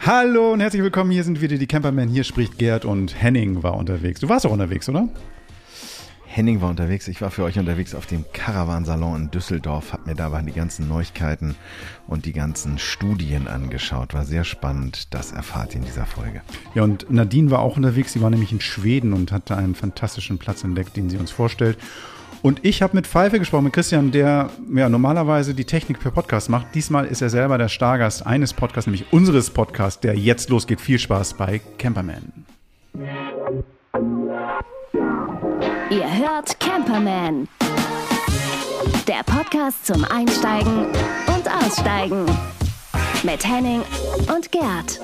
Hallo 0.00 0.52
und 0.52 0.60
herzlich 0.60 0.82
willkommen. 0.82 1.12
Hier 1.12 1.22
sind 1.22 1.40
wieder 1.40 1.56
die 1.58 1.68
Campermen. 1.68 2.08
Hier 2.08 2.24
spricht 2.24 2.58
Gerd 2.58 2.84
und 2.84 3.22
Henning 3.22 3.62
war 3.62 3.76
unterwegs. 3.76 4.18
Du 4.18 4.28
warst 4.28 4.44
auch 4.46 4.50
unterwegs, 4.50 4.88
oder? 4.88 5.08
Henning 6.26 6.60
war 6.60 6.70
unterwegs. 6.70 7.06
Ich 7.06 7.20
war 7.22 7.30
für 7.30 7.44
euch 7.44 7.56
unterwegs 7.56 7.94
auf 7.94 8.06
dem 8.06 8.24
Caravan-Salon 8.32 9.14
in 9.22 9.30
Düsseldorf, 9.30 9.92
hab 9.92 10.08
mir 10.08 10.16
dabei 10.16 10.42
die 10.42 10.50
ganzen 10.50 10.88
Neuigkeiten 10.88 11.54
und 12.08 12.24
die 12.24 12.32
ganzen 12.32 12.78
Studien 12.78 13.46
angeschaut. 13.46 14.12
War 14.12 14.24
sehr 14.24 14.42
spannend. 14.42 15.14
Das 15.14 15.30
erfahrt 15.30 15.74
ihr 15.74 15.82
in 15.82 15.86
dieser 15.86 16.06
Folge. 16.06 16.42
Ja, 16.74 16.82
und 16.82 17.08
Nadine 17.12 17.52
war 17.52 17.60
auch 17.60 17.76
unterwegs. 17.76 18.12
Sie 18.12 18.22
war 18.22 18.30
nämlich 18.30 18.50
in 18.50 18.60
Schweden 18.60 19.12
und 19.12 19.30
hatte 19.30 19.56
einen 19.56 19.76
fantastischen 19.76 20.38
Platz 20.38 20.64
entdeckt, 20.64 20.96
den 20.96 21.08
sie 21.10 21.18
uns 21.18 21.30
vorstellt. 21.30 21.78
Und 22.44 22.62
ich 22.62 22.82
habe 22.82 22.94
mit 22.94 23.06
Pfeife 23.06 23.38
gesprochen, 23.38 23.64
mit 23.64 23.72
Christian, 23.72 24.10
der 24.10 24.50
ja 24.74 24.90
normalerweise 24.90 25.54
die 25.54 25.64
Technik 25.64 25.98
per 25.98 26.10
Podcast 26.10 26.50
macht. 26.50 26.74
Diesmal 26.74 27.06
ist 27.06 27.22
er 27.22 27.30
selber 27.30 27.56
der 27.56 27.70
Stargast 27.70 28.26
eines 28.26 28.52
Podcasts, 28.52 28.86
nämlich 28.86 29.10
unseres 29.14 29.48
Podcasts, 29.48 29.98
der 30.00 30.14
jetzt 30.14 30.50
losgeht. 30.50 30.78
Viel 30.78 30.98
Spaß 30.98 31.38
bei 31.38 31.62
Camperman. 31.78 32.44
Ihr 35.88 36.18
hört 36.18 36.60
Camperman. 36.60 37.48
Der 39.08 39.22
Podcast 39.24 39.86
zum 39.86 40.04
Einsteigen 40.04 40.88
und 41.26 41.48
Aussteigen. 41.64 42.26
Mit 43.22 43.42
Henning 43.42 43.80
und 44.36 44.52
Gerd. 44.52 45.00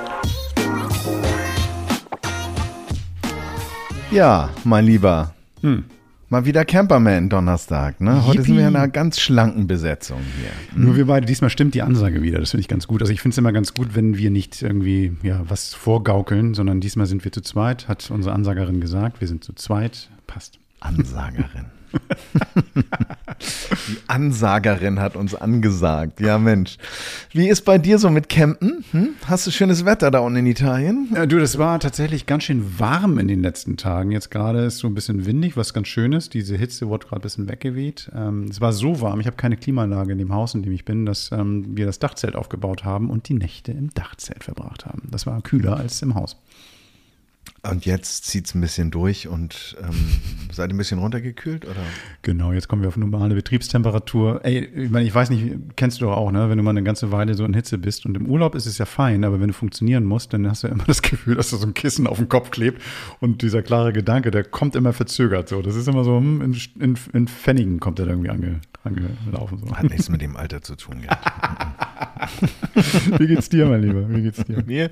Ja, 4.11 4.51
mein 4.63 4.85
Lieber. 4.85 5.33
Hm. 5.63 5.87
Mal 6.33 6.45
wieder 6.45 6.65
Camperman 6.65 7.29
Donnerstag, 7.29 8.01
ne? 8.01 8.25
Heute 8.25 8.39
Yippie. 8.39 8.47
sind 8.47 8.57
wir 8.59 8.69
in 8.69 8.77
einer 8.77 8.87
ganz 8.87 9.19
schlanken 9.19 9.67
Besetzung 9.67 10.21
hier. 10.39 10.81
Nur 10.81 10.95
wir 10.95 11.07
beide, 11.09 11.27
diesmal 11.27 11.51
stimmt 11.51 11.75
die 11.75 11.83
Ansage 11.83 12.23
wieder. 12.23 12.39
Das 12.39 12.53
finde 12.53 12.61
ich 12.61 12.69
ganz 12.69 12.87
gut. 12.87 13.01
Also 13.01 13.13
ich 13.13 13.21
finde 13.21 13.35
es 13.35 13.39
immer 13.39 13.51
ganz 13.53 13.75
gut, 13.75 13.97
wenn 13.97 14.17
wir 14.17 14.31
nicht 14.31 14.63
irgendwie 14.63 15.17
ja, 15.25 15.43
was 15.49 15.75
vorgaukeln, 15.75 16.55
sondern 16.55 16.81
diesmal 16.81 17.07
sind 17.07 17.25
wir 17.25 17.33
zu 17.33 17.41
zweit, 17.41 17.89
hat 17.89 18.13
unsere 18.13 18.33
Ansagerin 18.33 18.81
gesagt. 18.81 19.21
Wir 19.21 19.27
sind 19.27 19.43
zu 19.43 19.55
zweit. 19.55 20.09
Passt. 20.29 20.61
Ansagerin. 20.79 21.67
Die 23.89 23.97
Ansagerin 24.07 25.01
hat 25.01 25.17
uns 25.17 25.35
angesagt. 25.35 26.21
Ja, 26.21 26.39
Mensch. 26.39 26.77
Wie 27.33 27.49
ist 27.49 27.65
bei 27.65 27.79
dir 27.79 27.99
so 27.99 28.11
mit 28.11 28.29
Campen? 28.29 28.85
Hm? 28.93 29.11
Hast 29.27 29.47
du 29.47 29.51
schönes 29.51 29.85
Wetter 29.85 30.11
da 30.11 30.19
unten 30.21 30.41
in 30.41 30.47
Italien? 30.47 31.09
Ja, 31.15 31.27
du, 31.27 31.39
das 31.39 31.59
war 31.59 31.79
tatsächlich 31.81 32.27
ganz 32.27 32.45
schön 32.45 32.79
warm 32.79 33.19
in 33.19 33.29
den 33.29 33.43
letzten 33.43 33.77
Tagen. 33.77 34.11
Jetzt 34.11 34.31
gerade 34.31 34.65
ist 34.65 34.79
so 34.79 34.87
ein 34.87 34.95
bisschen 34.95 35.27
windig, 35.27 35.57
was 35.57 35.73
ganz 35.73 35.89
schön 35.89 36.13
ist. 36.13 36.35
Diese 36.35 36.57
Hitze 36.57 36.89
wurde 36.89 37.07
gerade 37.07 37.21
ein 37.21 37.23
bisschen 37.23 37.49
weggeweht. 37.49 38.11
Ähm, 38.15 38.45
es 38.51 38.61
war 38.61 38.73
so 38.73 39.01
warm, 39.01 39.21
ich 39.21 39.27
habe 39.27 39.37
keine 39.37 39.57
Klimaanlage 39.57 40.13
in 40.13 40.19
dem 40.19 40.33
Haus, 40.35 40.55
in 40.55 40.63
dem 40.63 40.73
ich 40.73 40.85
bin, 40.85 41.07
dass 41.07 41.31
ähm, 41.33 41.77
wir 41.77 41.87
das 41.87 41.99
Dachzelt 41.99 42.37
aufgebaut 42.37 42.85
haben 42.85 43.11
und 43.11 43.29
die 43.29 43.35
Nächte 43.35 43.73
im 43.73 43.93
Dachzelt 43.95 44.45
verbracht 44.45 44.87
haben. 44.87 45.09
Das 45.11 45.27
war 45.27 45.41
kühler 45.43 45.77
als 45.77 46.03
im 46.03 46.15
Haus. 46.15 46.37
Und 47.63 47.85
jetzt 47.85 48.25
zieht 48.25 48.47
es 48.47 48.55
ein 48.55 48.61
bisschen 48.63 48.91
durch 48.91 49.29
und 49.29 49.77
ähm, 49.83 49.95
seid 50.53 50.71
ein 50.71 50.79
bisschen 50.79 50.99
runtergekühlt? 50.99 51.67
Oder? 51.67 51.83
Genau, 52.23 52.53
jetzt 52.53 52.69
kommen 52.69 52.81
wir 52.81 52.89
auf 52.89 52.97
normale 52.97 53.35
Betriebstemperatur. 53.35 54.41
Ey, 54.45 54.65
ich 54.65 54.91
meine, 54.91 55.07
ich 55.07 55.15
weiß 55.15 55.29
nicht, 55.29 55.57
kennst 55.77 56.01
du 56.01 56.07
doch 56.07 56.17
auch, 56.17 56.33
ne? 56.33 56.49
Wenn 56.49 56.57
du 56.57 56.65
mal 56.65 56.71
eine 56.71 56.83
ganze 56.83 57.13
Weile 57.13 57.35
so 57.35 57.45
in 57.45 57.53
Hitze 57.53 57.77
bist 57.77 58.07
und 58.07 58.17
im 58.17 58.27
Urlaub 58.27 58.55
ist 58.55 58.65
es 58.65 58.79
ja 58.79 58.87
fein, 58.87 59.25
aber 59.25 59.41
wenn 59.41 59.49
du 59.49 59.55
funktionieren 59.55 60.05
musst, 60.05 60.33
dann 60.33 60.49
hast 60.49 60.63
du 60.63 60.69
ja 60.69 60.73
immer 60.73 60.85
das 60.85 61.03
Gefühl, 61.03 61.35
dass 61.35 61.51
da 61.51 61.59
so 61.59 61.67
ein 61.67 61.75
Kissen 61.75 62.07
auf 62.07 62.17
dem 62.17 62.31
Kopf 62.31 62.51
klebt 62.51 62.81
und 63.21 63.43
dieser 63.43 63.63
klare 63.63 63.93
Gedanke, 63.93 64.31
der 64.31 64.45
kommt 64.45 64.75
immer 64.75 64.95
verzögert. 64.95 65.51
So, 65.51 65.61
das 65.61 65.77
ist 65.77 65.87
immer 65.87 66.05
so, 66.05 66.17
hm, 66.17 66.41
in, 66.41 66.57
in, 66.81 66.99
in 67.13 67.29
Pfennigen 67.29 67.79
kommt 67.79 67.99
der 67.99 68.07
irgendwie 68.07 68.31
ange, 68.31 68.61
angelaufen. 68.85 69.59
So. 69.59 69.77
Hat 69.77 69.91
nichts 69.91 70.09
mit 70.09 70.23
dem 70.23 70.37
Alter 70.37 70.63
zu 70.63 70.77
tun. 70.77 71.03
Wie 73.19 73.27
geht's 73.27 73.49
dir, 73.49 73.67
mein 73.67 73.83
Lieber? 73.83 74.09
Wie 74.09 74.23
geht's 74.23 74.45
dir? 74.45 74.63
Mir, 74.65 74.91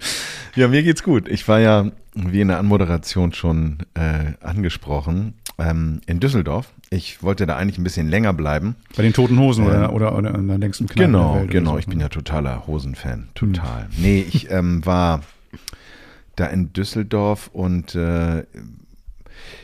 ja, 0.55 0.69
mir 0.69 0.83
geht's 0.83 1.03
gut. 1.03 1.29
Ich 1.29 1.47
war 1.49 1.61
ja, 1.61 1.91
wie 2.27 2.41
in 2.41 2.49
der 2.49 2.59
Anmoderation 2.59 3.33
schon 3.33 3.79
äh, 3.95 4.33
angesprochen, 4.45 5.35
ähm, 5.59 6.01
in 6.07 6.21
Düsseldorf. 6.21 6.73
Ich 6.91 7.23
wollte 7.23 7.47
da 7.47 7.57
eigentlich 7.57 7.79
ein 7.79 7.85
bisschen 7.85 8.09
länger 8.09 8.33
bleiben. 8.33 8.77
Bei 8.97 9.03
den 9.03 9.13
Toten 9.13 9.39
Hosen 9.39 9.65
ähm, 9.65 9.71
oder, 9.71 9.93
oder, 9.93 10.17
oder 10.17 10.35
in 10.35 10.49
der 10.49 10.59
längsten 10.59 10.87
Kneipe 10.87 11.07
Genau, 11.07 11.33
der 11.35 11.43
Welt 11.43 11.51
genau. 11.51 11.71
oder 11.73 11.79
Ich 11.81 11.85
so. 11.87 11.91
bin 11.91 12.01
ja 12.01 12.09
totaler 12.09 12.67
Hosenfan. 12.67 13.29
Total. 13.35 13.83
Hm. 13.83 13.89
Nee, 13.99 14.25
ich 14.27 14.51
ähm, 14.51 14.85
war 14.87 15.23
da 16.37 16.47
in 16.47 16.73
Düsseldorf 16.73 17.51
und 17.53 17.95
äh, 17.95 18.45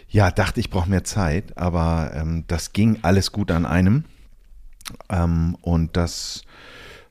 ja, 0.08 0.30
dachte, 0.30 0.60
ich 0.60 0.70
brauche 0.70 0.88
mehr 0.90 1.04
Zeit, 1.04 1.56
aber 1.56 2.12
ähm, 2.14 2.44
das 2.46 2.72
ging 2.72 2.98
alles 3.02 3.32
gut 3.32 3.50
an 3.50 3.66
einem. 3.66 4.04
Ähm, 5.08 5.56
und 5.60 5.96
das 5.96 6.42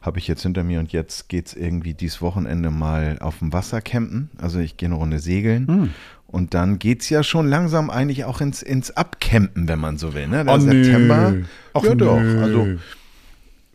habe 0.04 0.20
ich 0.20 0.28
jetzt 0.28 0.44
hinter 0.44 0.64
mir 0.64 0.80
und 0.80 0.92
jetzt 0.92 1.30
geht 1.30 1.48
es 1.48 1.54
irgendwie 1.56 1.94
dieses 1.94 2.22
Wochenende 2.22 2.70
mal 2.70 3.18
auf 3.20 3.40
dem 3.40 3.54
Wasser 3.54 3.82
campen. 3.82 4.30
Also 4.38 4.60
ich 4.60 4.78
gehe 4.78 4.88
eine 4.90 4.96
Runde 4.96 5.20
segeln. 5.20 5.68
Hm. 5.68 5.90
Und 6.28 6.54
dann 6.54 6.78
geht 6.78 7.02
es 7.02 7.10
ja 7.10 7.24
schon 7.24 7.48
langsam 7.48 7.90
eigentlich 7.90 8.26
auch 8.26 8.42
ins, 8.42 8.62
ins 8.62 8.92
Abcampen, 8.92 9.68
wenn 9.68 9.80
man 9.80 9.98
so 9.98 10.14
will. 10.14 10.28
Ne? 10.28 10.44
Der 10.44 10.54
Oh, 10.54 10.58
nö. 10.58 10.84
September. 10.84 11.34
Ach, 11.74 11.84
ja, 11.84 11.96
doch. 11.96 12.20
nö. 12.20 12.42
Also, 12.42 12.68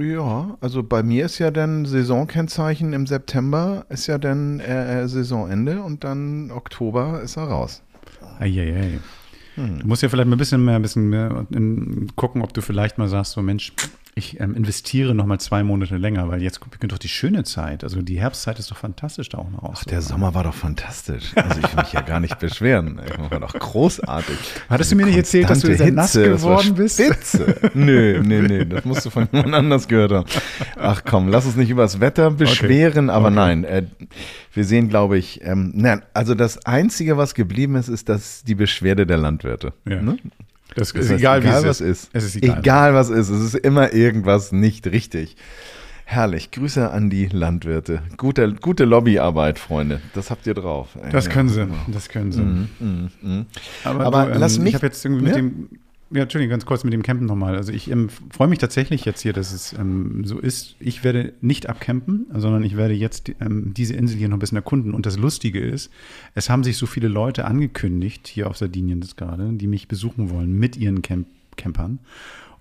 ja, 0.01 0.57
also 0.61 0.83
bei 0.83 1.03
mir 1.03 1.25
ist 1.25 1.39
ja 1.39 1.51
dann 1.51 1.87
Saisonkennzeichen 1.87 2.93
im 2.93 3.07
September, 3.07 3.87
ist 3.89 4.07
ja 4.07 4.19
dann 4.19 4.61
äh, 4.61 5.03
äh, 5.03 5.09
Saisonende 5.09 5.83
und 5.83 6.05
dann 6.05 6.51
Oktober 6.51 7.21
ist 7.23 7.37
er 7.37 7.45
raus. 7.45 7.83
Eieiei. 8.39 8.99
Hm. 9.55 9.81
Du 9.81 9.87
musst 9.87 10.03
ja 10.03 10.09
vielleicht 10.09 10.29
mal 10.29 10.37
ein 10.37 10.39
bisschen 10.39 10.65
mehr, 10.65 10.77
ein 10.77 10.83
bisschen 10.83 11.09
mehr 11.09 11.47
in, 11.51 12.09
gucken, 12.17 12.43
ob 12.43 12.53
du 12.55 12.61
vielleicht 12.61 12.99
mal 12.99 13.09
sagst, 13.09 13.33
so 13.33 13.43
Mensch, 13.43 13.73
ich 14.19 14.39
ähm, 14.41 14.55
investiere 14.55 15.15
noch 15.15 15.25
mal 15.25 15.39
zwei 15.39 15.63
Monate 15.63 15.97
länger, 15.97 16.29
weil 16.29 16.43
jetzt 16.43 16.61
beginnt 16.71 16.93
doch 16.93 16.99
die 16.99 17.09
schöne 17.09 17.45
Zeit. 17.45 17.85
Also 17.85 18.03
die 18.03 18.21
Herbstzeit 18.21 18.59
ist 18.59 18.71
doch 18.71 18.77
fantastisch 18.77 19.29
da 19.31 19.39
auch 19.39 19.51
noch 19.51 19.63
raus. 19.63 19.79
Ach, 19.81 19.85
der 19.85 20.03
Sommer 20.03 20.35
war 20.35 20.45
doch 20.45 20.55
fantastisch. 20.55 21.33
Also 21.37 21.61
ich 21.61 21.75
will 21.75 21.83
mich 21.85 21.93
ja 21.93 22.01
gar 22.03 22.21
nicht 22.21 22.39
beschweren. 22.39 23.01
Ich 23.07 23.31
war 23.31 23.41
doch 23.41 23.55
großartig. 23.55 24.37
Hattest 24.69 24.93
du 24.93 24.97
mir 24.97 25.07
nicht 25.07 25.17
erzählt, 25.17 25.49
dass 25.49 25.61
du 25.61 25.75
sehr 25.75 25.93
nass 25.93 26.13
das 26.13 26.43
geworden 26.43 26.75
bist? 26.75 27.01
Spitze. 27.01 27.71
Nö, 27.75 28.21
nee, 28.25 28.43
nee, 28.43 28.65
das 28.65 28.85
musst 28.85 29.07
du 29.07 29.11
von 29.11 29.29
jemand 29.33 29.55
anders 29.55 29.89
gehört 29.89 30.13
haben. 30.13 30.27
Ach 30.77 31.03
komm, 31.09 31.29
lass 31.29 31.47
uns 31.47 31.57
nicht 31.57 31.71
über 31.71 31.83
das 31.83 32.01
Wetter 32.01 32.31
beschweren, 32.31 33.09
aber 33.11 33.29
Okay. 33.29 33.35
nein, 33.37 33.65
äh, 33.65 33.85
wir 34.53 34.65
sehen, 34.65 34.89
glaube 34.89 35.19
ich, 35.19 35.41
ähm, 35.45 35.73
nein, 35.75 36.03
also 36.15 36.35
das 36.35 36.65
Einzige, 36.67 37.17
was 37.17 37.35
geblieben 37.35 37.77
ist, 37.77 37.89
ist 37.89 38.09
das 38.09 38.43
die 38.45 38.55
Beschwerde 38.55 39.07
der 39.07 39.19
Landwirte. 39.19 39.73
Ja. 39.89 40.03
Ne? 40.03 40.17
Das 40.75 40.93
Das 40.93 41.05
ist 41.07 41.11
heißt, 41.11 41.21
egal, 41.21 41.39
es 41.45 41.65
was 41.65 41.81
ist. 41.81 42.05
ist. 42.05 42.11
Es 42.13 42.25
ist 42.25 42.37
egal. 42.37 42.59
egal 42.61 42.95
was 42.95 43.11
ist. 43.11 43.29
Es 43.31 43.41
ist 43.43 43.55
immer 43.55 43.93
irgendwas 43.93 44.53
nicht 44.53 44.87
richtig. 44.87 45.37
Herrlich. 46.05 46.51
Grüße 46.53 46.91
an 46.91 47.11
die 47.11 47.27
Landwirte. 47.27 48.01
Gute, 48.17 48.55
gute 48.55 48.85
Lobbyarbeit, 48.87 49.59
Freunde. 49.59 50.01
Das 50.15 50.31
habt 50.31 50.47
ihr 50.47 50.55
drauf. 50.55 50.89
Das 51.11 51.29
können 51.29 51.49
sie. 51.51 51.67
Das 51.89 52.09
können 52.09 52.33
sie. 52.33 52.41
Mhm, 52.43 52.69
mhm, 52.81 53.11
mhm. 53.21 53.47
Aber, 53.85 54.07
Aber 54.07 54.25
du, 54.27 54.33
ähm, 54.33 54.41
lass 54.41 54.59
mich- 54.59 54.69
Ich 54.71 54.75
habe 54.75 54.87
jetzt 54.87 55.05
irgendwie 55.05 55.25
mit 55.25 55.33
Ja? 55.33 55.37
dem. 55.39 55.69
Ja, 56.11 56.23
Entschuldigung, 56.23 56.53
ganz 56.53 56.65
kurz 56.65 56.85
mit 56.85 56.95
dem 56.95 57.03
Campen 57.03 57.27
nochmal. 57.27 57.55
Also 57.55 57.71
ich 57.71 57.91
ähm, 57.91 58.09
freue 58.09 58.49
mich 58.49 58.59
tatsächlich 58.59 59.05
jetzt 59.05 59.21
hier, 59.21 59.35
dass 59.35 59.53
es 59.53 59.75
ähm, 59.75 60.25
so 60.25 60.39
ist. 60.39 60.75
Ich 60.81 61.05
werde 61.05 61.35
nicht 61.43 61.69
abcampen, 61.69 62.27
sondern 62.35 62.65
ich 62.65 62.79
werde 62.79 62.95
jetzt 62.95 63.31
ähm, 63.41 63.75
diese 63.75 63.95
Insel 63.95 64.17
hier 64.17 64.31
noch 64.31 64.39
ein 64.39 64.41
bisschen 64.41 64.57
erkunden. 64.57 64.95
Und 64.95 65.05
das 65.05 65.19
Lustige 65.19 65.61
ist, 65.61 65.91
es 66.35 66.49
haben 66.49 66.65
sich 66.65 66.79
so 66.79 66.87
viele 66.87 67.09
Leute 67.09 67.45
angekündigt, 67.45 68.27
hier 68.27 68.49
auf 68.49 68.57
Sardinien 68.57 69.03
das 69.03 69.17
gerade, 69.17 69.53
die 69.53 69.67
mich 69.67 69.87
besuchen 69.87 70.31
wollen 70.31 70.53
mit 70.53 70.79
ihren 70.79 71.03
Camp 71.03 71.27
Campern. 71.57 71.99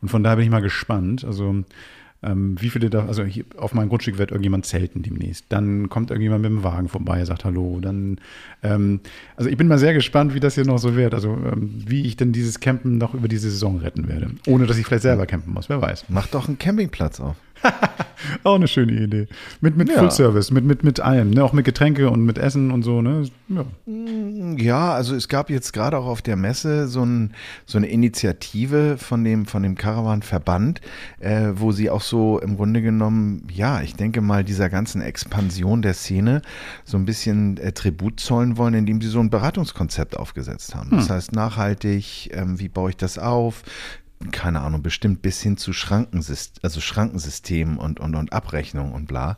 Und 0.01 0.09
von 0.09 0.23
daher 0.23 0.37
bin 0.37 0.45
ich 0.45 0.51
mal 0.51 0.59
gespannt. 0.61 1.23
Also 1.23 1.63
ähm, 2.23 2.55
wie 2.59 2.69
viele 2.69 2.89
da, 2.89 3.05
also 3.05 3.23
hier 3.23 3.45
auf 3.57 3.73
meinem 3.73 3.89
Grundstück 3.89 4.17
wird 4.17 4.31
irgendjemand 4.31 4.65
zelten 4.65 5.03
demnächst. 5.03 5.45
Dann 5.49 5.89
kommt 5.89 6.09
irgendjemand 6.09 6.41
mit 6.41 6.51
dem 6.51 6.63
Wagen 6.63 6.89
vorbei, 6.89 7.23
sagt 7.25 7.45
Hallo. 7.45 7.79
Dann, 7.81 8.19
ähm, 8.63 8.99
also 9.35 9.49
ich 9.49 9.57
bin 9.57 9.67
mal 9.67 9.77
sehr 9.77 9.93
gespannt, 9.93 10.33
wie 10.33 10.39
das 10.39 10.55
hier 10.55 10.65
noch 10.65 10.79
so 10.79 10.95
wird. 10.95 11.13
Also 11.13 11.29
ähm, 11.33 11.83
wie 11.85 12.03
ich 12.03 12.17
denn 12.17 12.31
dieses 12.31 12.59
Campen 12.59 12.97
noch 12.97 13.13
über 13.13 13.27
diese 13.27 13.49
Saison 13.49 13.79
retten 13.79 14.07
werde. 14.07 14.31
Ohne 14.47 14.65
dass 14.65 14.77
ich 14.77 14.85
vielleicht 14.85 15.03
selber 15.03 15.25
campen 15.25 15.53
muss, 15.53 15.69
wer 15.69 15.81
weiß. 15.81 16.05
Mach 16.09 16.27
doch 16.27 16.47
einen 16.47 16.57
Campingplatz 16.57 17.19
auf. 17.19 17.35
Auch 18.43 18.55
eine 18.55 18.67
schöne 18.67 18.93
Idee. 18.93 19.27
Mit, 19.61 19.77
mit 19.77 19.89
Ja. 19.89 19.99
Full 19.99 20.11
Service, 20.11 20.51
mit, 20.51 20.63
mit, 20.65 20.83
mit 20.83 20.99
allem, 20.99 21.31
ne? 21.31 21.43
Auch 21.43 21.53
mit 21.53 21.65
Getränke 21.65 22.09
und 22.09 22.25
mit 22.25 22.37
Essen 22.37 22.71
und 22.71 22.83
so, 22.83 23.01
ne? 23.01 23.27
Ja. 23.49 23.65
Ja, 24.57 24.93
also 24.93 25.15
es 25.15 25.27
gab 25.27 25.49
jetzt 25.49 25.71
gerade 25.73 25.97
auch 25.97 26.05
auf 26.05 26.21
der 26.21 26.35
Messe 26.35 26.87
so, 26.87 27.03
ein, 27.03 27.33
so 27.65 27.77
eine 27.77 27.87
Initiative 27.87 28.97
von 28.97 29.23
dem, 29.23 29.45
von 29.45 29.63
dem 29.63 29.75
Caravan-Verband, 29.75 30.81
äh, 31.19 31.49
wo 31.55 31.71
sie 31.71 31.89
auch 31.89 32.01
so 32.01 32.39
im 32.39 32.57
Grunde 32.57 32.81
genommen, 32.81 33.47
ja, 33.51 33.81
ich 33.81 33.95
denke 33.95 34.21
mal, 34.21 34.43
dieser 34.43 34.69
ganzen 34.69 35.01
Expansion 35.01 35.81
der 35.81 35.93
Szene 35.93 36.41
so 36.85 36.97
ein 36.97 37.05
bisschen 37.05 37.57
äh, 37.57 37.71
Tribut 37.71 38.19
zollen 38.19 38.57
wollen, 38.57 38.73
indem 38.73 39.01
sie 39.01 39.09
so 39.09 39.19
ein 39.19 39.29
Beratungskonzept 39.29 40.17
aufgesetzt 40.17 40.75
haben. 40.75 40.89
Das 40.91 41.09
heißt, 41.09 41.31
nachhaltig, 41.33 42.31
ähm, 42.33 42.59
wie 42.59 42.69
baue 42.69 42.89
ich 42.89 42.97
das 42.97 43.19
auf? 43.19 43.63
Keine 44.31 44.61
Ahnung, 44.61 44.81
bestimmt 44.81 45.21
bis 45.21 45.41
hin 45.41 45.57
zu 45.57 45.73
Schrankensystem, 45.73 46.59
also 46.63 46.81
Schrankensystem 46.81 47.77
und, 47.77 47.99
und, 47.99 48.15
und 48.15 48.33
Abrechnung 48.33 48.93
und 48.93 49.07
bla. 49.07 49.37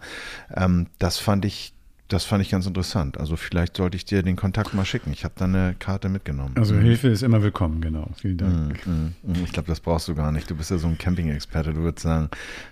Ähm, 0.55 0.87
das 0.99 1.17
fand 1.17 1.45
ich 1.45 1.73
das 2.09 2.25
fand 2.25 2.41
ich 2.41 2.49
ganz 2.49 2.65
interessant. 2.65 3.19
Also 3.19 3.35
vielleicht 3.35 3.77
sollte 3.77 3.95
ich 3.95 4.03
dir 4.03 4.23
den 4.23 4.35
Kontakt 4.35 4.73
mal 4.73 4.83
schicken. 4.83 5.13
Ich 5.13 5.23
habe 5.23 5.35
da 5.37 5.45
eine 5.45 5.75
Karte 5.77 6.09
mitgenommen. 6.09 6.55
Also 6.57 6.75
Hilfe 6.75 7.07
ist 7.07 7.21
immer 7.21 7.43
willkommen, 7.43 7.81
genau. 7.81 8.09
Vielen 8.19 8.37
Dank. 8.37 8.87
Mm, 8.87 8.91
mm. 9.21 9.43
Ich 9.43 9.51
glaube, 9.51 9.67
das 9.67 9.79
brauchst 9.79 10.07
du 10.07 10.15
gar 10.15 10.31
nicht. 10.31 10.49
Du 10.49 10.55
bist 10.55 10.71
ja 10.71 10.79
so 10.79 10.87
ein 10.87 10.97
Camping-Experte. 10.97 11.71
Du 11.71 11.81
würdest 11.81 12.03
sagen, 12.03 12.29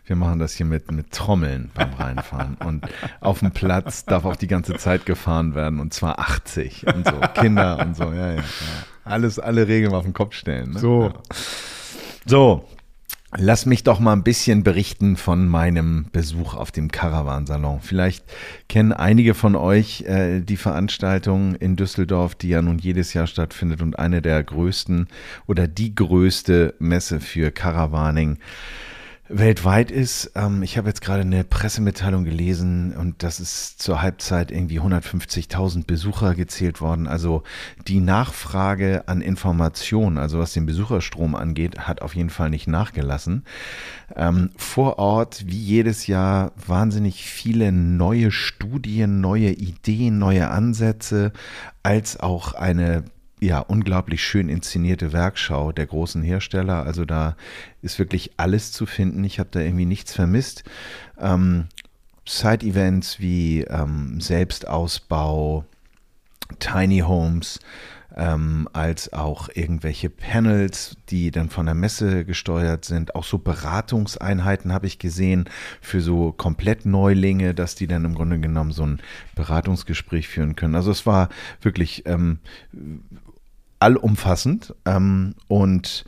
wir 0.07 0.15
machen 0.15 0.39
das 0.39 0.55
hier 0.55 0.65
mit, 0.65 0.91
mit 0.91 1.11
Trommeln 1.11 1.69
beim 1.75 1.93
Reinfahren. 1.93 2.55
Und 2.65 2.87
auf 3.19 3.39
dem 3.39 3.51
Platz 3.51 4.05
darf 4.05 4.25
auch 4.25 4.35
die 4.35 4.47
ganze 4.47 4.75
Zeit 4.77 5.05
gefahren 5.05 5.53
werden 5.53 5.79
und 5.79 5.93
zwar 5.93 6.17
80 6.17 6.87
und 6.87 7.05
so. 7.05 7.19
Kinder 7.35 7.79
und 7.79 7.95
so. 7.95 8.05
Ja, 8.05 8.31
ja, 8.31 8.35
ja. 8.37 8.43
Alles, 9.03 9.37
alle 9.37 9.67
Regeln 9.67 9.93
auf 9.93 10.03
den 10.03 10.13
Kopf 10.13 10.33
stellen. 10.33 10.71
Ne? 10.71 10.79
So. 10.79 11.13
Ja. 11.13 11.13
So, 12.29 12.65
Lass 13.35 13.65
mich 13.65 13.83
doch 13.83 13.99
mal 13.99 14.13
ein 14.13 14.23
bisschen 14.23 14.63
berichten 14.63 15.17
von 15.17 15.49
meinem 15.49 16.07
Besuch 16.13 16.55
auf 16.55 16.71
dem 16.71 16.89
Caravansalon. 16.89 17.81
Vielleicht 17.81 18.23
kennen 18.69 18.93
einige 18.93 19.33
von 19.33 19.57
euch 19.57 20.01
äh, 20.03 20.39
die 20.39 20.55
Veranstaltung 20.55 21.55
in 21.55 21.75
Düsseldorf, 21.75 22.35
die 22.35 22.47
ja 22.47 22.61
nun 22.61 22.79
jedes 22.79 23.13
Jahr 23.13 23.27
stattfindet 23.27 23.81
und 23.81 23.99
eine 23.99 24.21
der 24.21 24.41
größten 24.43 25.07
oder 25.45 25.67
die 25.67 25.93
größte 25.93 26.73
Messe 26.79 27.19
für 27.19 27.51
Caravaning 27.51 28.37
weltweit 29.29 29.91
ist. 29.91 30.31
Ähm, 30.35 30.63
ich 30.63 30.77
habe 30.77 30.87
jetzt 30.87 31.01
gerade 31.01 31.21
eine 31.21 31.43
Pressemitteilung 31.43 32.23
gelesen 32.23 32.95
und 32.95 33.23
das 33.23 33.39
ist 33.39 33.81
zur 33.81 34.01
Halbzeit 34.01 34.51
irgendwie 34.51 34.79
150.000 34.79 35.85
Besucher 35.85 36.35
gezählt 36.35 36.81
worden. 36.81 37.07
Also 37.07 37.43
die 37.87 37.99
Nachfrage 37.99 39.03
an 39.07 39.21
Informationen, 39.21 40.17
also 40.17 40.39
was 40.39 40.53
den 40.53 40.65
Besucherstrom 40.65 41.35
angeht, 41.35 41.79
hat 41.79 42.01
auf 42.01 42.15
jeden 42.15 42.29
Fall 42.29 42.49
nicht 42.49 42.67
nachgelassen. 42.67 43.43
Ähm, 44.15 44.51
vor 44.55 44.99
Ort, 44.99 45.45
wie 45.47 45.59
jedes 45.59 46.07
Jahr, 46.07 46.51
wahnsinnig 46.55 47.23
viele 47.23 47.71
neue 47.71 48.31
Studien, 48.31 49.21
neue 49.21 49.51
Ideen, 49.51 50.19
neue 50.19 50.49
Ansätze, 50.49 51.31
als 51.83 52.19
auch 52.19 52.53
eine 52.53 53.03
ja, 53.39 53.59
unglaublich 53.59 54.23
schön 54.23 54.49
inszenierte 54.49 55.13
Werkschau 55.13 55.71
der 55.71 55.85
großen 55.85 56.23
Hersteller. 56.23 56.83
Also 56.85 57.05
da 57.05 57.35
ist 57.81 57.99
wirklich 57.99 58.31
alles 58.37 58.71
zu 58.71 58.85
finden. 58.85 59.23
Ich 59.23 59.39
habe 59.39 59.49
da 59.51 59.59
irgendwie 59.59 59.85
nichts 59.85 60.13
vermisst. 60.13 60.63
Ähm, 61.19 61.65
Side-Events 62.25 63.19
wie 63.19 63.61
ähm, 63.61 64.19
Selbstausbau, 64.19 65.65
Tiny 66.59 66.99
Homes, 66.99 67.59
ähm, 68.17 68.67
als 68.73 69.13
auch 69.13 69.47
irgendwelche 69.53 70.09
Panels, 70.09 70.97
die 71.09 71.29
dann 71.29 71.49
von 71.49 71.67
der 71.67 71.75
Messe 71.75 72.25
gesteuert 72.25 72.83
sind. 72.83 73.13
Auch 73.15 73.23
so 73.23 73.37
Beratungseinheiten 73.37 74.73
habe 74.73 74.87
ich 74.87 74.97
gesehen 74.97 75.45
für 75.79 76.01
so 76.01 76.31
komplett 76.31 76.85
Neulinge, 76.85 77.53
dass 77.53 77.75
die 77.75 77.85
dann 77.85 78.05
im 78.05 78.15
Grunde 78.15 78.39
genommen 78.39 78.71
so 78.71 78.83
ein 78.83 78.99
Beratungsgespräch 79.35 80.27
führen 80.27 80.55
können. 80.55 80.75
Also 80.75 80.89
es 80.89 81.05
war 81.05 81.29
wirklich 81.61 82.07
ähm, 82.07 82.39
allumfassend 83.79 84.75
ähm, 84.85 85.35
und 85.47 86.05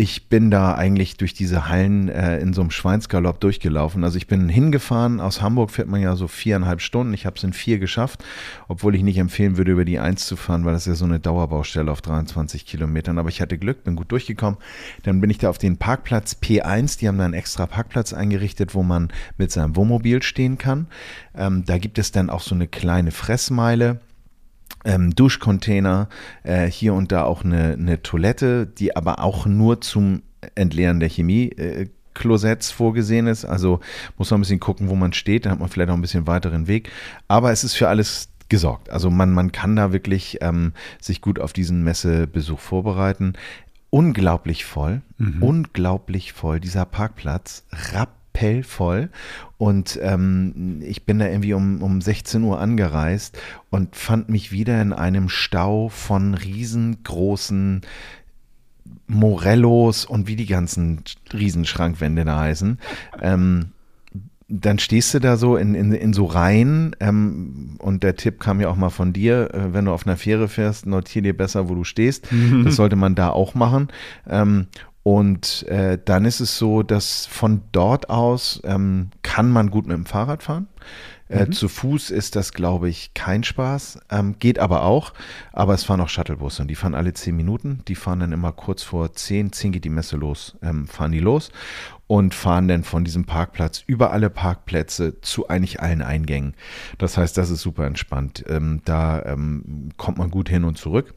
ich 0.00 0.28
bin 0.28 0.52
da 0.52 0.76
eigentlich 0.76 1.16
durch 1.16 1.34
diese 1.34 1.68
Hallen 1.68 2.08
äh, 2.08 2.38
in 2.38 2.52
so 2.52 2.60
einem 2.60 2.70
Schweinsgalopp 2.70 3.40
durchgelaufen. 3.40 4.04
Also 4.04 4.16
ich 4.16 4.28
bin 4.28 4.48
hingefahren, 4.48 5.18
aus 5.18 5.42
Hamburg 5.42 5.72
fährt 5.72 5.88
man 5.88 6.00
ja 6.00 6.14
so 6.14 6.28
viereinhalb 6.28 6.80
Stunden. 6.80 7.12
Ich 7.14 7.26
habe 7.26 7.34
es 7.36 7.42
in 7.42 7.52
vier 7.52 7.80
geschafft, 7.80 8.24
obwohl 8.68 8.94
ich 8.94 9.02
nicht 9.02 9.18
empfehlen 9.18 9.56
würde, 9.56 9.72
über 9.72 9.84
die 9.84 9.98
Eins 9.98 10.24
zu 10.24 10.36
fahren, 10.36 10.64
weil 10.64 10.72
das 10.72 10.86
ja 10.86 10.94
so 10.94 11.04
eine 11.04 11.18
Dauerbaustelle 11.18 11.90
auf 11.90 12.00
23 12.00 12.64
Kilometern. 12.64 13.18
Aber 13.18 13.28
ich 13.28 13.40
hatte 13.40 13.58
Glück, 13.58 13.82
bin 13.82 13.96
gut 13.96 14.12
durchgekommen. 14.12 14.60
Dann 15.02 15.20
bin 15.20 15.30
ich 15.30 15.38
da 15.38 15.50
auf 15.50 15.58
den 15.58 15.78
Parkplatz 15.78 16.36
P1, 16.40 17.00
die 17.00 17.08
haben 17.08 17.18
da 17.18 17.24
einen 17.24 17.34
extra 17.34 17.66
Parkplatz 17.66 18.12
eingerichtet, 18.12 18.76
wo 18.76 18.84
man 18.84 19.08
mit 19.36 19.50
seinem 19.50 19.74
Wohnmobil 19.74 20.22
stehen 20.22 20.58
kann. 20.58 20.86
Ähm, 21.34 21.64
da 21.66 21.76
gibt 21.78 21.98
es 21.98 22.12
dann 22.12 22.30
auch 22.30 22.42
so 22.42 22.54
eine 22.54 22.68
kleine 22.68 23.10
Fressmeile 23.10 23.98
ähm, 24.84 25.14
Duschcontainer, 25.14 26.08
äh, 26.42 26.66
hier 26.66 26.94
und 26.94 27.12
da 27.12 27.24
auch 27.24 27.44
eine, 27.44 27.72
eine 27.72 28.02
Toilette, 28.02 28.66
die 28.66 28.96
aber 28.96 29.22
auch 29.22 29.46
nur 29.46 29.80
zum 29.80 30.22
Entleeren 30.54 31.00
der 31.00 31.08
Chemie 31.08 31.50
äh, 31.50 31.88
Klosetts 32.14 32.70
vorgesehen 32.70 33.26
ist. 33.26 33.44
Also 33.44 33.80
muss 34.16 34.30
man 34.30 34.38
ein 34.38 34.42
bisschen 34.42 34.60
gucken, 34.60 34.88
wo 34.88 34.94
man 34.94 35.12
steht. 35.12 35.44
Dann 35.44 35.52
hat 35.52 35.60
man 35.60 35.68
vielleicht 35.68 35.90
auch 35.90 35.94
ein 35.94 36.00
bisschen 36.02 36.26
weiteren 36.26 36.66
Weg. 36.66 36.90
Aber 37.28 37.52
es 37.52 37.64
ist 37.64 37.74
für 37.74 37.88
alles 37.88 38.28
gesorgt. 38.48 38.90
Also 38.90 39.10
man, 39.10 39.32
man 39.32 39.52
kann 39.52 39.76
da 39.76 39.92
wirklich 39.92 40.38
ähm, 40.40 40.72
sich 41.00 41.20
gut 41.20 41.38
auf 41.38 41.52
diesen 41.52 41.84
Messebesuch 41.84 42.58
vorbereiten. 42.58 43.34
Unglaublich 43.90 44.64
voll, 44.64 45.00
mhm. 45.16 45.42
unglaublich 45.42 46.32
voll. 46.32 46.60
Dieser 46.60 46.84
Parkplatz, 46.84 47.64
rapp 47.92 48.17
rappellvoll. 48.38 49.10
Und 49.56 49.98
ähm, 50.02 50.80
ich 50.82 51.04
bin 51.04 51.18
da 51.18 51.26
irgendwie 51.26 51.54
um, 51.54 51.82
um 51.82 52.00
16 52.00 52.42
Uhr 52.42 52.60
angereist 52.60 53.36
und 53.70 53.96
fand 53.96 54.28
mich 54.28 54.52
wieder 54.52 54.80
in 54.80 54.92
einem 54.92 55.28
Stau 55.28 55.88
von 55.88 56.34
riesengroßen 56.34 57.82
Morellos 59.08 60.04
und 60.04 60.28
wie 60.28 60.36
die 60.36 60.46
ganzen 60.46 61.02
Riesenschrankwände 61.32 62.24
da 62.24 62.38
heißen. 62.38 62.78
Ähm, 63.20 63.72
dann 64.50 64.78
stehst 64.78 65.12
du 65.12 65.18
da 65.18 65.36
so 65.36 65.56
in, 65.56 65.74
in, 65.74 65.92
in 65.92 66.14
so 66.14 66.24
Reihen 66.24 66.96
ähm, 67.00 67.76
und 67.78 68.02
der 68.02 68.16
Tipp 68.16 68.40
kam 68.40 68.62
ja 68.62 68.70
auch 68.70 68.76
mal 68.76 68.88
von 68.88 69.12
dir, 69.12 69.52
äh, 69.52 69.74
wenn 69.74 69.84
du 69.84 69.92
auf 69.92 70.06
einer 70.06 70.16
Fähre 70.16 70.48
fährst, 70.48 70.86
notier 70.86 71.20
dir 71.20 71.36
besser, 71.36 71.68
wo 71.68 71.74
du 71.74 71.84
stehst. 71.84 72.28
Das 72.64 72.76
sollte 72.76 72.96
man 72.96 73.14
da 73.14 73.30
auch 73.30 73.54
machen. 73.54 73.88
Ähm, 74.28 74.68
und 75.08 75.66
äh, 75.68 75.98
dann 76.04 76.26
ist 76.26 76.40
es 76.40 76.58
so, 76.58 76.82
dass 76.82 77.24
von 77.24 77.62
dort 77.72 78.10
aus 78.10 78.60
ähm, 78.64 79.08
kann 79.22 79.50
man 79.50 79.70
gut 79.70 79.86
mit 79.86 79.96
dem 79.96 80.04
Fahrrad 80.04 80.42
fahren. 80.42 80.68
Äh, 81.30 81.46
mhm. 81.46 81.52
Zu 81.52 81.70
Fuß 81.70 82.10
ist 82.10 82.36
das, 82.36 82.52
glaube 82.52 82.90
ich, 82.90 83.14
kein 83.14 83.42
Spaß. 83.42 84.00
Ähm, 84.10 84.38
geht 84.38 84.58
aber 84.58 84.82
auch. 84.82 85.14
Aber 85.50 85.72
es 85.72 85.84
fahren 85.84 86.02
auch 86.02 86.10
Shuttlebusse 86.10 86.60
und 86.60 86.68
die 86.68 86.74
fahren 86.74 86.94
alle 86.94 87.14
zehn 87.14 87.34
Minuten. 87.34 87.80
Die 87.88 87.94
fahren 87.94 88.20
dann 88.20 88.32
immer 88.32 88.52
kurz 88.52 88.82
vor 88.82 89.14
zehn. 89.14 89.50
Zehn 89.50 89.72
geht 89.72 89.84
die 89.84 89.88
Messe 89.88 90.18
los. 90.18 90.58
Ähm, 90.60 90.86
fahren 90.86 91.12
die 91.12 91.20
los 91.20 91.52
und 92.06 92.34
fahren 92.34 92.68
dann 92.68 92.84
von 92.84 93.02
diesem 93.02 93.24
Parkplatz 93.24 93.84
über 93.86 94.12
alle 94.12 94.28
Parkplätze 94.28 95.22
zu 95.22 95.48
eigentlich 95.48 95.80
allen 95.80 96.02
Eingängen. 96.02 96.52
Das 96.98 97.16
heißt, 97.16 97.34
das 97.38 97.48
ist 97.48 97.62
super 97.62 97.86
entspannt. 97.86 98.44
Ähm, 98.46 98.82
da 98.84 99.22
ähm, 99.22 99.88
kommt 99.96 100.18
man 100.18 100.30
gut 100.30 100.50
hin 100.50 100.64
und 100.64 100.76
zurück. 100.76 101.14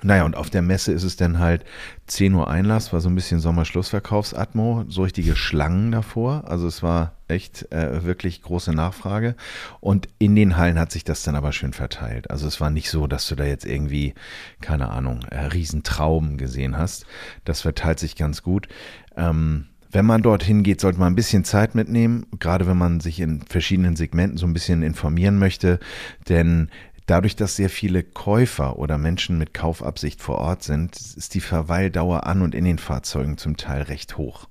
Naja, 0.00 0.24
und 0.24 0.36
auf 0.36 0.48
der 0.48 0.62
Messe 0.62 0.92
ist 0.92 1.02
es 1.02 1.16
dann 1.16 1.40
halt 1.40 1.64
10 2.06 2.32
Uhr 2.32 2.48
Einlass, 2.48 2.92
war 2.92 3.00
so 3.00 3.08
ein 3.08 3.16
bisschen 3.16 3.40
Sommerschlussverkaufsatmo, 3.40 4.84
so 4.86 5.02
richtige 5.02 5.34
Schlangen 5.34 5.90
davor. 5.90 6.44
Also 6.46 6.68
es 6.68 6.84
war 6.84 7.14
echt 7.26 7.72
äh, 7.72 8.04
wirklich 8.04 8.42
große 8.42 8.72
Nachfrage. 8.72 9.34
Und 9.80 10.08
in 10.20 10.36
den 10.36 10.56
Hallen 10.56 10.78
hat 10.78 10.92
sich 10.92 11.02
das 11.02 11.24
dann 11.24 11.34
aber 11.34 11.52
schön 11.52 11.72
verteilt. 11.72 12.30
Also 12.30 12.46
es 12.46 12.60
war 12.60 12.70
nicht 12.70 12.90
so, 12.90 13.08
dass 13.08 13.26
du 13.26 13.34
da 13.34 13.44
jetzt 13.44 13.66
irgendwie, 13.66 14.14
keine 14.60 14.88
Ahnung, 14.88 15.24
äh, 15.30 15.46
Riesentrauben 15.46 16.38
gesehen 16.38 16.78
hast. 16.78 17.04
Das 17.44 17.62
verteilt 17.62 17.98
sich 17.98 18.14
ganz 18.14 18.44
gut. 18.44 18.68
Ähm, 19.16 19.66
wenn 19.90 20.04
man 20.04 20.22
dorthin 20.22 20.62
geht, 20.62 20.80
sollte 20.80 20.98
man 20.98 21.12
ein 21.12 21.16
bisschen 21.16 21.44
Zeit 21.44 21.74
mitnehmen, 21.74 22.26
gerade 22.38 22.66
wenn 22.66 22.76
man 22.76 23.00
sich 23.00 23.20
in 23.20 23.42
verschiedenen 23.42 23.96
Segmenten 23.96 24.36
so 24.36 24.46
ein 24.46 24.52
bisschen 24.52 24.82
informieren 24.82 25.38
möchte, 25.38 25.80
denn 26.28 26.68
Dadurch, 27.08 27.36
dass 27.36 27.56
sehr 27.56 27.70
viele 27.70 28.02
Käufer 28.02 28.78
oder 28.78 28.98
Menschen 28.98 29.38
mit 29.38 29.54
Kaufabsicht 29.54 30.20
vor 30.20 30.36
Ort 30.36 30.62
sind, 30.62 30.94
ist 30.94 31.32
die 31.34 31.40
Verweildauer 31.40 32.26
an 32.26 32.42
und 32.42 32.54
in 32.54 32.66
den 32.66 32.76
Fahrzeugen 32.76 33.38
zum 33.38 33.56
Teil 33.56 33.80
recht 33.80 34.18
hoch. 34.18 34.46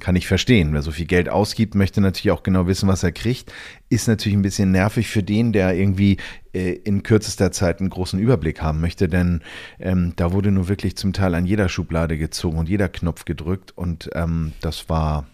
Kann 0.00 0.14
ich 0.14 0.26
verstehen. 0.26 0.74
Wer 0.74 0.82
so 0.82 0.90
viel 0.90 1.06
Geld 1.06 1.30
ausgibt, 1.30 1.74
möchte 1.74 2.02
natürlich 2.02 2.30
auch 2.30 2.42
genau 2.42 2.66
wissen, 2.66 2.90
was 2.90 3.04
er 3.04 3.12
kriegt. 3.12 3.50
Ist 3.88 4.06
natürlich 4.06 4.36
ein 4.36 4.42
bisschen 4.42 4.70
nervig 4.70 5.08
für 5.08 5.22
den, 5.22 5.54
der 5.54 5.74
irgendwie 5.74 6.18
äh, 6.52 6.72
in 6.72 7.02
kürzester 7.02 7.52
Zeit 7.52 7.80
einen 7.80 7.88
großen 7.88 8.18
Überblick 8.18 8.60
haben 8.60 8.82
möchte, 8.82 9.08
denn 9.08 9.40
ähm, 9.80 10.12
da 10.16 10.32
wurde 10.32 10.50
nur 10.52 10.68
wirklich 10.68 10.98
zum 10.98 11.14
Teil 11.14 11.34
an 11.34 11.46
jeder 11.46 11.70
Schublade 11.70 12.18
gezogen 12.18 12.58
und 12.58 12.68
jeder 12.68 12.90
Knopf 12.90 13.24
gedrückt 13.24 13.72
und 13.78 14.10
ähm, 14.12 14.52
das 14.60 14.90
war 14.90 15.24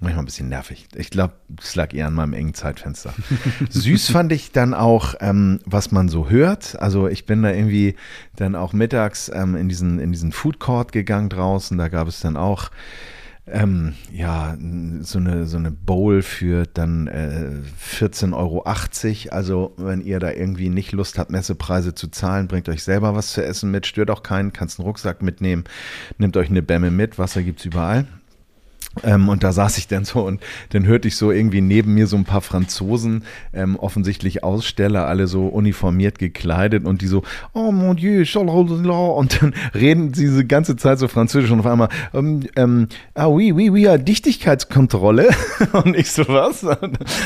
manchmal 0.00 0.22
ein 0.22 0.26
bisschen 0.26 0.48
nervig. 0.48 0.86
Ich 0.94 1.10
glaube, 1.10 1.34
es 1.60 1.74
lag 1.74 1.94
eher 1.94 2.06
an 2.06 2.14
meinem 2.14 2.34
engen 2.34 2.54
Zeitfenster. 2.54 3.14
Süß 3.70 4.10
fand 4.10 4.32
ich 4.32 4.52
dann 4.52 4.74
auch, 4.74 5.14
ähm, 5.20 5.60
was 5.64 5.90
man 5.90 6.08
so 6.08 6.28
hört. 6.28 6.80
Also 6.80 7.08
ich 7.08 7.26
bin 7.26 7.42
da 7.42 7.50
irgendwie 7.50 7.96
dann 8.36 8.54
auch 8.54 8.72
mittags 8.72 9.30
ähm, 9.32 9.56
in, 9.56 9.68
diesen, 9.68 9.98
in 9.98 10.12
diesen 10.12 10.32
Food 10.32 10.58
Court 10.58 10.92
gegangen 10.92 11.28
draußen. 11.28 11.78
Da 11.78 11.88
gab 11.88 12.08
es 12.08 12.20
dann 12.20 12.36
auch 12.36 12.70
ähm, 13.48 13.94
ja, 14.12 14.56
so 15.00 15.18
eine, 15.18 15.46
so 15.46 15.56
eine 15.56 15.70
Bowl 15.70 16.22
für 16.22 16.64
dann 16.66 17.06
äh, 17.06 17.50
14,80 17.80 18.32
Euro. 18.34 18.62
Also, 19.30 19.74
wenn 19.76 20.00
ihr 20.00 20.18
da 20.18 20.32
irgendwie 20.32 20.68
nicht 20.68 20.92
Lust 20.92 21.16
habt, 21.18 21.30
Messepreise 21.30 21.94
zu 21.94 22.08
zahlen, 22.08 22.48
bringt 22.48 22.68
euch 22.68 22.82
selber 22.82 23.14
was 23.14 23.32
zu 23.32 23.44
essen 23.44 23.70
mit, 23.70 23.86
stört 23.86 24.10
auch 24.10 24.24
keinen, 24.24 24.52
kannst 24.52 24.80
einen 24.80 24.86
Rucksack 24.86 25.22
mitnehmen, 25.22 25.64
nehmt 26.18 26.36
euch 26.36 26.50
eine 26.50 26.62
Bämme 26.62 26.90
mit, 26.90 27.18
Wasser 27.18 27.44
gibt 27.44 27.60
es 27.60 27.66
überall. 27.66 28.06
Ähm, 29.04 29.28
und 29.28 29.42
da 29.42 29.52
saß 29.52 29.78
ich 29.78 29.88
dann 29.88 30.04
so 30.04 30.26
und 30.26 30.40
dann 30.70 30.86
hörte 30.86 31.08
ich 31.08 31.16
so 31.16 31.30
irgendwie 31.30 31.60
neben 31.60 31.94
mir 31.94 32.06
so 32.06 32.16
ein 32.16 32.24
paar 32.24 32.40
Franzosen, 32.40 33.24
ähm, 33.52 33.76
offensichtlich 33.76 34.42
Aussteller, 34.42 35.06
alle 35.06 35.26
so 35.26 35.46
uniformiert 35.46 36.18
gekleidet 36.18 36.84
und 36.84 37.02
die 37.02 37.06
so, 37.06 37.22
oh 37.52 37.72
mon 37.72 37.96
Dieu, 37.96 38.24
und 38.36 39.42
dann 39.42 39.54
reden 39.74 40.14
sie 40.14 40.22
diese 40.22 40.44
ganze 40.44 40.76
Zeit 40.76 40.98
so 40.98 41.08
französisch 41.08 41.50
und 41.50 41.60
auf 41.60 41.66
einmal, 41.66 41.88
ähm, 42.14 42.44
ähm, 42.56 42.88
ah 43.14 43.26
oui, 43.26 43.52
oui, 43.52 43.70
oui, 43.70 43.82
ja, 43.82 43.98
Dichtigkeitskontrolle. 43.98 45.28
und 45.72 45.96
ich 45.96 46.10
so, 46.10 46.26
was? 46.28 46.64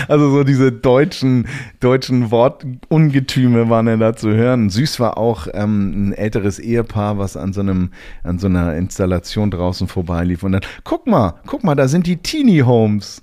Also 0.08 0.30
so 0.30 0.44
diese 0.44 0.72
deutschen, 0.72 1.46
deutschen 1.80 2.30
Wortungetüme 2.30 3.68
waren 3.70 3.86
ja 3.86 3.96
da 3.96 4.14
zu 4.14 4.30
hören. 4.30 4.70
Süß 4.70 5.00
war 5.00 5.18
auch 5.18 5.46
ähm, 5.52 6.08
ein 6.08 6.12
älteres 6.12 6.58
Ehepaar, 6.58 7.18
was 7.18 7.36
an 7.36 7.52
so 7.52 7.60
einem, 7.60 7.90
an 8.24 8.38
so 8.38 8.46
einer 8.46 8.74
Installation 8.76 9.50
draußen 9.50 9.88
vorbeilief 9.88 10.42
und 10.42 10.52
dann, 10.52 10.62
guck 10.84 11.06
mal, 11.06 11.34
guck 11.46 11.59
guck 11.60 11.66
mal, 11.66 11.74
da 11.74 11.88
sind 11.88 12.06
die 12.06 12.16
Teenie 12.16 12.62
Homes. 12.62 13.22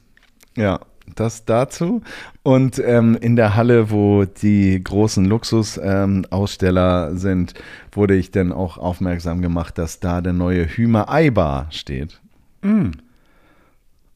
Ja, 0.55 0.79
das 1.15 1.45
dazu. 1.45 2.03
Und 2.43 2.77
ähm, 2.77 3.17
in 3.19 3.35
der 3.35 3.55
Halle, 3.55 3.89
wo 3.89 4.25
die 4.25 4.79
großen 4.83 5.25
Luxusaussteller 5.25 7.09
ähm, 7.09 7.17
sind, 7.17 7.55
wurde 7.91 8.15
ich 8.15 8.29
dann 8.29 8.51
auch 8.51 8.77
aufmerksam 8.77 9.41
gemacht, 9.41 9.79
dass 9.79 9.99
da 9.99 10.21
der 10.21 10.33
neue 10.33 10.67
Hümer 10.67 11.09
Eibar 11.09 11.65
steht. 11.71 12.21
Mm. 12.61 12.91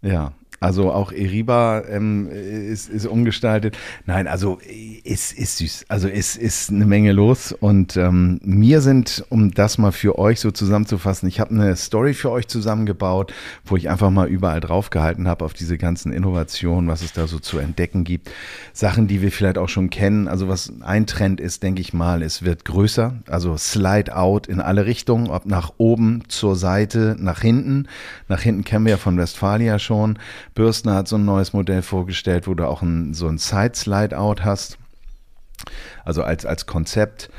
Ja, 0.04 0.34
also 0.62 0.92
auch 0.92 1.12
Eriba 1.12 1.82
ähm, 1.90 2.30
ist, 2.30 2.88
ist 2.88 3.08
umgestaltet. 3.08 3.76
Nein, 4.06 4.28
also 4.28 4.60
ist, 5.04 5.34
ist 5.34 5.58
süß. 5.58 5.86
Also 5.88 6.08
ist, 6.08 6.36
ist 6.36 6.70
eine 6.70 6.86
Menge 6.86 7.14
los. 7.14 7.52
Und 7.52 7.98
ähm, 7.98 8.40
mir 8.44 8.82
sind, 8.82 9.26
um 9.30 9.56
das 9.56 9.80
mal 9.80 9.92
für 9.92 10.20
euch 10.20 10.40
so 10.40 10.52
zusammenzufassen, 10.52 11.28
ich 11.28 11.40
habe 11.40 11.50
eine 11.50 11.76
Story 11.76 12.14
für 12.14 12.30
euch 12.30 12.48
zusammengebaut, 12.48 13.34
wo 13.66 13.76
ich 13.76 13.90
einfach 13.90 14.12
mal 14.12 14.28
überall 14.28 14.60
draufgehalten 14.60 15.28
habe 15.28 15.46
auf 15.46 15.54
diese 15.54 15.80
ganzen 15.80 16.14
Innovationen, 16.14 16.88
was 16.88 17.02
es 17.02 17.12
da 17.12 17.26
so 17.26 17.40
zu 17.40 17.58
entdecken 17.58 18.04
gibt. 18.04 18.30
Sachen, 18.72 19.08
die 19.08 19.24
wir 19.24 19.32
vielleicht 19.32 19.58
auch 19.58 19.70
schon 19.70 19.90
kennen. 19.90 20.28
Also 20.28 20.48
was 20.48 20.72
ein 20.82 21.08
Trend 21.08 21.42
ist, 21.42 21.64
denke 21.64 21.82
ich 21.82 21.92
mal, 21.92 22.22
es 22.22 22.44
wird 22.44 22.66
größer. 22.66 23.16
Also 23.28 23.58
Slide 23.58 24.16
Out 24.16 24.46
in 24.46 24.62
alle 24.62 24.86
Richtungen, 24.86 25.32
ob 25.32 25.48
nach 25.48 25.74
oben, 25.78 26.22
zur 26.28 26.56
Seite, 26.56 27.16
nach 27.18 27.42
hinten. 27.42 27.88
Nach 28.28 28.42
hinten 28.42 28.64
kennen 28.64 28.86
wir 28.86 28.92
ja 28.92 28.98
von 28.98 29.18
Westfalia 29.18 29.80
schon. 29.80 30.20
Bürstner 30.54 30.96
hat 30.96 31.08
so 31.08 31.18
ein 31.18 31.26
neues 31.26 31.54
Modell 31.54 31.82
vorgestellt, 31.82 32.48
wo 32.48 32.54
du 32.54 32.68
auch 32.68 32.82
ein, 32.82 33.14
so 33.14 33.28
ein 33.28 33.38
Side-Slide-Out 33.38 34.44
hast. 34.44 34.78
Also 36.04 36.24
als, 36.24 36.46
als 36.46 36.66
Konzept. 36.66 37.30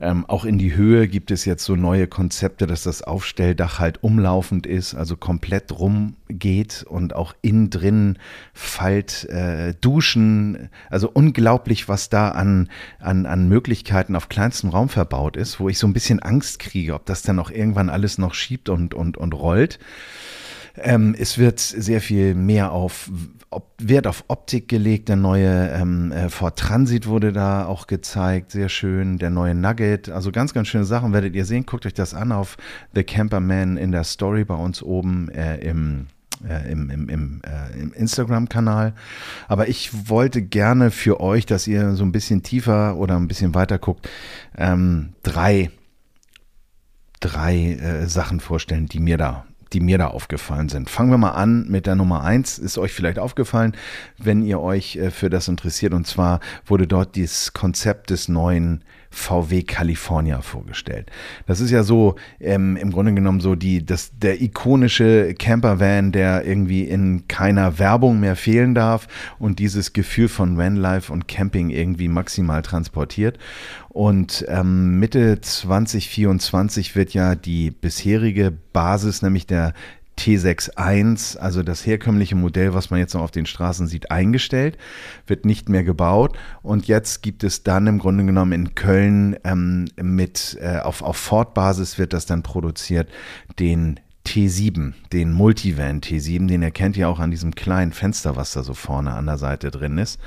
Ähm, 0.00 0.26
auch 0.26 0.44
in 0.44 0.58
die 0.58 0.76
Höhe 0.76 1.08
gibt 1.08 1.32
es 1.32 1.44
jetzt 1.44 1.64
so 1.64 1.74
neue 1.74 2.06
Konzepte, 2.06 2.68
dass 2.68 2.84
das 2.84 3.02
Aufstelldach 3.02 3.80
halt 3.80 4.04
umlaufend 4.04 4.64
ist, 4.64 4.94
also 4.94 5.16
komplett 5.16 5.76
rumgeht 5.76 6.84
und 6.88 7.16
auch 7.16 7.34
innen 7.42 7.68
drin 7.68 8.16
Falt, 8.52 9.24
äh, 9.24 9.74
Duschen, 9.80 10.70
also 10.88 11.10
unglaublich, 11.12 11.88
was 11.88 12.10
da 12.10 12.28
an, 12.28 12.68
an, 13.00 13.26
an 13.26 13.48
Möglichkeiten 13.48 14.14
auf 14.14 14.28
kleinstem 14.28 14.70
Raum 14.70 14.88
verbaut 14.88 15.36
ist, 15.36 15.58
wo 15.58 15.68
ich 15.68 15.80
so 15.80 15.88
ein 15.88 15.94
bisschen 15.94 16.20
Angst 16.20 16.60
kriege, 16.60 16.94
ob 16.94 17.04
das 17.06 17.22
dann 17.22 17.40
auch 17.40 17.50
irgendwann 17.50 17.90
alles 17.90 18.18
noch 18.18 18.34
schiebt 18.34 18.68
und, 18.68 18.94
und, 18.94 19.16
und 19.16 19.34
rollt. 19.34 19.80
Ähm, 20.82 21.14
es 21.18 21.38
wird 21.38 21.60
sehr 21.60 22.00
viel 22.00 22.34
mehr 22.34 22.72
auf 22.72 23.10
ob, 23.50 23.70
Wert 23.78 24.06
auf 24.06 24.24
Optik 24.28 24.68
gelegt. 24.68 25.08
Der 25.08 25.16
neue 25.16 25.70
ähm, 25.70 26.12
äh, 26.12 26.28
Ford 26.28 26.58
Transit 26.58 27.06
wurde 27.06 27.32
da 27.32 27.66
auch 27.66 27.86
gezeigt, 27.86 28.50
sehr 28.50 28.68
schön. 28.68 29.18
Der 29.18 29.30
neue 29.30 29.54
Nugget, 29.54 30.10
also 30.10 30.32
ganz, 30.32 30.52
ganz 30.54 30.68
schöne 30.68 30.84
Sachen 30.84 31.12
werdet 31.12 31.34
ihr 31.34 31.44
sehen. 31.44 31.66
Guckt 31.66 31.86
euch 31.86 31.94
das 31.94 32.14
an 32.14 32.32
auf 32.32 32.56
The 32.94 33.04
Camperman 33.04 33.76
in 33.76 33.92
der 33.92 34.04
Story 34.04 34.44
bei 34.44 34.54
uns 34.54 34.82
oben 34.82 35.28
äh, 35.30 35.58
im 35.58 36.06
äh, 36.48 36.70
im, 36.70 36.88
im, 36.90 37.08
im, 37.08 37.42
äh, 37.44 37.80
im 37.80 37.92
Instagram-Kanal. 37.92 38.94
Aber 39.48 39.66
ich 39.66 40.08
wollte 40.08 40.40
gerne 40.40 40.92
für 40.92 41.20
euch, 41.20 41.46
dass 41.46 41.66
ihr 41.66 41.96
so 41.96 42.04
ein 42.04 42.12
bisschen 42.12 42.44
tiefer 42.44 42.96
oder 42.96 43.16
ein 43.16 43.26
bisschen 43.26 43.56
weiter 43.56 43.78
guckt, 43.78 44.08
ähm, 44.56 45.14
drei, 45.24 45.72
drei 47.18 47.72
äh, 47.72 48.06
Sachen 48.06 48.38
vorstellen, 48.38 48.86
die 48.86 49.00
mir 49.00 49.16
da 49.16 49.47
die 49.72 49.80
mir 49.80 49.98
da 49.98 50.08
aufgefallen 50.08 50.68
sind. 50.68 50.90
Fangen 50.90 51.10
wir 51.10 51.18
mal 51.18 51.32
an 51.32 51.66
mit 51.68 51.86
der 51.86 51.94
Nummer 51.94 52.22
eins. 52.22 52.58
Ist 52.58 52.78
euch 52.78 52.92
vielleicht 52.92 53.18
aufgefallen, 53.18 53.76
wenn 54.16 54.42
ihr 54.42 54.60
euch 54.60 54.96
äh, 54.96 55.10
für 55.10 55.30
das 55.30 55.48
interessiert. 55.48 55.94
Und 55.94 56.06
zwar 56.06 56.40
wurde 56.66 56.86
dort 56.86 57.16
das 57.16 57.52
Konzept 57.52 58.10
des 58.10 58.28
neuen 58.28 58.84
VW 59.10 59.62
California 59.62 60.42
vorgestellt. 60.42 61.10
Das 61.46 61.60
ist 61.60 61.70
ja 61.70 61.82
so 61.82 62.16
ähm, 62.40 62.76
im 62.76 62.92
Grunde 62.92 63.14
genommen 63.14 63.40
so 63.40 63.54
die, 63.54 63.84
das, 63.84 64.10
der 64.16 64.40
ikonische 64.42 65.34
Campervan, 65.34 66.12
der 66.12 66.44
irgendwie 66.44 66.84
in 66.84 67.26
keiner 67.26 67.78
Werbung 67.78 68.20
mehr 68.20 68.36
fehlen 68.36 68.74
darf 68.74 69.08
und 69.38 69.58
dieses 69.58 69.92
Gefühl 69.92 70.28
von 70.28 70.58
Vanlife 70.58 71.12
und 71.12 71.26
Camping 71.26 71.70
irgendwie 71.70 72.08
maximal 72.08 72.62
transportiert. 72.62 73.38
Und 73.88 74.44
ähm, 74.48 74.98
Mitte 75.00 75.40
2024 75.40 76.94
wird 76.94 77.14
ja 77.14 77.34
die 77.34 77.70
bisherige 77.70 78.52
Basis, 78.72 79.22
nämlich 79.22 79.46
der 79.46 79.72
T61, 80.18 81.38
also 81.38 81.62
das 81.62 81.86
herkömmliche 81.86 82.34
Modell, 82.34 82.74
was 82.74 82.90
man 82.90 83.00
jetzt 83.00 83.14
noch 83.14 83.22
auf 83.22 83.30
den 83.30 83.46
Straßen 83.46 83.86
sieht, 83.86 84.10
eingestellt, 84.10 84.76
wird 85.26 85.44
nicht 85.44 85.68
mehr 85.68 85.84
gebaut. 85.84 86.36
Und 86.62 86.88
jetzt 86.88 87.22
gibt 87.22 87.44
es 87.44 87.62
dann 87.62 87.86
im 87.86 87.98
Grunde 87.98 88.24
genommen 88.24 88.52
in 88.52 88.74
Köln 88.74 89.36
ähm, 89.44 89.86
mit 89.96 90.58
äh, 90.60 90.78
auf, 90.78 91.02
auf 91.02 91.16
Ford-Basis 91.16 91.98
wird 91.98 92.12
das 92.12 92.26
dann 92.26 92.42
produziert, 92.42 93.08
den 93.58 94.00
T7, 94.26 94.92
den 95.12 95.32
Multivan 95.32 96.00
T7, 96.00 96.48
den 96.48 96.62
erkennt 96.62 96.96
ihr 96.96 97.08
auch 97.08 97.18
an 97.18 97.30
diesem 97.30 97.54
kleinen 97.54 97.92
Fenster, 97.92 98.36
was 98.36 98.52
da 98.52 98.62
so 98.62 98.74
vorne 98.74 99.12
an 99.12 99.26
der 99.26 99.38
Seite 99.38 99.70
drin 99.70 99.96
ist. 99.96 100.20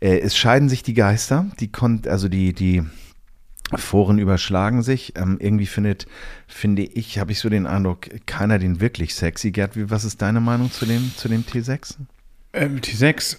Äh, 0.00 0.20
es 0.20 0.36
scheiden 0.36 0.68
sich 0.68 0.82
die 0.82 0.94
Geister, 0.94 1.46
die 1.60 1.70
kon 1.70 2.02
also 2.06 2.28
die, 2.28 2.52
die 2.52 2.84
Foren 3.76 4.18
überschlagen 4.18 4.82
sich. 4.82 5.14
Ähm, 5.16 5.36
irgendwie 5.40 5.66
findet, 5.66 6.06
finde 6.46 6.82
ich, 6.82 7.18
habe 7.18 7.32
ich 7.32 7.38
so 7.38 7.48
den 7.48 7.66
Eindruck, 7.66 8.08
keiner 8.26 8.58
den 8.58 8.80
wirklich 8.80 9.14
sexy. 9.14 9.50
Gerd, 9.50 9.76
wie, 9.76 9.90
was 9.90 10.04
ist 10.04 10.22
deine 10.22 10.40
Meinung 10.40 10.70
zu 10.70 10.86
dem, 10.86 11.12
zu 11.16 11.28
dem 11.28 11.42
T6? 11.42 11.96
Ähm, 12.54 12.78
T6, 12.78 13.36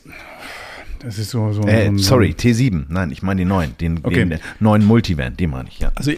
das 0.99 1.17
ist 1.17 1.31
so. 1.31 1.51
so, 1.53 1.63
äh, 1.63 1.87
so 1.91 1.97
sorry, 1.97 2.35
T7. 2.37 2.85
Nein, 2.89 3.11
ich 3.11 3.23
meine 3.23 3.41
den 3.41 3.47
neuen, 3.47 3.77
den, 3.77 3.99
okay. 4.03 4.25
den 4.25 4.39
neuen 4.59 4.85
Multivan, 4.85 5.35
den 5.35 5.49
meine 5.49 5.69
ich, 5.69 5.79
ja. 5.79 5.91
Also, 5.95 6.11
äh, 6.11 6.17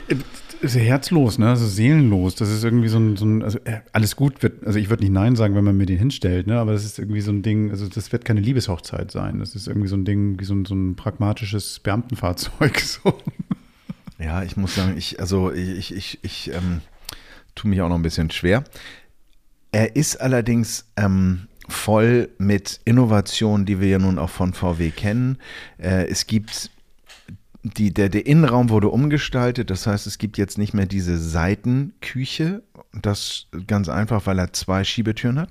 ist 0.61 0.75
herzlos, 0.75 1.39
ne? 1.39 1.49
Also 1.49 1.65
seelenlos. 1.65 2.35
Das 2.35 2.49
ist 2.49 2.63
irgendwie 2.63 2.87
so 2.87 2.99
ein, 2.99 3.17
so 3.17 3.25
ein 3.25 3.43
also 3.43 3.57
äh, 3.63 3.79
alles 3.93 4.15
gut 4.15 4.43
wird, 4.43 4.65
also 4.65 4.77
ich 4.77 4.89
würde 4.89 5.03
nicht 5.03 5.13
Nein 5.13 5.35
sagen, 5.35 5.55
wenn 5.55 5.63
man 5.63 5.75
mir 5.75 5.87
den 5.87 5.97
hinstellt, 5.97 6.47
ne? 6.47 6.59
Aber 6.59 6.71
das 6.73 6.85
ist 6.85 6.99
irgendwie 6.99 7.21
so 7.21 7.31
ein 7.31 7.41
Ding, 7.41 7.71
also 7.71 7.87
das 7.87 8.11
wird 8.11 8.25
keine 8.25 8.41
Liebeshochzeit 8.41 9.11
sein. 9.11 9.39
Das 9.39 9.55
ist 9.55 9.67
irgendwie 9.67 9.87
so 9.87 9.95
ein 9.95 10.05
Ding, 10.05 10.39
wie 10.39 10.45
so 10.45 10.53
ein, 10.53 10.65
so 10.65 10.75
ein 10.75 10.95
pragmatisches 10.95 11.79
Beamtenfahrzeug. 11.79 12.81
So. 12.91 13.13
Ja, 14.21 14.43
ich 14.43 14.55
muss 14.55 14.75
sagen, 14.75 14.97
ich, 14.97 15.19
also 15.19 15.51
ich, 15.51 15.95
ich, 15.95 16.19
ich 16.21 16.51
ähm, 16.53 16.81
tue 17.55 17.69
mich 17.69 17.81
auch 17.81 17.89
noch 17.89 17.95
ein 17.95 18.03
bisschen 18.03 18.29
schwer. 18.29 18.63
Er 19.71 19.95
ist 19.95 20.21
allerdings 20.21 20.85
ähm, 20.95 21.47
voll 21.67 22.29
mit 22.37 22.81
Innovationen, 22.85 23.65
die 23.65 23.79
wir 23.79 23.87
ja 23.87 23.99
nun 23.99 24.19
auch 24.19 24.29
von 24.29 24.53
VW 24.53 24.91
kennen. 24.91 25.37
Äh, 25.79 26.05
es 26.07 26.27
gibt 26.27 26.69
die, 27.63 27.93
der, 27.93 28.09
der 28.09 28.25
Innenraum 28.25 28.69
wurde 28.69 28.89
umgestaltet, 28.89 29.69
das 29.69 29.85
heißt, 29.85 30.07
es 30.07 30.17
gibt 30.17 30.37
jetzt 30.37 30.57
nicht 30.57 30.73
mehr 30.73 30.87
diese 30.87 31.17
Seitenküche. 31.17 32.63
Das 32.93 33.47
ganz 33.67 33.87
einfach, 33.87 34.25
weil 34.25 34.39
er 34.39 34.51
zwei 34.53 34.83
Schiebetüren 34.83 35.39
hat. 35.39 35.49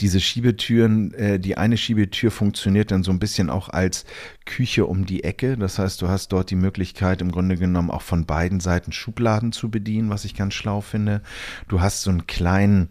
Diese 0.00 0.20
Schiebetüren, 0.20 1.12
äh, 1.14 1.38
die 1.38 1.56
eine 1.56 1.76
Schiebetür 1.76 2.30
funktioniert 2.30 2.90
dann 2.90 3.02
so 3.02 3.10
ein 3.10 3.18
bisschen 3.18 3.50
auch 3.50 3.68
als 3.68 4.04
Küche 4.46 4.86
um 4.86 5.04
die 5.04 5.24
Ecke. 5.24 5.56
Das 5.56 5.78
heißt, 5.78 6.00
du 6.02 6.08
hast 6.08 6.28
dort 6.28 6.50
die 6.50 6.56
Möglichkeit, 6.56 7.20
im 7.20 7.32
Grunde 7.32 7.56
genommen 7.56 7.90
auch 7.90 8.02
von 8.02 8.26
beiden 8.26 8.60
Seiten 8.60 8.92
Schubladen 8.92 9.52
zu 9.52 9.70
bedienen, 9.70 10.10
was 10.10 10.24
ich 10.24 10.34
ganz 10.34 10.54
schlau 10.54 10.80
finde. 10.80 11.22
Du 11.68 11.80
hast 11.80 12.02
so 12.02 12.10
einen 12.10 12.26
kleinen 12.26 12.88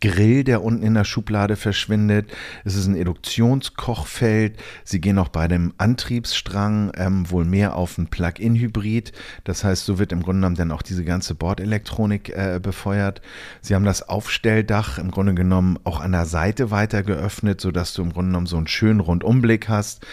Grill, 0.00 0.44
der 0.44 0.62
unten 0.62 0.84
in 0.84 0.94
der 0.94 1.04
Schublade 1.04 1.56
verschwindet. 1.56 2.32
Es 2.64 2.76
ist 2.76 2.86
ein 2.86 2.94
Induktionskochfeld. 2.94 4.56
Sie 4.84 5.00
gehen 5.00 5.18
auch 5.18 5.28
bei 5.28 5.48
dem 5.48 5.74
Antriebsstrang 5.76 6.92
ähm, 6.96 7.28
wohl 7.30 7.44
mehr 7.44 7.74
auf 7.74 7.98
ein 7.98 8.06
Plug-in-Hybrid. 8.06 9.12
Das 9.42 9.64
heißt, 9.64 9.84
so 9.84 9.98
wird 9.98 10.12
im 10.12 10.22
Grunde 10.22 10.40
genommen 10.40 10.56
dann 10.56 10.70
auch 10.70 10.82
diese 10.82 11.04
ganze 11.04 11.34
Bordelektronik 11.34 12.28
äh, 12.30 12.60
befeuert. 12.62 13.22
Sie 13.60 13.74
haben 13.74 13.84
das 13.84 14.08
Aufstelldach 14.08 14.98
im 14.98 15.10
Grunde 15.10 15.34
genommen 15.34 15.78
auch 15.82 16.00
an 16.00 16.12
der 16.12 16.26
Seite 16.26 16.70
weiter 16.70 17.02
geöffnet, 17.02 17.60
sodass 17.60 17.92
du 17.92 18.02
im 18.02 18.12
Grunde 18.12 18.30
genommen 18.30 18.46
so 18.46 18.56
einen 18.56 18.68
schönen 18.68 19.00
Rundumblick 19.00 19.68
hast. 19.68 20.06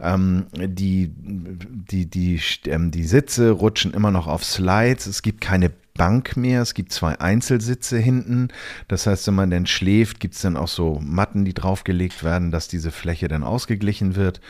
Ähm, 0.00 0.46
die, 0.54 1.12
die, 1.14 2.06
die, 2.06 2.40
ähm, 2.66 2.90
die 2.90 3.04
Sitze 3.04 3.50
rutschen 3.50 3.92
immer 3.92 4.10
noch 4.10 4.26
auf 4.26 4.44
Slides. 4.44 5.06
Es 5.06 5.20
gibt 5.20 5.42
keine 5.42 5.70
Bank 6.00 6.34
mehr. 6.34 6.62
Es 6.62 6.72
gibt 6.72 6.94
zwei 6.94 7.20
Einzelsitze 7.20 7.98
hinten. 7.98 8.48
Das 8.88 9.06
heißt, 9.06 9.26
wenn 9.26 9.34
man 9.34 9.50
dann 9.50 9.66
schläft, 9.66 10.18
gibt 10.18 10.34
es 10.34 10.40
dann 10.40 10.56
auch 10.56 10.66
so 10.66 10.98
Matten, 11.04 11.44
die 11.44 11.52
draufgelegt 11.52 12.24
werden, 12.24 12.50
dass 12.50 12.68
diese 12.68 12.90
Fläche 12.90 13.28
dann 13.28 13.44
ausgeglichen 13.44 14.16
wird. 14.16 14.40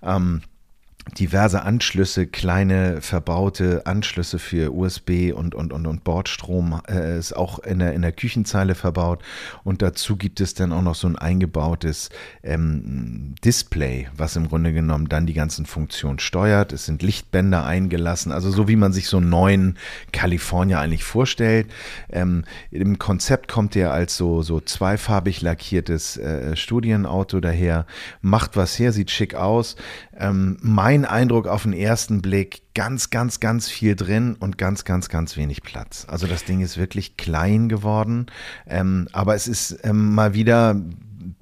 Ähm, 0.00 0.42
diverse 1.18 1.62
Anschlüsse, 1.62 2.26
kleine 2.26 3.00
verbaute 3.00 3.86
Anschlüsse 3.86 4.38
für 4.38 4.72
USB 4.72 5.32
und, 5.34 5.54
und, 5.54 5.72
und, 5.72 5.86
und 5.86 6.04
Bordstrom 6.04 6.80
äh, 6.88 7.18
ist 7.18 7.36
auch 7.36 7.58
in 7.58 7.80
der, 7.80 7.92
in 7.92 8.02
der 8.02 8.12
Küchenzeile 8.12 8.74
verbaut. 8.76 9.22
Und 9.64 9.82
dazu 9.82 10.16
gibt 10.16 10.40
es 10.40 10.54
dann 10.54 10.72
auch 10.72 10.82
noch 10.82 10.94
so 10.94 11.08
ein 11.08 11.16
eingebautes 11.16 12.10
ähm, 12.44 13.34
Display, 13.44 14.08
was 14.16 14.36
im 14.36 14.48
Grunde 14.48 14.72
genommen 14.72 15.08
dann 15.08 15.26
die 15.26 15.34
ganzen 15.34 15.66
Funktionen 15.66 16.20
steuert. 16.20 16.72
Es 16.72 16.86
sind 16.86 17.02
Lichtbänder 17.02 17.64
eingelassen, 17.64 18.30
also 18.30 18.50
so 18.50 18.68
wie 18.68 18.76
man 18.76 18.92
sich 18.92 19.08
so 19.08 19.16
einen 19.16 19.28
neuen 19.28 19.78
California 20.12 20.80
eigentlich 20.80 21.04
vorstellt. 21.04 21.66
Ähm, 22.10 22.44
Im 22.70 22.98
Konzept 22.98 23.48
kommt 23.48 23.74
er 23.74 23.92
als 23.92 24.16
so, 24.16 24.42
so 24.42 24.60
zweifarbig 24.60 25.42
lackiertes 25.42 26.16
äh, 26.16 26.54
Studienauto 26.56 27.40
daher, 27.40 27.86
macht 28.20 28.56
was 28.56 28.78
her, 28.78 28.92
sieht 28.92 29.10
schick 29.10 29.34
aus. 29.34 29.74
Ähm, 30.16 30.58
mein 30.60 30.91
Eindruck 30.92 31.46
auf 31.46 31.62
den 31.62 31.72
ersten 31.72 32.22
Blick, 32.22 32.62
ganz, 32.74 33.10
ganz, 33.10 33.40
ganz 33.40 33.68
viel 33.68 33.96
drin 33.96 34.36
und 34.38 34.58
ganz, 34.58 34.84
ganz, 34.84 35.08
ganz 35.08 35.36
wenig 35.36 35.62
Platz. 35.62 36.06
Also 36.08 36.26
das 36.26 36.44
Ding 36.44 36.60
ist 36.60 36.76
wirklich 36.76 37.16
klein 37.16 37.68
geworden, 37.68 38.26
ähm, 38.66 39.08
aber 39.12 39.34
es 39.34 39.48
ist 39.48 39.78
ähm, 39.84 40.14
mal 40.14 40.34
wieder 40.34 40.76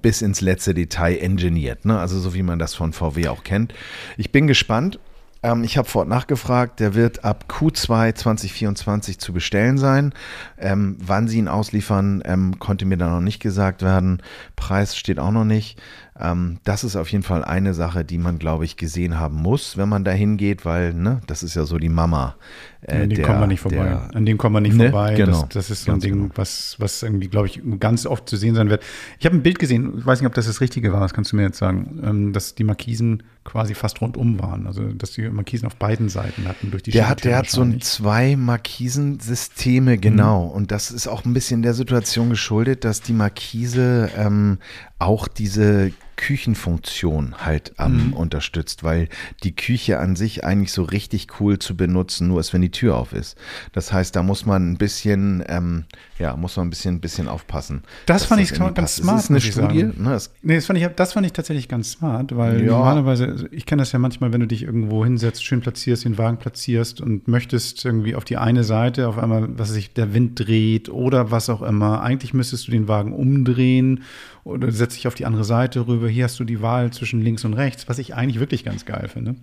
bis 0.03 0.23
ins 0.23 0.41
letzte 0.41 0.75
Detail 0.75 1.17
engineert, 1.19 1.85
ne? 1.85 1.99
also 1.99 2.19
so 2.19 2.35
wie 2.35 2.43
man 2.43 2.59
das 2.59 2.75
von 2.75 2.93
VW 2.93 3.29
auch 3.29 3.45
kennt. 3.45 3.75
Ich 4.17 4.33
bin 4.33 4.47
gespannt. 4.47 4.99
Ähm, 5.43 5.65
ich 5.65 5.79
habe 5.79 5.89
Ford 5.89 6.09
nachgefragt, 6.09 6.81
der 6.81 6.95
wird 6.95 7.25
ab 7.25 7.47
Q2 7.49 8.15
2024 8.15 9.19
zu 9.19 9.33
bestellen 9.33 9.79
sein. 9.79 10.13
Ähm, 10.59 10.97
wann 11.01 11.29
sie 11.29 11.39
ihn 11.39 11.49
ausliefern, 11.49 12.23
ähm, 12.27 12.59
konnte 12.59 12.85
mir 12.85 12.99
da 12.99 13.09
noch 13.09 13.21
nicht 13.21 13.41
gesagt 13.41 13.83
werden. 13.83 14.23
Preis 14.57 14.97
steht 14.97 15.19
auch 15.19 15.31
noch 15.31 15.45
nicht. 15.45 15.81
Ähm, 16.21 16.59
das 16.65 16.85
ist 16.85 16.97
auf 16.97 17.11
jeden 17.11 17.25
Fall 17.25 17.45
eine 17.45 17.75
Sache, 17.75 18.05
die 18.05 18.19
man, 18.19 18.39
glaube 18.39 18.65
ich, 18.65 18.77
gesehen 18.77 19.19
haben 19.19 19.37
muss, 19.37 19.77
wenn 19.77 19.89
man 19.89 20.05
da 20.05 20.11
hingeht, 20.11 20.65
weil 20.65 20.93
ne, 20.93 21.21
das 21.27 21.43
ist 21.43 21.55
ja 21.55 21.65
so 21.65 21.79
die 21.79 21.89
Mama. 21.89 22.37
Äh, 22.83 23.03
An 23.03 23.11
dem 23.11 23.23
kommt 23.23 23.41
man 23.41 23.49
nicht 23.49 23.61
vorbei. 23.61 23.77
Der, 23.77 24.15
An 24.15 24.27
dem 24.27 24.39
kommt 24.39 24.53
man 24.55 24.63
nicht 24.63 24.77
ne? 24.77 24.91
vorbei. 24.91 25.15
Genau. 25.15 25.43
Das, 25.43 25.49
das 25.49 25.71
ist 25.71 25.85
so 25.85 25.93
ein 25.93 26.01
Ding, 26.01 26.15
genau. 26.15 26.33
was, 26.35 26.77
was 26.79 27.03
irgendwie, 27.03 27.29
glaube 27.29 27.47
ich, 27.47 27.61
ganz 27.79 28.07
oft 28.07 28.29
zu 28.29 28.37
sehen 28.37 28.55
sein 28.55 28.71
wird. 28.71 28.83
Ich 29.19 29.27
habe 29.27 29.37
ein 29.37 29.43
Bild 29.43 29.59
gesehen, 29.59 29.99
ich 29.99 30.07
weiß 30.07 30.21
nicht, 30.21 30.27
ob 30.27 30.35
das 30.35 30.47
das 30.47 30.61
Richtige 30.61 30.93
war, 30.93 31.01
das 31.01 31.15
kannst 31.15 31.33
du 31.33 31.37
mir 31.37 31.43
jetzt 31.43 31.59
sagen, 31.59 32.01
ähm, 32.05 32.33
dass 32.33 32.55
die 32.55 32.65
Markisen 32.65 33.23
quasi 33.45 33.75
fast 33.75 34.01
rundum 34.01 34.41
waren. 34.41 34.67
Also, 34.67 34.93
dass 34.93 35.13
die 35.13 35.29
Markisen 35.29 35.67
auf 35.67 35.77
beiden 35.77 36.09
Seiten 36.09 36.47
hatten 36.47 36.71
durch 36.71 36.83
die 36.83 36.91
Der 36.91 37.09
hat, 37.09 37.25
der 37.25 37.39
hat 37.39 37.49
so 37.49 37.63
ein 37.63 37.81
zwei 37.81 38.37
Markisensysteme, 38.37 39.99
genau. 39.99 40.47
Mhm. 40.47 40.53
Und 40.53 40.71
das 40.71 40.91
ist 40.91 41.07
auch 41.07 41.25
ein 41.25 41.35
bisschen 41.35 41.63
der 41.63 41.75
Situation 41.75 42.31
geschuldet, 42.31 42.85
dass 42.85 43.01
die 43.01 43.13
Markise 43.13 44.11
ähm, 44.17 44.59
auch 44.99 45.29
diese 45.29 45.93
Küchenfunktion 46.21 47.35
halt 47.39 47.73
ähm, 47.79 48.09
mhm. 48.09 48.13
unterstützt, 48.13 48.85
weil 48.85 49.09
die 49.43 49.57
Küche 49.57 49.99
an 49.99 50.17
sich 50.17 50.45
eigentlich 50.45 50.71
so 50.71 50.83
richtig 50.83 51.41
cool 51.41 51.59
zu 51.59 51.79
benutzen, 51.79 52.29
nur 52.29 52.41
ist, 52.41 52.53
wenn 52.53 52.61
die 52.61 52.71
Tür 52.71 52.99
auf 52.99 53.15
ist. 53.15 53.39
Das 53.73 53.91
heißt, 53.91 54.15
da 54.15 54.23
muss 54.23 54.45
man 54.45 54.71
ein 54.71 54.77
bisschen, 54.77 55.43
ähm, 55.49 55.85
ja, 56.19 56.37
muss 56.37 56.59
man 56.59 56.67
ein 56.67 56.71
bisschen, 56.71 56.97
ein 56.97 57.01
bisschen 57.01 57.27
aufpassen. 57.27 57.85
Das 58.05 58.27
fand 58.27 58.43
das 58.43 58.51
ich 58.51 58.59
ganz 58.59 58.75
passt. 58.75 58.97
smart. 58.97 59.17
Das 59.17 59.25
ist 59.25 59.31
eine 59.31 59.41
Studie. 59.41 59.85
Ne, 59.85 60.11
das 60.11 60.31
nee, 60.43 60.57
das 60.57 60.67
fand, 60.67 60.79
ich, 60.79 60.87
das 60.89 61.15
fand 61.15 61.25
ich 61.25 61.33
tatsächlich 61.33 61.69
ganz 61.69 61.93
smart, 61.93 62.37
weil 62.37 62.67
ja. 62.67 62.73
normalerweise, 62.73 63.49
ich 63.51 63.65
kenne 63.65 63.81
das 63.81 63.93
ja 63.93 63.99
manchmal, 63.99 64.31
wenn 64.35 64.43
du 64.43 64.47
dich 64.47 64.63
irgendwo 64.63 65.03
hinsetzt, 65.03 65.43
schön 65.43 65.63
platzierst, 65.63 66.05
den 66.05 66.19
Wagen 66.19 66.37
platzierst 66.37 67.01
und 67.01 67.29
möchtest 67.29 67.83
irgendwie 67.83 68.15
auf 68.15 68.27
die 68.27 68.37
eine 68.37 68.63
Seite, 68.63 69.09
auf 69.09 69.17
einmal, 69.17 69.49
was 69.59 69.71
sich 69.71 69.95
der 69.95 70.13
Wind 70.13 70.39
dreht 70.39 70.91
oder 70.91 71.31
was 71.31 71.49
auch 71.49 71.63
immer. 71.63 72.03
Eigentlich 72.03 72.35
müsstest 72.35 72.69
du 72.69 72.73
den 72.73 72.89
Wagen 72.89 73.15
umdrehen 73.15 74.03
oder 74.45 74.71
setzt 74.71 74.97
dich 74.97 75.07
auf 75.07 75.15
die 75.15 75.27
andere 75.27 75.45
Seite 75.45 75.87
rüber. 75.87 76.09
Hier 76.11 76.25
hast 76.25 76.39
du 76.39 76.45
die 76.45 76.61
Wahl 76.61 76.93
zwischen 76.93 77.23
links 77.23 77.45
und 77.45 77.55
rechts, 77.55 77.89
was 77.89 77.99
ich 77.99 78.15
eigentlich 78.15 78.41
wirklich 78.41 78.65
ganz 78.65 78.85
geil 78.85 79.09
finde. 79.09 79.37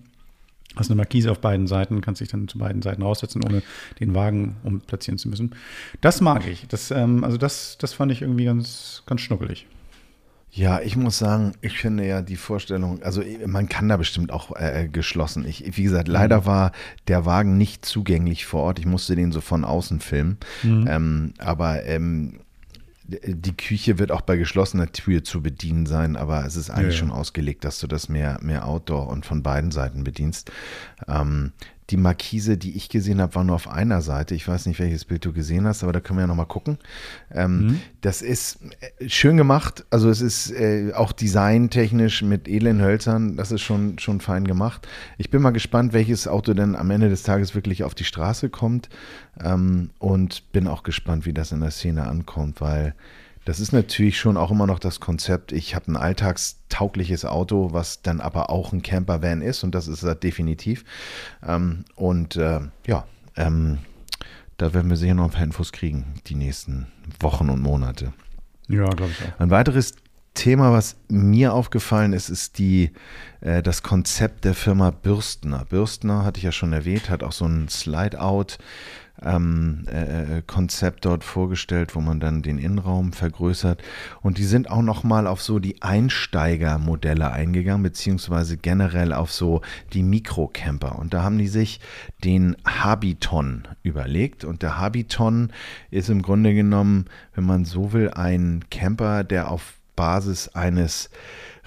Hast 0.76 0.90
eine 0.90 0.96
Markise 0.96 1.32
auf 1.32 1.40
beiden 1.40 1.66
Seiten, 1.66 2.00
kannst 2.00 2.20
dich 2.20 2.28
dann 2.28 2.46
zu 2.46 2.58
beiden 2.58 2.82
Seiten 2.82 3.02
raussetzen, 3.02 3.42
ohne 3.44 3.62
den 4.00 4.14
Wagen 4.14 4.56
umplatzieren 4.62 5.18
zu 5.18 5.28
müssen. 5.28 5.54
Das 6.00 6.20
mag 6.20 6.46
ich. 6.46 6.66
Das, 6.68 6.90
ähm, 6.90 7.24
also 7.24 7.36
das, 7.36 7.78
das 7.78 7.94
fand 7.94 8.12
ich 8.12 8.22
irgendwie 8.22 8.44
ganz, 8.44 9.02
ganz 9.06 9.20
schnuckelig. 9.22 9.66
Ja, 10.50 10.80
ich 10.80 10.96
muss 10.96 11.18
sagen, 11.18 11.52
ich 11.60 11.78
finde 11.78 12.06
ja 12.06 12.22
die 12.22 12.36
Vorstellung, 12.36 13.02
also 13.02 13.22
man 13.46 13.68
kann 13.68 13.88
da 13.88 13.96
bestimmt 13.96 14.32
auch 14.32 14.56
äh, 14.56 14.88
geschlossen. 14.90 15.46
Ich, 15.46 15.76
wie 15.76 15.82
gesagt, 15.82 16.08
leider 16.08 16.42
mhm. 16.42 16.46
war 16.46 16.72
der 17.06 17.26
Wagen 17.26 17.58
nicht 17.58 17.84
zugänglich 17.84 18.46
vor 18.46 18.62
Ort. 18.62 18.78
Ich 18.78 18.86
musste 18.86 19.14
den 19.14 19.30
so 19.30 19.40
von 19.40 19.64
außen 19.64 20.00
filmen. 20.00 20.38
Mhm. 20.62 20.86
Ähm, 20.88 21.34
aber 21.38 21.84
ähm, 21.84 22.40
die 23.08 23.56
Küche 23.56 23.98
wird 23.98 24.12
auch 24.12 24.20
bei 24.20 24.36
geschlossener 24.36 24.92
Tür 24.92 25.24
zu 25.24 25.42
bedienen 25.42 25.86
sein, 25.86 26.14
aber 26.16 26.44
es 26.44 26.56
ist 26.56 26.68
eigentlich 26.68 26.96
ja, 26.96 27.04
ja. 27.04 27.08
schon 27.08 27.10
ausgelegt, 27.10 27.64
dass 27.64 27.78
du 27.80 27.86
das 27.86 28.10
mehr, 28.10 28.38
mehr 28.42 28.68
Outdoor 28.68 29.08
und 29.08 29.24
von 29.24 29.42
beiden 29.42 29.70
Seiten 29.70 30.04
bedienst. 30.04 30.52
Ähm, 31.06 31.52
die 31.90 31.96
Markise, 31.96 32.58
die 32.58 32.76
ich 32.76 32.90
gesehen 32.90 33.20
habe, 33.20 33.34
war 33.34 33.44
nur 33.44 33.56
auf 33.56 33.68
einer 33.68 34.02
Seite. 34.02 34.34
Ich 34.34 34.46
weiß 34.46 34.66
nicht, 34.66 34.78
welches 34.78 35.06
Bild 35.06 35.24
du 35.24 35.32
gesehen 35.32 35.66
hast, 35.66 35.82
aber 35.82 35.92
da 35.92 36.00
können 36.00 36.18
wir 36.18 36.22
ja 36.22 36.26
nochmal 36.26 36.46
gucken. 36.46 36.78
Ähm, 37.32 37.66
mhm. 37.66 37.80
Das 38.02 38.20
ist 38.20 38.58
äh, 38.98 39.08
schön 39.08 39.38
gemacht. 39.38 39.86
Also 39.88 40.10
es 40.10 40.20
ist 40.20 40.50
äh, 40.50 40.92
auch 40.94 41.12
designtechnisch 41.12 42.22
mit 42.22 42.46
edlen 42.46 42.82
Hölzern. 42.82 43.36
Das 43.36 43.52
ist 43.52 43.62
schon, 43.62 43.98
schon 43.98 44.20
fein 44.20 44.46
gemacht. 44.46 44.86
Ich 45.16 45.30
bin 45.30 45.40
mal 45.40 45.50
gespannt, 45.50 45.94
welches 45.94 46.28
Auto 46.28 46.52
denn 46.52 46.76
am 46.76 46.90
Ende 46.90 47.08
des 47.08 47.22
Tages 47.22 47.54
wirklich 47.54 47.84
auf 47.84 47.94
die 47.94 48.04
Straße 48.04 48.50
kommt. 48.50 48.90
Ähm, 49.42 49.90
und 49.98 50.52
bin 50.52 50.66
auch 50.66 50.82
gespannt, 50.82 51.24
wie 51.24 51.32
das 51.32 51.52
in 51.52 51.60
der 51.60 51.70
Szene 51.70 52.06
ankommt, 52.06 52.60
weil 52.60 52.94
das 53.48 53.60
ist 53.60 53.72
natürlich 53.72 54.18
schon 54.18 54.36
auch 54.36 54.50
immer 54.50 54.66
noch 54.66 54.78
das 54.78 55.00
Konzept. 55.00 55.52
Ich 55.52 55.74
habe 55.74 55.90
ein 55.90 55.96
alltagstaugliches 55.96 57.24
Auto, 57.24 57.72
was 57.72 58.02
dann 58.02 58.20
aber 58.20 58.50
auch 58.50 58.74
ein 58.74 58.82
Campervan 58.82 59.40
ist 59.40 59.64
und 59.64 59.74
das 59.74 59.88
ist 59.88 60.02
er 60.02 60.14
definitiv. 60.14 60.84
Ähm, 61.42 61.86
und 61.94 62.36
äh, 62.36 62.60
ja, 62.86 63.06
ähm, 63.36 63.78
da 64.58 64.74
werden 64.74 64.90
wir 64.90 64.98
sicher 64.98 65.14
noch 65.14 65.24
ein 65.24 65.30
paar 65.30 65.44
Infos 65.44 65.72
kriegen, 65.72 66.04
die 66.26 66.34
nächsten 66.34 66.88
Wochen 67.20 67.48
und 67.48 67.62
Monate. 67.62 68.12
Ja, 68.68 68.84
glaube 68.84 69.12
ich 69.12 69.26
auch. 69.26 69.40
Ein 69.40 69.48
weiteres 69.48 69.94
Thema, 70.34 70.74
was 70.74 70.96
mir 71.08 71.54
aufgefallen 71.54 72.12
ist, 72.12 72.28
ist 72.28 72.58
die, 72.58 72.92
äh, 73.40 73.62
das 73.62 73.82
Konzept 73.82 74.44
der 74.44 74.52
Firma 74.52 74.90
Bürstner. 74.90 75.64
Bürstner, 75.64 76.22
hatte 76.22 76.36
ich 76.36 76.44
ja 76.44 76.52
schon 76.52 76.74
erwähnt, 76.74 77.08
hat 77.08 77.22
auch 77.22 77.32
so 77.32 77.46
ein 77.46 77.68
Slide-Out 77.70 78.58
ähm, 79.22 79.86
äh, 79.86 80.42
Konzept 80.46 81.04
dort 81.04 81.24
vorgestellt, 81.24 81.94
wo 81.94 82.00
man 82.00 82.20
dann 82.20 82.42
den 82.42 82.58
Innenraum 82.58 83.12
vergrößert. 83.12 83.82
Und 84.22 84.38
die 84.38 84.44
sind 84.44 84.70
auch 84.70 84.82
nochmal 84.82 85.26
auf 85.26 85.42
so 85.42 85.58
die 85.58 85.82
Einsteigermodelle 85.82 87.30
eingegangen, 87.30 87.82
beziehungsweise 87.82 88.56
generell 88.56 89.12
auf 89.12 89.32
so 89.32 89.62
die 89.92 90.02
Mikrocamper. 90.02 90.98
Und 90.98 91.14
da 91.14 91.22
haben 91.22 91.38
die 91.38 91.48
sich 91.48 91.80
den 92.24 92.56
Habiton 92.64 93.66
überlegt. 93.82 94.44
Und 94.44 94.62
der 94.62 94.78
Habiton 94.78 95.52
ist 95.90 96.10
im 96.10 96.22
Grunde 96.22 96.54
genommen, 96.54 97.06
wenn 97.34 97.44
man 97.44 97.64
so 97.64 97.92
will, 97.92 98.10
ein 98.10 98.64
Camper, 98.70 99.24
der 99.24 99.50
auf 99.50 99.74
Basis 99.96 100.48
eines 100.50 101.10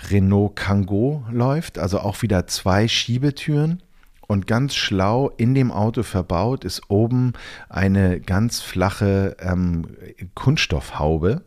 Renault 0.09 0.55
Kangoo 0.55 1.23
läuft, 1.29 1.77
also 1.77 1.99
auch 1.99 2.21
wieder 2.21 2.47
zwei 2.47 2.87
Schiebetüren 2.87 3.83
und 4.31 4.47
ganz 4.47 4.75
schlau 4.75 5.29
in 5.35 5.53
dem 5.55 5.73
Auto 5.73 6.03
verbaut 6.03 6.63
ist 6.63 6.89
oben 6.89 7.33
eine 7.67 8.21
ganz 8.21 8.61
flache 8.61 9.35
ähm, 9.41 9.87
Kunststoffhaube, 10.35 11.41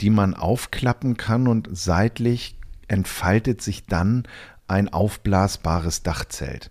die 0.00 0.10
man 0.10 0.34
aufklappen 0.34 1.16
kann 1.16 1.48
und 1.48 1.68
seitlich 1.72 2.56
entfaltet 2.86 3.62
sich 3.62 3.86
dann 3.86 4.28
ein 4.68 4.92
aufblasbares 4.92 6.04
Dachzelt 6.04 6.70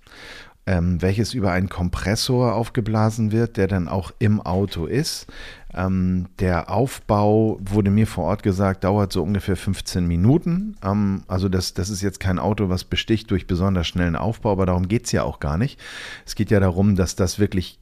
ähm, 0.69 1.01
welches 1.01 1.33
über 1.33 1.51
einen 1.51 1.67
Kompressor 1.67 2.53
aufgeblasen 2.53 3.31
wird, 3.31 3.57
der 3.57 3.67
dann 3.67 3.87
auch 3.87 4.11
im 4.19 4.39
Auto 4.39 4.85
ist. 4.85 5.25
Ähm, 5.73 6.27
der 6.39 6.71
Aufbau 6.71 7.59
wurde 7.61 7.91
mir 7.91 8.07
vor 8.07 8.25
Ort 8.25 8.43
gesagt, 8.43 8.83
dauert 8.83 9.11
so 9.13 9.21
ungefähr 9.23 9.55
15 9.55 10.05
Minuten. 10.07 10.77
Ähm, 10.83 11.23
also 11.27 11.49
das, 11.49 11.73
das 11.73 11.89
ist 11.89 12.01
jetzt 12.01 12.19
kein 12.19 12.39
Auto, 12.39 12.69
was 12.69 12.83
besticht 12.83 13.29
durch 13.31 13.47
besonders 13.47 13.87
schnellen 13.87 14.15
Aufbau, 14.15 14.51
aber 14.51 14.65
darum 14.65 14.87
geht 14.87 15.05
es 15.05 15.11
ja 15.11 15.23
auch 15.23 15.39
gar 15.39 15.57
nicht. 15.57 15.79
Es 16.25 16.35
geht 16.35 16.51
ja 16.51 16.59
darum, 16.59 16.95
dass 16.95 17.15
das 17.15 17.39
wirklich 17.39 17.79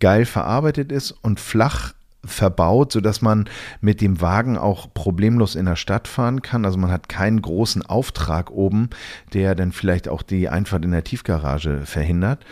geil 0.00 0.24
verarbeitet 0.24 0.90
ist 0.90 1.12
und 1.12 1.38
flach 1.38 1.92
verbaut, 2.24 2.92
sodass 2.92 3.22
man 3.22 3.48
mit 3.80 4.00
dem 4.00 4.20
Wagen 4.20 4.58
auch 4.58 4.92
problemlos 4.92 5.54
in 5.54 5.66
der 5.66 5.76
Stadt 5.76 6.08
fahren 6.08 6.42
kann. 6.42 6.64
Also 6.64 6.76
man 6.76 6.90
hat 6.90 7.08
keinen 7.08 7.40
großen 7.40 7.86
Auftrag 7.86 8.50
oben, 8.50 8.90
der 9.32 9.54
dann 9.54 9.72
vielleicht 9.72 10.08
auch 10.08 10.22
die 10.22 10.48
Einfahrt 10.48 10.84
in 10.84 10.90
der 10.90 11.04
Tiefgarage 11.04 11.82
verhindert. 11.84 12.44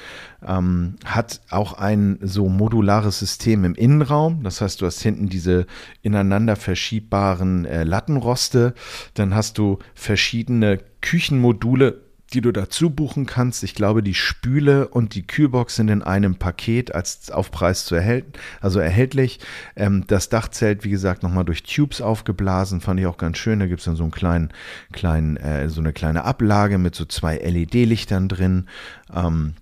Ähm, 0.47 0.97
hat 1.05 1.41
auch 1.51 1.73
ein 1.75 2.19
so 2.23 2.49
modulares 2.49 3.19
System 3.19 3.65
im 3.65 3.75
Innenraum. 3.75 4.45
Das 4.45 4.61
heißt, 4.61 4.81
du 4.81 4.87
hast 4.87 5.03
hinten 5.03 5.29
diese 5.29 5.67
ineinander 6.03 6.55
verschiebbaren 6.55 7.65
äh, 7.65 7.83
Lattenroste. 7.83 8.75
Dann 9.15 9.35
hast 9.35 9.59
du 9.59 9.81
verschiedene 9.95 10.79
Küchenmodule 11.01 12.06
die 12.33 12.41
du 12.41 12.53
dazu 12.53 12.91
buchen 12.91 13.27
kannst. 13.27 13.63
Ich 13.63 13.75
glaube, 13.75 14.03
die 14.03 14.15
Spüle 14.15 14.89
und 14.89 15.15
die 15.15 15.27
Kühlbox 15.27 15.77
sind 15.77 15.89
in 15.89 16.03
einem 16.03 16.37
Paket 16.37 16.95
als 16.95 17.31
Aufpreis 17.31 17.85
zu 17.85 17.95
erhalten, 17.95 18.33
also 18.61 18.81
erhältlich. 18.81 19.39
Ähm, 19.77 20.05
das 20.07 20.29
Dachzelt, 20.29 20.85
wie 20.85 20.91
gesagt, 20.91 21.23
nochmal 21.23 21.45
durch 21.45 21.63
Tubes 21.63 22.01
aufgeblasen, 22.01 22.81
fand 22.81 23.01
ich 23.01 23.07
auch 23.07 23.19
ganz 23.19 23.39
schön. 23.39 23.61
Da 23.61 23.67
gibt 23.67 23.81
es 23.81 23.85
dann 23.85 23.97
so 23.97 24.03
einen 24.03 24.13
kleinen, 24.13 24.51
kleinen, 24.93 25.37
äh, 25.37 25.69
so 25.69 25.81
eine 25.81 25.93
kleine 25.93 26.25
Ablage 26.25 26.79
mit 26.79 26.95
so 26.95 27.05
zwei 27.05 27.37
LED-Lichtern 27.37 28.29
drin. 28.29 28.67
Ähm, 29.15 29.55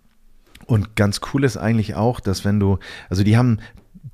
und 0.67 0.97
ganz 0.97 1.21
cool 1.33 1.45
ist 1.45 1.59
eigentlich 1.59 1.95
auch, 1.95 2.21
dass 2.21 2.45
wenn 2.45 2.59
du, 2.59 2.79
also 3.11 3.23
die 3.23 3.37
haben 3.37 3.59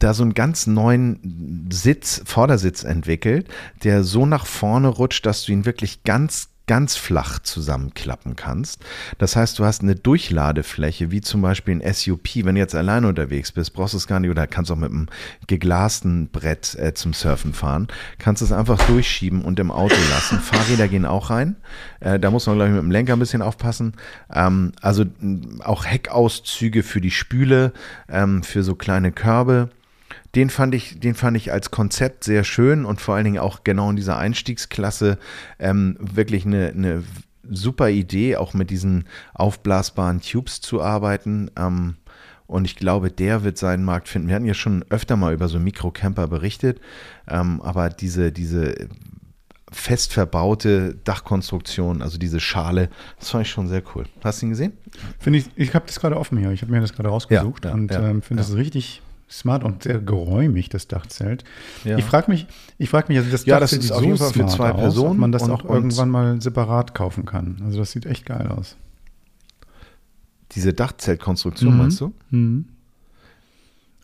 da 0.00 0.14
so 0.14 0.22
einen 0.22 0.34
ganz 0.34 0.66
neuen 0.66 1.68
Sitz, 1.70 2.22
Vordersitz 2.24 2.84
entwickelt, 2.84 3.48
der 3.84 4.02
so 4.02 4.26
nach 4.26 4.46
vorne 4.46 4.88
rutscht, 4.88 5.26
dass 5.26 5.44
du 5.44 5.52
ihn 5.52 5.66
wirklich 5.66 6.04
ganz 6.04 6.48
ganz 6.70 6.94
flach 6.94 7.40
zusammenklappen 7.40 8.36
kannst. 8.36 8.84
Das 9.18 9.34
heißt, 9.34 9.58
du 9.58 9.64
hast 9.64 9.82
eine 9.82 9.96
Durchladefläche, 9.96 11.10
wie 11.10 11.20
zum 11.20 11.42
Beispiel 11.42 11.74
ein 11.74 11.92
SUP. 11.92 12.44
Wenn 12.44 12.54
du 12.54 12.60
jetzt 12.60 12.76
alleine 12.76 13.08
unterwegs 13.08 13.50
bist, 13.50 13.72
brauchst 13.72 13.94
du 13.94 13.98
es 13.98 14.06
gar 14.06 14.20
nicht 14.20 14.30
oder 14.30 14.46
kannst 14.46 14.70
auch 14.70 14.76
mit 14.76 14.92
einem 14.92 15.08
geglasten 15.48 16.28
Brett 16.28 16.76
äh, 16.76 16.94
zum 16.94 17.12
Surfen 17.12 17.54
fahren. 17.54 17.88
Kannst 18.20 18.40
es 18.40 18.52
einfach 18.52 18.80
durchschieben 18.86 19.42
und 19.42 19.58
im 19.58 19.72
Auto 19.72 19.96
lassen. 20.10 20.38
Fahrräder 20.40 20.86
gehen 20.86 21.06
auch 21.06 21.30
rein. 21.30 21.56
Äh, 21.98 22.20
da 22.20 22.30
muss 22.30 22.46
man, 22.46 22.54
glaube 22.54 22.68
ich, 22.68 22.74
mit 22.76 22.84
dem 22.84 22.92
Lenker 22.92 23.14
ein 23.14 23.18
bisschen 23.18 23.42
aufpassen. 23.42 23.94
Ähm, 24.32 24.70
also 24.80 25.04
auch 25.64 25.84
Heckauszüge 25.86 26.84
für 26.84 27.00
die 27.00 27.10
Spüle, 27.10 27.72
ähm, 28.08 28.44
für 28.44 28.62
so 28.62 28.76
kleine 28.76 29.10
Körbe 29.10 29.70
den 30.34 30.50
fand 30.50 30.74
ich, 30.74 31.00
den 31.00 31.14
fand 31.14 31.36
ich 31.36 31.52
als 31.52 31.70
Konzept 31.70 32.24
sehr 32.24 32.44
schön 32.44 32.84
und 32.84 33.00
vor 33.00 33.14
allen 33.14 33.24
Dingen 33.24 33.38
auch 33.38 33.64
genau 33.64 33.90
in 33.90 33.96
dieser 33.96 34.18
Einstiegsklasse 34.18 35.18
ähm, 35.58 35.96
wirklich 36.00 36.46
eine, 36.46 36.68
eine 36.68 37.02
super 37.48 37.88
Idee, 37.90 38.36
auch 38.36 38.54
mit 38.54 38.70
diesen 38.70 39.04
aufblasbaren 39.34 40.20
Tubes 40.20 40.60
zu 40.60 40.82
arbeiten. 40.82 41.50
Ähm, 41.56 41.96
und 42.46 42.64
ich 42.64 42.76
glaube, 42.76 43.10
der 43.10 43.44
wird 43.44 43.58
seinen 43.58 43.84
Markt 43.84 44.08
finden. 44.08 44.28
Wir 44.28 44.34
hatten 44.34 44.44
ja 44.44 44.54
schon 44.54 44.84
öfter 44.90 45.16
mal 45.16 45.32
über 45.32 45.48
so 45.48 45.60
Mikrocamper 45.60 46.26
berichtet, 46.26 46.80
ähm, 47.28 47.60
aber 47.62 47.90
diese, 47.90 48.32
diese 48.32 48.88
fest 49.70 50.12
verbaute 50.12 50.96
Dachkonstruktion, 51.04 52.02
also 52.02 52.18
diese 52.18 52.40
Schale, 52.40 52.90
das 53.20 53.30
fand 53.30 53.46
ich 53.46 53.52
schon 53.52 53.68
sehr 53.68 53.82
cool. 53.94 54.04
Hast 54.24 54.42
du 54.42 54.46
ihn 54.46 54.50
gesehen? 54.50 54.72
Finde 55.20 55.38
ich, 55.38 55.46
ich 55.54 55.74
habe 55.74 55.86
das 55.86 56.00
gerade 56.00 56.16
offen 56.16 56.38
hier. 56.38 56.50
Ich 56.50 56.62
habe 56.62 56.72
mir 56.72 56.80
das 56.80 56.92
gerade 56.92 57.08
rausgesucht 57.08 57.64
ja, 57.64 57.70
ja, 57.70 57.74
und 57.76 57.90
ja, 57.92 58.08
ähm, 58.08 58.22
finde 58.22 58.42
das 58.42 58.54
richtig 58.54 59.00
smart 59.30 59.64
und 59.64 59.84
sehr 59.84 60.00
geräumig, 60.00 60.68
das 60.68 60.88
Dachzelt. 60.88 61.44
Ja. 61.84 61.96
Ich 61.98 62.04
frage 62.04 62.30
mich, 62.30 62.46
ich 62.78 62.90
frage 62.90 63.08
mich, 63.08 63.18
also 63.18 63.30
das 63.30 63.44
ja, 63.46 63.60
Dachzelt 63.60 63.82
das 63.82 63.86
ist 63.86 63.92
auf 63.92 64.02
jeden 64.02 64.18
Fall 64.18 64.32
für 64.32 64.46
zwei 64.46 64.72
aus, 64.72 64.80
Personen, 64.80 65.10
ob 65.12 65.18
man 65.18 65.32
das 65.32 65.48
auch 65.48 65.64
irgendwann 65.64 66.10
mal 66.10 66.40
separat 66.40 66.94
kaufen 66.94 67.24
kann. 67.24 67.62
Also 67.64 67.78
das 67.78 67.92
sieht 67.92 68.06
echt 68.06 68.26
geil 68.26 68.48
aus. 68.48 68.76
Diese 70.52 70.72
Dachzeltkonstruktion, 70.72 71.72
mhm. 71.72 71.78
meinst 71.78 72.00
du? 72.00 72.12
Mhm. 72.30 72.66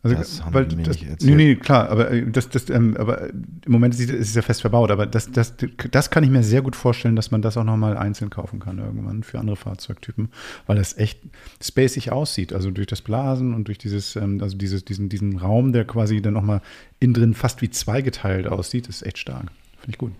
Also, 0.03 0.15
das 0.15 0.43
haben 0.43 0.53
weil 0.53 0.65
die 0.65 0.75
mir 0.75 0.83
das, 0.83 0.97
nicht 0.97 1.09
erzählt. 1.09 1.35
Nee, 1.35 1.35
nee, 1.35 1.55
klar, 1.55 1.89
aber, 1.89 2.11
äh, 2.11 2.29
das, 2.29 2.49
das, 2.49 2.69
ähm, 2.69 2.95
aber 2.97 3.29
im 3.29 3.55
Moment 3.67 3.99
ist 3.99 4.09
es 4.09 4.35
ja 4.35 4.41
fest 4.41 4.61
verbaut, 4.61 4.91
aber 4.91 5.05
das, 5.05 5.31
das, 5.31 5.55
das 5.91 6.09
kann 6.11 6.23
ich 6.23 6.29
mir 6.29 6.43
sehr 6.43 6.61
gut 6.61 6.75
vorstellen, 6.75 7.15
dass 7.15 7.31
man 7.31 7.41
das 7.41 7.57
auch 7.57 7.63
nochmal 7.63 7.97
einzeln 7.97 8.29
kaufen 8.29 8.59
kann 8.59 8.77
irgendwann 8.77 9.23
für 9.23 9.39
andere 9.39 9.55
Fahrzeugtypen, 9.55 10.29
weil 10.67 10.77
das 10.77 10.97
echt 10.97 11.19
spacig 11.61 12.11
aussieht, 12.11 12.53
also 12.53 12.69
durch 12.69 12.87
das 12.87 13.01
Blasen 13.01 13.53
und 13.53 13.67
durch 13.67 13.79
dieses, 13.79 14.15
ähm, 14.15 14.39
also 14.41 14.55
dieses, 14.55 14.85
diesen, 14.85 15.09
diesen 15.09 15.37
Raum, 15.37 15.73
der 15.73 15.85
quasi 15.85 16.21
dann 16.21 16.33
nochmal 16.33 16.61
innen 16.99 17.13
drin 17.13 17.33
fast 17.33 17.61
wie 17.61 17.69
zweigeteilt 17.69 18.47
aussieht, 18.47 18.87
ist 18.87 19.03
echt 19.03 19.17
stark. 19.17 19.47
Finde 19.79 19.89
ich 19.89 19.97
gut. 19.97 20.11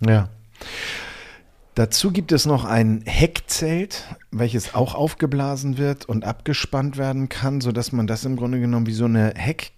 Ja. 0.00 0.28
Dazu 1.80 2.10
gibt 2.10 2.30
es 2.30 2.44
noch 2.44 2.66
ein 2.66 3.00
Heckzelt, 3.06 4.04
welches 4.30 4.74
auch 4.74 4.94
aufgeblasen 4.94 5.78
wird 5.78 6.06
und 6.06 6.26
abgespannt 6.26 6.98
werden 6.98 7.30
kann, 7.30 7.62
sodass 7.62 7.90
man 7.90 8.06
das 8.06 8.26
im 8.26 8.36
Grunde 8.36 8.60
genommen 8.60 8.86
wie 8.86 8.92
so 8.92 9.06
eine 9.06 9.32
Heck 9.34 9.72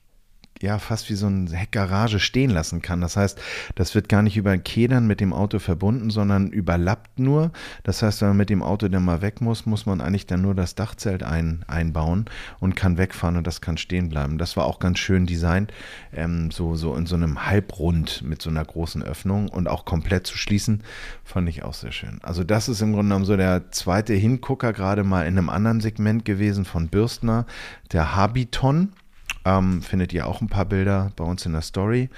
ja 0.62 0.78
fast 0.78 1.10
wie 1.10 1.14
so 1.14 1.26
eine 1.26 1.50
Heckgarage 1.50 2.20
stehen 2.20 2.50
lassen 2.50 2.80
kann. 2.80 3.00
Das 3.00 3.16
heißt, 3.16 3.38
das 3.74 3.94
wird 3.94 4.08
gar 4.08 4.22
nicht 4.22 4.36
über 4.36 4.56
Kedern 4.58 5.06
mit 5.06 5.20
dem 5.20 5.32
Auto 5.32 5.58
verbunden, 5.58 6.10
sondern 6.10 6.50
überlappt 6.50 7.18
nur. 7.18 7.52
Das 7.82 8.02
heißt, 8.02 8.22
wenn 8.22 8.28
man 8.28 8.36
mit 8.38 8.50
dem 8.50 8.62
Auto 8.62 8.88
dann 8.88 9.04
mal 9.04 9.22
weg 9.22 9.40
muss, 9.40 9.66
muss 9.66 9.86
man 9.86 10.00
eigentlich 10.00 10.26
dann 10.26 10.42
nur 10.42 10.54
das 10.54 10.74
Dachzelt 10.74 11.22
ein, 11.22 11.64
einbauen 11.66 12.26
und 12.60 12.76
kann 12.76 12.98
wegfahren 12.98 13.36
und 13.36 13.46
das 13.46 13.60
kann 13.60 13.76
stehen 13.76 14.08
bleiben. 14.08 14.38
Das 14.38 14.56
war 14.56 14.64
auch 14.64 14.78
ganz 14.78 14.98
schön 14.98 15.26
designt, 15.26 15.72
ähm, 16.14 16.50
so, 16.50 16.76
so 16.76 16.94
in 16.94 17.06
so 17.06 17.16
einem 17.16 17.46
Halbrund 17.46 18.22
mit 18.22 18.40
so 18.40 18.50
einer 18.50 18.64
großen 18.64 19.02
Öffnung 19.02 19.48
und 19.48 19.68
auch 19.68 19.84
komplett 19.84 20.26
zu 20.26 20.38
schließen, 20.38 20.82
fand 21.24 21.48
ich 21.48 21.64
auch 21.64 21.74
sehr 21.74 21.92
schön. 21.92 22.20
Also 22.22 22.44
das 22.44 22.68
ist 22.68 22.80
im 22.80 22.92
Grunde 22.92 23.08
genommen 23.08 23.24
so 23.24 23.36
der 23.36 23.70
zweite 23.72 24.14
Hingucker, 24.14 24.72
gerade 24.72 25.04
mal 25.04 25.26
in 25.26 25.36
einem 25.36 25.50
anderen 25.50 25.80
Segment 25.80 26.24
gewesen 26.24 26.64
von 26.64 26.88
Bürstner, 26.88 27.46
der 27.92 28.14
Habiton. 28.14 28.92
Ähm, 29.44 29.82
findet 29.82 30.12
ihr 30.12 30.26
auch 30.26 30.40
ein 30.40 30.48
paar 30.48 30.66
Bilder 30.66 31.10
bei 31.16 31.24
uns 31.24 31.44
in 31.46 31.52
der 31.52 31.62
Story. 31.62 32.10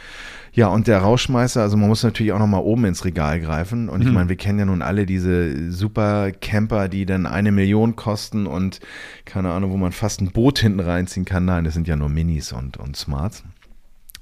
Ja, 0.53 0.69
und 0.69 0.87
der 0.87 0.99
Rauschmeißer, 0.99 1.63
also 1.63 1.77
man 1.77 1.89
muss 1.89 2.03
natürlich 2.03 2.33
auch 2.33 2.39
nochmal 2.39 2.61
oben 2.61 2.85
ins 2.85 3.05
Regal 3.05 3.41
greifen. 3.41 3.89
Und 3.89 4.03
ich 4.03 4.09
mhm. 4.09 4.15
meine, 4.15 4.29
wir 4.29 4.37
kennen 4.37 4.59
ja 4.59 4.67
nun 4.67 4.83
alle 4.83 5.07
diese 5.07 5.73
super 5.73 6.33
Camper, 6.33 6.89
die 6.89 7.07
dann 7.07 7.27
eine 7.27 7.51
Million 7.51 7.97
kosten 7.97 8.47
und 8.47 8.81
keine 9.25 9.53
Ahnung, 9.53 9.71
wo 9.71 9.77
man 9.77 9.93
fast 9.93 10.21
ein 10.21 10.33
Boot 10.33 10.59
hinten 10.59 10.81
reinziehen 10.81 11.25
kann. 11.25 11.47
Nein, 11.47 11.65
das 11.65 11.75
sind 11.75 11.89
ja 11.89 11.97
nur 11.97 12.11
Minis 12.11 12.53
und, 12.53 12.77
und 12.77 12.97
Smarts. 12.97 13.43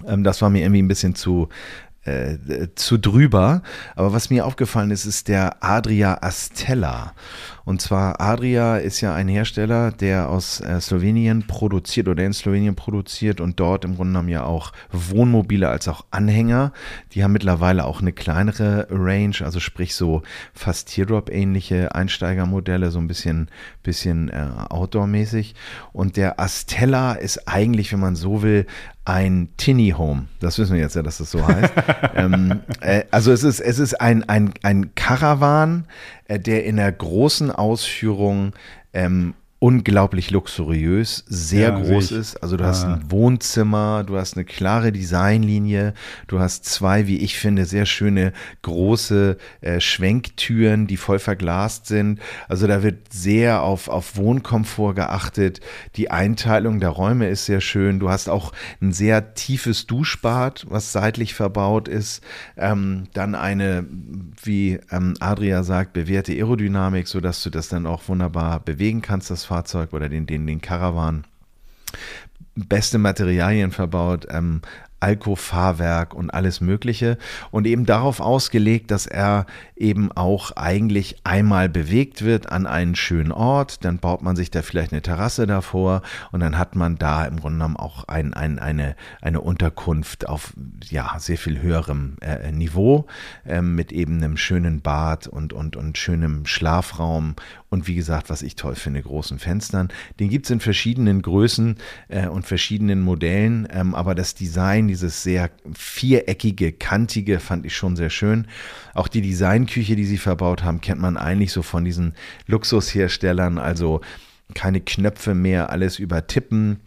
Ähm, 0.07 0.23
das 0.23 0.41
war 0.41 0.51
mir 0.51 0.63
irgendwie 0.63 0.83
ein 0.83 0.89
bisschen 0.89 1.15
zu 1.15 1.49
äh, 2.05 2.69
zu 2.75 2.99
drüber. 2.99 3.63
Aber 3.95 4.13
was 4.13 4.31
mir 4.31 4.45
aufgefallen 4.45 4.91
ist, 4.91 5.05
ist 5.05 5.29
der 5.29 5.63
Adria 5.63 6.19
Astella. 6.21 7.13
Und 7.65 7.81
zwar 7.81 8.21
Adria 8.21 8.77
ist 8.77 9.01
ja 9.01 9.15
ein 9.15 9.29
Hersteller, 9.29 9.93
der 9.93 10.31
aus 10.31 10.61
äh, 10.61 10.81
Slowenien 10.81 11.47
produziert 11.47 12.09
oder 12.09 12.25
in 12.25 12.33
Slowenien 12.33 12.75
produziert 12.75 13.41
und 13.41 13.61
dort 13.61 13.85
im 13.85 13.97
Grunde 13.97 14.13
genommen 14.13 14.29
ja 14.29 14.45
auch 14.45 14.73
Wohnmobile 14.91 15.69
als 15.69 15.89
auch 15.89 16.05
Anhänger. 16.11 16.73
Die 17.13 17.23
haben 17.23 17.33
mittlerweile 17.33 17.85
auch 17.85 18.01
eine 18.01 18.13
kleinere 18.13 18.87
Range, 18.91 19.37
also 19.43 19.61
sprich 19.61 19.95
so 19.95 20.23
fast 20.53 20.89
Teardrop-ähnliche 20.89 21.95
Einsteigermodelle, 21.95 22.91
so 22.91 22.99
ein 22.99 23.09
bisschen, 23.09 23.49
bisschen 23.83 24.29
äh, 24.29 24.49
Outdoor-mäßig. 24.69 25.55
Und 25.93 26.17
der 26.17 26.41
Astella 26.41 27.15
ist 27.15 27.49
eigentlich, 27.49 27.93
wenn 27.93 28.01
man 28.01 28.17
so 28.17 28.43
will, 28.43 28.67
ein 29.05 29.49
Tinny 29.57 29.95
Home. 29.99 30.27
Das 30.39 30.59
wissen 30.59 30.75
wir 30.75 30.81
jetzt 30.81 30.95
ja, 30.95 31.03
dass 31.03 31.19
das 31.19 31.31
so 31.31 31.47
heißt. 31.47 31.73
ähm, 32.15 32.61
äh, 32.81 33.05
also 33.11 33.33
es 33.33 33.43
ist, 33.43 33.61
es 33.61 33.79
ist 33.79 34.01
ein, 34.01 34.29
ein, 34.29 34.55
ein 34.63 34.95
Caravan, 34.95 35.87
der 36.39 36.65
in 36.65 36.77
der 36.77 36.93
großen 36.93 37.51
Ausführung 37.51 38.53
ähm, 38.93 39.35
unglaublich 39.63 40.33
luxuriös, 40.33 41.25
sehr 41.29 41.69
ja, 41.69 41.79
groß 41.79 42.11
ist. 42.11 42.43
Also 42.43 42.57
du 42.57 42.65
ah. 42.65 42.67
hast 42.67 42.85
ein 42.85 43.13
Wohnzimmer, 43.13 44.03
du 44.05 44.17
hast 44.17 44.35
eine 44.35 44.45
klare 44.45 44.91
Designlinie, 44.91 45.95
du 46.27 46.41
hast 46.41 46.65
zwei, 46.65 47.07
wie 47.07 47.19
ich 47.19 47.39
finde, 47.39 47.65
sehr 47.65 47.87
schöne 47.87 48.33
große 48.63 49.37
äh, 49.61 49.79
Schwenktüren, 49.79 50.89
die 50.89 50.97
voll 50.97 51.21
verglast 51.21 51.87
sind. 51.87 52.19
Also 52.49 52.67
da 52.67 52.83
wird 52.83 53.13
sehr 53.13 53.63
auf, 53.63 53.87
auf 53.87 54.17
Wohnkomfort 54.17 54.95
geachtet. 54.95 55.61
Die 55.95 56.11
Einteilung 56.11 56.81
der 56.81 56.89
Räume 56.89 57.29
ist 57.29 57.47
sehr 57.47 57.61
schön. 57.61 58.01
Du 58.01 58.11
hast 58.11 58.29
auch 58.29 58.51
ein 58.81 58.93
sehr 58.93 59.35
tiefes 59.35 59.87
Duschbad, 59.87 60.67
was 60.71 60.91
seitlich 60.91 61.35
verbaut 61.35 61.87
ist. 61.87 62.21
Ähm, 62.57 63.05
dann 63.13 63.37
eine, 63.37 63.87
wie 64.43 64.81
ähm, 64.91 65.15
Adria 65.21 65.63
sagt, 65.63 65.93
bewährte 65.93 66.33
Aerodynamik, 66.33 67.07
sodass 67.07 67.45
du 67.45 67.51
das 67.51 67.69
dann 67.69 67.87
auch 67.87 68.09
wunderbar 68.09 68.59
bewegen 68.59 69.03
kannst, 69.03 69.31
das 69.31 69.52
Fahrzeug 69.53 69.93
oder 69.93 70.09
den, 70.09 70.25
den, 70.25 70.47
den 70.47 70.63
Caravan. 70.63 71.25
Beste 72.55 72.97
Materialien 72.97 73.71
verbaut, 73.71 74.27
ähm, 74.31 74.63
Alko-Fahrwerk 75.03 76.15
und 76.15 76.31
alles 76.31 76.61
Mögliche 76.61 77.19
und 77.51 77.67
eben 77.67 77.85
darauf 77.87 78.21
ausgelegt, 78.21 78.91
dass 78.91 79.07
er 79.07 79.47
eben 79.77 80.13
auch 80.13 80.53
eigentlich 80.53 81.17
einmal 81.25 81.69
bewegt 81.69 82.23
wird 82.23 82.51
an 82.53 82.67
einen 82.67 82.95
schönen 82.95 83.33
Ort, 83.33 83.85
dann 83.85 83.99
baut 83.99 84.23
man 84.23 84.37
sich 84.37 84.51
da 84.53 84.63
vielleicht 84.63 84.93
eine 84.93 85.03
Terrasse 85.03 85.47
davor 85.47 86.03
und 86.31 86.41
dann 86.41 86.57
hat 86.57 86.77
man 86.77 86.99
da 86.99 87.25
im 87.25 87.41
Grunde 87.41 87.59
genommen 87.59 87.77
auch 87.77 88.05
ein, 88.05 88.33
ein, 88.33 88.61
eine, 88.61 88.95
eine 89.21 89.41
Unterkunft 89.41 90.29
auf 90.29 90.53
ja, 90.89 91.17
sehr 91.19 91.39
viel 91.39 91.61
höherem 91.61 92.17
äh, 92.21 92.53
Niveau 92.53 93.07
äh, 93.45 93.61
mit 93.61 93.91
eben 93.91 94.19
einem 94.19 94.37
schönen 94.37 94.83
Bad 94.83 95.27
und, 95.27 95.53
und, 95.53 95.75
und 95.75 95.99
schönem 95.99 96.47
Schlafraum 96.47 97.35
und 97.73 97.89
wie 97.89 97.95
gesagt, 97.95 98.29
was 98.29 98.43
ich 98.43 98.55
toll 98.55 98.75
finde, 98.75 99.01
großen 99.01 99.39
Fenstern. 99.39 99.89
Den 100.21 100.29
gibt 100.29 100.45
es 100.45 100.51
in 100.51 100.61
verschiedenen 100.61 101.23
Größen 101.23 101.77
äh, 102.09 102.29
und 102.29 102.45
verschiedenen 102.45 103.01
Modellen, 103.01 103.67
ähm, 103.73 103.95
aber 103.95 104.15
das 104.15 104.35
Design, 104.35 104.89
dieses 104.89 105.23
sehr 105.23 105.49
viereckige, 105.73 106.73
kantige, 106.73 107.41
fand 107.41 107.65
ich 107.65 107.75
schon 107.75 107.97
sehr 107.97 108.11
schön. 108.11 108.47
Auch 108.93 109.09
die 109.09 109.23
Designküche, 109.23 109.97
die 109.97 110.05
sie 110.05 110.19
verbaut 110.19 110.63
haben, 110.63 110.83
kennt 110.83 111.01
man 111.01 111.17
eigentlich 111.17 111.51
so 111.51 111.63
von 111.63 111.83
diesen 111.83 112.13
Luxusherstellern, 112.47 113.57
also 113.57 114.03
keine 114.55 114.83
Knöpfe 114.83 115.35
mehr, 115.35 115.71
alles 115.71 115.99
über 115.99 116.27
Tippen, 116.27 116.81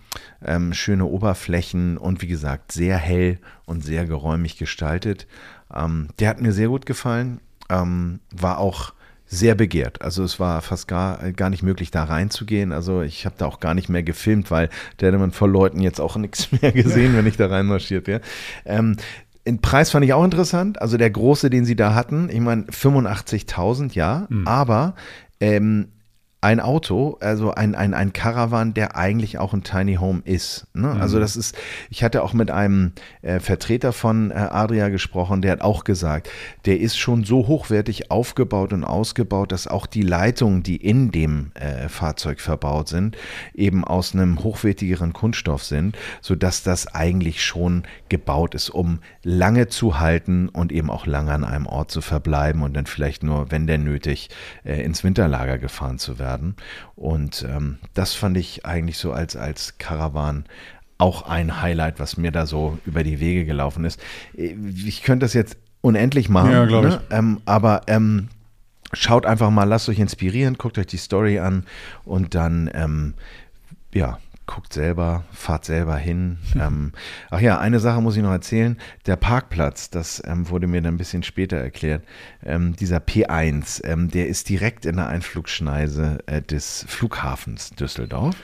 ähm, 0.46 0.72
schöne 0.76 1.06
Oberflächen 1.06 1.98
und 1.98 2.22
wie 2.22 2.28
gesagt, 2.28 2.72
sehr 2.72 2.98
hell 2.98 3.40
und 3.66 3.84
sehr 3.84 4.06
geräumig 4.06 4.60
gestaltet. 4.60 5.26
Ähm, 5.74 6.10
der 6.20 6.30
hat 6.30 6.42
mir 6.42 6.52
sehr 6.52 6.68
gut 6.68 6.86
gefallen, 6.86 7.42
ähm, 7.72 8.20
war 8.30 8.60
auch 8.60 8.94
sehr 9.36 9.56
begehrt. 9.56 10.02
Also 10.02 10.24
es 10.24 10.40
war 10.40 10.62
fast 10.62 10.88
gar, 10.88 11.32
gar 11.34 11.50
nicht 11.50 11.64
möglich, 11.64 11.92
da 11.92 12.04
reinzugehen. 12.04 12.72
Also 12.72 13.02
ich 13.02 13.26
habe 13.26 13.36
da 13.38 13.46
auch 13.46 13.60
gar 13.60 13.74
nicht 13.74 13.90
mehr 13.90 14.04
gefilmt, 14.04 14.52
weil 14.52 14.70
da 14.98 15.08
hätte 15.08 15.18
man 15.18 15.32
vor 15.32 15.48
Leuten 15.48 15.80
jetzt 15.80 16.02
auch 16.02 16.16
nichts 16.18 16.50
mehr 16.52 16.72
gesehen, 16.72 17.16
wenn 17.16 17.28
ich 17.28 17.38
da 17.38 17.48
reinmarschiert 17.48 18.08
wäre. 18.08 18.22
Ähm, 18.66 18.98
den 19.48 19.62
Preis 19.62 19.92
fand 19.92 20.04
ich 20.06 20.14
auch 20.14 20.24
interessant. 20.24 20.82
Also 20.82 20.98
der 20.98 21.10
große, 21.10 21.50
den 21.50 21.66
sie 21.66 21.76
da 21.76 21.94
hatten, 21.94 22.30
ich 22.30 22.40
meine 22.40 22.64
85.000, 22.64 23.94
ja, 23.94 24.26
mhm. 24.30 24.48
aber 24.48 24.96
ähm, 25.40 25.90
ein 26.46 26.60
Auto, 26.60 27.18
also 27.22 27.56
ein, 27.56 27.74
ein, 27.74 27.96
ein 27.96 28.14
Caravan, 28.14 28.76
der 28.76 28.96
eigentlich 28.96 29.40
auch 29.40 29.56
ein 29.56 29.64
Tiny 29.64 29.96
Home 29.96 30.22
ist. 30.26 30.68
Ne? 30.76 30.94
Mhm. 30.94 31.02
Also 31.02 31.20
das 31.20 31.36
ist, 31.36 31.58
ich 31.90 32.04
hatte 32.04 32.22
auch 32.22 32.34
mit 32.34 32.52
einem 32.52 32.92
äh, 33.24 33.40
Vertreter 33.40 33.92
von 33.94 34.30
äh, 34.30 34.36
Adria 34.36 34.90
gesprochen, 34.90 35.42
der 35.42 35.54
hat 35.54 35.62
auch 35.62 35.86
gesagt, 35.86 36.30
der 36.66 36.80
ist 36.80 37.00
schon 37.00 37.24
so 37.24 37.48
hochwertig 37.48 38.12
aufgebaut 38.12 38.74
und 38.74 38.84
ausgebaut, 38.84 39.52
dass 39.52 39.66
auch 39.66 39.88
die 39.88 40.04
Leitungen, 40.04 40.62
die 40.62 40.76
in 40.76 41.10
dem 41.10 41.50
äh, 41.56 41.90
Fahrzeug 41.90 42.40
verbaut 42.40 42.90
sind, 42.90 43.18
eben 43.56 43.84
aus 43.84 44.14
einem 44.14 44.44
hochwertigeren 44.44 45.14
Kunststoff 45.14 45.64
sind, 45.64 45.98
sodass 46.22 46.62
das 46.62 46.94
eigentlich 46.94 47.44
schon 47.44 47.86
gebaut 48.08 48.54
ist, 48.54 48.70
um 48.70 49.00
lange 49.24 49.68
zu 49.68 50.00
halten 50.00 50.50
und 50.50 50.72
eben 50.72 50.92
auch 50.92 51.08
lange 51.08 51.32
an 51.32 51.44
einem 51.44 51.66
Ort 51.66 51.90
zu 51.90 52.02
verbleiben 52.02 52.62
und 52.62 52.76
dann 52.76 52.86
vielleicht 52.86 53.24
nur, 53.24 53.50
wenn 53.50 53.66
der 53.66 53.80
nötig, 53.80 54.30
äh, 54.64 54.84
ins 54.84 55.04
Winterlager 55.04 55.58
gefahren 55.58 55.98
zu 55.98 56.20
werden 56.20 56.35
werden. 56.36 56.56
Und 56.96 57.46
ähm, 57.50 57.78
das 57.94 58.14
fand 58.14 58.38
ich 58.38 58.66
eigentlich 58.66 58.98
so 58.98 59.12
als, 59.12 59.36
als 59.36 59.78
Caravan 59.78 60.46
auch 60.98 61.24
ein 61.24 61.62
Highlight, 61.62 62.00
was 62.00 62.18
mir 62.18 62.32
da 62.32 62.46
so 62.46 62.78
über 62.86 63.04
die 63.04 63.20
Wege 63.20 63.46
gelaufen 63.46 63.86
ist. 63.86 64.00
Ich 64.34 65.04
könnte 65.04 65.26
das 65.26 65.34
jetzt 65.34 65.58
unendlich 65.82 66.30
machen, 66.30 66.52
ja, 66.52 66.66
ne? 66.66 67.02
ähm, 67.12 67.42
aber 67.46 67.82
ähm, 67.88 68.30
schaut 68.94 69.26
einfach 69.26 69.50
mal, 69.50 69.66
lasst 69.66 69.90
euch 69.90 70.00
inspirieren, 70.00 70.58
guckt 70.58 70.78
euch 70.78 70.88
die 70.88 70.98
Story 70.98 71.40
an 71.40 71.66
und 72.06 72.34
dann, 72.34 72.70
ähm, 72.74 73.14
ja, 73.94 74.20
guckt 74.46 74.74
selber, 74.74 75.24
fahrt 75.32 75.66
selber 75.66 75.96
hin. 75.98 76.38
ähm, 76.56 76.92
ach 77.30 77.40
ja, 77.40 77.60
eine 77.60 77.80
Sache 77.80 78.02
muss 78.02 78.16
ich 78.16 78.24
noch 78.24 78.32
erzählen. 78.32 78.78
Der 79.06 79.16
Parkplatz, 79.16 79.90
das 79.90 80.22
ähm, 80.26 80.50
wurde 80.50 80.68
mir 80.68 80.82
dann 80.82 80.96
ein 80.96 80.98
bisschen 80.98 81.24
später 81.24 81.58
erklärt. 81.58 82.04
Ähm, 82.44 82.76
dieser 82.76 82.98
P1, 82.98 83.84
ähm, 83.86 84.10
der 84.10 84.28
ist 84.28 84.50
direkt 84.50 84.86
in 84.86 84.98
der 84.98 85.08
Einflugschneise 85.08 86.20
äh, 86.28 86.42
des 86.42 86.86
Flughafens 86.88 87.72
Düsseldorf. 87.72 88.36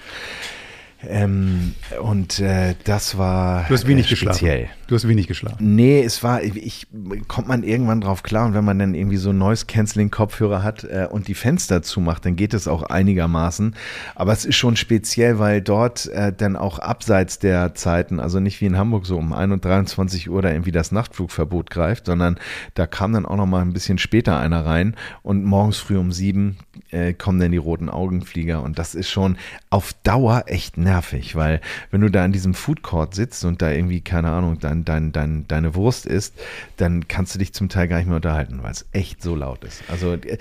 Ähm, 1.07 1.73
und 2.01 2.39
äh, 2.39 2.75
das 2.83 3.17
war 3.17 3.65
du 3.67 3.73
hast 3.73 3.87
wenig 3.87 4.11
äh, 4.11 4.15
speziell. 4.15 4.61
Geschlafen. 4.61 4.81
Du 4.87 4.95
hast 4.95 5.07
wenig 5.07 5.27
geschlafen. 5.27 5.75
Nee, 5.75 6.03
es 6.03 6.21
war, 6.21 6.43
ich 6.43 6.87
kommt 7.27 7.47
man 7.47 7.63
irgendwann 7.63 8.01
drauf 8.01 8.23
klar 8.23 8.45
und 8.45 8.53
wenn 8.53 8.65
man 8.65 8.77
dann 8.77 8.93
irgendwie 8.93 9.17
so 9.17 9.31
Noise-Canceling-Kopfhörer 9.31 10.63
hat 10.63 10.83
äh, 10.83 11.07
und 11.09 11.27
die 11.27 11.33
Fenster 11.33 11.81
zumacht, 11.81 12.25
dann 12.25 12.35
geht 12.35 12.53
es 12.53 12.67
auch 12.67 12.83
einigermaßen. 12.83 13.75
Aber 14.15 14.33
es 14.33 14.45
ist 14.45 14.57
schon 14.57 14.75
speziell, 14.75 15.39
weil 15.39 15.61
dort 15.61 16.07
äh, 16.07 16.33
dann 16.35 16.55
auch 16.55 16.79
abseits 16.79 17.39
der 17.39 17.73
Zeiten, 17.73 18.19
also 18.19 18.39
nicht 18.39 18.59
wie 18.61 18.65
in 18.65 18.77
Hamburg 18.77 19.05
so 19.05 19.17
um 19.17 19.33
1 19.33 19.53
und 19.53 19.65
23 19.65 20.29
Uhr 20.29 20.41
da 20.41 20.51
irgendwie 20.51 20.71
das 20.71 20.91
Nachtflugverbot 20.91 21.69
greift, 21.69 22.07
sondern 22.07 22.37
da 22.73 22.85
kam 22.85 23.13
dann 23.13 23.25
auch 23.25 23.37
noch 23.37 23.45
mal 23.47 23.61
ein 23.61 23.73
bisschen 23.73 23.97
später 23.97 24.37
einer 24.39 24.65
rein 24.65 24.95
und 25.23 25.45
morgens 25.45 25.77
früh 25.77 25.97
um 25.97 26.11
sieben 26.11 26.57
äh, 26.91 27.13
kommen 27.13 27.39
dann 27.39 27.51
die 27.51 27.57
roten 27.57 27.89
Augenflieger 27.89 28.61
und 28.61 28.77
das 28.77 28.95
ist 28.95 29.09
schon 29.09 29.37
auf 29.69 29.93
Dauer 30.03 30.43
echt 30.47 30.77
nervig, 30.77 30.90
weil 31.35 31.61
wenn 31.89 32.01
du 32.01 32.09
da 32.09 32.25
in 32.25 32.31
diesem 32.31 32.53
Food 32.53 32.81
Court 32.81 33.15
sitzt 33.15 33.45
und 33.45 33.61
da 33.61 33.71
irgendwie, 33.71 34.01
keine 34.01 34.31
Ahnung, 34.31 34.59
dein, 34.59 34.85
dein, 34.85 35.11
dein, 35.11 35.47
deine 35.47 35.75
Wurst 35.75 36.05
isst, 36.05 36.35
dann 36.77 37.07
kannst 37.07 37.35
du 37.35 37.39
dich 37.39 37.53
zum 37.53 37.69
Teil 37.69 37.87
gar 37.87 37.97
nicht 37.97 38.07
mehr 38.07 38.17
unterhalten, 38.17 38.61
weil 38.61 38.71
es 38.71 38.85
echt 38.91 39.21
so 39.21 39.35
laut 39.35 39.63
ist. 39.63 39.83
Also 39.89 40.13
äh, 40.13 40.37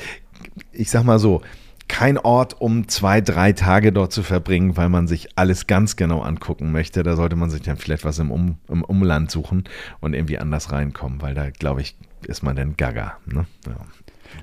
ich 0.73 0.91
sag 0.91 1.05
mal 1.05 1.19
so, 1.19 1.43
kein 1.91 2.19
Ort, 2.19 2.61
um 2.61 2.87
zwei, 2.87 3.21
drei 3.21 3.53
Tage 3.53 3.93
dort 3.93 4.13
zu 4.13 4.23
verbringen, 4.23 4.77
weil 4.77 4.89
man 4.89 5.09
sich 5.09 5.37
alles 5.37 5.67
ganz 5.67 5.97
genau 5.97 6.21
angucken 6.23 6.71
möchte. 6.71 7.03
Da 7.03 7.17
sollte 7.17 7.35
man 7.35 7.51
sich 7.51 7.63
dann 7.63 7.77
vielleicht 7.77 8.05
was 8.05 8.21
im, 8.21 8.31
um, 8.31 8.59
im 8.69 8.85
Umland 8.85 9.31
suchen 9.31 9.65
und 9.99 10.15
irgendwie 10.15 10.39
anders 10.39 10.71
reinkommen, 10.71 11.21
weil 11.21 11.35
da, 11.35 11.51
glaube 11.51 11.81
ich, 11.81 11.97
ist 12.27 12.43
man 12.43 12.55
dann 12.55 12.77
gaga. 12.77 13.17
Ne? 13.27 13.45
Ja. 13.67 13.75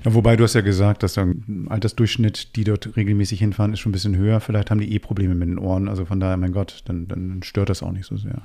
Ja, 0.04 0.14
wobei 0.14 0.36
du 0.36 0.44
hast 0.44 0.54
ja 0.54 0.60
gesagt, 0.60 1.02
dass 1.02 1.14
der 1.14 1.34
Altersdurchschnitt, 1.68 2.56
die 2.56 2.64
dort 2.64 2.96
regelmäßig 2.96 3.40
hinfahren, 3.40 3.72
ist 3.72 3.80
schon 3.80 3.90
ein 3.90 3.92
bisschen 3.92 4.16
höher. 4.16 4.40
Vielleicht 4.40 4.70
haben 4.70 4.80
die 4.80 4.92
eh 4.92 4.98
Probleme 4.98 5.34
mit 5.34 5.48
den 5.48 5.58
Ohren. 5.58 5.88
Also 5.88 6.04
von 6.04 6.20
daher, 6.20 6.36
mein 6.36 6.52
Gott, 6.52 6.82
dann, 6.84 7.08
dann 7.08 7.42
stört 7.42 7.68
das 7.70 7.82
auch 7.82 7.92
nicht 7.92 8.06
so 8.06 8.16
sehr. 8.16 8.42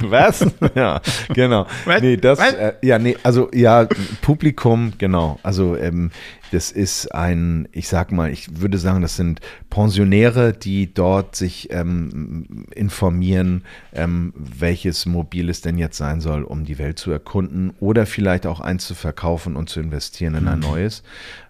Was? 0.00 0.46
ja, 0.74 1.00
genau. 1.34 1.66
What? 1.84 2.02
Nee, 2.02 2.16
das, 2.16 2.38
äh, 2.38 2.74
ja, 2.82 2.98
nee, 2.98 3.16
also 3.22 3.50
ja, 3.52 3.86
Publikum, 4.22 4.92
genau. 4.98 5.38
Also 5.42 5.76
ähm, 5.76 6.10
das 6.52 6.70
ist 6.70 7.14
ein, 7.14 7.68
ich 7.72 7.88
sag 7.88 8.12
mal, 8.12 8.30
ich 8.30 8.60
würde 8.60 8.78
sagen, 8.78 9.02
das 9.02 9.16
sind 9.16 9.40
Pensionäre, 9.70 10.52
die 10.52 10.92
dort 10.92 11.36
sich 11.36 11.70
ähm, 11.72 12.66
informieren, 12.74 13.64
ähm, 13.92 14.32
welches 14.36 15.04
Mobil 15.06 15.50
es 15.50 15.60
denn 15.60 15.78
jetzt 15.78 15.98
sein 15.98 16.20
soll, 16.20 16.44
um 16.44 16.64
die 16.64 16.78
Welt 16.78 16.98
zu 16.98 17.10
erkunden 17.10 17.72
oder 17.80 18.06
vielleicht 18.06 18.46
auch 18.46 18.60
eins 18.60 18.86
zu 18.86 18.94
verkaufen 18.94 19.56
und 19.56 19.68
zu 19.68 19.80
investieren 19.80 20.34
in 20.34 20.48
ein 20.48 20.60
mhm. 20.60 20.66
neues. 20.66 21.02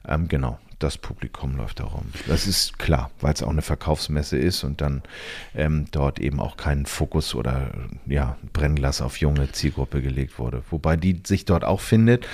Ähm, 0.07 0.29
genau 0.29 0.59
das 0.79 0.97
Publikum 0.97 1.57
läuft 1.57 1.81
darum. 1.81 2.07
Das 2.27 2.47
ist 2.47 2.79
klar, 2.79 3.11
weil 3.21 3.35
es 3.35 3.43
auch 3.43 3.51
eine 3.51 3.63
Verkaufsmesse 3.63 4.39
ist 4.39 4.65
und 4.65 4.81
dann 4.81 5.03
ähm, 5.55 5.87
dort 5.91 6.21
eben 6.21 6.41
auch 6.41 6.57
kein 6.57 6.87
Fokus 6.87 7.35
oder 7.35 7.73
ja, 8.07 8.37
Brennglas 8.53 9.01
auf 9.01 9.19
junge 9.19 9.51
Zielgruppe 9.51 10.03
gelegt 10.03 10.39
wurde. 10.39 10.63
Wobei 10.71 10.97
die 10.97 11.21
sich 11.25 11.45
dort 11.45 11.65
auch 11.65 11.81
findet. 11.81 12.27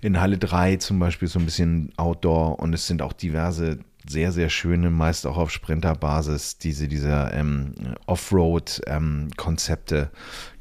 In 0.00 0.20
Halle 0.20 0.38
3 0.38 0.76
zum 0.76 0.98
Beispiel 0.98 1.28
so 1.28 1.38
ein 1.38 1.44
bisschen 1.44 1.92
Outdoor 1.96 2.58
und 2.60 2.72
es 2.72 2.86
sind 2.86 3.02
auch 3.02 3.12
diverse 3.12 3.78
sehr, 4.08 4.32
sehr 4.32 4.48
schöne, 4.48 4.90
meist 4.90 5.26
auch 5.26 5.36
auf 5.36 5.50
Sprinterbasis, 5.50 6.58
diese, 6.58 6.88
diese 6.88 7.30
ähm, 7.32 7.72
Offroad-Konzepte, 8.06 10.10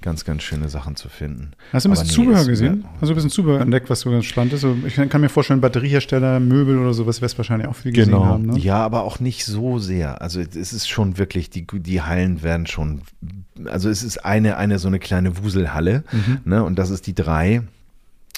ganz, 0.01 0.25
ganz 0.25 0.43
schöne 0.43 0.69
Sachen 0.69 0.95
zu 0.95 1.09
finden. 1.09 1.51
Hast 1.73 1.85
du 1.85 1.89
ein 1.89 1.91
bisschen 1.91 2.07
nee, 2.07 2.13
Zubehör 2.13 2.45
gesehen? 2.45 2.85
Hast 2.99 3.09
du 3.09 3.13
ein 3.13 3.15
bisschen 3.15 3.29
Zubehör 3.29 3.61
entdeckt, 3.61 3.89
was 3.89 4.01
so 4.01 4.11
ganz 4.11 4.25
spannend 4.25 4.53
ist? 4.53 4.65
Ich 4.85 4.95
kann 4.95 5.21
mir 5.21 5.29
vorstellen, 5.29 5.61
Batteriehersteller, 5.61 6.39
Möbel 6.39 6.77
oder 6.77 6.93
sowas 6.93 7.21
wirst 7.21 7.37
wahrscheinlich 7.37 7.67
auch 7.67 7.75
viel 7.75 7.91
gesehen 7.91 8.11
genau. 8.11 8.25
haben. 8.25 8.47
Ne? 8.47 8.59
Ja, 8.59 8.83
aber 8.83 9.03
auch 9.03 9.19
nicht 9.19 9.45
so 9.45 9.79
sehr. 9.79 10.21
Also 10.21 10.39
es 10.39 10.73
ist 10.73 10.87
schon 10.87 11.17
wirklich, 11.17 11.49
die, 11.49 11.65
die 11.65 12.01
Hallen 12.01 12.43
werden 12.43 12.67
schon, 12.67 13.01
also 13.65 13.89
es 13.89 14.03
ist 14.03 14.25
eine, 14.25 14.57
eine 14.57 14.79
so 14.79 14.87
eine 14.87 14.99
kleine 14.99 15.43
Wuselhalle, 15.43 16.03
mhm. 16.11 16.39
ne? 16.45 16.63
Und 16.63 16.77
das 16.77 16.89
ist 16.89 17.07
die 17.07 17.15
drei. 17.15 17.63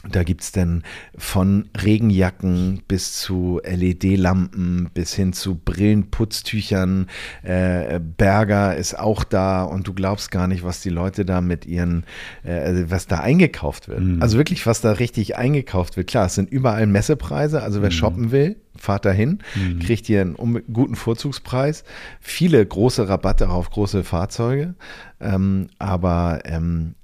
Da 0.07 0.23
gibt 0.23 0.41
es 0.41 0.53
dann 0.53 0.83
von 1.17 1.69
Regenjacken 1.83 2.83
bis 2.87 3.17
zu 3.17 3.59
LED-Lampen 3.65 4.89
bis 4.93 5.13
hin 5.13 5.33
zu 5.33 5.55
Brillenputztüchern. 5.55 7.07
Äh, 7.43 7.99
Berger 7.99 8.77
ist 8.77 8.97
auch 8.97 9.25
da 9.25 9.63
und 9.63 9.89
du 9.89 9.93
glaubst 9.93 10.31
gar 10.31 10.47
nicht, 10.47 10.63
was 10.63 10.79
die 10.79 10.89
Leute 10.89 11.25
da 11.25 11.41
mit 11.41 11.65
ihren, 11.65 12.05
äh, 12.43 12.85
was 12.87 13.07
da 13.07 13.19
eingekauft 13.19 13.89
wird. 13.89 13.99
Mhm. 13.99 14.21
Also 14.21 14.37
wirklich, 14.37 14.65
was 14.65 14.79
da 14.79 14.93
richtig 14.93 15.35
eingekauft 15.35 15.97
wird. 15.97 16.07
Klar, 16.07 16.27
es 16.27 16.35
sind 16.35 16.49
überall 16.49 16.87
Messepreise. 16.87 17.61
Also 17.61 17.81
wer 17.81 17.89
mhm. 17.89 17.93
shoppen 17.93 18.31
will, 18.31 18.55
fahrt 18.77 19.03
dahin, 19.03 19.39
mhm. 19.55 19.79
kriegt 19.79 20.05
hier 20.05 20.21
einen 20.21 20.63
guten 20.71 20.95
Vorzugspreis. 20.95 21.83
Viele 22.21 22.65
große 22.65 23.09
Rabatte 23.09 23.49
auf 23.49 23.69
große 23.69 24.05
Fahrzeuge. 24.05 24.75
Ähm, 25.19 25.67
aber 25.77 26.39
ähm, 26.45 26.95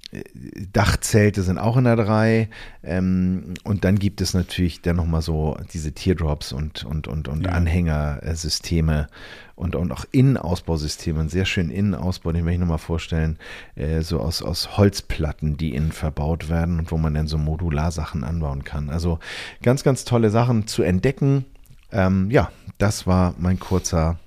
Dachzelte 0.72 1.42
sind 1.42 1.58
auch 1.58 1.76
in 1.76 1.84
der 1.84 1.96
3. 1.96 2.48
Ähm, 2.82 3.54
und 3.64 3.84
dann 3.84 3.98
gibt 3.98 4.20
es 4.20 4.34
natürlich 4.34 4.82
dann 4.82 4.96
nochmal 4.96 5.22
so 5.22 5.56
diese 5.72 5.92
Teardrops 5.92 6.52
und, 6.52 6.84
und, 6.84 7.08
und, 7.08 7.28
und 7.28 7.44
ja. 7.44 7.52
Anhängersysteme 7.52 9.08
und, 9.54 9.74
und 9.74 9.92
auch 9.92 10.04
Innenausbausysteme. 10.12 11.20
Einen 11.20 11.28
sehr 11.28 11.44
schönen 11.44 11.70
Innenausbau, 11.70 12.32
den 12.32 12.44
möchte 12.44 12.54
ich 12.54 12.60
nochmal 12.60 12.78
vorstellen. 12.78 13.38
Äh, 13.74 14.02
so 14.02 14.20
aus, 14.20 14.42
aus 14.42 14.76
Holzplatten, 14.76 15.56
die 15.56 15.74
innen 15.74 15.92
verbaut 15.92 16.48
werden 16.48 16.78
und 16.78 16.90
wo 16.92 16.98
man 16.98 17.14
dann 17.14 17.26
so 17.26 17.38
Modularsachen 17.38 18.24
anbauen 18.24 18.64
kann. 18.64 18.90
Also 18.90 19.18
ganz, 19.62 19.82
ganz 19.82 20.04
tolle 20.04 20.30
Sachen 20.30 20.66
zu 20.66 20.82
entdecken. 20.82 21.44
Ähm, 21.92 22.30
ja, 22.30 22.50
das 22.78 23.06
war 23.06 23.34
mein 23.38 23.58
kurzer 23.58 24.18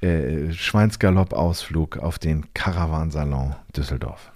äh, 0.00 0.52
Schweinsgalopp-Ausflug 0.52 1.98
auf 1.98 2.18
den 2.18 2.52
Caravansalon 2.54 3.54
Düsseldorf 3.76 4.32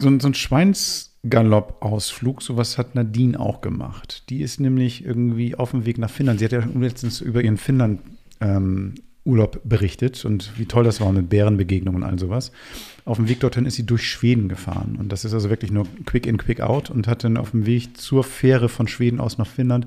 so, 0.00 0.08
ein, 0.08 0.20
so 0.20 0.28
ein 0.28 0.34
Schweinsgalopp-Ausflug, 0.34 2.42
sowas 2.42 2.78
hat 2.78 2.94
Nadine 2.94 3.38
auch 3.38 3.60
gemacht. 3.60 4.30
Die 4.30 4.40
ist 4.42 4.60
nämlich 4.60 5.04
irgendwie 5.04 5.54
auf 5.54 5.72
dem 5.72 5.84
Weg 5.86 5.98
nach 5.98 6.10
Finnland. 6.10 6.40
Sie 6.40 6.46
hat 6.46 6.52
ja 6.52 6.62
letztens 6.74 7.20
über 7.20 7.42
ihren 7.42 7.56
Finnland-Urlaub 7.56 9.56
ähm, 9.56 9.60
berichtet 9.64 10.24
und 10.24 10.58
wie 10.58 10.66
toll 10.66 10.84
das 10.84 11.00
war 11.00 11.12
mit 11.12 11.28
Bärenbegegnungen 11.28 12.02
und 12.02 12.08
all 12.08 12.18
sowas. 12.18 12.50
Auf 13.04 13.18
dem 13.18 13.28
Weg 13.28 13.40
dorthin 13.40 13.66
ist 13.66 13.76
sie 13.76 13.86
durch 13.86 14.08
Schweden 14.08 14.48
gefahren. 14.48 14.96
Und 14.98 15.12
das 15.12 15.24
ist 15.24 15.34
also 15.34 15.50
wirklich 15.50 15.72
nur 15.72 15.86
quick 16.06 16.26
in, 16.26 16.38
quick 16.38 16.60
out 16.60 16.90
und 16.90 17.06
hat 17.06 17.22
dann 17.24 17.36
auf 17.36 17.50
dem 17.50 17.66
Weg 17.66 17.96
zur 17.96 18.24
Fähre 18.24 18.68
von 18.68 18.88
Schweden 18.88 19.20
aus 19.20 19.38
nach 19.38 19.46
Finnland 19.46 19.86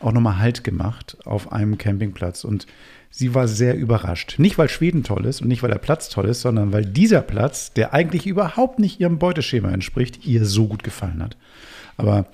auch 0.00 0.12
nochmal 0.12 0.38
Halt 0.38 0.64
gemacht 0.64 1.16
auf 1.24 1.52
einem 1.52 1.78
Campingplatz. 1.78 2.44
Und 2.44 2.66
sie 3.10 3.34
war 3.34 3.48
sehr 3.48 3.76
überrascht. 3.76 4.38
Nicht, 4.38 4.58
weil 4.58 4.68
Schweden 4.68 5.02
toll 5.04 5.26
ist 5.26 5.40
und 5.40 5.48
nicht, 5.48 5.62
weil 5.62 5.70
der 5.70 5.78
Platz 5.78 6.08
toll 6.08 6.26
ist, 6.26 6.42
sondern 6.42 6.72
weil 6.72 6.84
dieser 6.84 7.22
Platz, 7.22 7.72
der 7.72 7.94
eigentlich 7.94 8.26
überhaupt 8.26 8.78
nicht 8.78 9.00
ihrem 9.00 9.18
Beuteschema 9.18 9.70
entspricht, 9.70 10.24
ihr 10.26 10.44
so 10.44 10.66
gut 10.66 10.82
gefallen 10.82 11.22
hat. 11.22 11.36
Aber 11.96 12.26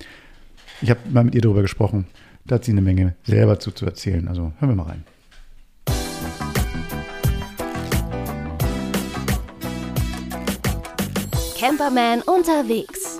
ich 0.81 0.89
habe 0.89 0.99
mal 1.09 1.23
mit 1.23 1.35
ihr 1.35 1.41
darüber 1.41 1.61
gesprochen. 1.61 2.05
Da 2.45 2.55
hat 2.55 2.65
sie 2.65 2.71
eine 2.71 2.81
Menge 2.81 3.15
selber 3.23 3.59
zu, 3.59 3.71
zu 3.71 3.85
erzählen. 3.85 4.27
Also 4.27 4.53
hören 4.59 4.69
wir 4.69 4.75
mal 4.75 4.83
rein. 4.83 5.03
Camperman 11.59 12.21
unterwegs. 12.21 13.19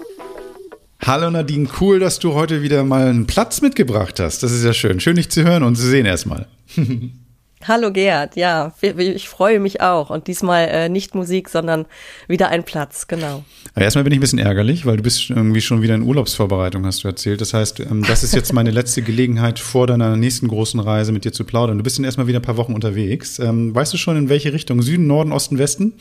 Hallo 1.03 1.31
Nadine, 1.31 1.67
cool, 1.81 1.99
dass 1.99 2.19
du 2.19 2.33
heute 2.33 2.61
wieder 2.61 2.83
mal 2.83 3.07
einen 3.07 3.25
Platz 3.25 3.61
mitgebracht 3.61 4.19
hast. 4.19 4.43
Das 4.43 4.51
ist 4.51 4.63
ja 4.63 4.73
schön. 4.73 4.99
Schön, 4.99 5.15
dich 5.15 5.29
zu 5.29 5.43
hören 5.43 5.63
und 5.63 5.75
zu 5.75 5.83
sehen 5.83 6.05
erstmal. 6.05 6.47
Hallo 7.67 7.91
Gerd, 7.91 8.35
ja, 8.35 8.73
ich 8.81 9.27
freue 9.27 9.59
mich 9.59 9.81
auch. 9.81 10.11
Und 10.11 10.27
diesmal 10.27 10.67
äh, 10.67 10.87
nicht 10.87 11.15
Musik, 11.15 11.49
sondern 11.49 11.87
wieder 12.27 12.49
ein 12.49 12.63
Platz, 12.63 13.07
genau. 13.07 13.43
Aber 13.73 13.83
erstmal 13.83 14.03
bin 14.03 14.13
ich 14.13 14.19
ein 14.19 14.21
bisschen 14.21 14.37
ärgerlich, 14.37 14.85
weil 14.85 14.97
du 14.97 15.03
bist 15.03 15.31
irgendwie 15.31 15.61
schon 15.61 15.81
wieder 15.81 15.95
in 15.95 16.03
Urlaubsvorbereitung, 16.03 16.85
hast 16.85 17.03
du 17.03 17.07
erzählt. 17.07 17.41
Das 17.41 17.55
heißt, 17.55 17.79
ähm, 17.79 18.03
das 18.07 18.23
ist 18.23 18.35
jetzt 18.35 18.53
meine 18.53 18.69
letzte 18.69 19.01
Gelegenheit 19.01 19.57
vor 19.57 19.87
deiner 19.87 20.15
nächsten 20.15 20.47
großen 20.47 20.79
Reise 20.79 21.11
mit 21.11 21.25
dir 21.25 21.33
zu 21.33 21.43
plaudern. 21.43 21.79
Du 21.79 21.83
bist 21.83 21.97
dann 21.97 22.05
erstmal 22.05 22.27
wieder 22.27 22.39
ein 22.39 22.43
paar 22.43 22.57
Wochen 22.57 22.73
unterwegs. 22.73 23.39
Ähm, 23.39 23.73
weißt 23.73 23.93
du 23.93 23.97
schon, 23.97 24.15
in 24.15 24.29
welche 24.29 24.53
Richtung? 24.53 24.83
Süden, 24.83 25.07
Norden, 25.07 25.31
Osten, 25.31 25.57
Westen? 25.57 25.93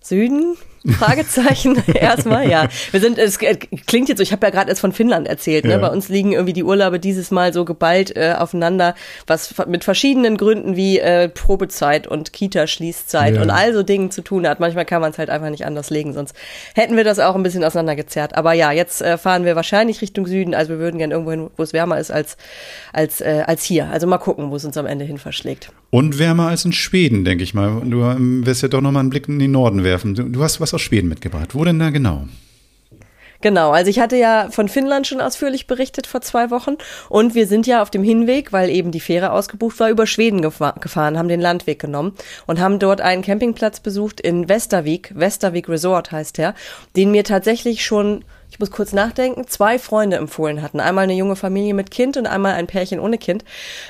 Süden? 0.00 0.56
Fragezeichen 0.86 1.82
erstmal, 1.94 2.48
ja. 2.48 2.68
Wir 2.90 3.00
sind, 3.00 3.18
es 3.18 3.38
klingt 3.38 4.08
jetzt 4.08 4.18
so, 4.18 4.22
ich 4.22 4.32
habe 4.32 4.46
ja 4.46 4.50
gerade 4.50 4.68
erst 4.68 4.82
von 4.82 4.92
Finnland 4.92 5.26
erzählt, 5.26 5.64
ne? 5.64 5.72
Ja. 5.72 5.78
Bei 5.78 5.88
uns 5.88 6.10
liegen 6.10 6.32
irgendwie 6.32 6.52
die 6.52 6.62
Urlaube 6.62 7.00
dieses 7.00 7.30
Mal 7.30 7.54
so 7.54 7.64
geballt 7.64 8.14
äh, 8.16 8.34
aufeinander, 8.36 8.94
was 9.26 9.54
mit 9.66 9.82
verschiedenen 9.82 10.36
Gründen 10.36 10.76
wie 10.76 10.98
äh, 10.98 11.28
Probezeit 11.30 12.06
und 12.06 12.34
Kita-Schließzeit 12.34 13.36
ja. 13.36 13.42
und 13.42 13.50
all 13.50 13.72
so 13.72 13.82
Dingen 13.82 14.10
zu 14.10 14.20
tun 14.20 14.46
hat. 14.46 14.60
Manchmal 14.60 14.84
kann 14.84 15.00
man 15.00 15.10
es 15.12 15.18
halt 15.18 15.30
einfach 15.30 15.48
nicht 15.48 15.64
anders 15.64 15.88
legen, 15.88 16.12
sonst 16.12 16.34
hätten 16.74 16.96
wir 16.96 17.04
das 17.04 17.18
auch 17.18 17.34
ein 17.34 17.42
bisschen 17.42 17.64
auseinandergezerrt. 17.64 18.36
Aber 18.36 18.52
ja, 18.52 18.70
jetzt 18.70 19.00
äh, 19.00 19.16
fahren 19.16 19.46
wir 19.46 19.56
wahrscheinlich 19.56 20.02
Richtung 20.02 20.26
Süden, 20.26 20.54
also 20.54 20.72
wir 20.72 20.78
würden 20.78 20.98
gerne 20.98 21.14
irgendwo 21.14 21.30
hin, 21.30 21.50
wo 21.56 21.62
es 21.62 21.72
wärmer 21.72 21.98
ist 21.98 22.10
als, 22.10 22.36
als, 22.92 23.22
äh, 23.22 23.42
als 23.46 23.64
hier. 23.64 23.88
Also 23.88 24.06
mal 24.06 24.18
gucken, 24.18 24.50
wo 24.50 24.56
es 24.56 24.64
uns 24.66 24.76
am 24.76 24.86
Ende 24.86 25.06
hin 25.06 25.16
verschlägt. 25.16 25.72
Und 25.88 26.18
wärmer 26.18 26.48
als 26.48 26.64
in 26.64 26.72
Schweden, 26.72 27.24
denke 27.24 27.44
ich 27.44 27.54
mal. 27.54 27.80
Du 27.84 28.02
ähm, 28.02 28.44
wirst 28.44 28.62
ja 28.62 28.68
doch 28.68 28.80
nochmal 28.80 29.00
einen 29.00 29.10
Blick 29.10 29.28
in 29.28 29.38
den 29.38 29.52
Norden 29.52 29.84
werfen. 29.84 30.14
Du, 30.14 30.24
du 30.24 30.42
hast 30.42 30.60
was 30.60 30.73
aus 30.74 30.82
Schweden 30.82 31.08
mitgebracht. 31.08 31.54
Wo 31.54 31.64
denn 31.64 31.78
da 31.78 31.90
genau? 31.90 32.26
Genau, 33.44 33.72
also 33.72 33.90
ich 33.90 34.00
hatte 34.00 34.16
ja 34.16 34.48
von 34.50 34.70
Finnland 34.70 35.06
schon 35.06 35.20
ausführlich 35.20 35.66
berichtet 35.66 36.06
vor 36.06 36.22
zwei 36.22 36.50
Wochen 36.50 36.76
und 37.10 37.34
wir 37.34 37.46
sind 37.46 37.66
ja 37.66 37.82
auf 37.82 37.90
dem 37.90 38.02
Hinweg, 38.02 38.54
weil 38.54 38.70
eben 38.70 38.90
die 38.90 39.00
Fähre 39.00 39.32
ausgebucht 39.32 39.78
war, 39.80 39.90
über 39.90 40.06
Schweden 40.06 40.40
gefahren, 40.40 41.18
haben 41.18 41.28
den 41.28 41.42
Landweg 41.42 41.78
genommen 41.78 42.14
und 42.46 42.58
haben 42.58 42.78
dort 42.78 43.02
einen 43.02 43.20
Campingplatz 43.20 43.80
besucht 43.80 44.18
in 44.18 44.48
Westervik, 44.48 45.12
Westervik 45.14 45.68
Resort 45.68 46.10
heißt 46.10 46.38
der, 46.38 46.54
den 46.96 47.10
mir 47.10 47.22
tatsächlich 47.22 47.84
schon 47.84 48.24
ich 48.54 48.60
muss 48.60 48.70
kurz 48.70 48.92
nachdenken, 48.92 49.48
zwei 49.48 49.80
Freunde 49.80 50.16
empfohlen 50.16 50.62
hatten. 50.62 50.78
Einmal 50.78 51.04
eine 51.04 51.14
junge 51.14 51.34
Familie 51.34 51.74
mit 51.74 51.90
Kind 51.90 52.16
und 52.16 52.28
einmal 52.28 52.54
ein 52.54 52.68
Pärchen 52.68 53.00
ohne 53.00 53.18
Kind. 53.18 53.44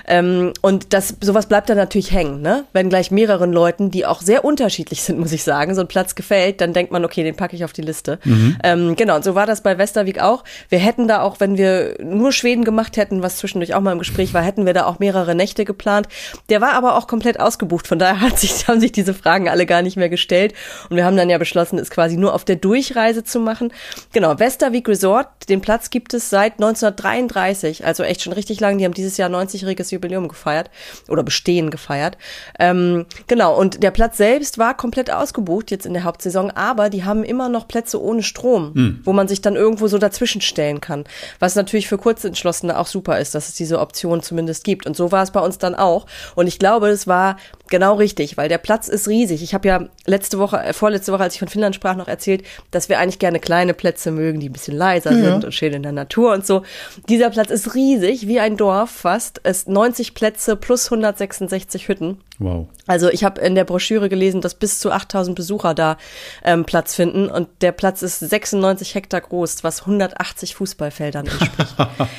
Ähm, 0.08 0.54
und 0.62 0.94
das, 0.94 1.16
sowas 1.20 1.46
bleibt 1.46 1.68
dann 1.68 1.76
natürlich 1.76 2.12
hängen, 2.12 2.40
ne? 2.40 2.64
Wenn 2.72 2.88
gleich 2.88 3.10
mehreren 3.10 3.52
Leuten, 3.52 3.90
die 3.90 4.06
auch 4.06 4.22
sehr 4.22 4.42
unterschiedlich 4.42 5.02
sind, 5.02 5.18
muss 5.20 5.32
ich 5.32 5.44
sagen, 5.44 5.74
so 5.74 5.82
ein 5.82 5.86
Platz 5.86 6.14
gefällt, 6.14 6.62
dann 6.62 6.72
denkt 6.72 6.92
man, 6.92 7.04
okay, 7.04 7.22
den 7.22 7.36
packe 7.36 7.54
ich 7.54 7.64
auf 7.64 7.74
die 7.74 7.82
Liste. 7.82 8.18
Mhm. 8.24 8.56
Ähm, 8.64 8.96
genau, 8.96 9.16
und 9.16 9.24
so 9.24 9.34
war 9.34 9.44
das 9.44 9.62
bei 9.62 9.76
Westervik 9.76 10.22
auch. 10.22 10.44
Wir 10.70 10.78
hätten 10.78 11.08
da 11.08 11.20
auch, 11.20 11.40
wenn 11.40 11.58
wir 11.58 11.96
nur 12.02 12.32
Schweden 12.32 12.64
gemacht 12.64 12.96
hätten, 12.96 13.22
was 13.22 13.36
zwischendurch 13.36 13.74
auch 13.74 13.82
mal 13.82 13.92
im 13.92 13.98
Gespräch 13.98 14.32
war, 14.32 14.40
hätten 14.40 14.64
wir 14.64 14.72
da 14.72 14.86
auch 14.86 14.98
mehrere 14.98 15.34
Nächte 15.34 15.66
geplant. 15.66 16.08
Der 16.48 16.62
war 16.62 16.72
aber 16.72 16.96
auch 16.96 17.06
komplett 17.06 17.38
ausgebucht. 17.38 17.86
Von 17.86 17.98
daher 17.98 18.20
hat 18.22 18.38
sich, 18.38 18.66
haben 18.66 18.80
sich 18.80 18.92
diese 18.92 19.12
Fragen 19.12 19.50
alle 19.50 19.66
gar 19.66 19.82
nicht 19.82 19.98
mehr 19.98 20.08
gestellt. 20.08 20.54
Und 20.88 20.96
wir 20.96 21.04
haben 21.04 21.18
dann 21.18 21.28
ja 21.28 21.36
beschlossen, 21.36 21.78
es 21.78 21.90
quasi 21.90 22.16
nur 22.16 22.32
auf 22.32 22.46
der 22.46 22.56
Durchreise 22.56 23.24
zu 23.24 23.40
machen. 23.40 23.70
Genau, 24.14 24.38
West 24.38 24.53
Westervik 24.54 24.88
Resort, 24.88 25.26
den 25.48 25.60
Platz 25.60 25.90
gibt 25.90 26.14
es 26.14 26.30
seit 26.30 26.54
1933, 26.54 27.84
also 27.84 28.04
echt 28.04 28.22
schon 28.22 28.32
richtig 28.32 28.60
lang. 28.60 28.78
Die 28.78 28.84
haben 28.84 28.94
dieses 28.94 29.16
Jahr 29.16 29.28
90-jähriges 29.28 29.92
Jubiläum 29.92 30.28
gefeiert 30.28 30.70
oder 31.08 31.24
Bestehen 31.24 31.70
gefeiert. 31.70 32.16
Ähm, 32.60 33.06
genau, 33.26 33.58
und 33.58 33.82
der 33.82 33.90
Platz 33.90 34.16
selbst 34.16 34.56
war 34.58 34.76
komplett 34.76 35.10
ausgebucht 35.10 35.72
jetzt 35.72 35.86
in 35.86 35.92
der 35.92 36.04
Hauptsaison, 36.04 36.52
aber 36.52 36.88
die 36.88 37.02
haben 37.02 37.24
immer 37.24 37.48
noch 37.48 37.66
Plätze 37.66 38.00
ohne 38.00 38.22
Strom, 38.22 38.70
mhm. 38.74 39.00
wo 39.02 39.12
man 39.12 39.26
sich 39.26 39.42
dann 39.42 39.56
irgendwo 39.56 39.88
so 39.88 39.98
dazwischen 39.98 40.40
stellen 40.40 40.80
kann. 40.80 41.02
Was 41.40 41.56
natürlich 41.56 41.88
für 41.88 41.98
Kurzentschlossene 41.98 42.78
auch 42.78 42.86
super 42.86 43.18
ist, 43.18 43.34
dass 43.34 43.48
es 43.48 43.54
diese 43.56 43.80
Option 43.80 44.22
zumindest 44.22 44.62
gibt. 44.62 44.86
Und 44.86 44.96
so 44.96 45.10
war 45.10 45.24
es 45.24 45.32
bei 45.32 45.40
uns 45.40 45.58
dann 45.58 45.74
auch. 45.74 46.06
Und 46.36 46.46
ich 46.46 46.60
glaube, 46.60 46.90
es 46.90 47.08
war 47.08 47.38
genau 47.70 47.94
richtig, 47.94 48.36
weil 48.36 48.48
der 48.48 48.58
Platz 48.58 48.86
ist 48.88 49.08
riesig. 49.08 49.42
Ich 49.42 49.52
habe 49.52 49.66
ja 49.66 49.88
letzte 50.06 50.38
Woche, 50.38 50.58
äh, 50.58 50.72
vorletzte 50.72 51.12
Woche, 51.12 51.24
als 51.24 51.34
ich 51.34 51.40
von 51.40 51.48
Finnland 51.48 51.74
sprach, 51.74 51.96
noch 51.96 52.08
erzählt, 52.08 52.44
dass 52.70 52.88
wir 52.88 52.98
eigentlich 52.98 53.18
gerne 53.18 53.40
kleine 53.40 53.74
Plätze 53.74 54.10
mögen, 54.10 54.33
die 54.40 54.48
ein 54.48 54.52
bisschen 54.52 54.76
leiser 54.76 55.12
ja. 55.12 55.32
sind 55.32 55.44
und 55.44 55.52
schön 55.52 55.72
in 55.72 55.82
der 55.82 55.92
Natur 55.92 56.32
und 56.32 56.46
so. 56.46 56.62
Dieser 57.08 57.30
Platz 57.30 57.50
ist 57.50 57.74
riesig, 57.74 58.26
wie 58.26 58.40
ein 58.40 58.56
Dorf 58.56 58.90
fast. 58.90 59.40
Es 59.42 59.58
ist 59.58 59.68
90 59.68 60.14
Plätze 60.14 60.56
plus 60.56 60.86
166 60.86 61.88
Hütten. 61.88 62.18
Wow. 62.38 62.66
Also 62.86 63.08
ich 63.08 63.24
habe 63.24 63.40
in 63.40 63.54
der 63.54 63.64
Broschüre 63.64 64.08
gelesen, 64.08 64.40
dass 64.40 64.54
bis 64.54 64.80
zu 64.80 64.90
8000 64.90 65.36
Besucher 65.36 65.74
da 65.74 65.96
ähm, 66.44 66.64
Platz 66.64 66.94
finden 66.94 67.28
und 67.28 67.48
der 67.60 67.72
Platz 67.72 68.02
ist 68.02 68.20
96 68.20 68.94
Hektar 68.94 69.20
groß, 69.20 69.64
was 69.64 69.82
180 69.82 70.54
Fußballfeldern 70.54 71.26
entspricht. 71.26 71.76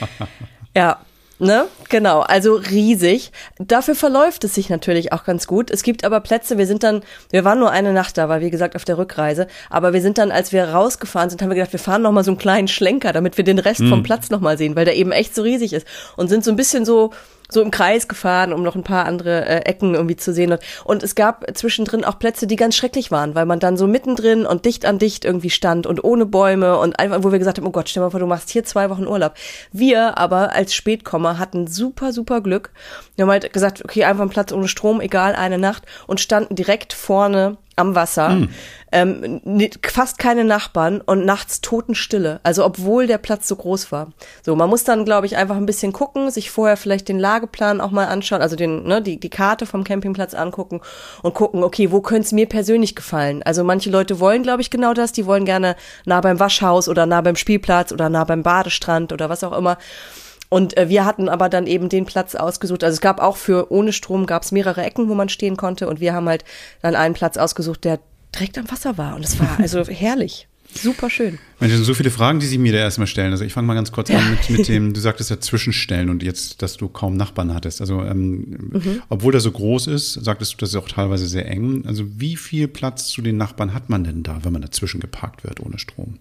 ja, 0.76 1.00
Ne? 1.38 1.66
Genau, 1.90 2.22
also 2.22 2.56
riesig. 2.56 3.32
Dafür 3.60 3.96
verläuft 3.96 4.46
es 4.46 4.56
sich 4.56 4.70
natürlich 4.70 5.12
auch 5.12 5.26
ganz 5.26 5.48
gut. 5.48 5.70
Es 5.70 5.84
gibt 5.84 6.06
aber 6.06 6.22
Plätze, 6.22 6.58
wir 6.58 6.66
sind 6.66 6.82
dann, 6.82 7.02
wir 7.30 7.44
waren 7.44 7.60
nur 7.60 7.72
eine 7.72 7.92
Nacht 7.92 8.18
da, 8.18 8.30
weil 8.30 8.40
wie 8.40 8.50
gesagt 8.50 8.76
auf 8.76 8.86
der 8.86 8.98
Rückreise, 8.98 9.48
aber 9.70 9.92
wir 9.92 10.02
sind 10.02 10.18
dann, 10.18 10.32
als 10.32 10.54
wir 10.54 10.70
rausgefahren 10.70 11.30
sind, 11.30 11.42
haben 11.42 11.50
wir 11.50 11.56
gedacht, 11.56 11.74
wir 11.74 11.80
fahren 11.80 12.04
nochmal 12.04 12.24
so 12.24 12.32
einen 12.32 12.38
kleinen 12.38 12.70
Schlenker, 12.70 13.12
damit 13.12 13.36
wir 13.36 13.44
den 13.44 13.60
Rest 13.60 13.82
mhm. 13.82 13.90
vom 13.90 14.04
Platz 14.04 14.30
nochmal 14.30 14.58
sehen, 14.58 14.78
weil 14.78 14.86
der 14.86 14.96
eben 14.96 15.12
echt 15.12 15.36
so 15.36 15.42
riesig 15.42 15.74
ist 15.74 15.86
und 16.16 16.30
sind 16.30 16.46
so 16.46 16.52
ein 16.52 16.56
bisschen 16.56 16.86
so 16.86 17.12
so 17.56 17.64
im 17.64 17.72
Kreis 17.72 18.08
gefahren, 18.08 18.54
um 18.54 18.62
noch 18.62 18.76
ein 18.76 18.84
paar 18.84 19.06
andere 19.06 19.46
äh, 19.46 19.62
Ecken 19.66 19.96
irgendwie 19.96 20.16
zu 20.16 20.32
sehen. 20.32 20.52
Und, 20.52 20.62
und 20.84 21.02
es 21.02 21.16
gab 21.16 21.46
zwischendrin 21.58 22.06
auch 22.06 22.20
Plätze, 22.20 22.46
die 22.46 22.56
ganz 22.56 22.76
schrecklich 22.76 23.10
waren, 23.10 23.34
weil 23.34 23.48
man 23.48 23.60
dann 23.60 23.78
so 23.78 23.88
mittendrin 23.88 24.46
und 24.46 24.66
dicht 24.66 24.86
an 24.86 25.00
dicht 25.00 25.26
irgendwie 25.26 25.50
stand 25.50 25.88
und 25.88 26.04
ohne 26.04 26.28
Bäume 26.28 26.78
und 26.78 27.00
einfach, 27.00 27.24
wo 27.24 27.32
wir 27.32 27.40
gesagt 27.40 27.58
haben, 27.58 27.66
oh 27.66 27.72
Gott, 27.72 27.90
stell 27.90 28.04
mal 28.04 28.12
vor, 28.12 28.20
du 28.20 28.28
machst 28.28 28.52
hier 28.52 28.64
zwei 28.64 28.92
Wochen 28.92 29.08
Urlaub. 29.08 29.34
Wir 29.72 30.20
aber 30.20 30.54
als 30.54 30.76
Spätkommer 30.76 31.40
hatten 31.40 31.66
super, 31.66 32.14
super 32.14 32.42
Glück. 32.42 32.72
Wir 33.16 33.24
haben 33.24 33.32
halt 33.32 33.52
gesagt, 33.52 33.84
okay, 33.84 34.04
einfach 34.04 34.24
ein 34.24 34.30
Platz 34.30 34.52
ohne 34.52 34.68
Strom, 34.68 35.02
egal, 35.02 35.34
eine 35.34 35.58
Nacht 35.58 35.84
und 36.06 36.20
standen 36.20 36.56
direkt 36.56 36.94
vorne 36.94 37.58
am 37.76 37.96
Wasser, 37.96 38.30
mhm. 38.30 38.50
ähm, 38.92 39.72
fast 39.84 40.18
keine 40.18 40.44
Nachbarn 40.44 41.02
und 41.02 41.26
nachts 41.26 41.62
Totenstille. 41.62 42.40
Also 42.44 42.64
obwohl 42.64 43.08
der 43.08 43.18
Platz 43.18 43.48
so 43.48 43.56
groß 43.56 43.92
war. 43.92 44.14
So, 44.44 44.56
man 44.56 44.70
muss 44.70 44.84
dann, 44.84 45.04
glaube 45.04 45.26
ich, 45.26 45.36
einfach 45.36 45.58
ein 45.58 45.66
bisschen 45.66 45.92
gucken, 45.92 46.32
sich 46.32 46.52
vorher 46.52 46.78
vielleicht 46.78 47.10
den 47.10 47.20
Lageplan 47.20 47.82
auch 47.82 47.92
mal 47.92 48.06
anschauen, 48.06 48.42
also 48.42 48.56
den, 48.56 48.84
ne, 48.84 49.02
die, 49.02 49.20
die 49.20 49.30
Karte 49.30 49.66
vom 49.66 49.84
Campingplatz 49.84 50.34
angucken 50.34 50.82
und 51.22 51.34
gucken, 51.34 51.64
okay, 51.64 51.92
wo 51.92 52.02
könnte 52.02 52.28
es 52.28 52.32
mir 52.32 52.48
persönlich 52.48 52.96
gefallen? 52.96 53.44
Also 53.44 53.64
manche 53.64 53.90
Leute 53.90 54.20
wollen, 54.20 54.44
glaube 54.44 54.62
ich, 54.62 54.70
genau 54.70 54.94
das. 54.94 55.12
Die 55.12 55.26
wollen 55.26 55.46
gerne 55.46 55.76
nah 56.06 56.22
beim 56.22 56.40
Waschhaus 56.40 56.88
oder 56.88 57.06
nah 57.06 57.22
beim 57.22 57.36
Spielplatz 57.36 57.92
oder 57.92 58.10
nah 58.10 58.24
beim 58.24 58.44
Badestrand 58.44 59.12
oder 59.12 59.30
was 59.30 59.44
auch 59.44 59.58
immer. 59.58 59.78
Und 60.56 60.78
äh, 60.78 60.88
wir 60.88 61.04
hatten 61.04 61.28
aber 61.28 61.50
dann 61.50 61.68
eben 61.68 61.90
den 61.90 62.06
Platz 62.06 62.34
ausgesucht. 62.34 62.86
Also 62.86 62.94
es 62.96 63.02
gab 63.02 63.20
auch 63.20 63.36
für 63.36 63.74
ohne 63.74 63.92
Strom 63.92 64.26
gab 64.26 64.44
es 64.44 64.54
mehrere 64.54 64.84
Ecken, 64.84 65.10
wo 65.10 65.14
man 65.14 65.28
stehen 65.28 65.58
konnte. 65.58 65.90
Und 65.90 66.00
wir 66.00 66.14
haben 66.14 66.30
halt 66.30 66.46
dann 66.82 66.96
einen 66.96 67.14
Platz 67.14 67.36
ausgesucht, 67.36 67.84
der 67.84 68.00
direkt 68.34 68.58
am 68.58 68.72
Wasser 68.72 68.98
war. 68.98 69.18
Und 69.18 69.26
es 69.26 69.38
war 69.38 69.60
also 69.60 69.84
herrlich. 69.86 70.48
Super 70.74 71.10
schön. 71.10 71.40
Mensch, 71.60 71.74
so 71.74 71.94
viele 71.94 72.10
Fragen, 72.10 72.40
die 72.40 72.46
Sie 72.46 72.58
mir 72.58 72.72
da 72.72 72.80
erstmal 72.80 73.06
stellen. 73.06 73.34
Also 73.34 73.44
ich 73.44 73.52
fange 73.52 73.68
mal 73.68 73.74
ganz 73.74 73.92
kurz 73.92 74.08
ja. 74.08 74.18
an 74.18 74.32
mit, 74.32 74.50
mit 74.50 74.70
dem, 74.70 74.94
du 74.94 75.02
sagtest 75.02 75.30
ja 75.30 75.42
Zwischenstellen 75.42 76.10
und 76.10 76.24
jetzt, 76.24 76.62
dass 76.62 76.78
du 76.78 76.88
kaum 76.88 77.18
Nachbarn 77.18 77.54
hattest. 77.54 77.82
Also 77.82 78.02
ähm, 78.04 78.72
mhm. 78.72 79.02
obwohl 79.10 79.34
der 79.34 79.42
so 79.42 79.52
groß 79.52 79.88
ist, 79.88 80.14
sagtest 80.14 80.54
du, 80.54 80.58
das 80.60 80.70
ist 80.70 80.78
auch 80.78 80.88
teilweise 80.88 81.28
sehr 81.28 81.50
eng. 81.50 81.84
Also 81.86 82.06
wie 82.18 82.38
viel 82.38 82.70
Platz 82.70 83.10
zu 83.10 83.22
den 83.22 83.36
Nachbarn 83.36 83.74
hat 83.74 83.90
man 83.90 84.06
denn 84.06 84.24
da, 84.24 84.40
wenn 84.44 84.54
man 84.54 84.62
dazwischen 84.62 85.02
geparkt 85.02 85.44
wird 85.44 85.60
ohne 85.60 85.80
Strom? 85.80 86.20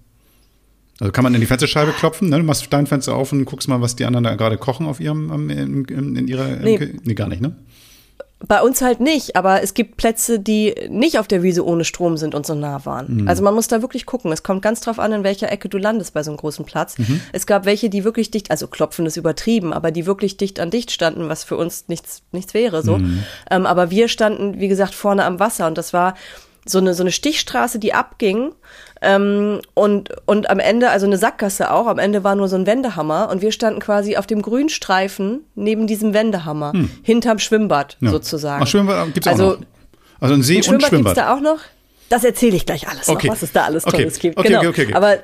Also 1.01 1.13
kann 1.13 1.25
man 1.25 1.35
in 1.35 1.41
die 1.41 1.47
Fensterscheibe 1.47 1.93
klopfen, 1.93 2.29
ne? 2.29 2.39
Du 2.39 2.45
machst 2.45 2.67
dein 2.71 2.87
Fenster 2.87 3.15
auf 3.15 3.33
und 3.33 3.45
guckst 3.45 3.69
mal, 3.69 3.81
was 3.81 3.97
die 3.97 4.05
anderen 4.05 4.25
da 4.25 4.35
gerade 4.37 4.59
kochen 4.59 4.87
auf 4.87 5.01
ihrem, 5.01 5.51
in, 5.51 5.85
in, 5.85 6.17
in 6.17 6.29
ihrer, 6.29 6.47
nee. 6.57 6.95
nee, 7.03 7.15
gar 7.15 7.29
nicht, 7.29 7.43
ne? 7.43 7.57
Bei 8.47 8.61
uns 8.61 8.83
halt 8.83 9.01
nicht, 9.01 9.37
aber 9.37 9.63
es 9.63 9.73
gibt 9.73 9.97
Plätze, 9.97 10.39
die 10.39 10.75
nicht 10.91 11.19
auf 11.19 11.27
der 11.27 11.43
Wiese 11.43 11.65
ohne 11.65 11.85
Strom 11.85 12.19
sind 12.19 12.35
und 12.35 12.45
so 12.45 12.55
nah 12.55 12.85
waren. 12.85 13.23
Mhm. 13.23 13.29
Also 13.29 13.43
man 13.43 13.55
muss 13.55 13.69
da 13.69 13.81
wirklich 13.81 14.05
gucken. 14.05 14.31
Es 14.33 14.43
kommt 14.43 14.61
ganz 14.61 14.83
drauf 14.83 14.99
an, 14.99 15.13
in 15.13 15.25
welcher 15.25 15.51
Ecke 15.51 15.71
du 15.71 15.79
landest 15.79 16.13
bei 16.13 16.23
so 16.23 16.31
einem 16.31 16.37
großen 16.37 16.65
Platz. 16.67 16.99
Mhm. 16.99 17.21
Es 17.33 17.47
gab 17.47 17.65
welche, 17.65 17.89
die 17.89 18.05
wirklich 18.05 18.31
dicht, 18.31 18.51
also 18.51 18.67
klopfen 18.67 19.07
ist 19.07 19.17
übertrieben, 19.17 19.73
aber 19.73 19.91
die 19.93 20.05
wirklich 20.05 20.37
dicht 20.37 20.61
an 20.61 20.71
dicht 20.71 20.91
standen, 20.91 21.29
was 21.29 21.43
für 21.43 21.57
uns 21.57 21.89
nichts, 21.89 22.23
nichts 22.33 22.53
wäre 22.53 22.83
so. 22.83 22.99
Mhm. 22.99 23.25
Ähm, 23.51 23.65
aber 23.65 23.91
wir 23.91 24.09
standen, 24.09 24.61
wie 24.61 24.69
gesagt, 24.69 24.95
vorne 24.95 25.25
am 25.25 25.41
Wasser 25.41 25.67
und 25.67 25.79
das 25.79 25.95
war 25.95 26.15
so 26.67 26.79
eine, 26.79 26.95
so 26.95 27.03
eine 27.03 27.13
Stichstraße, 27.13 27.79
die 27.79 27.95
abging 27.95 28.53
ähm, 29.03 29.61
und, 29.75 30.11
und 30.27 30.49
am 30.51 30.59
Ende, 30.59 30.91
also 30.91 31.07
eine 31.07 31.19
Sackgasse 31.19 31.71
auch, 31.73 31.87
am 31.87 31.99
Ende 31.99 32.25
war 32.25 32.35
nur 32.35 32.49
so 32.49 32.57
ein 32.57 32.67
Wendehammer 32.67 33.29
und 33.31 33.43
wir 33.43 33.53
standen 33.53 33.81
quasi 33.81 34.17
auf 34.17 34.27
dem 34.27 34.43
Grünstreifen 34.43 35.41
neben 35.55 35.87
diesem 35.87 36.15
Wendehammer, 36.15 36.73
hm. 36.73 36.91
hinterm 37.03 37.39
Schwimmbad 37.39 37.97
ja. 38.01 38.11
sozusagen. 38.11 38.63
Ach, 38.63 38.67
Schwimmbad 38.67 39.13
gibt's 39.15 39.29
also, 39.29 39.55
auch 39.55 39.59
noch. 39.59 39.67
Also 40.21 40.35
ein 40.35 40.43
See 40.43 40.57
ein 40.57 40.63
Schwimmbad 40.63 40.83
und 40.85 40.89
Schwimmbad. 40.89 41.15
gibt's 41.15 41.27
da 41.27 41.35
auch 41.35 41.41
noch? 41.41 41.59
Das 42.09 42.25
erzähle 42.25 42.57
ich 42.57 42.67
gleich 42.67 42.89
alles 42.89 43.09
okay. 43.09 43.27
noch, 43.27 43.35
was 43.35 43.43
es 43.43 43.53
da 43.53 43.65
alles 43.65 43.87
okay. 43.87 43.97
Tolles 43.97 44.19
gibt. 44.19 44.37
Okay, 44.37 44.49
genau. 44.49 44.61
okay, 44.61 44.69
okay, 44.69 44.85
okay. 44.85 44.95
Aber 44.95 45.19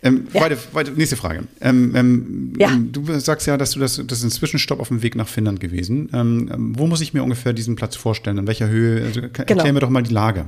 Ähm, 0.00 0.28
Ja. 0.32 0.42
weiter, 0.42 0.56
weiter, 0.72 0.92
nächste 0.92 1.16
Frage. 1.16 1.44
Ähm, 1.60 1.92
ähm, 1.96 2.52
Ja. 2.56 2.68
ähm, 2.68 2.92
Du 2.92 3.04
sagst 3.18 3.46
ja, 3.48 3.56
dass 3.56 3.72
du 3.72 3.80
das, 3.80 4.00
das 4.06 4.18
ist 4.18 4.24
ein 4.24 4.30
Zwischenstopp 4.30 4.78
auf 4.78 4.88
dem 4.88 5.02
Weg 5.02 5.16
nach 5.16 5.26
Finnland 5.26 5.58
gewesen. 5.58 6.08
Ähm, 6.14 6.50
ähm, 6.54 6.78
wo 6.78 6.86
muss 6.86 7.00
ich 7.00 7.14
mir 7.14 7.24
ungefähr 7.24 7.52
diesen 7.52 7.74
Platz 7.74 7.96
vorstellen? 7.96 8.38
In 8.38 8.46
welcher 8.46 8.68
Höhe? 8.68 9.04
Also, 9.04 9.20
Genau. 9.22 9.32
Erklär 9.36 9.72
mir 9.72 9.80
doch 9.80 9.90
mal 9.90 10.02
die 10.04 10.14
Lage. 10.14 10.46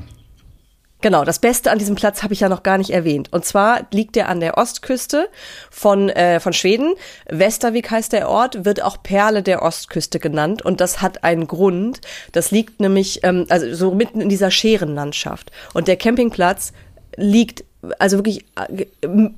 Genau, 1.03 1.25
das 1.25 1.39
Beste 1.39 1.71
an 1.71 1.79
diesem 1.79 1.95
Platz 1.95 2.23
habe 2.23 2.35
ich 2.35 2.41
ja 2.41 2.51
noch 2.51 2.63
gar 2.63 2.77
nicht 2.77 2.91
erwähnt. 2.91 3.33
Und 3.33 3.45
zwar 3.47 3.87
liegt 3.91 4.17
er 4.19 4.29
an 4.29 4.41
der 4.41 4.59
Ostküste 4.59 5.31
von, 5.71 6.11
äh, 6.11 6.41
von 6.41 6.53
Schweden. 6.53 6.95
Westervik 7.29 7.91
heißt 7.91 8.13
der 8.13 8.29
Ort, 8.29 8.67
wird 8.67 8.83
auch 8.83 9.03
Perle 9.03 9.43
der 9.43 9.63
Ostküste 9.63 10.19
genannt. 10.19 10.63
Und 10.63 10.81
das 10.81 11.01
hat 11.01 11.25
einen 11.25 11.47
Grund. 11.47 12.03
Das 12.33 12.51
liegt 12.51 12.81
nämlich, 12.81 13.21
ähm, 13.23 13.47
also 13.49 13.75
so 13.75 13.95
mitten 13.95 14.21
in 14.21 14.29
dieser 14.29 14.51
Scherenlandschaft. 14.51 15.51
Und 15.73 15.89
der 15.89 15.97
Campingplatz 15.97 16.73
liegt 17.17 17.65
also 17.99 18.19
wirklich, 18.19 18.45
äh, 18.57 18.87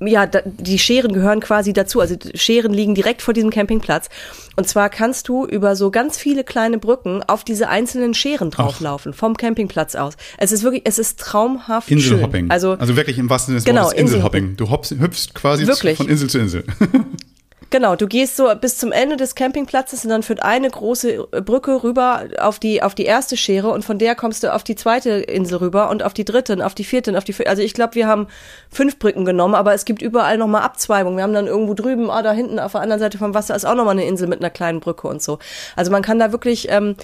ja, 0.05 0.25
die 0.25 0.77
Scheren 0.79 1.13
gehören 1.13 1.39
quasi 1.39 1.73
dazu. 1.73 1.99
Also 2.01 2.15
die 2.15 2.37
Scheren 2.37 2.73
liegen 2.73 2.95
direkt 2.95 3.21
vor 3.21 3.33
diesem 3.33 3.49
Campingplatz. 3.49 4.09
Und 4.55 4.67
zwar 4.67 4.89
kannst 4.89 5.27
du 5.27 5.45
über 5.45 5.75
so 5.75 5.91
ganz 5.91 6.17
viele 6.17 6.43
kleine 6.43 6.77
Brücken 6.77 7.23
auf 7.23 7.43
diese 7.43 7.69
einzelnen 7.69 8.13
Scheren 8.13 8.51
drauflaufen, 8.51 9.13
vom 9.13 9.37
Campingplatz 9.37 9.95
aus. 9.95 10.15
Es 10.37 10.51
ist 10.51 10.63
wirklich, 10.63 10.83
es 10.85 10.99
ist 10.99 11.19
traumhaft 11.19 11.89
Inselhopping. 11.89 12.43
schön. 12.45 12.51
Also, 12.51 12.73
also 12.73 12.95
wirklich 12.95 13.17
im 13.17 13.29
wahrsten 13.29 13.53
Sinne 13.53 13.57
des 13.59 13.65
Genau, 13.65 13.83
Wortes 13.85 13.99
Inselhopping. 13.99 14.55
Du 14.57 14.69
hoppst, 14.69 14.91
hüpfst 14.91 15.33
quasi 15.33 15.65
Wirklich. 15.65 15.97
von 15.97 16.09
Insel 16.09 16.29
zu 16.29 16.39
Insel. 16.39 16.63
Genau, 17.73 17.95
du 17.95 18.05
gehst 18.05 18.37
so 18.37 18.53
bis 18.53 18.77
zum 18.77 18.91
Ende 18.91 19.17
des 19.17 19.33
Campingplatzes 19.33 20.03
und 20.03 20.11
dann 20.11 20.21
führt 20.21 20.43
eine 20.43 20.69
große 20.69 21.25
Brücke 21.43 21.83
rüber 21.83 22.25
auf 22.37 22.59
die, 22.59 22.83
auf 22.83 22.93
die 22.93 23.05
erste 23.05 23.35
Schere 23.35 23.71
und 23.71 23.83
von 23.83 23.97
der 23.97 24.13
kommst 24.13 24.43
du 24.43 24.53
auf 24.53 24.63
die 24.63 24.75
zweite 24.75 25.09
Insel 25.09 25.57
rüber 25.57 25.89
und 25.89 26.03
auf 26.03 26.13
die 26.13 26.23
dritte 26.23 26.53
und 26.53 26.61
auf 26.61 26.75
die 26.75 26.83
vierte 26.83 27.09
und 27.09 27.17
auf 27.17 27.23
die 27.23 27.33
vierte. 27.33 27.49
Also 27.49 27.63
ich 27.63 27.73
glaube, 27.73 27.95
wir 27.95 28.05
haben 28.05 28.27
fünf 28.69 28.99
Brücken 28.99 29.25
genommen, 29.25 29.55
aber 29.55 29.73
es 29.73 29.85
gibt 29.85 30.03
überall 30.03 30.37
nochmal 30.37 30.61
Abzweigungen. 30.61 31.17
Wir 31.17 31.23
haben 31.23 31.33
dann 31.33 31.47
irgendwo 31.47 31.73
drüben, 31.73 32.11
ah, 32.11 32.21
da 32.21 32.31
hinten 32.31 32.59
auf 32.59 32.73
der 32.73 32.81
anderen 32.81 32.99
Seite 32.99 33.17
vom 33.17 33.33
Wasser 33.33 33.55
ist 33.55 33.65
auch 33.65 33.73
nochmal 33.73 33.93
eine 33.93 34.05
Insel 34.05 34.27
mit 34.27 34.41
einer 34.41 34.51
kleinen 34.51 34.79
Brücke 34.79 35.07
und 35.07 35.23
so. 35.23 35.39
Also 35.75 35.91
man 35.91 36.03
kann 36.03 36.19
da 36.19 36.31
wirklich, 36.31 36.67
ähm, 36.69 36.95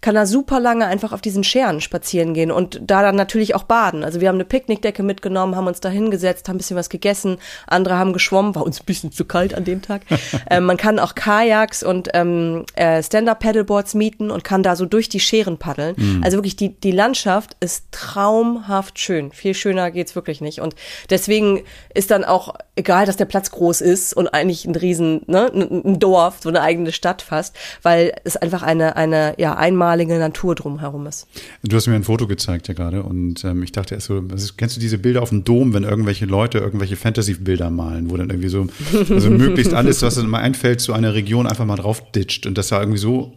kann 0.00 0.14
da 0.14 0.26
super 0.26 0.60
lange 0.60 0.86
einfach 0.86 1.12
auf 1.12 1.20
diesen 1.20 1.44
Scheren 1.44 1.80
spazieren 1.80 2.34
gehen 2.34 2.50
und 2.50 2.80
da 2.82 3.02
dann 3.02 3.16
natürlich 3.16 3.54
auch 3.54 3.64
baden. 3.64 4.04
Also 4.04 4.20
wir 4.20 4.28
haben 4.28 4.36
eine 4.36 4.44
Picknickdecke 4.44 5.02
mitgenommen, 5.02 5.56
haben 5.56 5.66
uns 5.66 5.80
da 5.80 5.88
hingesetzt, 5.88 6.48
haben 6.48 6.56
ein 6.56 6.58
bisschen 6.58 6.76
was 6.76 6.88
gegessen, 6.88 7.38
andere 7.66 7.96
haben 7.96 8.12
geschwommen, 8.12 8.54
war 8.54 8.64
uns 8.64 8.80
ein 8.80 8.86
bisschen 8.86 9.12
zu 9.12 9.24
kalt 9.24 9.54
an 9.54 9.64
dem 9.64 9.82
Tag. 9.82 10.02
ähm, 10.50 10.64
man 10.64 10.76
kann 10.76 10.98
auch 10.98 11.14
Kajaks 11.14 11.82
und 11.82 12.10
ähm, 12.14 12.64
äh, 12.74 13.02
Stand-Up-Paddleboards 13.02 13.94
mieten 13.94 14.30
und 14.30 14.44
kann 14.44 14.62
da 14.62 14.76
so 14.76 14.86
durch 14.86 15.08
die 15.08 15.20
Scheren 15.20 15.58
paddeln. 15.58 15.96
Also 16.22 16.36
wirklich, 16.36 16.56
die, 16.56 16.78
die 16.80 16.90
Landschaft 16.90 17.56
ist 17.60 17.86
traumhaft 17.90 18.98
schön. 18.98 19.32
Viel 19.32 19.54
schöner 19.54 19.90
geht's 19.90 20.14
wirklich 20.14 20.40
nicht. 20.40 20.60
Und 20.60 20.74
deswegen 21.10 21.62
ist 21.94 22.10
dann 22.10 22.24
auch 22.24 22.54
egal, 22.76 23.06
dass 23.06 23.16
der 23.16 23.24
Platz 23.24 23.50
groß 23.50 23.80
ist 23.80 24.14
und 24.14 24.28
eigentlich 24.28 24.64
ein 24.64 24.74
riesen, 24.74 25.22
ne, 25.26 25.50
ein 25.52 25.98
Dorf, 25.98 26.38
so 26.40 26.48
eine 26.48 26.60
eigene 26.60 26.92
Stadt 26.92 27.22
fast, 27.22 27.56
weil 27.82 28.14
es 28.24 28.36
einfach 28.36 28.62
eine, 28.62 28.96
eine 28.96 29.34
ja, 29.38 29.54
einmalige 29.86 30.18
Natur 30.18 30.54
drumherum 30.54 31.06
ist. 31.06 31.26
Du 31.62 31.76
hast 31.76 31.86
mir 31.86 31.94
ein 31.94 32.04
Foto 32.04 32.26
gezeigt 32.26 32.68
ja 32.68 32.74
gerade 32.74 33.02
und 33.02 33.44
ähm, 33.44 33.62
ich 33.62 33.72
dachte 33.72 33.94
erst 33.94 34.08
so, 34.08 34.20
was 34.30 34.42
ist, 34.42 34.56
kennst 34.58 34.76
du 34.76 34.80
diese 34.80 34.98
Bilder 34.98 35.22
auf 35.22 35.30
dem 35.30 35.44
Dom, 35.44 35.72
wenn 35.74 35.84
irgendwelche 35.84 36.26
Leute 36.26 36.58
irgendwelche 36.58 36.96
Fantasy-Bilder 36.96 37.70
malen, 37.70 38.10
wo 38.10 38.16
dann 38.16 38.30
irgendwie 38.30 38.48
so, 38.48 38.66
also 39.10 39.30
möglichst 39.30 39.72
alles, 39.74 40.02
was 40.02 40.16
dann 40.16 40.28
mal 40.28 40.40
einfällt, 40.40 40.80
zu 40.80 40.92
einer 40.92 41.14
Region 41.14 41.46
einfach 41.46 41.64
mal 41.64 41.76
drauf 41.76 42.02
ditcht 42.12 42.46
und 42.46 42.58
das 42.58 42.68
sah 42.68 42.80
irgendwie 42.80 42.98
so 42.98 43.32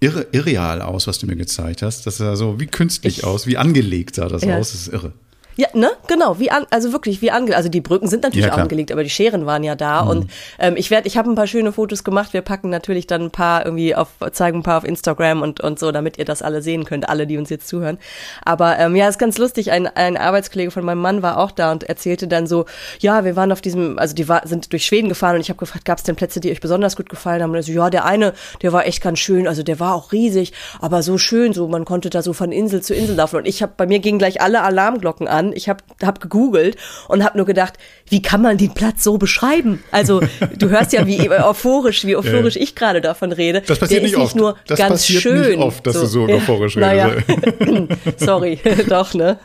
irre, 0.00 0.26
irreal 0.32 0.82
aus, 0.82 1.06
was 1.06 1.18
du 1.18 1.26
mir 1.26 1.36
gezeigt 1.36 1.82
hast. 1.82 2.06
Das 2.06 2.18
sah 2.18 2.36
so 2.36 2.60
wie 2.60 2.66
künstlich 2.66 3.18
Ich- 3.18 3.24
aus, 3.24 3.46
wie 3.46 3.56
angelegt 3.56 4.14
sah 4.16 4.28
das 4.28 4.44
Ja. 4.44 4.58
aus, 4.58 4.72
das 4.72 4.82
ist 4.82 4.92
irre. 4.92 5.12
Ja, 5.56 5.68
ne, 5.74 5.90
genau, 6.06 6.38
wie 6.38 6.50
an, 6.50 6.66
also 6.70 6.92
wirklich 6.92 7.22
wie 7.22 7.30
angelegt. 7.30 7.56
Also 7.56 7.68
die 7.68 7.80
Brücken 7.80 8.08
sind 8.08 8.22
natürlich 8.22 8.46
Ja, 8.46 8.54
angelegt, 8.54 8.92
aber 8.92 9.04
die 9.04 9.10
Scheren 9.10 9.46
waren 9.46 9.62
ja 9.64 9.74
da. 9.74 10.00
Und 10.00 10.30
ähm, 10.58 10.74
ich 10.76 10.90
werde, 10.90 11.06
ich 11.06 11.16
habe 11.16 11.30
ein 11.30 11.34
paar 11.34 11.46
schöne 11.46 11.72
Fotos 11.72 12.04
gemacht. 12.04 12.32
Wir 12.32 12.42
packen 12.42 12.70
natürlich 12.70 13.06
dann 13.06 13.22
ein 13.22 13.30
paar 13.30 13.64
irgendwie 13.64 13.94
auf, 13.94 14.08
zeigen 14.32 14.58
ein 14.58 14.62
paar 14.62 14.78
auf 14.78 14.84
Instagram 14.84 15.42
und 15.42 15.60
und 15.60 15.78
so, 15.78 15.92
damit 15.92 16.18
ihr 16.18 16.24
das 16.24 16.42
alle 16.42 16.62
sehen 16.62 16.84
könnt, 16.84 17.08
alle, 17.08 17.26
die 17.26 17.38
uns 17.38 17.50
jetzt 17.50 17.68
zuhören. 17.68 17.98
Aber 18.44 18.78
ähm, 18.78 18.96
ja, 18.96 19.08
ist 19.08 19.18
ganz 19.18 19.38
lustig. 19.38 19.70
Ein, 19.72 19.86
ein 19.86 20.16
Arbeitskollege 20.16 20.70
von 20.70 20.84
meinem 20.84 21.00
Mann 21.00 21.22
war 21.22 21.38
auch 21.38 21.50
da 21.50 21.72
und 21.72 21.84
erzählte 21.84 22.28
dann 22.28 22.46
so, 22.46 22.66
ja, 23.00 23.24
wir 23.24 23.36
waren 23.36 23.52
auf 23.52 23.60
diesem, 23.60 23.98
also 23.98 24.14
die 24.14 24.28
war, 24.28 24.46
sind 24.46 24.72
durch 24.72 24.86
Schweden 24.86 25.08
gefahren 25.08 25.36
und 25.36 25.40
ich 25.40 25.50
habe 25.50 25.58
gefragt, 25.58 25.84
gab 25.84 25.98
es 25.98 26.04
denn 26.04 26.16
Plätze, 26.16 26.40
die 26.40 26.50
euch 26.50 26.60
besonders 26.60 26.96
gut 26.96 27.08
gefallen 27.08 27.42
haben? 27.42 27.50
Und 27.50 27.56
er 27.56 27.62
so, 27.62 27.72
ja, 27.72 27.90
der 27.90 28.04
eine, 28.04 28.32
der 28.62 28.72
war 28.72 28.86
echt 28.86 29.02
ganz 29.02 29.18
schön, 29.18 29.46
also 29.46 29.62
der 29.62 29.80
war 29.80 29.94
auch 29.94 30.12
riesig, 30.12 30.52
aber 30.80 31.02
so 31.02 31.18
schön, 31.18 31.52
so 31.52 31.68
man 31.68 31.84
konnte 31.84 32.10
da 32.10 32.22
so 32.22 32.32
von 32.32 32.52
Insel 32.52 32.82
zu 32.82 32.94
Insel 32.94 33.16
laufen. 33.16 33.36
Und 33.36 33.46
ich 33.46 33.62
habe, 33.62 33.72
bei 33.76 33.86
mir 33.86 33.98
gingen 33.98 34.18
gleich 34.18 34.40
alle 34.40 34.62
Alarmglocken 34.62 35.28
an. 35.28 35.39
Ich 35.54 35.68
habe 35.68 35.82
hab 36.02 36.20
gegoogelt 36.20 36.76
und 37.08 37.24
habe 37.24 37.36
nur 37.36 37.46
gedacht, 37.46 37.74
wie 38.08 38.22
kann 38.22 38.42
man 38.42 38.56
den 38.56 38.72
Platz 38.74 39.02
so 39.04 39.18
beschreiben? 39.18 39.82
Also 39.90 40.20
du 40.58 40.68
hörst 40.70 40.92
ja, 40.92 41.06
wie 41.06 41.30
euphorisch, 41.30 42.04
wie 42.04 42.16
euphorisch 42.16 42.56
ich 42.56 42.74
gerade 42.74 43.00
davon 43.00 43.32
rede. 43.32 43.62
Das 43.62 43.78
passiert 43.78 44.02
der 44.02 44.02
nicht 44.02 44.12
ist 44.12 44.18
nicht 44.18 44.26
oft. 44.26 44.36
nur 44.36 44.56
Das 44.66 44.78
ganz 44.78 44.92
passiert 44.92 45.22
schön. 45.22 45.48
nicht 45.50 45.58
oft, 45.58 45.86
dass 45.86 46.00
du 46.00 46.06
so 46.06 46.28
euphorisch 46.28 46.76
naja. 46.76 47.08
redest. 47.08 48.00
Sorry, 48.18 48.58
doch, 48.88 49.14
ne? 49.14 49.38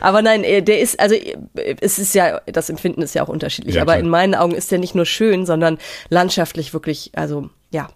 Aber 0.00 0.22
nein, 0.22 0.44
äh, 0.44 0.62
der 0.62 0.80
ist, 0.80 0.98
also 0.98 1.14
äh, 1.14 1.76
es 1.80 1.98
ist 1.98 2.14
ja, 2.14 2.40
das 2.46 2.70
Empfinden 2.70 3.02
ist 3.02 3.14
ja 3.14 3.22
auch 3.22 3.28
unterschiedlich, 3.28 3.76
Ja, 3.76 3.82
aber 3.82 3.98
in 3.98 4.08
meinen 4.08 4.34
Augen 4.34 4.54
ist 4.54 4.70
der 4.70 4.78
nicht 4.78 4.94
nur 4.94 5.06
schön, 5.06 5.46
sondern 5.46 5.78
landschaftlich 6.08 6.72
wirklich, 6.72 7.12
also 7.14 7.50
ja, 7.70 7.88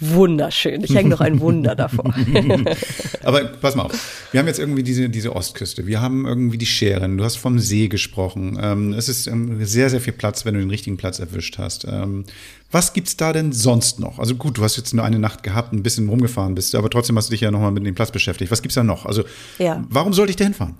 wunderschön. 0.00 0.82
Ich 0.84 0.94
hänge 0.94 1.10
noch 1.10 1.20
ein 1.20 1.40
Wunder 1.40 1.74
davor. 1.74 2.14
Aber 3.24 3.44
pass 3.44 3.76
mal 3.76 3.84
auf. 3.84 4.26
Wir 4.32 4.40
haben 4.40 4.46
jetzt 4.46 4.58
irgendwie 4.58 4.82
diese, 4.82 5.08
diese 5.08 5.34
Ostküste. 5.36 5.86
Wir 5.86 6.00
haben 6.00 6.26
irgendwie 6.26 6.58
die 6.58 6.66
Scheren. 6.66 7.18
Du 7.18 7.24
hast 7.24 7.36
vom 7.36 7.58
See 7.58 7.88
gesprochen. 7.88 8.58
Ähm, 8.60 8.92
es 8.92 9.08
ist 9.08 9.26
ähm, 9.26 9.64
sehr, 9.64 9.90
sehr 9.90 10.00
viel 10.00 10.12
Platz, 10.12 10.44
wenn 10.44 10.54
du 10.54 10.60
den 10.60 10.70
richtigen 10.70 10.96
Platz 10.96 11.18
erwischt 11.18 11.58
hast. 11.58 11.86
Ähm, 11.88 12.24
was 12.72 12.92
gibt's 12.92 13.16
da 13.16 13.32
denn 13.32 13.52
sonst 13.52 13.98
noch? 14.00 14.18
Also 14.18 14.34
gut, 14.36 14.58
du 14.58 14.62
hast 14.62 14.76
jetzt 14.76 14.94
nur 14.94 15.04
eine 15.04 15.18
Nacht 15.18 15.42
gehabt, 15.42 15.72
ein 15.72 15.82
bisschen 15.82 16.08
rumgefahren 16.08 16.54
bist, 16.54 16.74
aber 16.74 16.88
trotzdem 16.88 17.16
hast 17.16 17.28
du 17.28 17.32
dich 17.32 17.40
ja 17.40 17.50
nochmal 17.50 17.72
mit 17.72 17.84
dem 17.84 17.94
Platz 17.94 18.10
beschäftigt. 18.12 18.50
Was 18.50 18.62
gibt's 18.62 18.76
da 18.76 18.84
noch? 18.84 19.06
Also, 19.06 19.24
Ja. 19.58 19.84
warum 19.88 20.12
sollte 20.12 20.30
ich 20.30 20.36
da 20.36 20.44
hinfahren? 20.44 20.74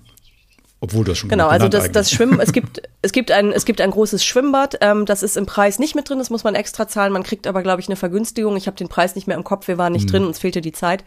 Obwohl 0.82 1.04
das 1.04 1.18
schon 1.18 1.28
Genau, 1.28 1.48
also 1.48 1.68
das, 1.68 1.92
das. 1.92 2.10
Schwimmen, 2.10 2.40
es 2.40 2.52
gibt, 2.52 2.80
es 3.02 3.12
gibt 3.12 3.30
ein, 3.30 3.52
es 3.52 3.66
gibt 3.66 3.82
ein 3.82 3.90
großes 3.90 4.24
Schwimmbad, 4.24 4.78
ähm, 4.80 5.04
das 5.04 5.22
ist 5.22 5.36
im 5.36 5.44
Preis 5.44 5.78
nicht 5.78 5.94
mit 5.94 6.08
drin, 6.08 6.18
das 6.18 6.30
muss 6.30 6.42
man 6.42 6.54
extra 6.54 6.88
zahlen. 6.88 7.12
Man 7.12 7.22
kriegt 7.22 7.46
aber, 7.46 7.62
glaube 7.62 7.82
ich, 7.82 7.88
eine 7.88 7.96
Vergünstigung. 7.96 8.56
Ich 8.56 8.66
habe 8.66 8.78
den 8.78 8.88
Preis 8.88 9.14
nicht 9.14 9.26
mehr 9.26 9.36
im 9.36 9.44
Kopf, 9.44 9.68
wir 9.68 9.76
waren 9.76 9.92
nicht 9.92 10.10
drin, 10.10 10.24
uns 10.24 10.38
fehlte 10.38 10.62
die 10.62 10.72
Zeit. 10.72 11.04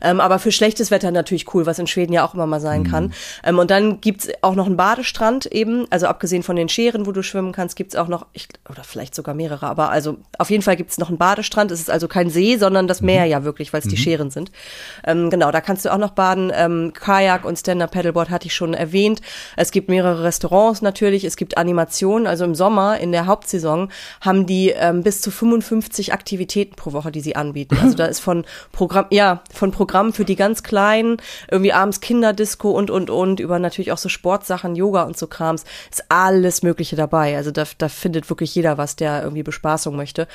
Ähm, 0.00 0.20
aber 0.20 0.38
für 0.38 0.50
schlechtes 0.50 0.90
Wetter 0.90 1.10
natürlich 1.10 1.52
cool, 1.54 1.66
was 1.66 1.78
in 1.78 1.86
Schweden 1.86 2.14
ja 2.14 2.26
auch 2.26 2.32
immer 2.32 2.46
mal 2.46 2.60
sein 2.60 2.84
kann. 2.84 3.12
Ähm, 3.44 3.58
und 3.58 3.70
dann 3.70 4.00
gibt's 4.00 4.28
auch 4.40 4.54
noch 4.54 4.66
einen 4.66 4.78
Badestrand 4.78 5.44
eben, 5.44 5.86
also 5.90 6.06
abgesehen 6.06 6.42
von 6.42 6.56
den 6.56 6.70
Scheren, 6.70 7.04
wo 7.04 7.12
du 7.12 7.22
schwimmen 7.22 7.52
kannst, 7.52 7.76
gibt's 7.76 7.96
auch 7.96 8.08
noch, 8.08 8.26
ich, 8.32 8.48
oder 8.70 8.84
vielleicht 8.84 9.14
sogar 9.14 9.34
mehrere, 9.34 9.66
aber 9.66 9.90
also 9.90 10.16
auf 10.38 10.48
jeden 10.48 10.62
Fall 10.62 10.76
gibt's 10.76 10.96
noch 10.96 11.10
einen 11.10 11.18
Badestrand. 11.18 11.70
Es 11.70 11.80
ist 11.80 11.90
also 11.90 12.08
kein 12.08 12.30
See, 12.30 12.56
sondern 12.56 12.88
das 12.88 13.02
Meer 13.02 13.26
ja 13.26 13.44
wirklich, 13.44 13.72
weil 13.74 13.80
es 13.80 13.88
die 13.88 13.98
Scheren 13.98 14.30
sind. 14.30 14.50
Ähm, 15.04 15.28
genau, 15.28 15.50
da 15.50 15.60
kannst 15.60 15.84
du 15.84 15.92
auch 15.92 15.98
noch 15.98 16.12
baden. 16.12 16.50
Ähm, 16.54 16.92
Kajak 16.94 17.44
und 17.44 17.58
Stand-Up-Paddleboard 17.58 18.30
hatte 18.30 18.46
ich 18.46 18.54
schon 18.54 18.72
erwähnt. 18.72 19.09
Es 19.56 19.70
gibt 19.70 19.88
mehrere 19.88 20.22
Restaurants 20.22 20.82
natürlich, 20.82 21.24
es 21.24 21.36
gibt 21.36 21.56
Animationen. 21.56 22.26
Also 22.26 22.44
im 22.44 22.54
Sommer, 22.54 22.98
in 22.98 23.12
der 23.12 23.26
Hauptsaison, 23.26 23.90
haben 24.20 24.46
die 24.46 24.70
ähm, 24.70 25.02
bis 25.02 25.20
zu 25.20 25.30
55 25.30 26.12
Aktivitäten 26.12 26.76
pro 26.76 26.92
Woche, 26.92 27.10
die 27.10 27.20
sie 27.20 27.36
anbieten. 27.36 27.78
Also 27.82 27.96
da 27.96 28.06
ist 28.06 28.20
von 28.20 28.44
Programm, 28.72 29.06
ja, 29.10 29.42
von 29.52 29.72
Programmen 29.72 30.12
für 30.12 30.24
die 30.24 30.36
ganz 30.36 30.62
Kleinen, 30.62 31.16
irgendwie 31.50 31.72
abends 31.72 32.00
Kinderdisco 32.00 32.70
und, 32.70 32.90
und, 32.90 33.10
und, 33.10 33.40
über 33.40 33.58
natürlich 33.58 33.92
auch 33.92 33.98
so 33.98 34.08
Sportsachen, 34.08 34.76
Yoga 34.76 35.02
und 35.02 35.16
so 35.16 35.26
Krams, 35.26 35.64
ist 35.90 36.04
alles 36.08 36.62
Mögliche 36.62 36.96
dabei. 36.96 37.36
Also 37.36 37.50
da, 37.50 37.64
da 37.78 37.88
findet 37.88 38.28
wirklich 38.30 38.54
jeder 38.54 38.78
was, 38.78 38.96
der 38.96 39.22
irgendwie 39.22 39.42
Bespaßung 39.42 39.96
möchte. 39.96 40.28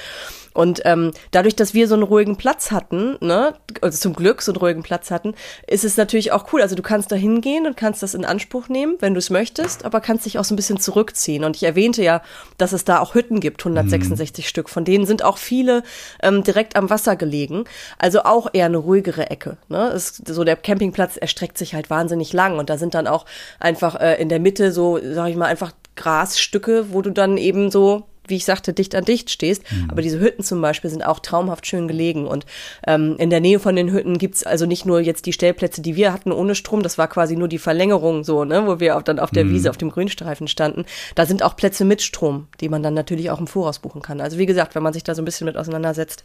Und 0.55 0.81
ähm, 0.85 1.11
dadurch, 1.31 1.55
dass 1.55 1.73
wir 1.73 1.87
so 1.87 1.95
einen 1.95 2.03
ruhigen 2.03 2.37
Platz 2.37 2.71
hatten, 2.71 3.17
ne, 3.19 3.53
also 3.81 3.97
zum 3.99 4.13
Glück 4.13 4.41
so 4.41 4.53
einen 4.53 4.57
ruhigen 4.57 4.83
Platz 4.83 5.11
hatten, 5.11 5.35
ist 5.67 5.83
es 5.83 5.97
natürlich 5.97 6.31
auch 6.31 6.51
cool. 6.53 6.61
Also 6.61 6.75
du 6.75 6.81
kannst 6.81 7.11
da 7.11 7.15
hingehen 7.17 7.67
und 7.67 7.75
kannst 7.75 8.01
das 8.01 8.13
in 8.13 8.23
Anspruch 8.23 8.69
nehmen, 8.69 8.95
wenn 9.01 9.13
du 9.13 9.19
es 9.19 9.29
möchtest, 9.29 9.83
aber 9.83 9.99
kannst 9.99 10.25
dich 10.25 10.39
auch 10.39 10.45
so 10.45 10.53
ein 10.53 10.55
bisschen 10.55 10.79
zurückziehen. 10.79 11.43
Und 11.43 11.57
ich 11.57 11.63
erwähnte 11.63 12.03
ja, 12.03 12.21
dass 12.57 12.71
es 12.71 12.85
da 12.85 12.99
auch 12.99 13.15
Hütten 13.15 13.41
gibt, 13.41 13.61
166 13.61 14.47
Stück. 14.47 14.69
Von 14.69 14.85
denen 14.85 15.05
sind 15.05 15.25
auch 15.25 15.37
viele 15.37 15.83
ähm, 16.23 16.41
direkt 16.43 16.77
am 16.77 16.89
Wasser 16.89 17.17
gelegen. 17.17 17.65
Also 17.99 18.23
auch 18.23 18.47
eher 18.53 18.67
eine 18.67 18.77
ruhigere 18.77 19.29
Ecke. 19.29 19.57
Ne? 19.67 19.91
Es, 19.93 20.21
so 20.25 20.45
der 20.45 20.55
Campingplatz 20.55 21.17
erstreckt 21.17 21.57
sich 21.57 21.75
halt 21.75 21.89
wahnsinnig 21.89 22.31
lang 22.31 22.57
und 22.59 22.69
da 22.69 22.77
sind 22.77 22.93
dann 22.93 23.07
auch 23.07 23.25
einfach 23.59 23.99
äh, 23.99 24.21
in 24.21 24.29
der 24.29 24.39
Mitte 24.39 24.71
so, 24.71 24.99
sag 25.03 25.29
ich 25.29 25.35
mal, 25.35 25.47
einfach 25.47 25.73
Grasstücke, 25.97 26.93
wo 26.93 27.01
du 27.01 27.09
dann 27.11 27.37
eben 27.37 27.71
so 27.71 28.05
wie 28.29 28.35
ich 28.35 28.45
sagte, 28.45 28.73
dicht 28.73 28.95
an 28.95 29.05
dicht 29.05 29.29
stehst. 29.29 29.63
Mhm. 29.71 29.89
Aber 29.89 30.01
diese 30.01 30.19
Hütten 30.19 30.43
zum 30.43 30.61
Beispiel 30.61 30.89
sind 30.89 31.05
auch 31.05 31.19
traumhaft 31.19 31.65
schön 31.67 31.87
gelegen. 31.87 32.27
Und 32.27 32.45
ähm, 32.87 33.15
in 33.17 33.29
der 33.29 33.39
Nähe 33.39 33.59
von 33.59 33.75
den 33.75 33.91
Hütten 33.91 34.17
gibt's 34.17 34.43
also 34.43 34.65
nicht 34.65 34.85
nur 34.85 34.99
jetzt 34.99 35.25
die 35.25 35.33
Stellplätze, 35.33 35.81
die 35.81 35.95
wir 35.95 36.13
hatten 36.13 36.31
ohne 36.31 36.55
Strom, 36.55 36.83
das 36.83 36.97
war 36.97 37.07
quasi 37.07 37.35
nur 37.35 37.47
die 37.47 37.57
Verlängerung 37.57 38.23
so, 38.23 38.45
ne, 38.45 38.65
wo 38.67 38.79
wir 38.79 38.97
auch 38.97 39.01
dann 39.01 39.19
auf 39.19 39.31
der 39.31 39.45
mhm. 39.45 39.51
Wiese, 39.51 39.69
auf 39.69 39.77
dem 39.77 39.91
Grünstreifen 39.91 40.47
standen. 40.47 40.85
Da 41.15 41.25
sind 41.25 41.43
auch 41.43 41.55
Plätze 41.55 41.85
mit 41.85 42.01
Strom, 42.01 42.47
die 42.61 42.69
man 42.69 42.83
dann 42.83 42.93
natürlich 42.93 43.31
auch 43.31 43.39
im 43.39 43.47
Voraus 43.47 43.79
buchen 43.79 44.01
kann. 44.01 44.21
Also 44.21 44.37
wie 44.37 44.45
gesagt, 44.45 44.75
wenn 44.75 44.83
man 44.83 44.93
sich 44.93 45.03
da 45.03 45.15
so 45.15 45.21
ein 45.21 45.25
bisschen 45.25 45.45
mit 45.45 45.57
auseinandersetzt. 45.57 46.23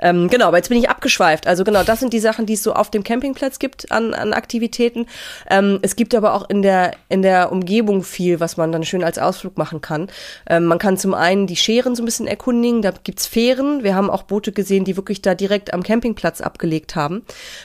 Ähm, 0.00 0.28
genau, 0.28 0.46
aber 0.46 0.56
jetzt 0.56 0.68
bin 0.68 0.78
ich 0.78 0.88
abgeschweift. 0.88 1.46
Also 1.46 1.64
genau, 1.64 1.82
das 1.82 2.00
sind 2.00 2.12
die 2.12 2.20
Sachen, 2.20 2.46
die 2.46 2.54
es 2.54 2.62
so 2.62 2.72
auf 2.72 2.90
dem 2.90 3.04
Campingplatz 3.04 3.58
gibt 3.58 3.90
an, 3.92 4.14
an 4.14 4.32
Aktivitäten. 4.32 5.06
Ähm, 5.48 5.78
es 5.82 5.96
gibt 5.96 6.14
aber 6.14 6.34
auch 6.34 6.48
in 6.48 6.62
der, 6.62 6.92
in 7.08 7.22
der 7.22 7.52
Umgebung 7.52 8.02
viel, 8.02 8.40
was 8.40 8.56
man 8.56 8.72
dann 8.72 8.84
schön 8.84 9.04
als 9.04 9.18
Ausflug 9.18 9.58
machen 9.58 9.80
kann. 9.80 10.08
Ähm, 10.48 10.64
man 10.64 10.78
kann 10.78 10.96
zum 10.96 11.14
einen 11.14 11.39
die 11.46 11.56
Scheren 11.56 11.94
so 11.94 12.02
ein 12.02 12.06
bisschen 12.06 12.26
erkundigen, 12.26 12.82
da 12.82 12.90
gibt's 12.90 13.26
Fähren. 13.26 13.82
Wir 13.82 13.94
haben 13.94 14.10
auch 14.10 14.24
Boote 14.24 14.52
gesehen, 14.52 14.84
die 14.84 14.96
wirklich 14.96 15.22
da 15.22 15.34
direkt 15.34 15.72
am 15.72 15.82
Campingplatz 15.82 16.40
abgelegt 16.40 16.96
haben. 16.96 17.22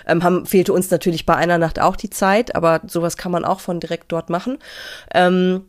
Ähm, 0.07 0.23
haben 0.23 0.45
fehlte 0.45 0.73
uns 0.73 0.89
natürlich 0.91 1.25
bei 1.25 1.35
einer 1.35 1.57
Nacht 1.57 1.79
auch 1.79 1.95
die 1.95 2.09
Zeit, 2.09 2.55
aber 2.55 2.81
sowas 2.87 3.17
kann 3.17 3.31
man 3.31 3.45
auch 3.45 3.59
von 3.59 3.79
direkt 3.79 4.11
dort 4.11 4.29
machen. 4.29 4.57
Ähm, 5.13 5.65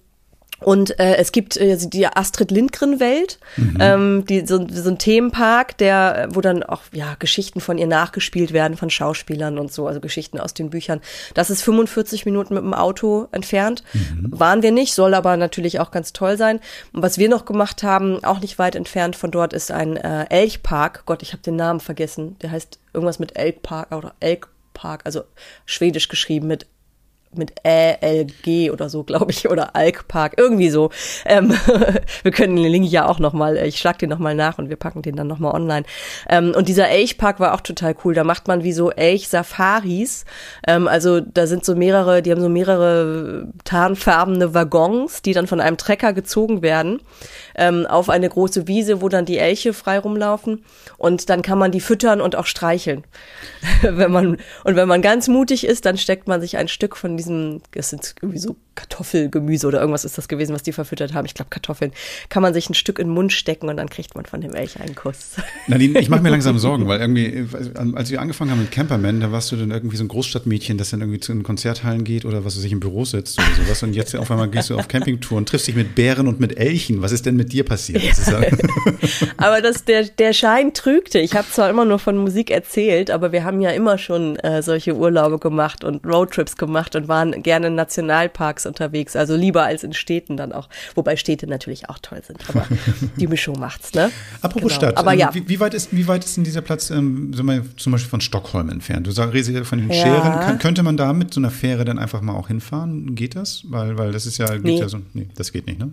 und 0.60 0.98
äh, 0.98 1.16
es 1.16 1.32
gibt 1.32 1.56
äh, 1.56 1.76
die 1.76 2.06
Astrid 2.06 2.50
Lindgren 2.50 2.98
Welt, 2.98 3.38
mhm. 3.56 3.76
ähm, 3.80 4.24
die, 4.26 4.46
so, 4.46 4.66
so 4.68 4.90
ein 4.90 4.98
Themenpark, 4.98 5.76
der, 5.78 6.28
wo 6.30 6.40
dann 6.40 6.62
auch 6.62 6.82
ja 6.92 7.14
Geschichten 7.18 7.60
von 7.60 7.76
ihr 7.78 7.86
nachgespielt 7.86 8.52
werden 8.52 8.76
von 8.76 8.88
Schauspielern 8.88 9.58
und 9.58 9.72
so, 9.72 9.86
also 9.86 10.00
Geschichten 10.00 10.40
aus 10.40 10.54
den 10.54 10.70
Büchern. 10.70 11.00
Das 11.34 11.50
ist 11.50 11.62
45 11.62 12.24
Minuten 12.24 12.54
mit 12.54 12.62
dem 12.62 12.74
Auto 12.74 13.28
entfernt. 13.32 13.84
Mhm. 13.92 14.28
Waren 14.30 14.62
wir 14.62 14.72
nicht, 14.72 14.94
soll 14.94 15.14
aber 15.14 15.36
natürlich 15.36 15.80
auch 15.80 15.90
ganz 15.90 16.12
toll 16.12 16.38
sein. 16.38 16.60
Und 16.92 17.02
was 17.02 17.18
wir 17.18 17.28
noch 17.28 17.44
gemacht 17.44 17.82
haben, 17.82 18.24
auch 18.24 18.40
nicht 18.40 18.58
weit 18.58 18.76
entfernt 18.76 19.16
von 19.16 19.30
dort, 19.30 19.52
ist 19.52 19.70
ein 19.70 19.96
äh, 19.96 20.26
Elchpark. 20.30 21.02
Gott, 21.04 21.22
ich 21.22 21.32
habe 21.32 21.42
den 21.42 21.56
Namen 21.56 21.80
vergessen. 21.80 22.36
Der 22.40 22.50
heißt 22.50 22.78
irgendwas 22.94 23.18
mit 23.18 23.36
Elkpark 23.38 23.92
oder 23.94 24.14
Elkpark, 24.20 25.02
also 25.04 25.24
schwedisch 25.66 26.08
geschrieben 26.08 26.46
mit 26.46 26.66
mit 27.36 27.52
ALG 27.64 28.70
oder 28.70 28.88
so, 28.88 29.04
glaube 29.04 29.30
ich, 29.30 29.48
oder 29.48 29.76
Alkpark, 29.76 30.34
irgendwie 30.36 30.70
so. 30.70 30.90
Ähm, 31.24 31.54
wir 32.22 32.32
können 32.32 32.56
den 32.56 32.70
Link 32.70 32.90
ja 32.90 33.08
auch 33.08 33.18
nochmal, 33.18 33.56
ich 33.58 33.78
schlag 33.78 33.98
den 33.98 34.10
nochmal 34.10 34.34
nach 34.34 34.58
und 34.58 34.68
wir 34.68 34.76
packen 34.76 35.02
den 35.02 35.16
dann 35.16 35.26
nochmal 35.26 35.54
online. 35.54 35.86
Ähm, 36.28 36.52
und 36.56 36.68
dieser 36.68 36.88
Elchpark 36.88 37.40
war 37.40 37.54
auch 37.54 37.60
total 37.60 37.94
cool. 38.04 38.14
Da 38.14 38.24
macht 38.24 38.48
man 38.48 38.62
wie 38.62 38.72
so 38.72 38.90
Elch-Safaris. 38.90 40.24
Ähm, 40.66 40.88
also 40.88 41.20
da 41.20 41.46
sind 41.46 41.64
so 41.64 41.74
mehrere, 41.74 42.22
die 42.22 42.30
haben 42.30 42.40
so 42.40 42.48
mehrere 42.48 43.48
tarnfarbene 43.64 44.54
Waggons, 44.54 45.22
die 45.22 45.32
dann 45.32 45.46
von 45.46 45.60
einem 45.60 45.76
Trecker 45.76 46.12
gezogen 46.12 46.62
werden 46.62 47.00
ähm, 47.56 47.86
auf 47.86 48.08
eine 48.08 48.28
große 48.28 48.68
Wiese, 48.68 49.00
wo 49.00 49.08
dann 49.08 49.24
die 49.24 49.38
Elche 49.38 49.72
frei 49.72 49.98
rumlaufen. 49.98 50.64
Und 50.98 51.28
dann 51.30 51.42
kann 51.42 51.58
man 51.58 51.72
die 51.72 51.80
füttern 51.80 52.20
und 52.20 52.36
auch 52.36 52.46
streicheln. 52.46 53.04
wenn 53.82 54.12
man, 54.12 54.36
und 54.64 54.76
wenn 54.76 54.88
man 54.88 55.02
ganz 55.02 55.28
mutig 55.28 55.66
ist, 55.66 55.86
dann 55.86 55.98
steckt 55.98 56.28
man 56.28 56.40
sich 56.40 56.56
ein 56.56 56.68
Stück 56.68 56.96
von 56.96 57.16
diesem, 57.16 57.25
das 57.72 57.90
sind 57.90 58.14
irgendwie 58.20 58.38
so 58.38 58.56
Kartoffelgemüse 58.76 59.66
oder 59.66 59.80
irgendwas 59.80 60.04
ist 60.04 60.16
das 60.16 60.28
gewesen, 60.28 60.54
was 60.54 60.62
die 60.62 60.72
verfüttert 60.72 61.14
haben. 61.14 61.26
Ich 61.26 61.34
glaube 61.34 61.50
Kartoffeln. 61.50 61.92
Kann 62.28 62.42
man 62.42 62.54
sich 62.54 62.70
ein 62.70 62.74
Stück 62.74 62.98
in 62.98 63.08
den 63.08 63.14
Mund 63.14 63.32
stecken 63.32 63.68
und 63.68 63.76
dann 63.76 63.88
kriegt 63.88 64.14
man 64.14 64.24
von 64.26 64.40
dem 64.40 64.54
Elch 64.54 64.80
einen 64.80 64.94
Kuss. 64.94 65.36
Nadine, 65.66 65.98
ich 65.98 66.08
mache 66.08 66.22
mir 66.22 66.30
langsam 66.30 66.58
Sorgen, 66.58 66.86
weil 66.86 67.00
irgendwie, 67.00 67.46
als 67.94 68.10
wir 68.10 68.20
angefangen 68.20 68.50
haben 68.50 68.60
mit 68.60 68.70
Camperman, 68.70 69.20
da 69.20 69.32
warst 69.32 69.50
du 69.50 69.56
dann 69.56 69.70
irgendwie 69.70 69.96
so 69.96 70.04
ein 70.04 70.08
Großstadtmädchen, 70.08 70.78
das 70.78 70.90
dann 70.90 71.00
irgendwie 71.00 71.20
zu 71.20 71.32
den 71.32 71.42
Konzerthallen 71.42 72.04
geht 72.04 72.24
oder 72.24 72.44
was 72.44 72.54
sich 72.54 72.72
im 72.72 72.80
Büro 72.80 73.04
sitzt 73.04 73.38
oder 73.38 73.48
sowas. 73.64 73.82
Und 73.82 73.94
jetzt 73.94 74.14
auf 74.14 74.30
einmal 74.30 74.48
gehst 74.48 74.70
du 74.70 74.76
auf 74.76 74.88
Campingtour 74.88 75.38
und 75.38 75.48
triffst 75.48 75.66
dich 75.66 75.74
mit 75.74 75.94
Bären 75.94 76.28
und 76.28 76.38
mit 76.38 76.58
Elchen. 76.58 77.02
Was 77.02 77.12
ist 77.12 77.26
denn 77.26 77.36
mit 77.36 77.52
dir 77.52 77.64
passiert? 77.64 78.02
Ja. 78.02 78.12
aber 79.38 79.60
das, 79.62 79.84
der, 79.84 80.04
der 80.04 80.32
Schein 80.32 80.74
trügte. 80.74 81.18
Ich 81.18 81.34
habe 81.34 81.48
zwar 81.50 81.70
immer 81.70 81.84
nur 81.84 81.98
von 81.98 82.16
Musik 82.18 82.50
erzählt, 82.50 83.10
aber 83.10 83.32
wir 83.32 83.44
haben 83.44 83.60
ja 83.60 83.70
immer 83.70 83.98
schon 83.98 84.36
äh, 84.36 84.62
solche 84.62 84.94
Urlaube 84.94 85.38
gemacht 85.38 85.84
und 85.84 86.04
Roadtrips 86.06 86.56
gemacht 86.56 86.96
und 86.96 87.08
waren 87.08 87.42
gerne 87.42 87.68
in 87.68 87.74
Nationalparks 87.74 88.65
unterwegs, 88.66 89.16
also 89.16 89.36
lieber 89.36 89.64
als 89.64 89.84
in 89.84 89.92
Städten 89.92 90.36
dann 90.36 90.52
auch. 90.52 90.68
Wobei 90.94 91.16
Städte 91.16 91.46
natürlich 91.46 91.88
auch 91.88 91.98
toll 91.98 92.22
sind, 92.26 92.38
aber 92.48 92.66
die 93.16 93.26
Mischung 93.26 93.58
macht's, 93.58 93.94
ne? 93.94 94.10
Apropos 94.42 94.72
genau. 94.72 94.74
Stadt, 94.74 94.96
aber 94.96 95.12
ähm, 95.12 95.18
ja. 95.18 95.34
wie, 95.34 95.48
wie, 95.48 95.60
weit 95.60 95.74
ist, 95.74 95.94
wie 95.94 96.06
weit 96.06 96.24
ist 96.24 96.36
denn 96.36 96.44
dieser 96.44 96.62
Platz 96.62 96.90
ähm, 96.90 97.32
zum 97.76 97.92
Beispiel 97.92 98.10
von 98.10 98.20
Stockholm 98.20 98.68
entfernt? 98.68 99.06
Du 99.06 99.10
sagst 99.10 99.36
von 99.64 99.78
den 99.78 99.90
ja. 99.90 99.94
Scheren, 99.94 100.32
kann, 100.40 100.58
könnte 100.58 100.82
man 100.82 100.96
da 100.96 101.12
mit 101.12 101.32
so 101.32 101.40
einer 101.40 101.50
Fähre 101.50 101.84
dann 101.84 101.98
einfach 101.98 102.20
mal 102.20 102.34
auch 102.34 102.48
hinfahren? 102.48 103.14
Geht 103.14 103.36
das? 103.36 103.62
Weil, 103.68 103.98
weil 103.98 104.12
das 104.12 104.26
ist 104.26 104.38
ja, 104.38 104.56
nee. 104.56 104.78
ja 104.78 104.88
so, 104.88 104.98
nee, 105.14 105.28
das 105.36 105.52
geht 105.52 105.66
nicht, 105.66 105.78
ne? 105.78 105.90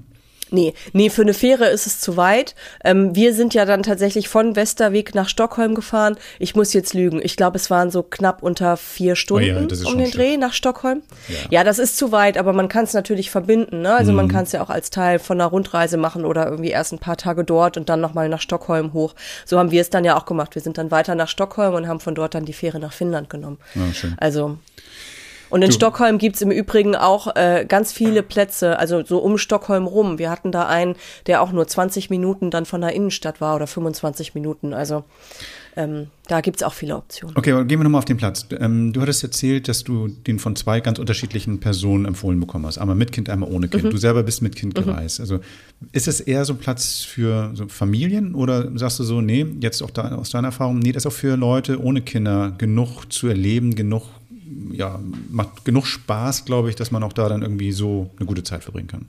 Nee, 0.54 0.76
nee, 0.94 1.10
für 1.10 1.24
eine 1.24 1.34
Fähre 1.34 1.66
ist 1.66 1.88
es 1.88 2.00
zu 2.00 2.16
weit. 2.16 2.54
Ähm, 2.84 3.16
wir 3.16 3.34
sind 3.34 3.56
ja 3.56 3.66
dann 3.66 3.82
tatsächlich 3.82 4.30
von 4.30 4.56
Westerweg 4.56 5.16
nach 5.16 5.28
Stockholm 5.28 5.74
gefahren. 5.74 6.16
Ich 6.38 6.56
muss 6.56 6.74
jetzt 6.74 6.94
lügen. 6.94 7.20
Ich 7.24 7.36
glaube, 7.36 7.58
es 7.58 7.72
waren 7.72 7.90
so 7.90 8.04
knapp 8.04 8.44
unter 8.44 8.78
vier 8.78 9.16
Stunden 9.16 9.68
oh 9.68 9.74
ja, 9.74 9.88
um 9.88 9.98
den 9.98 10.12
Dreh 10.12 10.38
nach 10.38 10.54
Stockholm. 10.54 11.02
Ja. 11.28 11.36
ja. 11.50 11.64
das 11.64 11.80
ist 11.80 11.98
zu 11.98 12.12
weit, 12.12 12.38
aber 12.38 12.54
man 12.54 12.70
kann 12.70 12.84
es 12.84 12.94
natürlich 12.94 13.32
verbinden. 13.32 13.82
Ne? 13.82 13.96
Also 13.96 14.12
mhm. 14.12 14.18
man 14.18 14.28
kann 14.28 14.44
es 14.44 14.52
ja 14.52 14.62
auch 14.62 14.70
als 14.70 14.92
Teil 14.92 15.18
von 15.18 15.42
einer 15.42 15.50
Rundreise 15.50 15.98
machen 15.98 16.24
oder 16.24 16.46
irgendwie 16.46 16.70
erst 16.70 16.94
ein 16.94 17.00
paar 17.00 17.18
Tage 17.18 17.44
dort 17.44 17.76
und 17.76 17.90
dann 17.90 18.00
nochmal 18.00 18.30
nach 18.30 18.42
Stockholm 18.42 18.94
hoch. 18.94 19.16
So 19.46 19.58
haben 19.58 19.72
wir 19.72 19.82
es 19.82 19.90
dann 19.90 20.06
ja 20.06 20.16
auch 20.16 20.26
gemacht. 20.26 20.54
Wir 20.54 20.62
sind 20.62 20.78
dann 20.78 20.92
weiter 20.92 21.16
nach 21.16 21.30
Stockholm 21.30 21.74
und 21.74 21.88
haben 21.88 22.00
von 22.00 22.14
dort 22.14 22.36
dann 22.36 22.46
die 22.46 22.54
Fähre 22.54 22.78
nach 22.80 22.94
Finnland 22.94 23.28
genommen. 23.32 23.58
Ja, 23.74 23.92
schön. 23.92 24.14
Also 24.20 24.60
und 25.54 25.62
in 25.62 25.70
du. 25.70 25.76
Stockholm 25.76 26.18
gibt's 26.18 26.42
im 26.42 26.50
Übrigen 26.50 26.96
auch 26.96 27.36
äh, 27.36 27.66
ganz 27.70 27.94
viele 27.94 28.24
Plätze, 28.24 28.80
also 28.80 29.06
so 29.06 29.20
um 29.20 29.38
Stockholm 29.38 29.86
rum. 29.86 30.18
Wir 30.18 30.32
hatten 30.32 30.52
da 30.52 30.66
einen, 30.66 30.96
der 31.28 31.44
auch 31.44 31.52
nur 31.52 31.68
20 31.68 32.10
Minuten 32.10 32.50
dann 32.50 32.66
von 32.66 32.82
der 32.82 32.94
Innenstadt 32.94 33.40
war 33.40 33.56
oder 33.56 33.68
25 33.68 34.34
Minuten. 34.34 34.74
Also 34.74 35.04
ähm, 35.76 36.08
da 36.28 36.42
gibt's 36.42 36.64
auch 36.64 36.74
viele 36.74 36.96
Optionen. 36.96 37.38
Okay, 37.38 37.52
aber 37.52 37.66
gehen 37.66 37.80
wir 37.80 37.84
nochmal 37.84 38.00
auf 38.00 38.06
den 38.06 38.18
Platz. 38.18 38.48
Ähm, 38.60 38.94
du 38.94 39.02
hattest 39.02 39.24
erzählt, 39.24 39.68
dass 39.68 39.84
du 39.84 40.08
den 40.08 40.40
von 40.40 40.56
zwei 40.56 40.80
ganz 40.80 40.98
unterschiedlichen 40.98 41.60
Personen 41.60 42.06
empfohlen 42.06 42.40
bekommen 42.40 42.66
hast. 42.66 42.80
Einmal 42.80 42.96
mit 42.96 43.12
Kind, 43.12 43.30
einmal 43.30 43.52
ohne 43.52 43.68
Kind. 43.68 43.84
Mhm. 43.84 43.90
Du 43.92 43.98
selber 43.98 44.24
bist 44.24 44.42
mit 44.42 44.56
Kind 44.56 44.76
mhm. 44.76 44.86
gereist. 44.86 45.20
Also 45.20 45.40
ist 45.92 46.08
es 46.08 46.20
eher 46.20 46.46
so 46.46 46.56
Platz 46.56 47.02
für 47.02 47.52
so 47.54 47.68
Familien 47.68 48.34
oder 48.34 48.76
sagst 48.76 49.00
du 49.00 49.04
so, 49.04 49.22
nee, 49.22 49.46
jetzt 49.60 49.84
auch 49.84 49.92
da, 49.92 50.16
aus 50.16 50.32
deiner 50.32 50.48
Erfahrung, 50.48 50.80
nee, 50.80 50.92
das 50.92 51.06
ist 51.06 51.12
auch 51.12 51.16
für 51.16 51.36
Leute 51.36 51.80
ohne 51.80 52.02
Kinder 52.02 52.54
genug 52.58 53.06
zu 53.12 53.28
erleben, 53.28 53.76
genug 53.76 54.04
ja, 54.72 55.00
macht 55.30 55.66
genug 55.66 55.86
Spaß, 55.86 56.46
glaube 56.46 56.70
ich, 56.70 56.76
dass 56.76 56.92
man 56.92 57.04
auch 57.04 57.14
da 57.14 57.30
dann 57.30 57.42
irgendwie 57.42 57.72
so 57.72 58.10
eine 58.18 58.26
gute 58.26 58.44
Zeit 58.44 58.64
verbringen 58.64 58.88
kann. 58.88 59.06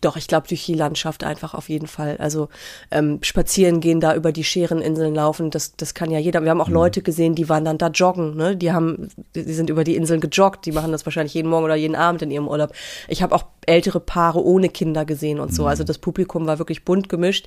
Doch, 0.00 0.16
ich 0.16 0.28
glaube 0.28 0.48
durch 0.48 0.64
die 0.64 0.74
Landschaft 0.74 1.24
einfach 1.24 1.52
auf 1.52 1.68
jeden 1.68 1.86
Fall. 1.86 2.16
Also 2.18 2.48
ähm, 2.90 3.18
spazieren 3.22 3.80
gehen, 3.80 4.00
da 4.00 4.14
über 4.14 4.32
die 4.32 4.44
Schereninseln 4.44 5.14
laufen, 5.14 5.50
das, 5.50 5.76
das 5.76 5.92
kann 5.92 6.10
ja 6.10 6.18
jeder. 6.18 6.42
Wir 6.42 6.50
haben 6.50 6.60
auch 6.60 6.68
mhm. 6.68 6.74
Leute 6.74 7.02
gesehen, 7.02 7.34
die 7.34 7.50
waren 7.50 7.66
dann 7.66 7.76
da 7.76 7.88
joggen, 7.88 8.34
ne? 8.34 8.56
Die 8.56 8.72
haben, 8.72 9.10
die 9.34 9.52
sind 9.52 9.68
über 9.68 9.84
die 9.84 9.96
Inseln 9.96 10.20
gejoggt, 10.20 10.64
die 10.64 10.72
machen 10.72 10.92
das 10.92 11.04
wahrscheinlich 11.04 11.34
jeden 11.34 11.50
Morgen 11.50 11.66
oder 11.66 11.76
jeden 11.76 11.96
Abend 11.96 12.22
in 12.22 12.30
ihrem 12.30 12.48
Urlaub. 12.48 12.72
Ich 13.08 13.22
habe 13.22 13.34
auch 13.34 13.44
ältere 13.66 14.00
Paare 14.00 14.44
ohne 14.44 14.68
Kinder 14.68 15.04
gesehen 15.04 15.40
und 15.40 15.54
so. 15.54 15.62
Mhm. 15.62 15.68
Also 15.68 15.84
das 15.84 15.98
Publikum 15.98 16.46
war 16.46 16.58
wirklich 16.58 16.84
bunt 16.84 17.08
gemischt. 17.08 17.46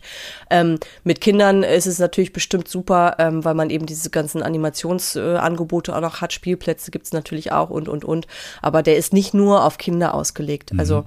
Ähm, 0.50 0.80
mit 1.04 1.22
Kindern 1.22 1.64
ist 1.64 1.88
es 1.88 2.00
natürlich 2.00 2.34
bestimmt 2.34 2.68
super, 2.68 3.16
ähm, 3.20 3.44
weil 3.44 3.54
man 3.54 3.70
eben 3.70 3.86
diese 3.86 4.10
ganzen 4.10 4.44
Animationsangebote 4.44 5.92
äh, 5.92 5.96
auch 5.96 6.02
noch 6.02 6.22
hat. 6.22 6.34
Spielplätze 6.34 6.92
gibt's 6.92 7.14
natürlich 7.14 7.52
auch 7.52 7.70
und 7.70 7.90
und 7.90 8.06
und. 8.06 8.28
Aber 8.62 8.84
der 8.84 8.98
ist 8.98 9.14
nicht 9.14 9.34
nur 9.34 9.64
auf 9.64 9.78
Kinder 9.78 10.14
ausgelegt. 10.14 10.74
Mhm. 10.74 10.80
Also 10.80 11.04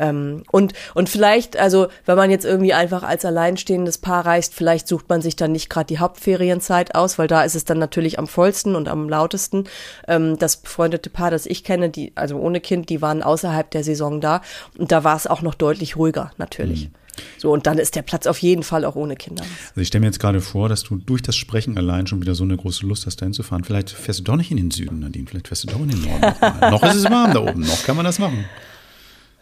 ähm, 0.00 0.42
und, 0.50 0.72
und 0.94 1.08
vielleicht, 1.08 1.58
also 1.58 1.88
wenn 2.06 2.16
man 2.16 2.30
jetzt 2.30 2.44
irgendwie 2.44 2.72
einfach 2.72 3.02
als 3.02 3.24
alleinstehendes 3.24 3.98
Paar 3.98 4.24
reist, 4.24 4.54
vielleicht 4.54 4.88
sucht 4.88 5.08
man 5.08 5.20
sich 5.20 5.36
dann 5.36 5.52
nicht 5.52 5.68
gerade 5.68 5.86
die 5.86 5.98
Hauptferienzeit 5.98 6.94
aus, 6.94 7.18
weil 7.18 7.28
da 7.28 7.42
ist 7.42 7.54
es 7.54 7.66
dann 7.66 7.78
natürlich 7.78 8.18
am 8.18 8.26
vollsten 8.26 8.74
und 8.74 8.88
am 8.88 9.08
lautesten. 9.08 9.64
Ähm, 10.08 10.38
das 10.38 10.56
befreundete 10.56 11.10
Paar, 11.10 11.30
das 11.30 11.46
ich 11.46 11.64
kenne, 11.64 11.90
die, 11.90 12.12
also 12.14 12.38
ohne 12.38 12.60
Kind, 12.60 12.88
die 12.88 13.02
waren 13.02 13.22
außerhalb 13.22 13.70
der 13.70 13.84
Saison 13.84 14.20
da 14.20 14.40
und 14.78 14.92
da 14.92 15.04
war 15.04 15.16
es 15.16 15.26
auch 15.26 15.42
noch 15.42 15.54
deutlich 15.54 15.96
ruhiger, 15.96 16.32
natürlich. 16.38 16.86
Mhm. 16.86 16.94
So, 17.38 17.52
und 17.52 17.66
dann 17.66 17.78
ist 17.78 17.96
der 17.96 18.02
Platz 18.02 18.26
auf 18.26 18.38
jeden 18.38 18.62
Fall 18.62 18.84
auch 18.84 18.94
ohne 18.94 19.16
Kinder. 19.16 19.42
Also 19.70 19.80
ich 19.80 19.88
stelle 19.88 20.00
mir 20.00 20.06
jetzt 20.06 20.20
gerade 20.20 20.40
vor, 20.40 20.68
dass 20.68 20.82
du 20.82 20.96
durch 20.96 21.22
das 21.22 21.36
Sprechen 21.36 21.76
allein 21.76 22.06
schon 22.06 22.22
wieder 22.22 22.34
so 22.34 22.44
eine 22.44 22.56
große 22.56 22.86
Lust 22.86 23.06
hast, 23.06 23.16
dahin 23.16 23.32
zu 23.32 23.42
fahren. 23.42 23.64
Vielleicht 23.64 23.90
fährst 23.90 24.20
du 24.20 24.24
doch 24.24 24.36
nicht 24.36 24.50
in 24.50 24.56
den 24.56 24.70
Süden, 24.70 25.00
Nadine. 25.00 25.26
Vielleicht 25.28 25.48
fährst 25.48 25.64
du 25.64 25.68
doch 25.68 25.80
in 25.80 25.88
den 25.88 26.02
Norden. 26.02 26.34
noch 26.70 26.82
ist 26.82 26.96
es 26.96 27.04
warm 27.04 27.32
da 27.32 27.40
oben. 27.40 27.60
Noch 27.60 27.82
kann 27.84 27.96
man 27.96 28.04
das 28.04 28.18
machen. 28.18 28.44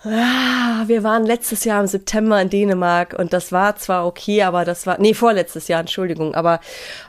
Ah, 0.04 0.84
wir 0.86 1.02
waren 1.02 1.26
letztes 1.26 1.64
Jahr 1.64 1.80
im 1.80 1.88
September 1.88 2.40
in 2.40 2.50
Dänemark 2.50 3.14
und 3.18 3.32
das 3.32 3.50
war 3.50 3.74
zwar 3.76 4.06
okay, 4.06 4.44
aber 4.44 4.64
das 4.64 4.86
war, 4.86 5.00
nee, 5.00 5.12
vorletztes 5.12 5.66
Jahr, 5.66 5.80
Entschuldigung, 5.80 6.36
aber 6.36 6.60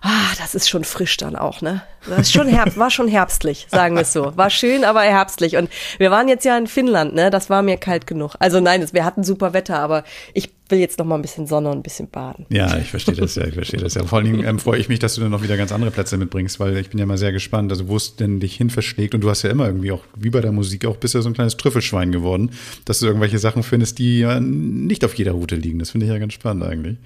ah, 0.02 0.34
das 0.40 0.56
ist 0.56 0.68
schon 0.68 0.84
frisch 0.84 1.16
dann 1.18 1.36
auch, 1.36 1.62
ne? 1.62 1.84
Das 2.08 2.22
ist 2.22 2.34
schon 2.34 2.48
Herbst, 2.48 2.78
war 2.78 2.90
schon 2.90 3.08
herbstlich, 3.08 3.68
sagen 3.70 3.94
wir 3.94 4.02
es 4.02 4.14
so. 4.14 4.36
War 4.38 4.50
schön, 4.50 4.84
aber 4.84 5.02
herbstlich. 5.02 5.58
Und 5.58 5.70
wir 6.00 6.10
waren 6.10 6.28
jetzt 6.28 6.46
ja 6.46 6.58
in 6.58 6.66
Finnland, 6.66 7.14
ne? 7.14 7.30
Das 7.30 7.50
war 7.52 7.62
mir 7.62 7.78
kalt 7.78 8.08
genug. 8.08 8.34
Also 8.40 8.60
nein, 8.60 8.88
wir 8.92 9.06
hatten 9.06 9.24
super 9.24 9.54
Wetter, 9.54 9.80
aber 9.80 10.04
ich 10.34 10.59
will 10.70 10.80
jetzt 10.80 11.00
noch 11.00 11.06
mal 11.06 11.16
ein 11.16 11.22
bisschen 11.22 11.48
Sonne 11.48 11.70
und 11.70 11.78
ein 11.78 11.84
bisschen 11.84 12.10
baden. 12.10 12.46
Ja, 12.50 12.78
ich 12.78 12.90
verstehe 12.90 13.16
das 13.16 13.36
ja, 13.36 13.46
ich 13.46 13.54
verstehe 13.54 13.80
das 13.80 13.96
ja. 13.96 14.04
Vor 14.04 14.20
allen 14.20 14.26
Dingen 14.26 14.46
ähm, 14.46 14.60
freue 14.60 14.80
ich 14.80 14.90
mich, 14.90 15.00
dass 15.00 15.16
du 15.16 15.22
dann 15.22 15.32
noch 15.32 15.44
wieder 15.44 15.58
ganz 15.58 15.72
andere 15.72 15.92
Plätze 15.92 16.18
mitbringst, 16.18 16.60
weil 16.60 16.78
ich 16.78 16.90
bin 16.90 17.00
ja 17.00 17.06
mal 17.06 17.18
sehr 17.18 17.32
gespannt, 17.32 17.72
also 17.72 17.88
wo 17.88 17.96
es 17.96 18.16
denn 18.16 18.40
dich 18.40 18.56
hin 18.56 18.70
verschlägt 18.70 19.16
und 19.16 19.22
du 19.22 19.30
hast 19.30 19.44
ja 19.44 19.50
immer 19.50 19.68
irgendwie 19.68 19.92
auch, 19.92 20.04
wie 20.16 20.30
bei 20.30 20.42
der 20.42 20.52
Musik, 20.52 20.86
auch 20.86 20.98
bist 20.98 21.14
ja 21.14 21.22
so 21.22 21.30
ein 21.30 21.34
kleines 21.34 21.58
Trüffelschwein 21.58 22.12
geworden, 22.12 22.52
dass 22.86 23.00
du 23.00 23.08
irgendwelche 23.08 23.40
Sachen 23.40 23.64
findest, 23.64 24.00
die 24.00 24.20
ja 24.20 24.40
nicht 24.40 25.04
auf 25.06 25.16
jeder 25.16 25.34
Route 25.34 25.56
liegen. 25.56 25.80
Das 25.80 25.92
finde 25.92 26.06
ich 26.06 26.12
ja 26.12 26.18
ganz 26.18 26.34
spannend 26.34 26.64
eigentlich. 26.64 26.98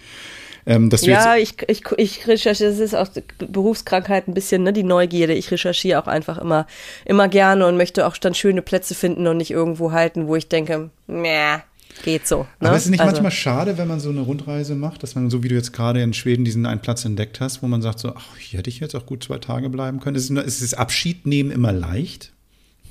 Ähm, 0.66 0.90
ja, 1.02 1.36
ich, 1.36 1.56
ich, 1.68 1.84
ich 1.98 2.28
recherchiere, 2.28 2.70
das 2.70 2.80
ist 2.80 2.96
auch 2.96 3.10
Berufskrankheit 3.38 4.28
ein 4.28 4.34
bisschen, 4.34 4.64
ne, 4.64 4.72
die 4.72 4.84
Neugierde. 4.84 5.34
Ich 5.34 5.52
recherchiere 5.52 6.02
auch 6.02 6.08
einfach 6.08 6.38
immer, 6.38 6.68
immer 7.04 7.28
gerne 7.28 7.68
und 7.68 7.76
möchte 7.76 8.08
auch 8.08 8.16
dann 8.16 8.34
schöne 8.34 8.62
Plätze 8.62 8.96
finden 8.96 9.28
und 9.28 9.38
nicht 9.38 9.52
irgendwo 9.52 9.92
halten, 9.92 10.28
wo 10.28 10.36
ich 10.38 10.48
denke, 10.48 10.90
meh, 11.08 11.58
geht 12.02 12.28
so. 12.28 12.48
Ne? 12.60 12.68
Aber 12.68 12.78
ist 12.78 12.86
es 12.86 12.90
nicht 12.90 13.00
also, 13.00 13.12
manchmal 13.12 13.32
schade, 13.32 13.78
wenn 13.78 13.88
man 13.88 14.00
so 14.00 14.10
eine 14.10 14.22
Rundreise 14.22 14.76
macht, 14.76 15.04
dass 15.04 15.16
man, 15.16 15.30
so 15.30 15.44
wie 15.44 15.48
du 15.48 15.56
jetzt 15.56 15.74
gerade 15.74 16.02
in 16.02 16.14
Schweden 16.14 16.46
diesen 16.46 16.66
einen 16.66 16.82
Platz 16.82 17.06
entdeckt 17.06 17.40
hast, 17.40 17.62
wo 17.62 17.68
man 17.68 17.82
sagt 17.82 18.00
so, 18.00 18.14
ach, 18.16 18.38
hier 18.38 18.60
hätte 18.60 18.70
ich 18.70 18.80
jetzt 18.80 18.96
auch 18.96 19.06
gut 19.06 19.24
zwei 19.24 19.38
Tage 19.38 19.70
bleiben 19.70 20.00
können. 20.00 20.16
Ist, 20.16 20.30
ist 20.30 20.62
das 20.62 20.74
Abschied 20.74 21.26
nehmen 21.26 21.52
immer 21.52 21.72
leicht? 21.72 22.34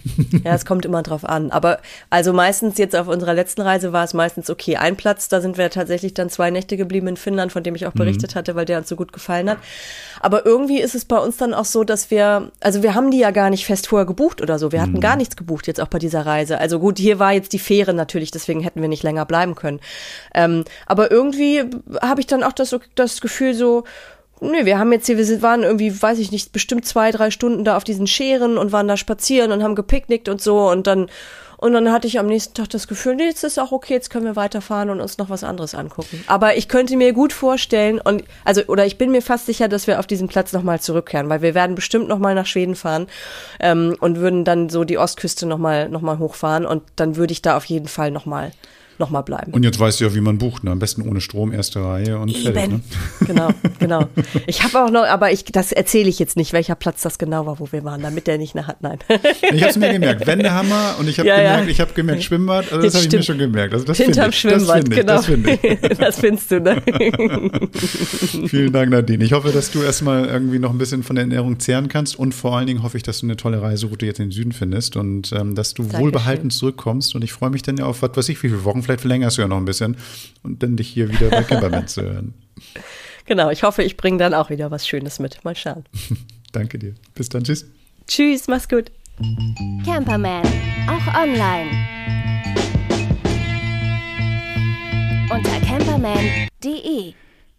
Ja, 0.44 0.54
es 0.54 0.64
kommt 0.64 0.84
immer 0.84 1.02
drauf 1.02 1.24
an. 1.24 1.50
Aber 1.50 1.78
also 2.10 2.32
meistens 2.32 2.78
jetzt 2.78 2.96
auf 2.96 3.08
unserer 3.08 3.34
letzten 3.34 3.60
Reise 3.60 3.92
war 3.92 4.04
es 4.04 4.14
meistens 4.14 4.50
okay. 4.50 4.76
Ein 4.76 4.96
Platz, 4.96 5.28
da 5.28 5.40
sind 5.40 5.58
wir 5.58 5.70
tatsächlich 5.70 6.14
dann 6.14 6.30
zwei 6.30 6.50
Nächte 6.50 6.76
geblieben 6.76 7.06
in 7.08 7.16
Finnland, 7.16 7.52
von 7.52 7.62
dem 7.62 7.74
ich 7.74 7.86
auch 7.86 7.92
berichtet 7.92 8.34
mhm. 8.34 8.38
hatte, 8.38 8.54
weil 8.54 8.64
der 8.64 8.78
uns 8.78 8.88
so 8.88 8.96
gut 8.96 9.12
gefallen 9.12 9.48
hat. 9.48 9.58
Aber 10.20 10.44
irgendwie 10.46 10.80
ist 10.80 10.94
es 10.94 11.04
bei 11.04 11.18
uns 11.18 11.36
dann 11.36 11.54
auch 11.54 11.64
so, 11.64 11.84
dass 11.84 12.10
wir, 12.10 12.50
also 12.60 12.82
wir 12.82 12.94
haben 12.94 13.10
die 13.10 13.18
ja 13.18 13.30
gar 13.30 13.50
nicht 13.50 13.66
fest 13.66 13.86
vorher 13.86 14.06
gebucht 14.06 14.40
oder 14.40 14.58
so. 14.58 14.72
Wir 14.72 14.82
hatten 14.82 14.94
mhm. 14.94 15.00
gar 15.00 15.16
nichts 15.16 15.36
gebucht 15.36 15.66
jetzt 15.66 15.80
auch 15.80 15.88
bei 15.88 15.98
dieser 15.98 16.26
Reise. 16.26 16.58
Also 16.58 16.78
gut, 16.78 16.98
hier 16.98 17.18
war 17.18 17.32
jetzt 17.32 17.52
die 17.52 17.58
Fähre 17.58 17.94
natürlich, 17.94 18.30
deswegen 18.30 18.60
hätten 18.60 18.80
wir 18.80 18.88
nicht 18.88 19.02
länger 19.02 19.26
bleiben 19.26 19.54
können. 19.54 19.80
Ähm, 20.34 20.64
aber 20.86 21.10
irgendwie 21.10 21.64
habe 22.00 22.20
ich 22.20 22.26
dann 22.26 22.42
auch 22.42 22.52
das, 22.52 22.76
das 22.94 23.20
Gefühl 23.20 23.54
so, 23.54 23.84
Nö, 24.42 24.64
wir 24.64 24.76
haben 24.76 24.90
jetzt 24.92 25.06
hier, 25.06 25.16
wir 25.16 25.42
waren 25.42 25.62
irgendwie, 25.62 26.02
weiß 26.02 26.18
ich 26.18 26.32
nicht, 26.32 26.52
bestimmt 26.52 26.84
zwei, 26.84 27.12
drei 27.12 27.30
Stunden 27.30 27.64
da 27.64 27.76
auf 27.76 27.84
diesen 27.84 28.08
Scheren 28.08 28.58
und 28.58 28.72
waren 28.72 28.88
da 28.88 28.96
spazieren 28.96 29.52
und 29.52 29.62
haben 29.62 29.76
gepicknickt 29.76 30.28
und 30.28 30.42
so 30.42 30.68
und 30.68 30.88
dann, 30.88 31.08
und 31.58 31.74
dann 31.74 31.92
hatte 31.92 32.08
ich 32.08 32.18
am 32.18 32.26
nächsten 32.26 32.54
Tag 32.54 32.68
das 32.70 32.88
Gefühl, 32.88 33.14
nee, 33.14 33.26
jetzt 33.26 33.44
ist 33.44 33.60
auch 33.60 33.70
okay, 33.70 33.92
jetzt 33.92 34.10
können 34.10 34.24
wir 34.24 34.34
weiterfahren 34.34 34.90
und 34.90 35.00
uns 35.00 35.16
noch 35.18 35.30
was 35.30 35.44
anderes 35.44 35.76
angucken. 35.76 36.24
Aber 36.26 36.56
ich 36.56 36.66
könnte 36.66 36.96
mir 36.96 37.12
gut 37.12 37.32
vorstellen 37.32 38.00
und, 38.00 38.24
also, 38.44 38.62
oder 38.66 38.84
ich 38.84 38.98
bin 38.98 39.12
mir 39.12 39.22
fast 39.22 39.46
sicher, 39.46 39.68
dass 39.68 39.86
wir 39.86 40.00
auf 40.00 40.08
diesen 40.08 40.26
Platz 40.26 40.52
nochmal 40.52 40.80
zurückkehren, 40.80 41.28
weil 41.28 41.40
wir 41.40 41.54
werden 41.54 41.76
bestimmt 41.76 42.08
nochmal 42.08 42.34
nach 42.34 42.46
Schweden 42.46 42.74
fahren, 42.74 43.06
ähm, 43.60 43.94
und 44.00 44.18
würden 44.18 44.44
dann 44.44 44.70
so 44.70 44.82
die 44.82 44.98
Ostküste 44.98 45.46
nochmal, 45.46 45.88
noch 45.88 46.00
mal 46.00 46.18
hochfahren 46.18 46.66
und 46.66 46.82
dann 46.96 47.14
würde 47.14 47.30
ich 47.30 47.42
da 47.42 47.56
auf 47.56 47.66
jeden 47.66 47.86
Fall 47.86 48.10
nochmal 48.10 48.50
nochmal 49.02 49.22
bleiben. 49.22 49.52
Und 49.52 49.64
jetzt 49.64 49.78
weißt 49.78 50.00
du 50.00 50.04
ja, 50.04 50.14
wie 50.14 50.20
man 50.20 50.38
bucht, 50.38 50.64
ne? 50.64 50.70
Am 50.70 50.78
besten 50.78 51.02
ohne 51.02 51.20
Strom, 51.20 51.52
erste 51.52 51.84
Reihe 51.84 52.18
und 52.18 52.28
Eben. 52.28 52.42
fertig. 52.42 52.70
Ne? 52.70 52.80
Genau, 53.26 53.48
genau. 53.78 54.08
Ich 54.46 54.62
habe 54.62 54.82
auch 54.82 54.90
noch, 54.90 55.04
aber 55.04 55.32
ich, 55.32 55.44
das 55.44 55.72
erzähle 55.72 56.08
ich 56.08 56.18
jetzt 56.18 56.36
nicht, 56.36 56.52
welcher 56.52 56.76
Platz 56.76 57.02
das 57.02 57.18
genau 57.18 57.46
war, 57.46 57.58
wo 57.58 57.70
wir 57.72 57.84
waren, 57.84 58.00
damit 58.00 58.26
der 58.26 58.38
nicht 58.38 58.54
nachher, 58.54 58.76
nein. 58.80 58.98
Ich 59.52 59.62
habe 59.62 59.70
es 59.70 59.76
mir 59.76 59.92
gemerkt, 59.92 60.26
Wendehammer 60.26 60.96
und 60.98 61.08
ich 61.08 61.18
habe 61.18 61.28
ja, 61.28 61.36
gemerkt, 61.36 61.64
ja. 61.64 61.70
ich 61.70 61.80
habe 61.80 61.92
gemerkt 61.92 62.22
Schwimmbad, 62.22 62.72
also 62.72 62.82
das 62.82 62.94
habe 62.94 63.06
ich 63.06 63.12
mir 63.12 63.22
schon 63.22 63.38
gemerkt. 63.38 63.74
Also 63.74 63.84
das 63.84 63.98
Hinterm 63.98 64.30
ich, 64.30 64.38
Schwimmbad, 64.38 64.88
das 64.88 64.96
genau. 64.96 65.12
Das, 65.14 65.28
ich. 65.28 65.80
das 65.98 66.20
findest 66.20 66.50
du, 66.50 66.60
ne? 66.60 66.82
Vielen 68.46 68.72
Dank, 68.72 68.90
Nadine. 68.90 69.24
Ich 69.24 69.32
hoffe, 69.32 69.50
dass 69.50 69.70
du 69.70 69.82
erstmal 69.82 70.26
irgendwie 70.26 70.58
noch 70.58 70.70
ein 70.70 70.78
bisschen 70.78 71.02
von 71.02 71.16
der 71.16 71.24
Ernährung 71.24 71.58
zehren 71.58 71.88
kannst 71.88 72.18
und 72.18 72.34
vor 72.34 72.56
allen 72.56 72.66
Dingen 72.66 72.82
hoffe 72.82 72.96
ich, 72.96 73.02
dass 73.02 73.20
du 73.20 73.26
eine 73.26 73.36
tolle 73.36 73.60
Reiseroute 73.60 74.06
jetzt 74.06 74.20
in 74.20 74.26
den 74.26 74.32
Süden 74.32 74.52
findest 74.52 74.96
und 74.96 75.32
ähm, 75.32 75.54
dass 75.54 75.74
du 75.74 75.82
Dankeschön. 75.82 76.04
wohlbehalten 76.04 76.50
zurückkommst 76.50 77.14
und 77.14 77.24
ich 77.24 77.32
freue 77.32 77.50
mich 77.50 77.62
dann 77.62 77.76
ja 77.76 77.86
auf, 77.86 78.02
was 78.02 78.10
weiß 78.14 78.28
ich, 78.28 78.42
wie 78.42 78.48
viele 78.48 78.64
Wochen, 78.64 78.82
vielleicht 78.82 78.91
verlängerst 79.00 79.38
du 79.38 79.42
ja 79.42 79.48
noch 79.48 79.56
ein 79.56 79.64
bisschen 79.64 79.82
bisschen 79.82 79.96
und 80.42 80.62
dann 80.62 80.76
dich 80.76 80.88
hier 80.88 81.08
wieder 81.08 81.30
bei 81.30 81.42
Camperman 81.42 81.88
zu 81.88 82.02
hören. 82.02 82.34
Genau, 83.26 83.50
ich 83.50 83.62
hoffe, 83.62 83.82
ich 83.82 83.96
bringe 83.96 84.18
dann 84.18 84.34
auch 84.34 84.50
wieder 84.50 84.70
was 84.70 84.86
Schönes 84.86 85.18
mit. 85.18 85.44
Mal 85.44 85.56
schauen. 85.56 85.84
Danke 86.52 86.78
dir. 86.78 86.94
Bis 87.14 87.28
dann. 87.28 87.44
Tschüss. 87.44 87.66
Tschüss, 88.06 88.48
mach's 88.48 88.68
gut. 88.68 88.90
Camperman, 89.84 90.42
auch 90.88 91.14
online. 91.14 91.70
Unter 95.30 95.66
camperman.de 95.66 97.14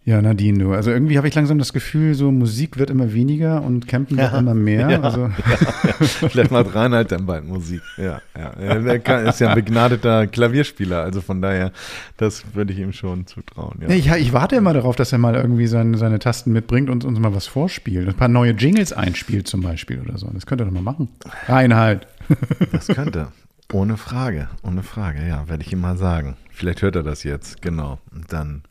ja, 0.06 0.22
Nadine, 0.22 0.60
du. 0.60 0.74
Also 0.74 0.92
irgendwie 0.92 1.18
habe 1.18 1.30
ich 1.30 1.36
langsam 1.36 1.60
das 1.60 1.72
Gefühl, 1.72 2.14
so 2.14 2.30
Musik 2.30 2.78
wird 2.78 2.90
immer 2.90 3.14
weniger 3.14 3.62
und 3.62 3.88
Campen 3.88 4.18
wird 4.18 4.34
immer 4.34 4.54
mehr. 4.54 4.90
Ja, 4.90 5.02
also. 5.02 5.28
ja. 5.28 5.94
Vielleicht 6.02 6.52
macht 6.52 6.76
Reinhard 6.76 7.10
dann 7.14 7.26
bald 7.26 7.48
Musik. 7.48 7.82
Ja, 7.96 8.22
ja. 8.38 8.50
Er 8.50 9.26
ist 9.28 9.40
ja 9.40 9.50
ein 9.50 9.56
begnadeter 9.56 10.28
Klavierspieler, 10.28 11.04
also 11.04 11.22
von 11.22 11.42
daher, 11.42 11.72
das 12.18 12.44
würde 12.54 12.74
ich 12.74 12.80
ihm 12.80 12.92
schon 12.92 13.28
zutrauen. 13.28 13.80
Ja. 13.82 13.94
ja 13.94 13.96
ich, 13.96 14.28
ich, 14.28 14.34
warte 14.34 14.58
immer 14.58 14.74
darauf, 14.74 14.98
dass 14.98 15.14
er 15.14 15.20
mal 15.20 15.36
irgendwie 15.36 15.68
seine, 15.68 15.98
seine 15.98 16.20
Tasten 16.20 16.52
mitbringt 16.52 16.90
und 16.90 17.06
uns 17.06 17.18
mal 17.20 17.34
was 17.34 17.48
vorspielt. 17.48 18.10
Ein 18.10 18.16
paar 18.16 18.28
neue 18.28 18.52
Jingles 18.52 18.92
einspielt 18.92 19.48
zum 19.48 19.62
Beispiel 19.62 20.02
oder 20.02 20.18
so. 20.18 20.30
Das 20.34 20.46
könnte 20.46 20.66
er 20.66 20.68
doch 20.68 20.74
mal 20.74 20.84
machen. 20.84 21.08
Reinhard. 21.48 22.08
Das 22.72 22.88
könnte. 22.88 23.28
Ohne 23.72 23.98
Frage, 23.98 24.48
ohne 24.64 24.82
Frage, 24.82 25.28
ja, 25.28 25.48
werde 25.50 25.64
ich 25.64 25.74
ihm 25.74 25.82
mal 25.82 25.98
sagen. 25.98 26.36
Vielleicht 26.52 26.82
hört 26.82 26.96
er 26.96 27.04
das 27.04 27.24
jetzt, 27.24 27.62
genau. 27.62 28.00
Und 28.14 28.32
dann 28.32 28.64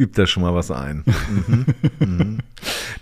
übt 0.00 0.20
da 0.20 0.26
schon 0.26 0.42
mal 0.42 0.54
was 0.54 0.70
ein. 0.70 1.04
Mhm. 1.30 1.66
mhm. 1.98 2.38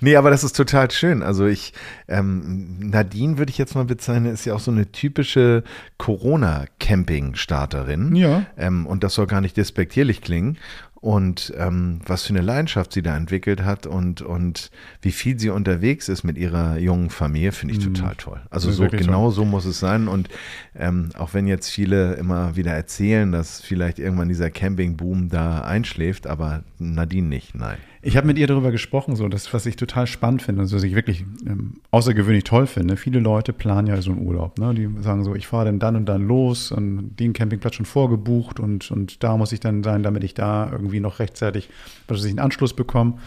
Nee, 0.00 0.16
aber 0.16 0.30
das 0.30 0.44
ist 0.44 0.54
total 0.54 0.88
schön. 0.90 1.22
Also 1.22 1.46
ich, 1.46 1.72
ähm, 2.06 2.78
Nadine 2.78 3.38
würde 3.38 3.50
ich 3.50 3.56
jetzt 3.58 3.74
mal 3.74 3.84
bezeichnen, 3.84 4.32
ist 4.32 4.44
ja 4.44 4.54
auch 4.54 4.60
so 4.60 4.70
eine 4.70 4.92
typische 4.92 5.64
Corona-Camping-Starterin. 5.96 8.14
Ja. 8.14 8.46
Ähm, 8.56 8.86
und 8.86 9.02
das 9.02 9.14
soll 9.14 9.26
gar 9.26 9.40
nicht 9.40 9.56
despektierlich 9.56 10.20
klingen 10.20 10.58
und 11.00 11.52
ähm, 11.56 12.00
was 12.06 12.24
für 12.24 12.30
eine 12.30 12.40
Leidenschaft 12.40 12.92
sie 12.92 13.02
da 13.02 13.16
entwickelt 13.16 13.62
hat 13.62 13.86
und, 13.86 14.20
und 14.20 14.70
wie 15.00 15.12
viel 15.12 15.38
sie 15.38 15.50
unterwegs 15.50 16.08
ist 16.08 16.24
mit 16.24 16.36
ihrer 16.36 16.78
jungen 16.78 17.10
Familie, 17.10 17.52
finde 17.52 17.74
ich 17.74 17.86
mhm. 17.86 17.94
total 17.94 18.14
toll. 18.16 18.40
Also 18.50 18.72
so 18.72 18.88
genau 18.88 19.24
toll. 19.24 19.32
so 19.32 19.44
muss 19.44 19.64
es 19.64 19.78
sein. 19.78 20.08
Und 20.08 20.28
ähm, 20.74 21.10
auch 21.16 21.34
wenn 21.34 21.46
jetzt 21.46 21.70
viele 21.70 22.14
immer 22.14 22.56
wieder 22.56 22.72
erzählen, 22.72 23.30
dass 23.30 23.60
vielleicht 23.60 24.00
irgendwann 24.00 24.28
dieser 24.28 24.50
Campingboom 24.50 25.28
da 25.28 25.60
einschläft, 25.60 26.26
aber 26.26 26.64
Nadine 26.78 27.28
nicht, 27.28 27.54
nein. 27.54 27.78
Ich 28.00 28.16
habe 28.16 28.26
mit 28.26 28.38
ihr 28.38 28.46
darüber 28.46 28.70
gesprochen, 28.70 29.16
so 29.16 29.28
das, 29.28 29.52
was 29.52 29.66
ich 29.66 29.76
total 29.76 30.06
spannend 30.06 30.42
finde, 30.42 30.62
also 30.62 30.76
was 30.76 30.84
ich 30.84 30.94
wirklich 30.94 31.24
ähm, 31.46 31.80
außergewöhnlich 31.90 32.44
toll 32.44 32.66
finde. 32.66 32.96
Viele 32.96 33.18
Leute 33.18 33.52
planen 33.52 33.88
ja 33.88 34.00
so 34.00 34.12
einen 34.12 34.26
Urlaub. 34.26 34.58
Ne? 34.58 34.74
Die 34.74 34.88
sagen 35.02 35.24
so, 35.24 35.34
ich 35.34 35.46
fahre 35.46 35.66
dann 35.66 35.78
dann 35.78 35.96
und 35.96 36.06
dann 36.06 36.26
los 36.26 36.70
und 36.70 37.16
den 37.16 37.32
Campingplatz 37.32 37.74
schon 37.74 37.86
vorgebucht 37.86 38.60
und, 38.60 38.90
und 38.90 39.22
da 39.24 39.36
muss 39.36 39.52
ich 39.52 39.60
dann 39.60 39.82
sein, 39.82 40.02
damit 40.02 40.22
ich 40.22 40.34
da 40.34 40.70
irgendwie 40.70 41.00
noch 41.00 41.18
rechtzeitig 41.18 41.68
dass 42.06 42.24
ich 42.24 42.30
einen 42.30 42.38
Anschluss 42.38 42.74
bekomme. 42.74 43.18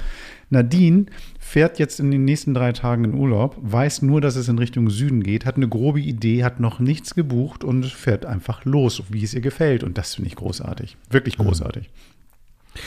Nadine 0.49 1.05
fährt 1.39 1.79
jetzt 1.79 1.99
in 1.99 2.11
den 2.11 2.25
nächsten 2.25 2.53
drei 2.53 2.73
Tagen 2.73 3.05
in 3.05 3.13
Urlaub, 3.13 3.55
weiß 3.61 4.01
nur, 4.01 4.19
dass 4.19 4.35
es 4.35 4.49
in 4.49 4.57
Richtung 4.57 4.89
Süden 4.89 5.23
geht, 5.23 5.45
hat 5.45 5.55
eine 5.55 5.69
grobe 5.69 6.01
Idee, 6.01 6.43
hat 6.43 6.59
noch 6.59 6.79
nichts 6.79 7.15
gebucht 7.15 7.63
und 7.63 7.85
fährt 7.85 8.25
einfach 8.25 8.65
los, 8.65 9.03
wie 9.09 9.23
es 9.23 9.33
ihr 9.33 9.41
gefällt. 9.41 9.83
Und 9.83 9.97
das 9.97 10.15
finde 10.15 10.27
ich 10.27 10.35
großartig. 10.35 10.97
Wirklich 11.09 11.37
großartig. 11.37 11.89
Mhm. 12.73 12.81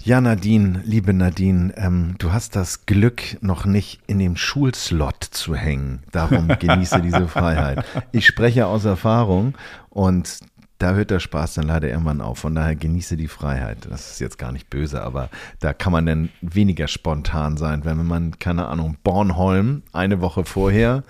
Ja, 0.00 0.20
Nadine, 0.20 0.80
liebe 0.84 1.12
Nadine, 1.12 1.72
ähm, 1.76 2.14
du 2.18 2.32
hast 2.32 2.54
das 2.54 2.86
Glück, 2.86 3.36
noch 3.42 3.64
nicht 3.64 4.00
in 4.06 4.20
dem 4.20 4.36
Schulslot 4.36 5.24
zu 5.24 5.56
hängen. 5.56 6.04
Darum 6.12 6.48
genieße 6.58 7.02
diese 7.02 7.26
Freiheit. 7.26 7.84
Ich 8.12 8.26
spreche 8.26 8.66
aus 8.66 8.84
Erfahrung 8.84 9.54
und 9.90 10.38
da 10.78 10.92
hört 10.92 11.10
der 11.10 11.18
Spaß 11.18 11.54
dann 11.54 11.66
leider 11.66 11.88
irgendwann 11.88 12.20
auf. 12.20 12.38
Von 12.38 12.54
daher 12.54 12.76
genieße 12.76 13.16
die 13.16 13.26
Freiheit. 13.26 13.88
Das 13.90 14.12
ist 14.12 14.20
jetzt 14.20 14.38
gar 14.38 14.52
nicht 14.52 14.70
böse, 14.70 15.02
aber 15.02 15.28
da 15.58 15.72
kann 15.72 15.92
man 15.92 16.06
dann 16.06 16.28
weniger 16.40 16.86
spontan 16.86 17.56
sein, 17.56 17.84
wenn 17.84 18.06
man, 18.06 18.38
keine 18.38 18.66
Ahnung, 18.66 18.96
Bornholm 19.02 19.82
eine 19.92 20.20
Woche 20.20 20.44
vorher 20.44 21.02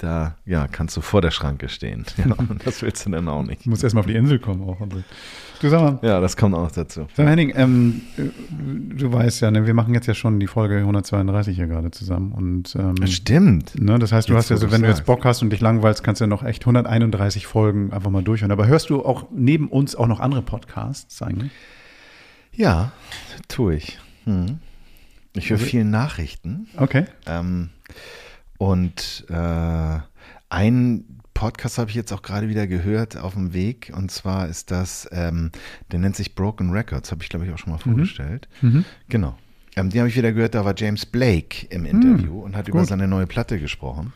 da 0.00 0.36
ja, 0.44 0.66
kannst 0.66 0.96
du 0.96 1.00
vor 1.00 1.20
der 1.20 1.30
Schranke 1.30 1.68
stehen. 1.68 2.04
Ja, 2.16 2.32
und 2.36 2.66
das 2.66 2.82
willst 2.82 3.04
du 3.06 3.10
dann 3.10 3.28
auch 3.28 3.42
nicht. 3.42 3.66
Du 3.66 3.70
musst 3.70 3.84
erstmal 3.84 4.00
auf 4.00 4.06
die 4.06 4.14
Insel 4.14 4.38
kommen 4.38 4.62
auch. 4.62 4.78
Du 5.60 5.68
sag 5.68 5.80
mal. 5.80 5.98
Ja, 6.02 6.20
das 6.20 6.36
kommt 6.36 6.54
auch 6.54 6.70
dazu. 6.70 7.06
Sag 7.14 7.24
mal, 7.24 7.30
Henning, 7.30 7.52
ähm, 7.54 8.02
du 8.96 9.12
weißt 9.12 9.42
ja, 9.42 9.50
ne, 9.50 9.66
wir 9.66 9.74
machen 9.74 9.94
jetzt 9.94 10.06
ja 10.06 10.14
schon 10.14 10.40
die 10.40 10.46
Folge 10.46 10.78
132 10.78 11.56
hier 11.56 11.66
gerade 11.66 11.90
zusammen. 11.90 12.32
Und, 12.32 12.74
ähm, 12.76 12.94
das 12.96 13.12
stimmt. 13.12 13.80
Ne, 13.80 13.98
das 13.98 14.12
heißt, 14.12 14.28
du 14.28 14.32
jetzt, 14.32 14.44
hast 14.44 14.50
ja 14.50 14.56
so, 14.56 14.70
wenn 14.70 14.82
du 14.82 14.88
jetzt 14.88 15.04
Bock 15.04 15.24
hast 15.24 15.42
und 15.42 15.50
dich 15.50 15.60
langweilst, 15.60 16.02
kannst 16.02 16.20
du 16.20 16.24
ja 16.24 16.28
noch 16.28 16.42
echt 16.42 16.62
131 16.62 17.46
Folgen 17.46 17.92
einfach 17.92 18.10
mal 18.10 18.22
durchhören. 18.22 18.52
Aber 18.52 18.66
hörst 18.66 18.90
du 18.90 19.04
auch 19.04 19.26
neben 19.32 19.68
uns 19.68 19.96
auch 19.96 20.06
noch 20.06 20.20
andere 20.20 20.42
Podcasts 20.42 21.20
eigentlich? 21.22 21.52
Ja, 22.52 22.92
tue 23.48 23.76
ich. 23.76 23.98
Hm. 24.24 24.58
Ich 25.36 25.50
höre 25.50 25.58
viele 25.58 25.84
Nachrichten. 25.84 26.68
Okay. 26.76 27.06
Ähm, 27.26 27.70
und 28.58 29.26
äh, 29.28 29.98
ein 30.48 31.04
Podcast 31.34 31.78
habe 31.78 31.90
ich 31.90 31.96
jetzt 31.96 32.12
auch 32.12 32.22
gerade 32.22 32.48
wieder 32.48 32.66
gehört 32.66 33.16
auf 33.16 33.34
dem 33.34 33.52
Weg. 33.52 33.92
Und 33.94 34.10
zwar 34.10 34.48
ist 34.48 34.70
das, 34.70 35.08
ähm, 35.12 35.50
der 35.90 35.98
nennt 35.98 36.16
sich 36.16 36.34
Broken 36.34 36.70
Records, 36.70 37.10
habe 37.10 37.22
ich 37.22 37.28
glaube 37.28 37.44
ich 37.44 37.52
auch 37.52 37.58
schon 37.58 37.72
mal 37.72 37.78
mhm. 37.78 37.90
vorgestellt. 37.90 38.48
Mhm. 38.62 38.84
Genau. 39.08 39.36
Ähm, 39.76 39.90
die 39.90 39.98
habe 39.98 40.08
ich 40.08 40.16
wieder 40.16 40.32
gehört, 40.32 40.54
da 40.54 40.64
war 40.64 40.74
James 40.76 41.04
Blake 41.06 41.66
im 41.70 41.84
Interview 41.84 42.40
und 42.40 42.56
hat 42.56 42.68
über 42.68 42.84
seine 42.84 43.08
neue 43.08 43.26
Platte 43.26 43.58
gesprochen. 43.58 44.12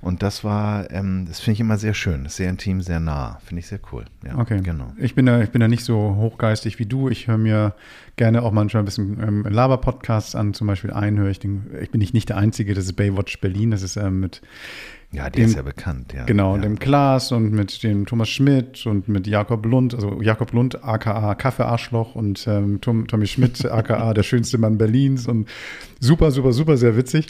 Und 0.00 0.22
das 0.22 0.42
war, 0.42 0.90
ähm, 0.90 1.26
das 1.28 1.40
finde 1.40 1.54
ich 1.54 1.60
immer 1.60 1.76
sehr 1.78 1.94
schön, 1.94 2.26
sehr 2.28 2.48
intim, 2.48 2.80
sehr 2.80 2.98
nah. 2.98 3.38
Finde 3.44 3.60
ich 3.60 3.66
sehr 3.66 3.80
cool. 3.92 4.04
Ja, 4.24 4.38
Okay, 4.38 4.60
Genau. 4.62 4.92
Ich 4.96 5.14
bin 5.14 5.26
da, 5.26 5.42
ich 5.42 5.50
bin 5.50 5.60
da 5.60 5.68
nicht 5.68 5.84
so 5.84 6.16
hochgeistig 6.16 6.78
wie 6.78 6.86
du. 6.86 7.08
Ich 7.08 7.26
höre 7.26 7.38
mir 7.38 7.74
gerne 8.16 8.42
auch 8.42 8.52
manchmal 8.52 8.82
ein 8.82 8.86
bisschen 8.86 9.20
ähm, 9.22 9.44
Laber-Podcasts 9.48 10.34
an. 10.34 10.54
Zum 10.54 10.66
Beispiel 10.66 10.92
einen 10.92 11.18
höre 11.18 11.30
ich 11.30 11.38
den, 11.38 11.66
ich 11.80 11.90
bin 11.90 11.98
nicht, 11.98 12.14
nicht 12.14 12.28
der 12.28 12.36
Einzige, 12.38 12.74
das 12.74 12.86
ist 12.86 12.94
Baywatch 12.94 13.40
Berlin. 13.40 13.70
Das 13.70 13.82
ist 13.82 13.96
ähm, 13.96 14.20
mit 14.20 14.40
Ja, 15.12 15.24
der 15.24 15.30
Dem- 15.30 15.44
ist 15.44 15.56
ja 15.56 15.62
bekannt, 15.62 16.14
ja. 16.14 16.24
Genau, 16.24 16.56
ja. 16.56 16.62
dem 16.62 16.78
Klaas 16.78 17.32
und 17.32 17.52
mit 17.52 17.82
dem 17.82 18.06
Thomas 18.06 18.30
Schmidt 18.30 18.86
und 18.86 19.08
mit 19.08 19.26
Jakob 19.26 19.66
Lund, 19.66 19.94
also 19.94 20.22
Jakob 20.22 20.52
Lund, 20.52 20.82
aka 20.82 21.34
Kaffeearschloch 21.34 22.14
und 22.14 22.46
ähm, 22.46 22.80
Tom, 22.80 23.06
Tommy 23.06 23.26
Schmidt, 23.26 23.64
aka 23.70 24.14
der 24.14 24.22
schönste 24.22 24.56
Mann 24.56 24.78
Berlins 24.78 25.28
und 25.28 25.48
super, 26.02 26.32
super, 26.32 26.52
super, 26.52 26.76
sehr 26.76 26.96
witzig. 26.96 27.28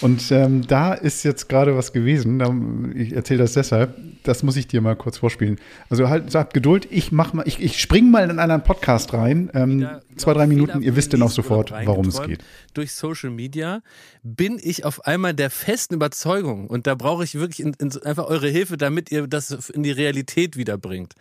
Und 0.00 0.30
ähm, 0.30 0.66
da 0.66 0.94
ist 0.94 1.24
jetzt 1.24 1.48
gerade 1.48 1.76
was 1.76 1.92
gewesen, 1.92 2.92
ich 2.96 3.12
erzähle 3.12 3.40
das 3.40 3.54
deshalb, 3.54 3.96
das 4.22 4.42
muss 4.44 4.56
ich 4.56 4.68
dir 4.68 4.80
mal 4.80 4.94
kurz 4.94 5.18
vorspielen. 5.18 5.58
Also 5.90 6.08
halt, 6.08 6.30
sagt 6.30 6.54
Geduld, 6.54 6.86
ich 6.90 7.10
mach 7.10 7.32
mal, 7.32 7.46
ich, 7.46 7.60
ich 7.60 7.80
spring 7.80 8.10
mal 8.10 8.22
in 8.22 8.30
einen 8.30 8.38
anderen 8.38 8.62
Podcast 8.62 9.12
rein, 9.12 9.50
ähm, 9.54 9.80
wieder 9.80 10.02
zwei, 10.16 10.34
drei 10.34 10.46
Minuten, 10.46 10.82
ihr 10.82 10.94
wisst 10.94 11.12
dann 11.12 11.22
auch 11.22 11.30
sofort, 11.30 11.72
warum 11.72 12.06
es 12.06 12.22
geht. 12.22 12.44
Durch 12.74 12.92
Social 12.92 13.30
Media 13.30 13.82
bin 14.22 14.58
ich 14.62 14.84
auf 14.84 15.04
einmal 15.04 15.34
der 15.34 15.50
festen 15.50 15.94
Überzeugung 15.94 16.68
und 16.68 16.86
da 16.86 16.94
brauche 16.94 17.24
ich 17.24 17.34
wirklich 17.34 17.60
in, 17.60 17.74
in, 17.80 17.90
einfach 18.04 18.26
eure 18.26 18.48
Hilfe, 18.48 18.76
damit 18.76 19.10
ihr 19.10 19.26
das 19.26 19.50
in 19.70 19.82
die 19.82 19.90
Realität 19.90 20.56
wiederbringt. 20.56 21.14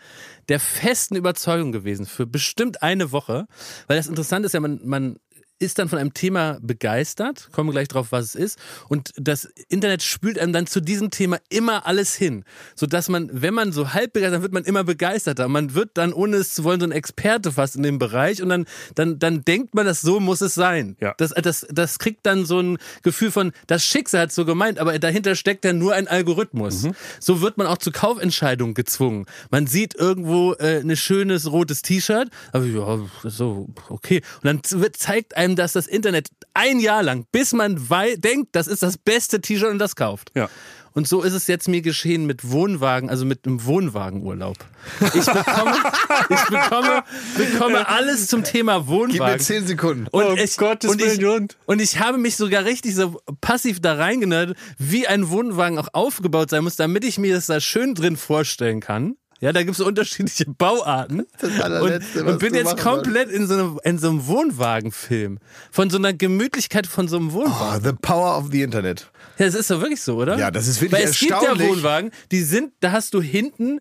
Der 0.50 0.60
festen 0.60 1.16
Überzeugung 1.16 1.72
gewesen 1.72 2.06
für 2.06 2.28
bestimmt 2.28 2.84
eine 2.84 3.12
Woche, 3.12 3.48
weil 3.88 3.98
das 3.98 4.08
Interessante 4.08 4.46
ist 4.46 4.54
ja, 4.54 4.60
man, 4.60 4.80
man 4.84 5.16
ist 5.62 5.80
dann 5.80 5.90
von 5.90 6.00
einem 6.00 6.14
Thema 6.14 6.58
begeistert, 6.62 7.50
kommen 7.52 7.70
wir 7.70 7.74
gleich 7.74 7.88
drauf, 7.88 8.08
was 8.12 8.26
es 8.26 8.36
ist. 8.36 8.60
Und 8.90 9.14
das 9.16 9.46
Internet 9.70 10.04
spült 10.04 10.40
einem 10.40 10.54
dann 10.54 10.68
zu 10.68 10.82
diesem 10.82 11.12
Thema 11.12 11.40
immer 11.50 11.86
alles 11.86 12.16
hin. 12.16 12.44
Sodass 12.76 13.10
man, 13.10 13.30
wenn 13.32 13.54
man 13.54 13.72
so 13.72 13.94
halb 13.94 14.14
begeistert, 14.14 14.36
dann 14.36 14.42
wird 14.42 14.54
man 14.54 14.64
immer 14.64 14.84
begeisterter. 14.84 15.48
Man 15.48 15.74
wird 15.76 15.92
dann, 15.94 16.14
ohne 16.14 16.38
es 16.38 16.54
zu 16.54 16.64
wollen, 16.64 16.80
so 16.80 16.88
ein 16.88 16.92
Experte 16.92 17.52
fast 17.52 17.76
in 17.76 17.84
dem 17.84 18.00
Bereich 18.00 18.42
und 18.42 18.50
dann, 18.50 18.66
dann, 18.96 19.20
dann 19.20 19.46
denkt 19.46 19.76
man, 19.76 19.86
das 19.86 20.02
so 20.02 20.20
muss 20.20 20.42
es 20.42 20.54
sein. 20.54 20.98
Ja. 21.00 21.14
Das, 21.18 21.32
das, 21.32 21.68
das 21.70 22.00
kriegt 22.00 22.26
dann 22.26 22.46
so 22.46 22.60
ein 22.60 22.78
Gefühl 23.04 23.32
von, 23.32 23.52
das 23.68 23.86
Schicksal 23.86 24.22
hat 24.22 24.32
so 24.32 24.46
gemeint, 24.46 24.80
aber 24.80 24.98
dahinter 24.98 25.36
steckt 25.36 25.64
ja 25.66 25.74
nur 25.74 25.94
ein 25.94 26.08
Algorithmus. 26.08 26.88
So 27.20 27.42
wird 27.42 27.58
man 27.58 27.68
auch 27.68 27.78
zu 27.78 27.92
Kaufentscheidungen 27.92 28.74
gezwungen. 28.74 29.26
Man 29.52 29.68
sieht 29.68 29.96
irgendwo 29.96 30.54
äh, 30.54 30.80
ein 30.80 30.96
schönes 30.96 31.52
rotes 31.52 31.82
T-Shirt, 31.82 32.30
aber 32.52 32.66
ja, 32.66 33.00
so, 33.24 33.70
okay. 33.90 34.22
Und 34.42 34.46
dann 34.46 34.82
wird, 34.82 34.98
zeigt 34.98 35.38
einem 35.38 35.51
das 35.56 35.74
das 35.74 35.88
Internet 35.88 36.30
ein 36.54 36.80
Jahr 36.80 37.04
lang, 37.04 37.26
bis 37.32 37.54
man 37.54 37.88
denkt, 38.18 38.50
das 38.54 38.68
ist 38.68 38.84
das 38.84 38.98
beste 38.98 39.42
T-Shirt 39.42 39.72
und 39.72 39.80
das 39.80 39.96
kauft. 39.96 40.32
Ja. 40.36 40.50
Und 40.94 41.08
so 41.08 41.22
ist 41.22 41.34
es 41.34 41.48
jetzt 41.48 41.70
mir 41.70 41.82
geschehen 41.82 42.26
mit 42.26 42.52
Wohnwagen, 42.52 43.10
also 43.10 43.24
mit 43.24 43.46
einem 43.46 43.64
Wohnwagenurlaub. 43.64 44.58
Ich 45.00 45.26
bekomme, 45.26 45.76
ich 46.30 46.44
bekomme, 46.50 47.04
bekomme 47.38 47.88
alles 47.88 48.28
zum 48.28 48.44
Thema 48.44 48.88
Wohnwagen. 48.88 49.12
Gib 49.12 49.24
mir 49.24 49.38
zehn 49.38 49.66
Sekunden. 49.66 50.08
Und 50.12 50.24
Oh 50.24 50.34
ich, 50.34 50.58
Gottes 50.58 50.92
und 50.92 51.02
ich, 51.02 51.20
Willen, 51.20 51.48
und 51.66 51.82
ich 51.82 52.00
habe 52.00 52.18
mich 52.18 52.36
sogar 52.36 52.66
richtig 52.66 52.96
so 52.96 53.22
passiv 53.40 53.80
da 53.80 53.94
reingenördet, 53.94 54.58
wie 54.78 55.08
ein 55.08 55.30
Wohnwagen 55.30 55.80
auch 55.80 55.88
aufgebaut 55.94 56.50
sein 56.50 56.64
muss, 56.64 56.76
damit 56.76 57.06
ich 57.06 57.18
mir 57.18 57.36
das 57.36 57.46
da 57.46 57.62
schön 57.62 57.96
drin 57.96 58.18
vorstellen 58.18 58.82
kann. 58.82 59.16
Ja, 59.42 59.52
da 59.52 59.64
gibt 59.64 59.74
es 59.76 59.82
unterschiedliche 59.82 60.46
Bauarten. 60.58 61.26
Das 61.40 61.60
allerletzte, 61.60 62.20
und, 62.22 62.26
was 62.28 62.34
und 62.34 62.40
bin 62.40 62.54
jetzt 62.54 62.78
komplett 62.78 63.30
in 63.30 63.48
so, 63.48 63.54
einem, 63.56 63.80
in 63.84 63.98
so 64.00 64.10
einem 64.10 64.28
Wohnwagenfilm. 64.28 65.40
Von 65.72 65.90
so 65.90 65.98
einer 65.98 66.14
Gemütlichkeit 66.14 66.88
von 66.88 67.08
so 67.08 67.18
einem 67.18 67.30
Oh, 67.32 67.34
Wohnwagen. 67.34 67.84
the 67.84 67.94
power 68.02 68.38
of 68.38 68.50
the 68.52 68.62
Internet. 68.62 69.12
Ja, 69.40 69.48
das 69.48 69.56
ist 69.56 69.70
doch 69.72 69.82
wirklich 69.82 70.02
so, 70.02 70.16
oder? 70.18 70.38
Ja, 70.38 70.52
das 70.52 70.68
ist 70.68 70.80
wirklich 70.82 71.02
Weil 71.02 71.10
es 71.10 71.20
gibt 71.20 71.32
ja 71.32 71.38
erstaunlich. 71.40 71.68
Wohnwagen, 71.70 72.12
die 72.32 72.44
sind, 72.44 72.72
da 72.82 72.92
hast 72.92 73.14
du 73.16 73.22
hinten 73.22 73.80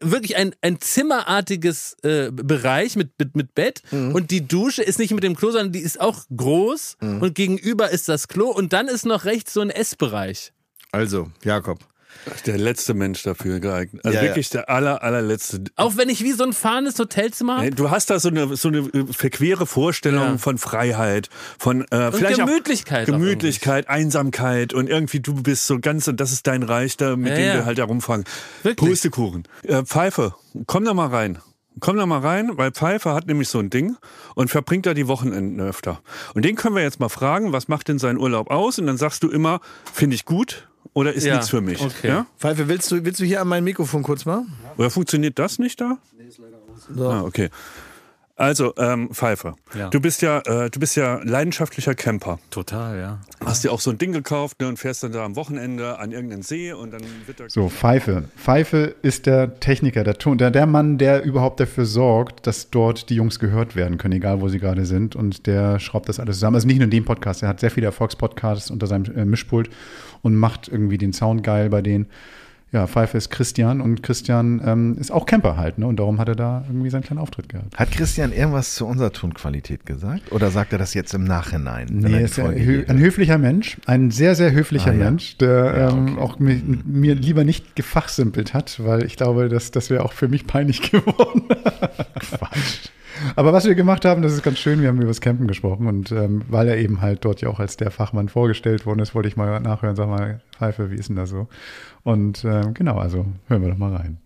wirklich 0.00 0.36
ein, 0.36 0.54
ein 0.62 0.80
zimmerartiges 0.80 1.96
äh, 2.02 2.30
Bereich 2.32 2.96
mit, 2.96 3.10
mit, 3.18 3.36
mit 3.36 3.54
Bett 3.54 3.82
Mhm. 3.90 4.14
und 4.14 4.30
die 4.30 4.46
Dusche 4.46 4.82
ist 4.82 4.98
nicht 4.98 5.12
mit 5.14 5.22
dem 5.24 5.36
Klo, 5.36 5.50
sondern 5.50 5.72
die 5.72 5.80
ist 5.80 6.00
auch 6.00 6.24
groß 6.34 6.96
Mhm. 7.00 7.22
und 7.22 7.34
gegenüber 7.34 7.90
ist 7.90 8.08
das 8.08 8.28
Klo 8.28 8.48
und 8.50 8.72
dann 8.72 8.88
ist 8.88 9.06
noch 9.06 9.24
rechts 9.24 9.52
so 9.52 9.60
ein 9.60 9.70
Essbereich. 9.70 10.52
Also, 10.92 11.30
Jakob. 11.44 11.78
Der 12.46 12.58
letzte 12.58 12.94
Mensch 12.94 13.22
dafür 13.22 13.60
geeignet. 13.60 14.04
Also 14.04 14.16
Ja, 14.16 14.22
ja. 14.22 14.28
wirklich 14.30 14.50
der 14.50 14.68
aller, 14.70 15.02
allerletzte. 15.02 15.62
Auch 15.76 15.96
wenn 15.96 16.08
ich 16.08 16.22
wie 16.22 16.32
so 16.32 16.44
ein 16.44 16.52
fahrendes 16.52 16.98
Hotelzimmer 16.98 17.58
habe. 17.58 17.70
Du 17.70 17.90
hast 17.90 18.10
da 18.10 18.18
so 18.18 18.28
eine, 18.28 18.56
so 18.56 18.68
eine 18.68 18.78
äh, 18.78 19.04
verquere 19.12 19.66
Vorstellung 19.66 20.24
Ja. 20.24 20.38
von 20.38 20.58
Freiheit, 20.58 21.28
von 21.58 21.82
äh, 21.90 22.12
vielleicht 22.12 22.38
Gemütlichkeit 22.38 23.08
auch 23.08 23.14
auch 23.14 23.18
Gemütlichkeit, 23.18 23.88
Einsamkeit 23.88 24.72
und 24.72 24.88
irgendwie 24.88 25.20
du 25.20 25.34
bist 25.34 25.66
so 25.66 25.78
ganz 25.80 26.08
und 26.08 26.20
das 26.20 26.32
ist 26.32 26.46
dein 26.46 26.62
Reich 26.62 26.96
da, 26.96 27.16
mit 27.16 27.30
Ja, 27.30 27.34
dem 27.36 27.46
ja. 27.46 27.54
wir 27.54 27.64
halt 27.66 27.78
herumfangen. 27.78 28.24
Wirklich. 28.62 28.90
Pustekuchen. 28.90 29.44
Äh, 29.62 29.82
Pfeife, 29.84 30.34
komm 30.66 30.84
da 30.84 30.94
mal 30.94 31.08
rein. 31.08 31.38
Komm 31.80 31.96
da 31.96 32.06
mal 32.06 32.20
rein, 32.20 32.52
weil 32.56 32.70
Pfeife 32.70 33.12
hat 33.14 33.26
nämlich 33.26 33.48
so 33.48 33.58
ein 33.58 33.68
Ding 33.68 33.96
und 34.36 34.48
verbringt 34.48 34.86
da 34.86 34.94
die 34.94 35.08
Wochenenden 35.08 35.60
öfter. 35.60 36.00
Und 36.34 36.44
den 36.44 36.54
können 36.54 36.76
wir 36.76 36.84
jetzt 36.84 37.00
mal 37.00 37.08
fragen, 37.08 37.52
was 37.52 37.66
macht 37.66 37.88
denn 37.88 37.98
sein 37.98 38.16
Urlaub 38.16 38.48
aus? 38.50 38.78
Und 38.78 38.86
dann 38.86 38.96
sagst 38.96 39.24
du 39.24 39.28
immer, 39.28 39.60
finde 39.92 40.14
ich 40.14 40.24
gut 40.24 40.68
oder 40.92 41.12
ist 41.12 41.24
Ja, 41.24 41.34
nichts 41.34 41.48
für 41.50 41.60
mich. 41.60 41.80
okay. 41.80 42.08
Ja? 42.08 42.26
Pfeife, 42.38 42.68
willst 42.68 42.90
du, 42.90 43.04
willst 43.04 43.20
du 43.20 43.24
hier 43.24 43.40
an 43.40 43.48
mein 43.48 43.64
Mikrofon 43.64 44.02
kurz 44.02 44.24
mal? 44.24 44.42
Oder 44.76 44.90
funktioniert 44.90 45.38
das 45.38 45.58
nicht 45.58 45.80
da? 45.80 45.98
So. 46.94 47.08
Ah, 47.08 47.22
okay. 47.22 47.48
Also, 48.36 48.74
ähm, 48.78 49.10
Pfeife. 49.12 49.54
Ja. 49.78 49.90
Du 49.90 50.00
bist 50.00 50.20
ja, 50.20 50.38
äh, 50.40 50.68
du 50.68 50.80
bist 50.80 50.96
ja 50.96 51.20
leidenschaftlicher 51.22 51.94
Camper. 51.94 52.40
Total, 52.50 52.98
ja. 52.98 53.20
Hast 53.44 53.62
dir 53.62 53.70
auch 53.70 53.78
so 53.78 53.92
ein 53.92 53.98
Ding 53.98 54.10
gekauft 54.10 54.60
ne, 54.60 54.66
und 54.66 54.76
fährst 54.76 55.04
dann 55.04 55.12
da 55.12 55.24
am 55.24 55.36
Wochenende 55.36 56.00
an 56.00 56.10
irgendeinen 56.10 56.42
See 56.42 56.72
und 56.72 56.92
dann 56.92 57.02
wird 57.26 57.38
da. 57.38 57.44
So, 57.48 57.68
Pfeife. 57.68 58.24
Pfeife 58.36 58.96
ist 59.02 59.26
der 59.26 59.60
Techniker, 59.60 60.02
der, 60.02 60.18
Ton, 60.18 60.36
der, 60.36 60.50
der 60.50 60.66
Mann, 60.66 60.98
der 60.98 61.22
überhaupt 61.22 61.60
dafür 61.60 61.86
sorgt, 61.86 62.48
dass 62.48 62.70
dort 62.70 63.08
die 63.08 63.14
Jungs 63.14 63.38
gehört 63.38 63.76
werden 63.76 63.98
können, 63.98 64.14
egal 64.14 64.40
wo 64.40 64.48
sie 64.48 64.58
gerade 64.58 64.84
sind. 64.84 65.14
Und 65.14 65.46
der 65.46 65.78
schraubt 65.78 66.08
das 66.08 66.18
alles 66.18 66.38
zusammen. 66.38 66.56
Also 66.56 66.66
nicht 66.66 66.78
nur 66.78 66.86
in 66.86 66.90
dem 66.90 67.04
Podcast, 67.04 67.44
er 67.44 67.48
hat 67.48 67.60
sehr 67.60 67.70
viele 67.70 67.86
Erfolgspodcasts 67.86 68.68
unter 68.68 68.88
seinem 68.88 69.16
äh, 69.16 69.24
Mischpult 69.24 69.70
und 70.24 70.34
macht 70.34 70.66
irgendwie 70.66 70.98
den 70.98 71.12
Sound 71.12 71.44
geil 71.44 71.68
bei 71.70 71.80
denen. 71.82 72.06
Ja, 72.72 72.88
Pfeife 72.88 73.16
ist 73.16 73.30
Christian 73.30 73.80
und 73.80 74.02
Christian 74.02 74.60
ähm, 74.66 74.96
ist 74.98 75.12
auch 75.12 75.26
Camper 75.26 75.56
halt, 75.56 75.78
ne? 75.78 75.86
Und 75.86 76.00
darum 76.00 76.18
hat 76.18 76.26
er 76.28 76.34
da 76.34 76.64
irgendwie 76.66 76.90
seinen 76.90 77.04
kleinen 77.04 77.20
Auftritt 77.20 77.48
gehabt. 77.48 77.76
Hat 77.78 77.92
Christian 77.92 78.32
irgendwas 78.32 78.74
zu 78.74 78.84
unserer 78.84 79.12
Tonqualität 79.12 79.86
gesagt? 79.86 80.32
Oder 80.32 80.50
sagt 80.50 80.72
er 80.72 80.78
das 80.80 80.92
jetzt 80.92 81.14
im 81.14 81.22
Nachhinein? 81.22 82.02
er 82.02 82.08
Nee, 82.10 82.24
ist 82.24 82.36
ja 82.36 82.50
hö 82.50 82.82
ein 82.88 82.98
höflicher 82.98 83.38
Mensch, 83.38 83.76
ein 83.86 84.10
sehr, 84.10 84.34
sehr 84.34 84.50
höflicher 84.50 84.90
Ah, 84.90 84.94
ja. 84.94 85.04
Mensch, 85.04 85.38
der 85.38 85.64
Ja, 85.78 85.88
ähm, 85.90 86.14
okay. 86.14 86.20
auch 86.20 86.40
mi- 86.40 86.62
mit 86.66 86.84
mir 86.84 87.14
lieber 87.14 87.44
nicht 87.44 87.76
gefachsimpelt 87.76 88.54
hat, 88.54 88.80
weil 88.84 89.04
ich 89.04 89.14
glaube, 89.16 89.48
dass 89.48 89.70
das 89.70 89.88
wäre 89.88 90.04
auch 90.04 90.12
für 90.12 90.26
mich 90.26 90.48
peinlich 90.48 90.82
geworden. 90.90 91.44
Quatsch. 92.18 92.88
Aber 93.36 93.52
was 93.52 93.64
wir 93.64 93.74
gemacht 93.74 94.04
haben, 94.04 94.22
das 94.22 94.32
ist 94.32 94.42
ganz 94.42 94.58
schön, 94.58 94.80
wir 94.80 94.88
haben 94.88 94.98
über 94.98 95.08
das 95.08 95.20
Campen 95.20 95.46
gesprochen 95.46 95.86
und 95.86 96.12
ähm, 96.12 96.42
weil 96.48 96.68
er 96.68 96.76
eben 96.78 97.00
halt 97.00 97.24
dort 97.24 97.40
ja 97.40 97.48
auch 97.48 97.60
als 97.60 97.76
der 97.76 97.90
Fachmann 97.90 98.28
vorgestellt 98.28 98.86
worden 98.86 99.00
ist, 99.00 99.14
wollte 99.14 99.28
ich 99.28 99.36
mal 99.36 99.60
nachhören, 99.60 99.96
sag 99.96 100.08
mal, 100.08 100.40
Pfeife, 100.58 100.90
wie 100.90 100.96
ist 100.96 101.08
denn 101.08 101.16
das 101.16 101.30
so? 101.30 101.48
Und 102.02 102.44
ähm, 102.44 102.74
genau, 102.74 102.96
also 102.98 103.26
hören 103.48 103.62
wir 103.62 103.70
doch 103.70 103.78
mal 103.78 103.94
rein. 103.94 104.18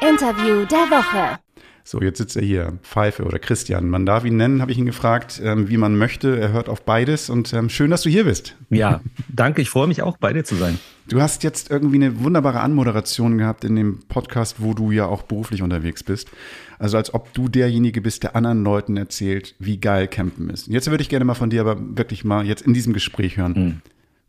Interview 0.00 0.64
der 0.66 0.90
Woche. 0.90 1.38
So, 1.86 2.00
jetzt 2.00 2.16
sitzt 2.16 2.34
er 2.36 2.42
hier, 2.42 2.78
Pfeife 2.82 3.24
oder 3.24 3.38
Christian. 3.38 3.90
Man 3.90 4.06
darf 4.06 4.24
ihn 4.24 4.38
nennen, 4.38 4.62
habe 4.62 4.72
ich 4.72 4.78
ihn 4.78 4.86
gefragt, 4.86 5.38
ähm, 5.44 5.68
wie 5.68 5.76
man 5.76 5.98
möchte. 5.98 6.40
Er 6.40 6.50
hört 6.50 6.70
auf 6.70 6.82
beides 6.82 7.28
und 7.28 7.52
ähm, 7.52 7.68
schön, 7.68 7.90
dass 7.90 8.00
du 8.00 8.08
hier 8.08 8.24
bist. 8.24 8.56
Ja, 8.70 9.02
danke. 9.28 9.60
Ich 9.60 9.68
freue 9.68 9.86
mich 9.86 10.00
auch, 10.00 10.16
bei 10.16 10.32
dir 10.32 10.44
zu 10.44 10.54
sein. 10.54 10.78
Du 11.08 11.20
hast 11.20 11.42
jetzt 11.42 11.70
irgendwie 11.70 11.96
eine 11.96 12.20
wunderbare 12.20 12.60
Anmoderation 12.60 13.36
gehabt 13.36 13.64
in 13.64 13.76
dem 13.76 14.00
Podcast, 14.08 14.62
wo 14.62 14.72
du 14.72 14.92
ja 14.92 15.04
auch 15.04 15.24
beruflich 15.24 15.60
unterwegs 15.60 16.02
bist. 16.02 16.30
Also 16.78 16.96
als 16.96 17.12
ob 17.12 17.34
du 17.34 17.50
derjenige 17.50 18.00
bist, 18.00 18.22
der 18.22 18.34
anderen 18.34 18.64
Leuten 18.64 18.96
erzählt, 18.96 19.54
wie 19.58 19.78
geil 19.78 20.08
Campen 20.08 20.48
ist. 20.48 20.68
Jetzt 20.68 20.90
würde 20.90 21.02
ich 21.02 21.10
gerne 21.10 21.26
mal 21.26 21.34
von 21.34 21.50
dir 21.50 21.60
aber 21.60 21.76
wirklich 21.78 22.24
mal 22.24 22.46
jetzt 22.46 22.62
in 22.62 22.72
diesem 22.72 22.94
Gespräch 22.94 23.36
hören. 23.36 23.82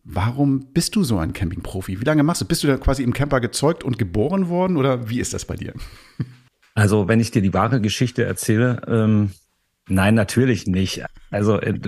Warum 0.03 0.65
bist 0.73 0.93
du 0.97 1.05
so 1.05 1.17
ein 1.19 1.31
Campingprofi? 1.31 2.01
Wie 2.01 2.05
lange 2.05 2.23
machst 2.23 2.41
du? 2.41 2.45
Bist 2.45 2.63
du 2.63 2.67
da 2.67 2.75
quasi 2.75 3.01
im 3.01 3.13
Camper 3.13 3.39
gezeugt 3.39 3.85
und 3.85 3.97
geboren 3.97 4.49
worden 4.49 4.75
oder 4.75 5.09
wie 5.09 5.21
ist 5.21 5.33
das 5.33 5.45
bei 5.45 5.55
dir? 5.55 5.73
Also, 6.75 7.07
wenn 7.07 7.21
ich 7.21 7.31
dir 7.31 7.41
die 7.41 7.53
wahre 7.53 7.79
Geschichte 7.79 8.25
erzähle, 8.25 8.81
ähm, 8.87 9.31
nein, 9.87 10.13
natürlich 10.13 10.67
nicht. 10.67 11.05
Also, 11.31 11.59
äh, 11.61 11.79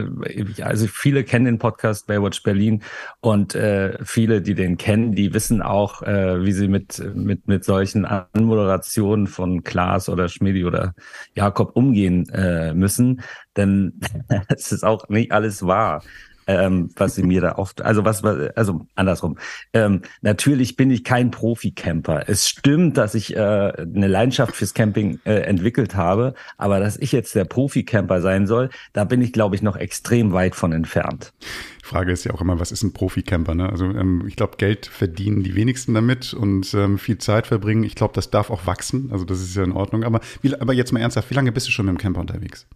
also 0.61 0.88
viele 0.88 1.25
kennen 1.25 1.45
den 1.45 1.59
Podcast 1.59 2.07
Baywatch 2.07 2.41
Berlin 2.41 2.83
und 3.19 3.53
äh, 3.53 3.97
viele, 4.05 4.41
die 4.41 4.55
den 4.55 4.77
kennen, 4.77 5.13
die 5.13 5.33
wissen 5.33 5.61
auch, 5.61 6.03
äh, 6.03 6.43
wie 6.45 6.53
sie 6.53 6.69
mit 6.69 7.03
mit 7.13 7.49
mit 7.49 7.65
solchen 7.65 8.05
Anmoderationen 8.05 9.27
von 9.27 9.63
Klaas 9.63 10.07
oder 10.07 10.29
Schmidi 10.29 10.63
oder 10.63 10.95
Jakob 11.35 11.75
umgehen 11.75 12.29
äh, 12.29 12.73
müssen, 12.73 13.21
denn 13.57 13.99
es 14.47 14.71
ist 14.71 14.85
auch 14.85 15.09
nicht 15.09 15.33
alles 15.33 15.65
wahr. 15.65 16.01
Ähm, 16.48 16.89
was 16.95 17.16
sie 17.16 17.24
mir 17.24 17.41
da 17.41 17.56
oft, 17.56 17.82
also 17.82 18.06
was, 18.06 18.24
also 18.24 18.88
andersrum. 18.95 19.38
Ähm, 19.74 20.02
natürlich 20.22 20.76
bin 20.76 20.89
ich 20.89 21.04
kein 21.04 21.32
Profi-Camper. 21.32 22.24
Es 22.28 22.48
stimmt, 22.48 22.98
dass 22.98 23.16
ich 23.16 23.36
äh, 23.36 23.39
eine 23.39 24.08
Leidenschaft 24.08 24.56
fürs 24.56 24.74
Camping 24.74 25.20
äh, 25.26 25.41
entwickelt 25.41 25.95
habe, 25.95 26.34
aber 26.58 26.80
dass 26.80 26.98
ich 26.98 27.12
jetzt 27.12 27.36
der 27.36 27.45
Profi-Camper 27.45 28.22
sein 28.22 28.48
soll, 28.48 28.70
da 28.93 29.04
bin 29.04 29.22
ich, 29.22 29.34
glaube 29.34 29.56
ich, 29.56 29.62
noch 29.62 29.76
extrem 29.76 30.34
weit 30.34 30.56
von 30.56 30.72
entfernt. 30.72 31.34
Frage 31.84 32.12
ist 32.12 32.26
ja 32.26 32.34
auch 32.34 32.41
immer, 32.41 32.60
was 32.60 32.72
ist 32.72 32.84
ein 32.84 32.93
Profi-Camper? 32.93 33.56
Ne? 33.56 33.70
Also 33.70 33.86
ähm, 33.86 34.26
ich 34.28 34.36
glaube, 34.36 34.58
Geld 34.58 34.86
verdienen 34.86 35.43
die 35.43 35.56
wenigsten 35.56 35.93
damit 35.93 36.34
und 36.34 36.74
ähm, 36.74 36.98
viel 36.98 37.18
Zeit 37.18 37.48
verbringen. 37.48 37.84
Ich 37.84 37.95
glaube, 37.95 38.14
das 38.14 38.30
darf 38.30 38.50
auch 38.50 38.68
wachsen. 38.68 39.10
Also 39.12 39.26
das 39.26 39.41
ist 39.41 39.56
ja 39.56 39.64
in 39.64 39.72
Ordnung. 39.72 40.04
Aber, 40.04 40.20
wie, 40.41 40.54
aber 40.54 40.74
jetzt 40.74 40.91
mal 40.91 41.00
ernsthaft, 41.00 41.30
wie 41.30 41.36
lange 41.36 41.52
bist 41.52 41.68
du 41.68 41.72
schon 41.72 41.86
mit 41.86 41.95
dem 41.95 41.98
Camper 41.98 42.20
unterwegs? 42.20 42.68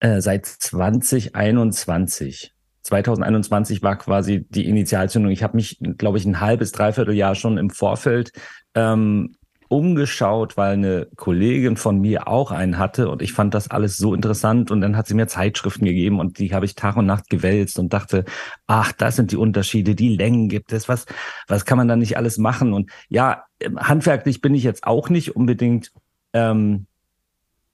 Äh, 0.00 0.20
seit 0.20 0.46
2021. 0.46 2.52
2021 2.88 3.82
war 3.82 3.96
quasi 3.96 4.46
die 4.48 4.66
Initialzündung. 4.66 5.30
Ich 5.30 5.42
habe 5.42 5.56
mich, 5.56 5.78
glaube 5.98 6.16
ich, 6.16 6.24
ein 6.24 6.40
halbes, 6.40 6.72
dreiviertel 6.72 7.14
Jahr 7.14 7.34
schon 7.34 7.58
im 7.58 7.68
Vorfeld 7.68 8.32
ähm, 8.74 9.36
umgeschaut, 9.68 10.56
weil 10.56 10.72
eine 10.72 11.08
Kollegin 11.16 11.76
von 11.76 12.00
mir 12.00 12.28
auch 12.28 12.50
einen 12.50 12.78
hatte 12.78 13.10
und 13.10 13.20
ich 13.20 13.34
fand 13.34 13.52
das 13.52 13.70
alles 13.70 13.98
so 13.98 14.14
interessant 14.14 14.70
und 14.70 14.80
dann 14.80 14.96
hat 14.96 15.06
sie 15.06 15.12
mir 15.12 15.26
Zeitschriften 15.26 15.84
gegeben 15.84 16.18
und 16.18 16.38
die 16.38 16.54
habe 16.54 16.64
ich 16.64 16.74
Tag 16.74 16.96
und 16.96 17.04
Nacht 17.04 17.28
gewälzt 17.28 17.78
und 17.78 17.92
dachte, 17.92 18.24
ach, 18.66 18.92
das 18.92 19.16
sind 19.16 19.30
die 19.30 19.36
Unterschiede, 19.36 19.94
die 19.94 20.16
Längen 20.16 20.48
gibt 20.48 20.72
es, 20.72 20.88
was, 20.88 21.04
was 21.46 21.66
kann 21.66 21.76
man 21.76 21.88
da 21.88 21.96
nicht 21.96 22.16
alles 22.16 22.38
machen? 22.38 22.72
Und 22.72 22.90
ja, 23.10 23.44
handwerklich 23.76 24.40
bin 24.40 24.54
ich 24.54 24.62
jetzt 24.62 24.84
auch 24.84 25.10
nicht 25.10 25.36
unbedingt, 25.36 25.92
ähm, 26.32 26.86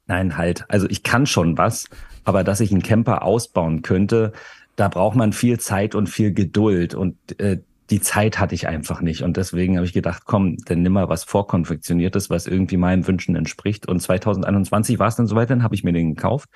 nein, 0.07 0.37
halt, 0.37 0.65
also 0.69 0.89
ich 0.91 1.05
kann 1.05 1.27
schon 1.27 1.57
was, 1.57 1.89
aber 2.25 2.43
dass 2.43 2.59
ich 2.59 2.73
einen 2.73 2.83
Camper 2.83 3.23
ausbauen 3.23 3.83
könnte, 3.83 4.33
da 4.77 4.89
braucht 4.89 5.17
man 5.17 5.33
viel 5.33 5.59
Zeit 5.59 5.95
und 5.95 6.09
viel 6.09 6.33
Geduld 6.33 6.95
und 6.95 7.17
äh, 7.41 7.59
die 7.91 8.01
Zeit 8.01 8.39
hatte 8.39 8.55
ich 8.55 8.67
einfach 8.67 9.03
nicht 9.03 9.23
und 9.23 9.37
deswegen 9.37 9.77
habe 9.77 9.87
ich 9.87 9.93
gedacht, 9.93 10.23
komm, 10.25 10.57
dann 10.65 10.83
nimm 10.83 10.95
mal 10.95 11.09
was 11.09 11.25
vorkonfektioniertes, 11.25 12.31
was 12.31 12.47
irgendwie 12.47 12.79
meinen 12.79 13.07
Wünschen 13.07 13.37
entspricht 13.37 13.87
und 13.87 14.01
2021 14.01 14.99
war 14.99 15.09
es 15.09 15.17
dann 15.17 15.27
soweit, 15.27 15.51
dann 15.51 15.63
habe 15.63 15.75
ich 15.75 15.85
mir 15.85 15.93
den 15.93 16.15
gekauft 16.15 16.49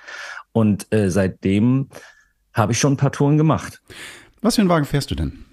und 0.51 0.91
äh, 0.91 1.09
seitdem 1.11 1.89
habe 2.53 2.71
ich 2.71 2.79
schon 2.79 2.93
ein 2.93 2.97
paar 2.97 3.11
Touren 3.11 3.37
gemacht. 3.37 3.81
Was 4.41 4.55
für 4.55 4.61
einen 4.61 4.69
Wagen 4.69 4.85
fährst 4.85 5.11
du 5.11 5.15
denn? 5.15 5.45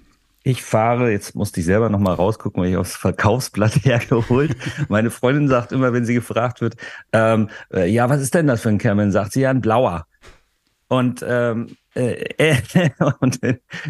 Ich 0.43 0.63
fahre, 0.63 1.11
jetzt 1.11 1.35
musste 1.35 1.59
ich 1.59 1.65
selber 1.65 1.89
nochmal 1.89 2.13
rausgucken, 2.13 2.63
weil 2.63 2.69
ich 2.69 2.77
aufs 2.77 2.95
Verkaufsblatt 2.95 3.75
hergeholt. 3.83 4.55
Meine 4.87 5.11
Freundin 5.11 5.49
sagt 5.49 5.73
immer, 5.73 5.91
wenn 5.91 6.05
sie 6.05 6.13
gefragt 6.13 6.61
wird, 6.61 6.75
ähm, 7.11 7.49
äh, 7.71 7.89
ja, 7.91 8.09
was 8.09 8.21
ist 8.21 8.33
denn 8.33 8.47
das 8.47 8.61
für 8.61 8.69
ein 8.69 8.77
Camel? 8.77 9.11
Sagt 9.11 9.33
sie, 9.33 9.41
ja, 9.41 9.49
ein 9.49 9.61
blauer. 9.61 10.07
Und, 10.87 11.23
ähm, 11.27 11.75
äh, 11.97 12.35
äh, 12.37 12.89
und 13.19 13.39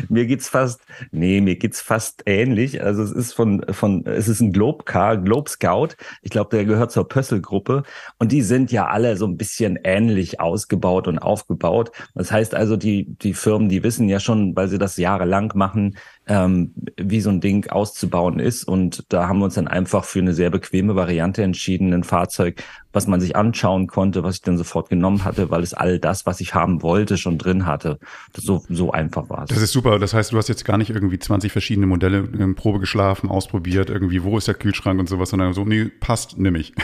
mir 0.10 0.26
geht's 0.26 0.48
fast, 0.48 0.82
nee, 1.12 1.42
mir 1.42 1.58
geht's 1.58 1.82
fast 1.82 2.24
ähnlich. 2.26 2.82
Also 2.82 3.04
es 3.04 3.12
ist 3.12 3.34
von, 3.34 3.66
von, 3.72 4.06
es 4.06 4.30
ist 4.30 4.40
ein 4.40 4.54
Globe 4.54 4.86
Car, 4.86 5.18
Globe 5.18 5.50
Scout. 5.50 5.90
Ich 6.22 6.32
glaube, 6.32 6.56
der 6.56 6.66
gehört 6.66 6.92
zur 6.92 7.08
Pössl-Gruppe. 7.08 7.84
Und 8.18 8.32
die 8.32 8.42
sind 8.42 8.72
ja 8.72 8.88
alle 8.88 9.18
so 9.18 9.28
ein 9.28 9.36
bisschen 9.36 9.78
ähnlich 9.84 10.40
ausgebaut 10.40 11.08
und 11.08 11.20
aufgebaut. 11.20 11.92
Das 12.16 12.32
heißt 12.32 12.56
also, 12.56 12.78
die, 12.78 13.16
die 13.22 13.34
Firmen, 13.34 13.68
die 13.68 13.84
wissen 13.84 14.08
ja 14.08 14.20
schon, 14.20 14.56
weil 14.56 14.70
sie 14.70 14.78
das 14.78 14.96
jahrelang 14.98 15.52
machen, 15.56 15.98
ähm, 16.28 16.74
wie 16.98 17.22
so 17.22 17.30
ein 17.30 17.42
Ding 17.42 17.70
auszubauen 17.70 18.40
ist. 18.40 18.64
Und 18.64 19.06
da 19.10 19.28
haben 19.28 19.40
wir 19.40 19.46
uns 19.46 19.56
dann 19.56 19.68
einfach 19.68 20.06
für 20.06 20.20
eine 20.20 20.34
sehr 20.34 20.50
bequeme 20.50 20.96
Variante 20.96 21.44
entschieden, 21.44 21.94
ein 21.94 22.04
Fahrzeug, 22.04 22.64
was 22.94 23.08
man 23.08 23.22
sich 23.22 23.36
anschauen 23.36 23.88
konnte, 23.88 24.24
was 24.24 24.36
ich 24.36 24.42
dann 24.42 24.58
sofort 24.58 24.90
genommen 24.90 25.24
hatte, 25.24 25.52
weil 25.52 25.64
es 25.64 25.74
all 25.74 26.00
das, 26.00 26.26
was 26.26 26.42
ich 26.42 26.54
haben 26.54 26.82
wollte, 26.82 27.18
schon 27.18 27.38
drin 27.38 27.66
hatte. 27.66 27.97
Das 28.34 28.44
so, 28.44 28.64
so 28.70 28.92
einfach 28.92 29.30
war 29.30 29.44
es. 29.44 29.50
Das 29.50 29.62
ist 29.62 29.72
super. 29.72 30.00
Das 30.00 30.14
heißt, 30.14 30.32
du 30.32 30.38
hast 30.38 30.50
jetzt 30.50 30.66
gar 30.66 30.78
nicht 30.78 30.90
irgendwie 30.90 31.20
20 31.20 31.52
verschiedene 31.52 31.88
Modelle 31.88 32.20
in 32.20 32.56
Probe 32.56 32.80
geschlafen, 32.80 33.30
ausprobiert, 33.30 33.90
irgendwie, 33.90 34.24
wo 34.24 34.38
ist 34.38 34.48
der 34.48 34.56
Kühlschrank 34.56 35.00
und 35.00 35.08
sowas, 35.08 35.30
sondern 35.30 35.54
so, 35.54 35.66
nee, 35.66 35.86
passt, 35.86 36.38
nimm 36.38 36.56
ich. 36.56 36.74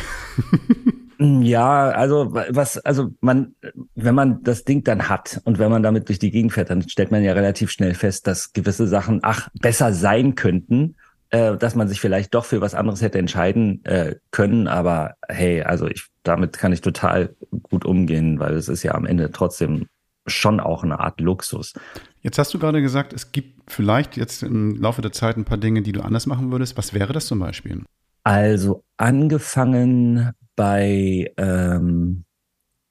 Ja, 1.20 1.90
also 1.90 2.34
was, 2.34 2.80
also 2.80 3.12
man, 3.22 3.56
wenn 3.96 4.16
man 4.16 4.44
das 4.44 4.66
Ding 4.66 4.84
dann 4.84 5.08
hat 5.08 5.40
und 5.46 5.60
wenn 5.60 5.72
man 5.72 5.84
damit 5.84 6.10
durch 6.10 6.20
die 6.20 6.32
Gegend 6.32 6.52
fährt, 6.54 6.70
dann 6.70 6.88
stellt 6.90 7.12
man 7.12 7.24
ja 7.24 7.34
relativ 7.34 7.72
schnell 7.72 7.94
fest, 7.94 8.28
dass 8.28 8.52
gewisse 8.52 8.88
Sachen, 8.88 9.20
ach, 9.22 9.48
besser 9.54 9.94
sein 9.94 10.36
könnten, 10.36 10.96
äh, 11.30 11.56
dass 11.58 11.76
man 11.76 11.88
sich 11.88 12.02
vielleicht 12.02 12.34
doch 12.34 12.46
für 12.46 12.62
was 12.62 12.76
anderes 12.76 13.02
hätte 13.02 13.20
entscheiden 13.20 13.84
äh, 13.86 14.16
können. 14.32 14.68
Aber 14.68 15.16
hey, 15.28 15.62
also 15.62 15.88
ich, 15.88 16.08
damit 16.24 16.58
kann 16.58 16.74
ich 16.74 16.82
total 16.82 17.36
gut 17.64 17.86
umgehen, 17.86 18.40
weil 18.40 18.54
es 18.56 18.68
ist 18.68 18.84
ja 18.84 18.94
am 18.94 19.06
Ende 19.06 19.32
trotzdem 19.32 19.88
schon 20.26 20.60
auch 20.60 20.84
eine 20.84 21.00
Art 21.00 21.20
Luxus. 21.20 21.74
Jetzt 22.22 22.38
hast 22.38 22.54
du 22.54 22.60
gerade 22.60 22.82
gesagt, 22.82 23.14
es 23.14 23.32
gibt 23.32 23.72
vielleicht 23.72 24.18
jetzt 24.18 24.44
im 24.44 24.76
Laufe 24.76 25.02
der 25.02 25.12
Zeit 25.12 25.38
ein 25.38 25.46
paar 25.46 25.58
Dinge, 25.58 25.82
die 25.82 25.92
du 25.92 26.02
anders 26.02 26.26
machen 26.26 26.52
würdest. 26.52 26.78
Was 26.78 26.94
wäre 26.94 27.14
das 27.14 27.28
zum 27.28 27.40
Beispiel? 27.40 27.84
Also 28.24 28.84
angefangen 28.98 30.32
bei 30.56 31.32
ähm, 31.38 32.24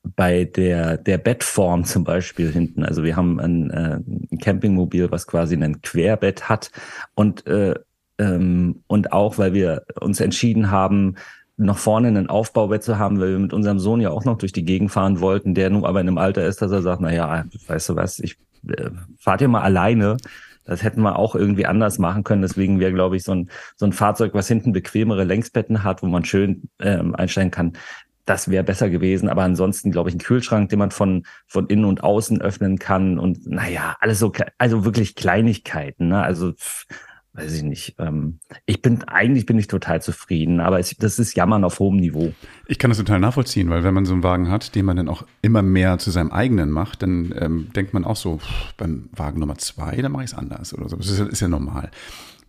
bei 0.02 0.44
der 0.44 0.98
der 0.98 1.18
Bettform 1.18 1.84
zum 1.84 2.04
Beispiel 2.04 2.50
hinten. 2.50 2.84
Also 2.84 3.04
wir 3.04 3.16
haben 3.16 3.40
ein, 3.40 3.70
äh, 3.70 4.00
ein 4.30 4.38
Campingmobil, 4.38 5.10
was 5.10 5.26
quasi 5.26 5.56
ein 5.56 5.80
Querbett 5.80 6.48
hat 6.48 6.70
und 7.14 7.46
äh, 7.46 7.74
ähm, 8.18 8.82
und 8.88 9.12
auch 9.12 9.38
weil 9.38 9.54
wir 9.54 9.84
uns 10.00 10.20
entschieden 10.20 10.70
haben, 10.70 11.16
noch 11.56 11.78
vorne 11.78 12.08
ein 12.08 12.28
Aufbaubett 12.28 12.82
zu 12.82 12.98
haben, 12.98 13.20
weil 13.20 13.30
wir 13.30 13.38
mit 13.38 13.52
unserem 13.52 13.78
Sohn 13.78 14.00
ja 14.00 14.10
auch 14.10 14.24
noch 14.24 14.38
durch 14.38 14.52
die 14.52 14.64
Gegend 14.64 14.90
fahren 14.90 15.20
wollten, 15.20 15.54
der 15.54 15.70
nun 15.70 15.84
aber 15.84 16.00
in 16.00 16.08
einem 16.08 16.18
Alter 16.18 16.44
ist, 16.44 16.62
dass 16.62 16.72
er 16.72 16.82
sagt, 16.82 17.00
na 17.00 17.12
ja, 17.12 17.44
weißt 17.66 17.90
du 17.90 17.96
was, 17.96 18.18
ich 18.18 18.38
äh, 18.68 18.90
fahrt 19.18 19.40
ihr 19.40 19.48
mal 19.48 19.62
alleine. 19.62 20.16
Das 20.64 20.84
hätten 20.84 21.02
wir 21.02 21.18
auch 21.18 21.34
irgendwie 21.34 21.66
anders 21.66 21.98
machen 21.98 22.22
können. 22.22 22.42
Deswegen 22.42 22.78
wäre, 22.78 22.92
glaube 22.92 23.16
ich, 23.16 23.24
so 23.24 23.32
ein, 23.32 23.50
so 23.76 23.84
ein 23.84 23.92
Fahrzeug, 23.92 24.32
was 24.32 24.46
hinten 24.46 24.72
bequemere 24.72 25.24
Längsbetten 25.24 25.82
hat, 25.82 26.02
wo 26.02 26.06
man 26.06 26.24
schön 26.24 26.68
ähm, 26.78 27.16
einsteigen 27.16 27.50
kann, 27.50 27.72
das 28.24 28.48
wäre 28.48 28.62
besser 28.62 28.88
gewesen. 28.88 29.28
Aber 29.28 29.42
ansonsten, 29.42 29.90
glaube 29.90 30.08
ich, 30.08 30.14
ein 30.14 30.20
Kühlschrank, 30.20 30.68
den 30.68 30.78
man 30.78 30.92
von, 30.92 31.24
von 31.46 31.66
innen 31.66 31.84
und 31.84 32.04
außen 32.04 32.40
öffnen 32.40 32.78
kann. 32.78 33.18
Und 33.18 33.46
naja, 33.46 33.96
alles 34.00 34.20
so, 34.20 34.32
also 34.58 34.84
wirklich 34.84 35.16
Kleinigkeiten. 35.16 36.08
Ne? 36.08 36.22
Also, 36.22 36.52
pff, 36.52 36.86
weiß 37.34 37.52
ich 37.54 37.62
nicht. 37.62 37.94
Ähm, 37.98 38.38
ich 38.66 38.82
bin, 38.82 39.02
eigentlich 39.04 39.46
bin 39.46 39.58
ich 39.58 39.66
total 39.66 40.02
zufrieden, 40.02 40.60
aber 40.60 40.78
es, 40.78 40.94
das 40.98 41.18
ist 41.18 41.34
Jammern 41.34 41.64
auf 41.64 41.78
hohem 41.78 41.96
Niveau. 41.96 42.32
Ich 42.66 42.78
kann 42.78 42.90
das 42.90 42.98
total 42.98 43.20
nachvollziehen, 43.20 43.70
weil 43.70 43.84
wenn 43.84 43.94
man 43.94 44.04
so 44.04 44.12
einen 44.12 44.22
Wagen 44.22 44.50
hat, 44.50 44.74
den 44.74 44.84
man 44.84 44.96
dann 44.96 45.08
auch 45.08 45.24
immer 45.40 45.62
mehr 45.62 45.98
zu 45.98 46.10
seinem 46.10 46.30
eigenen 46.30 46.70
macht, 46.70 47.02
dann 47.02 47.34
ähm, 47.38 47.68
denkt 47.74 47.94
man 47.94 48.04
auch 48.04 48.16
so, 48.16 48.38
pff, 48.38 48.74
beim 48.76 49.08
Wagen 49.12 49.40
Nummer 49.40 49.56
zwei, 49.56 49.96
dann 49.96 50.12
mache 50.12 50.24
ich 50.24 50.30
es 50.30 50.36
anders 50.36 50.74
oder 50.74 50.88
so. 50.88 50.96
Das 50.96 51.08
ist, 51.08 51.20
ist 51.20 51.40
ja 51.40 51.48
normal. 51.48 51.90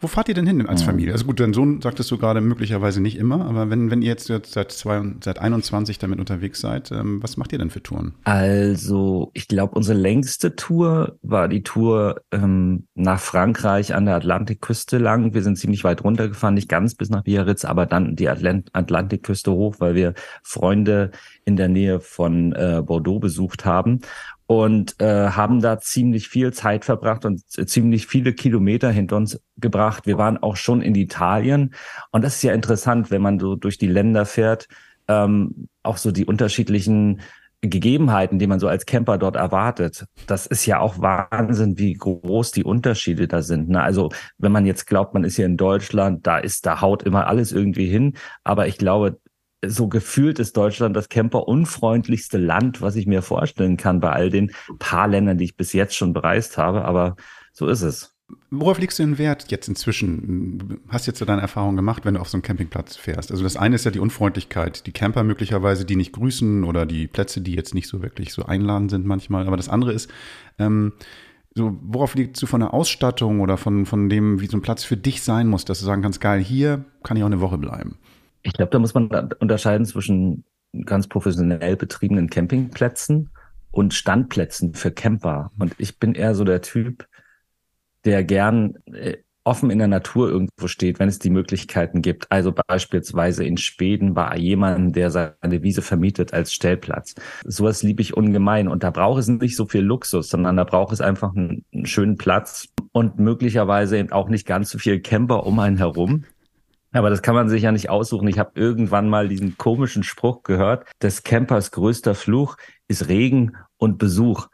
Wo 0.03 0.07
fahrt 0.07 0.27
ihr 0.27 0.35
denn 0.35 0.45
hin 0.45 0.67
als 0.67 0.83
Familie? 0.83 1.13
Also 1.13 1.23
gut, 1.23 1.39
dein 1.39 1.53
Sohn 1.53 1.79
sagtest 1.79 2.11
du 2.11 2.17
gerade 2.17 2.41
möglicherweise 2.41 2.99
nicht 2.99 3.17
immer, 3.17 3.45
aber 3.45 3.69
wenn, 3.69 3.89
wenn 3.89 4.01
ihr 4.01 4.09
jetzt, 4.09 4.27
seit, 4.27 4.71
zwei, 4.73 5.01
seit 5.23 5.39
21 5.39 5.97
damit 5.97 6.19
unterwegs 6.19 6.59
seid, 6.59 6.91
ähm, 6.91 7.23
was 7.23 7.37
macht 7.37 7.53
ihr 7.53 7.57
denn 7.57 7.69
für 7.69 7.81
Touren? 7.81 8.13
Also, 8.25 9.31
ich 9.33 9.47
glaube, 9.47 9.75
unsere 9.75 9.97
längste 9.97 10.57
Tour 10.57 11.17
war 11.21 11.47
die 11.47 11.63
Tour 11.63 12.21
ähm, 12.33 12.85
nach 12.95 13.21
Frankreich 13.21 13.95
an 13.95 14.03
der 14.03 14.15
Atlantikküste 14.15 14.97
lang. 14.97 15.33
Wir 15.33 15.41
sind 15.41 15.57
ziemlich 15.57 15.85
weit 15.85 16.03
runtergefahren, 16.03 16.55
nicht 16.55 16.67
ganz 16.67 16.95
bis 16.95 17.09
nach 17.09 17.23
Biarritz, 17.23 17.63
aber 17.63 17.85
dann 17.85 18.17
die 18.17 18.27
Atlant 18.27 18.71
Atlantikküste 18.73 19.53
hoch, 19.53 19.75
weil 19.79 19.95
wir 19.95 20.15
Freunde 20.43 21.11
in 21.45 21.55
der 21.55 21.67
Nähe 21.67 21.99
von 21.99 22.53
äh, 22.53 22.81
Bordeaux 22.85 23.19
besucht 23.19 23.65
haben 23.65 24.01
und 24.45 24.99
äh, 25.01 25.29
haben 25.29 25.61
da 25.61 25.79
ziemlich 25.79 26.27
viel 26.27 26.53
Zeit 26.53 26.85
verbracht 26.85 27.25
und 27.25 27.41
äh, 27.57 27.65
ziemlich 27.65 28.07
viele 28.07 28.33
Kilometer 28.33 28.91
hinter 28.91 29.17
uns 29.17 29.39
gebracht. 29.57 30.05
Wir 30.05 30.17
waren 30.17 30.37
auch 30.37 30.55
schon 30.55 30.81
in 30.81 30.95
Italien 30.95 31.73
und 32.11 32.23
das 32.23 32.35
ist 32.35 32.43
ja 32.43 32.53
interessant, 32.53 33.11
wenn 33.11 33.21
man 33.21 33.39
so 33.39 33.55
durch 33.55 33.77
die 33.77 33.87
Länder 33.87 34.25
fährt, 34.25 34.67
ähm, 35.07 35.67
auch 35.81 35.97
so 35.97 36.11
die 36.11 36.25
unterschiedlichen 36.25 37.21
Gegebenheiten, 37.69 38.39
die 38.39 38.47
man 38.47 38.59
so 38.59 38.67
als 38.67 38.85
Camper 38.85 39.17
dort 39.17 39.37
erwartet. 39.37 40.05
Das 40.27 40.45
ist 40.45 40.65
ja 40.65 40.79
auch 40.79 40.99
Wahnsinn, 40.99 41.77
wie 41.77 41.93
groß 41.93 42.51
die 42.51 42.65
Unterschiede 42.65 43.27
da 43.27 43.41
sind. 43.41 43.69
Ne? 43.69 43.81
Also 43.81 44.09
wenn 44.37 44.51
man 44.51 44.65
jetzt 44.65 44.85
glaubt, 44.85 45.13
man 45.13 45.23
ist 45.23 45.37
hier 45.37 45.45
in 45.45 45.55
Deutschland, 45.55 46.27
da 46.27 46.39
ist, 46.39 46.65
da 46.65 46.81
haut 46.81 47.03
immer 47.03 47.27
alles 47.27 47.53
irgendwie 47.53 47.87
hin. 47.87 48.15
Aber 48.43 48.67
ich 48.67 48.77
glaube, 48.77 49.17
so 49.67 49.87
gefühlt 49.87 50.39
ist 50.39 50.57
Deutschland 50.57 50.95
das 50.95 51.09
camperunfreundlichste 51.09 52.37
Land, 52.37 52.81
was 52.81 52.95
ich 52.95 53.07
mir 53.07 53.21
vorstellen 53.21 53.77
kann 53.77 53.99
bei 53.99 54.11
all 54.11 54.29
den 54.29 54.51
paar 54.79 55.07
Ländern, 55.07 55.37
die 55.37 55.45
ich 55.45 55.57
bis 55.57 55.73
jetzt 55.73 55.95
schon 55.95 56.13
bereist 56.13 56.57
habe. 56.57 56.85
Aber 56.85 57.15
so 57.51 57.67
ist 57.67 57.81
es. 57.81 58.13
Worauf 58.49 58.79
legst 58.79 58.99
du 58.99 59.03
den 59.03 59.17
Wert 59.17 59.51
jetzt 59.51 59.67
inzwischen? 59.67 60.57
Du 60.57 60.77
Hast 60.87 61.05
jetzt 61.07 61.19
so 61.19 61.25
deine 61.25 61.41
Erfahrung 61.41 61.75
gemacht, 61.75 62.05
wenn 62.05 62.15
du 62.15 62.19
auf 62.19 62.29
so 62.29 62.37
einen 62.37 62.41
Campingplatz 62.41 62.95
fährst? 62.95 63.31
Also 63.31 63.43
das 63.43 63.57
eine 63.57 63.75
ist 63.75 63.85
ja 63.85 63.91
die 63.91 63.99
Unfreundlichkeit, 63.99 64.87
die 64.87 64.91
Camper 64.91 65.23
möglicherweise, 65.23 65.85
die 65.85 65.95
nicht 65.95 66.13
grüßen 66.13 66.63
oder 66.63 66.85
die 66.85 67.07
Plätze, 67.07 67.41
die 67.41 67.53
jetzt 67.53 67.75
nicht 67.75 67.87
so 67.87 68.01
wirklich 68.01 68.33
so 68.33 68.45
einladend 68.45 68.91
sind 68.91 69.05
manchmal. 69.05 69.45
Aber 69.47 69.57
das 69.57 69.69
andere 69.69 69.91
ist, 69.93 70.09
ähm, 70.57 70.93
so, 71.55 71.77
worauf 71.83 72.15
liegst 72.15 72.41
du 72.41 72.47
von 72.47 72.61
der 72.61 72.73
Ausstattung 72.73 73.39
oder 73.39 73.57
von, 73.57 73.85
von 73.85 74.09
dem, 74.09 74.41
wie 74.41 74.47
so 74.47 74.57
ein 74.57 74.61
Platz 74.61 74.83
für 74.83 74.97
dich 74.97 75.21
sein 75.21 75.47
muss, 75.47 75.65
dass 75.65 75.79
du 75.79 75.85
sagen 75.85 76.01
kannst, 76.01 76.19
geil, 76.19 76.39
hier 76.39 76.85
kann 77.03 77.17
ich 77.17 77.23
auch 77.23 77.27
eine 77.27 77.41
Woche 77.41 77.59
bleiben? 77.59 77.97
Ich 78.43 78.53
glaube, 78.53 78.71
da 78.71 78.79
muss 78.79 78.93
man 78.93 79.09
unterscheiden 79.39 79.85
zwischen 79.85 80.45
ganz 80.85 81.07
professionell 81.07 81.75
betriebenen 81.75 82.29
Campingplätzen 82.29 83.29
und 83.71 83.93
Standplätzen 83.93 84.73
für 84.73 84.91
Camper. 84.91 85.51
Und 85.57 85.75
ich 85.77 85.99
bin 85.99 86.13
eher 86.13 86.35
so 86.35 86.43
der 86.43 86.61
Typ, 86.61 87.07
der 88.05 88.23
gern 88.23 88.77
äh, 88.91 89.17
offen 89.45 89.69
in 89.69 89.79
der 89.79 89.87
Natur 89.87 90.29
irgendwo 90.29 90.67
steht, 90.67 90.99
wenn 90.99 91.09
es 91.09 91.19
die 91.19 91.29
Möglichkeiten 91.29 92.01
gibt. 92.01 92.31
Also 92.31 92.53
beispielsweise 92.53 93.43
in 93.43 93.57
Schweden 93.57 94.15
war 94.15 94.37
jemand, 94.37 94.95
der 94.95 95.11
seine 95.11 95.63
Wiese 95.63 95.81
vermietet 95.81 96.33
als 96.33 96.53
Stellplatz. 96.53 97.15
Sowas 97.43 97.83
liebe 97.83 98.01
ich 98.01 98.15
ungemein. 98.15 98.67
Und 98.67 98.83
da 98.83 98.91
braucht 98.91 99.19
es 99.19 99.27
nicht 99.27 99.55
so 99.55 99.65
viel 99.65 99.81
Luxus, 99.81 100.29
sondern 100.29 100.55
da 100.55 100.63
braucht 100.63 100.93
es 100.93 101.01
einfach 101.01 101.35
einen, 101.35 101.65
einen 101.73 101.85
schönen 101.85 102.17
Platz 102.17 102.69
und 102.93 103.19
möglicherweise 103.19 103.97
eben 103.97 104.11
auch 104.11 104.29
nicht 104.29 104.47
ganz 104.47 104.69
so 104.69 104.77
viel 104.77 105.01
Camper 105.01 105.45
um 105.45 105.59
einen 105.59 105.77
herum. 105.77 106.23
Aber 106.93 107.09
das 107.09 107.21
kann 107.21 107.35
man 107.35 107.49
sich 107.49 107.63
ja 107.63 107.71
nicht 107.71 107.89
aussuchen. 107.89 108.27
Ich 108.27 108.39
habe 108.39 108.51
irgendwann 108.55 109.09
mal 109.09 109.27
diesen 109.27 109.57
komischen 109.57 110.03
Spruch 110.03 110.43
gehört, 110.43 110.85
des 111.01 111.23
Campers 111.23 111.71
größter 111.71 112.15
Fluch 112.15 112.55
ist 112.87 113.09
Regen 113.09 113.57
und 113.77 113.97
Besuch. 113.97 114.47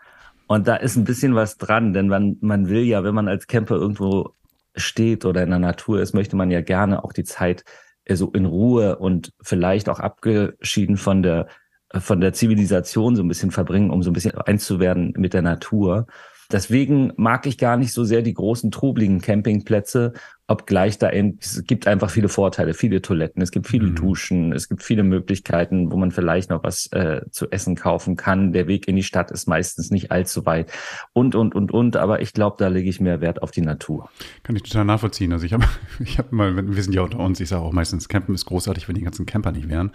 Und 0.47 0.67
da 0.67 0.77
ist 0.77 0.95
ein 0.95 1.03
bisschen 1.03 1.35
was 1.35 1.57
dran, 1.57 1.93
denn 1.93 2.07
man, 2.07 2.37
man 2.41 2.69
will 2.69 2.83
ja, 2.83 3.03
wenn 3.03 3.13
man 3.13 3.27
als 3.27 3.45
Camper 3.45 3.75
irgendwo 3.75 4.33
steht 4.75 5.25
oder 5.25 5.43
in 5.43 5.49
der 5.49 5.59
Natur 5.59 6.01
ist, 6.01 6.13
möchte 6.13 6.35
man 6.35 6.49
ja 6.49 6.61
gerne 6.61 7.03
auch 7.03 7.13
die 7.13 7.23
Zeit 7.23 7.65
äh, 8.05 8.15
so 8.15 8.31
in 8.31 8.45
Ruhe 8.45 8.97
und 8.97 9.31
vielleicht 9.41 9.89
auch 9.89 9.99
abgeschieden 9.99 10.97
von 10.97 11.21
der 11.21 11.47
äh, 11.89 11.99
von 11.99 12.21
der 12.21 12.33
Zivilisation 12.33 13.15
so 13.15 13.23
ein 13.23 13.27
bisschen 13.27 13.51
verbringen, 13.51 13.91
um 13.91 14.01
so 14.01 14.09
ein 14.09 14.13
bisschen 14.13 14.35
eins 14.37 14.65
zu 14.65 14.79
werden 14.79 15.13
mit 15.17 15.33
der 15.33 15.41
Natur. 15.41 16.07
Deswegen 16.51 17.13
mag 17.15 17.45
ich 17.45 17.57
gar 17.59 17.77
nicht 17.77 17.93
so 17.93 18.03
sehr 18.03 18.23
die 18.23 18.33
großen, 18.33 18.71
trubligen 18.71 19.21
Campingplätze, 19.21 20.13
obgleich 20.49 20.97
da 20.97 21.11
eben, 21.11 21.37
es 21.39 21.63
gibt 21.65 21.87
einfach 21.87 22.09
viele 22.09 22.27
Vorteile, 22.27 22.73
viele 22.73 23.01
Toiletten, 23.01 23.41
es 23.41 23.51
gibt 23.51 23.67
viele 23.67 23.87
Mhm. 23.87 23.95
Duschen, 23.95 24.51
es 24.51 24.67
gibt 24.67 24.81
viele 24.81 25.03
Möglichkeiten, 25.03 25.91
wo 25.91 25.97
man 25.97 26.11
vielleicht 26.11 26.49
noch 26.49 26.63
was 26.63 26.87
äh, 26.91 27.21
zu 27.29 27.51
essen 27.51 27.75
kaufen 27.75 28.15
kann. 28.15 28.51
Der 28.51 28.67
Weg 28.67 28.87
in 28.87 28.95
die 28.95 29.03
Stadt 29.03 29.29
ist 29.29 29.47
meistens 29.47 29.91
nicht 29.91 30.11
allzu 30.11 30.47
weit 30.47 30.71
und, 31.13 31.35
und, 31.35 31.53
und, 31.53 31.71
und. 31.71 31.97
Aber 31.97 32.21
ich 32.21 32.33
glaube, 32.33 32.55
da 32.57 32.67
lege 32.67 32.89
ich 32.89 32.99
mehr 32.99 33.21
Wert 33.21 33.43
auf 33.43 33.51
die 33.51 33.61
Natur. 33.61 34.09
Kann 34.41 34.55
ich 34.55 34.63
total 34.63 34.85
nachvollziehen. 34.85 35.31
Also 35.31 35.45
ich 35.45 35.53
habe 35.53 35.65
ich 35.99 36.17
hab 36.17 36.31
mal, 36.31 36.55
wir 36.75 36.83
sind 36.83 36.93
ja 36.93 37.01
unter 37.01 37.19
uns, 37.19 37.39
ich 37.39 37.49
sage 37.49 37.61
auch 37.61 37.71
meistens, 37.71 38.09
Campen 38.09 38.33
ist 38.33 38.45
großartig, 38.45 38.87
wenn 38.87 38.95
die 38.95 39.03
ganzen 39.03 39.27
Camper 39.27 39.51
nicht 39.51 39.69
wären. 39.69 39.91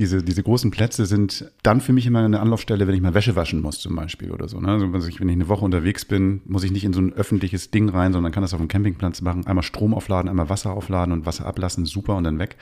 Diese, 0.00 0.24
diese 0.24 0.42
großen 0.42 0.72
Plätze 0.72 1.06
sind 1.06 1.50
dann 1.62 1.80
für 1.80 1.92
mich 1.92 2.06
immer 2.06 2.24
eine 2.24 2.40
Anlaufstelle, 2.40 2.88
wenn 2.88 2.94
ich 2.96 3.00
mal 3.02 3.14
Wäsche 3.14 3.36
waschen 3.36 3.60
muss 3.62 3.78
zum 3.78 3.94
Beispiel 3.94 4.32
oder 4.32 4.48
so. 4.48 4.60
Ne? 4.60 4.68
Also 4.68 4.92
wenn 4.92 5.00
ich, 5.08 5.20
wenn 5.20 5.28
ich 5.28 5.36
eine 5.36 5.48
Woche 5.48 5.64
unterwegs 5.64 6.04
bin, 6.04 6.42
muss 6.44 6.64
ich 6.64 6.72
nicht 6.72 6.84
in 6.84 6.92
so 6.92 7.00
ein 7.00 7.12
öffentliches 7.12 7.70
Ding 7.70 7.88
rein, 7.88 8.12
sondern 8.12 8.32
kann 8.32 8.42
das 8.42 8.52
auf 8.52 8.60
dem 8.60 8.66
Campingplatz 8.66 9.20
machen. 9.20 9.46
Einmal 9.46 9.62
Strom 9.62 9.91
aufladen, 9.94 10.28
einmal 10.28 10.48
Wasser 10.48 10.72
aufladen 10.72 11.12
und 11.12 11.26
Wasser 11.26 11.46
ablassen, 11.46 11.86
super 11.86 12.16
und 12.16 12.24
dann 12.24 12.38
weg. 12.38 12.56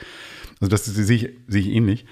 Also 0.61 0.71
das 0.71 0.85
sehe 0.85 1.17
ich, 1.17 1.31
sehe 1.47 1.61
ich 1.61 1.69
ähnlich. 1.69 2.07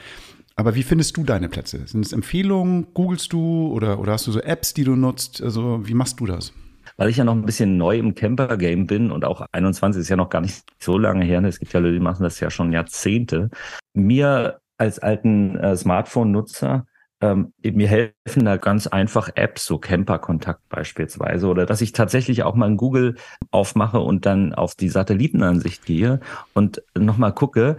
Aber 0.56 0.74
wie 0.74 0.82
findest 0.82 1.16
du 1.16 1.22
deine 1.22 1.48
Plätze? 1.48 1.86
Sind 1.86 2.04
es 2.04 2.12
Empfehlungen? 2.12 2.88
Googlest 2.92 3.32
du 3.32 3.68
oder, 3.68 4.00
oder 4.00 4.12
hast 4.12 4.26
du 4.26 4.32
so 4.32 4.40
Apps, 4.40 4.74
die 4.74 4.82
du 4.82 4.96
nutzt? 4.96 5.40
Also 5.40 5.86
wie 5.86 5.94
machst 5.94 6.18
du 6.18 6.26
das? 6.26 6.52
Weil 6.96 7.10
ich 7.10 7.16
ja 7.16 7.22
noch 7.22 7.34
ein 7.34 7.46
bisschen 7.46 7.76
neu 7.76 7.96
im 7.96 8.16
Camper-Game 8.16 8.88
bin 8.88 9.12
und 9.12 9.24
auch 9.24 9.46
21 9.52 10.00
ist 10.00 10.08
ja 10.08 10.16
noch 10.16 10.30
gar 10.30 10.40
nicht 10.40 10.64
so 10.80 10.98
lange 10.98 11.24
her. 11.24 11.40
ne? 11.40 11.46
Es 11.46 11.60
gibt 11.60 11.72
ja 11.72 11.78
Leute, 11.78 11.94
die 11.94 12.00
machen 12.00 12.24
das 12.24 12.40
ja 12.40 12.50
schon 12.50 12.72
Jahrzehnte. 12.72 13.50
Mir 13.94 14.60
als 14.78 14.98
alten 14.98 15.56
äh, 15.56 15.76
Smartphone-Nutzer, 15.76 16.86
ähm, 17.20 17.52
mir 17.62 17.88
helfen 17.88 18.44
da 18.44 18.56
ganz 18.56 18.86
einfach 18.86 19.30
Apps, 19.34 19.64
so 19.64 19.78
Camper-Kontakt 19.78 20.68
beispielsweise, 20.68 21.46
oder 21.48 21.66
dass 21.66 21.80
ich 21.80 21.92
tatsächlich 21.92 22.42
auch 22.42 22.54
mal 22.54 22.68
in 22.68 22.76
Google 22.76 23.16
aufmache 23.50 24.00
und 24.00 24.26
dann 24.26 24.54
auf 24.54 24.74
die 24.74 24.88
Satellitenansicht 24.88 25.84
gehe 25.84 26.20
und 26.54 26.82
nochmal 26.96 27.32
gucke, 27.32 27.76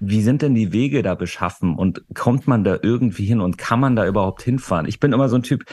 wie 0.00 0.22
sind 0.22 0.40
denn 0.40 0.54
die 0.54 0.72
Wege 0.72 1.02
da 1.02 1.14
beschaffen 1.14 1.76
und 1.76 2.02
kommt 2.14 2.48
man 2.48 2.64
da 2.64 2.78
irgendwie 2.80 3.26
hin 3.26 3.40
und 3.40 3.58
kann 3.58 3.80
man 3.80 3.96
da 3.96 4.06
überhaupt 4.06 4.42
hinfahren? 4.42 4.86
Ich 4.86 4.98
bin 4.98 5.12
immer 5.12 5.28
so 5.28 5.36
ein 5.36 5.42
Typ, 5.42 5.64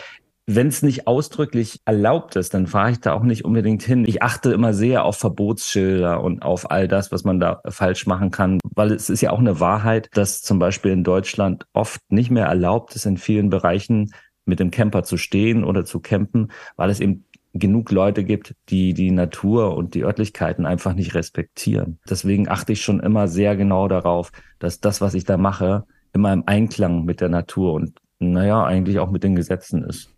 wenn 0.50 0.68
es 0.68 0.82
nicht 0.82 1.08
ausdrücklich 1.08 1.82
erlaubt 1.84 2.38
ist, 2.38 2.54
dann 2.54 2.68
fahre 2.68 2.91
ich 2.91 3.02
da 3.02 3.12
auch 3.12 3.24
nicht 3.24 3.43
unbedingt 3.43 3.84
hin. 3.84 4.06
Ich 4.08 4.24
achte 4.24 4.54
immer 4.54 4.74
sehr 4.74 5.04
auf 5.04 5.18
Verbotsschilder 5.18 6.24
und 6.24 6.41
auf 6.41 6.72
all 6.72 6.88
das, 6.88 7.12
was 7.12 7.26
man 7.26 7.41
da 7.41 7.62
falsch 7.68 8.08
machen 8.08 8.32
kann, 8.32 8.60
weil 8.74 8.93
es 8.93 9.10
ist 9.10 9.20
ja 9.20 9.32
auch 9.32 9.39
eine 9.39 9.60
Wahrheit, 9.60 10.10
dass 10.14 10.41
zum 10.41 10.58
Beispiel 10.58 10.93
in 10.93 11.04
Deutschland 11.04 11.66
oft 11.74 12.00
nicht 12.10 12.32
mehr 12.32 12.45
erlaubt 12.45 12.95
ist, 12.95 13.06
in 13.06 13.18
vielen 13.18 13.50
Bereichen 13.50 14.14
mit 14.45 14.62
dem 14.62 14.72
Camper 14.72 15.04
zu 15.04 15.18
stehen 15.18 15.66
oder 15.66 15.84
zu 15.84 16.00
campen, 16.00 16.54
weil 16.78 16.89
es 16.89 17.02
eben 17.02 17.26
genug 17.54 17.91
Leute 17.91 18.24
gibt, 18.24 18.56
die 18.70 18.93
die 18.93 19.12
Natur 19.12 19.76
und 19.76 19.95
die 19.95 20.06
Örtlichkeiten 20.06 20.66
einfach 20.66 20.93
nicht 20.93 21.14
respektieren. 21.14 22.00
Deswegen 22.10 22.48
achte 22.48 22.72
ich 22.72 22.82
schon 22.82 23.02
immer 23.02 23.28
sehr 23.28 23.58
genau 23.58 23.89
darauf, 23.89 24.32
dass 24.60 24.80
das, 24.80 25.02
was 25.02 25.14
ich 25.14 25.26
da 25.26 25.36
mache, 25.36 25.84
immer 26.14 26.32
im 26.32 26.43
Einklang 26.45 27.04
mit 27.04 27.20
der 27.20 27.30
Natur 27.30 27.74
und 27.74 28.00
naja, 28.20 28.64
eigentlich 28.64 29.00
auch 29.00 29.12
mit 29.12 29.24
den 29.24 29.36
Gesetzen 29.36 29.84
ist. 29.84 30.16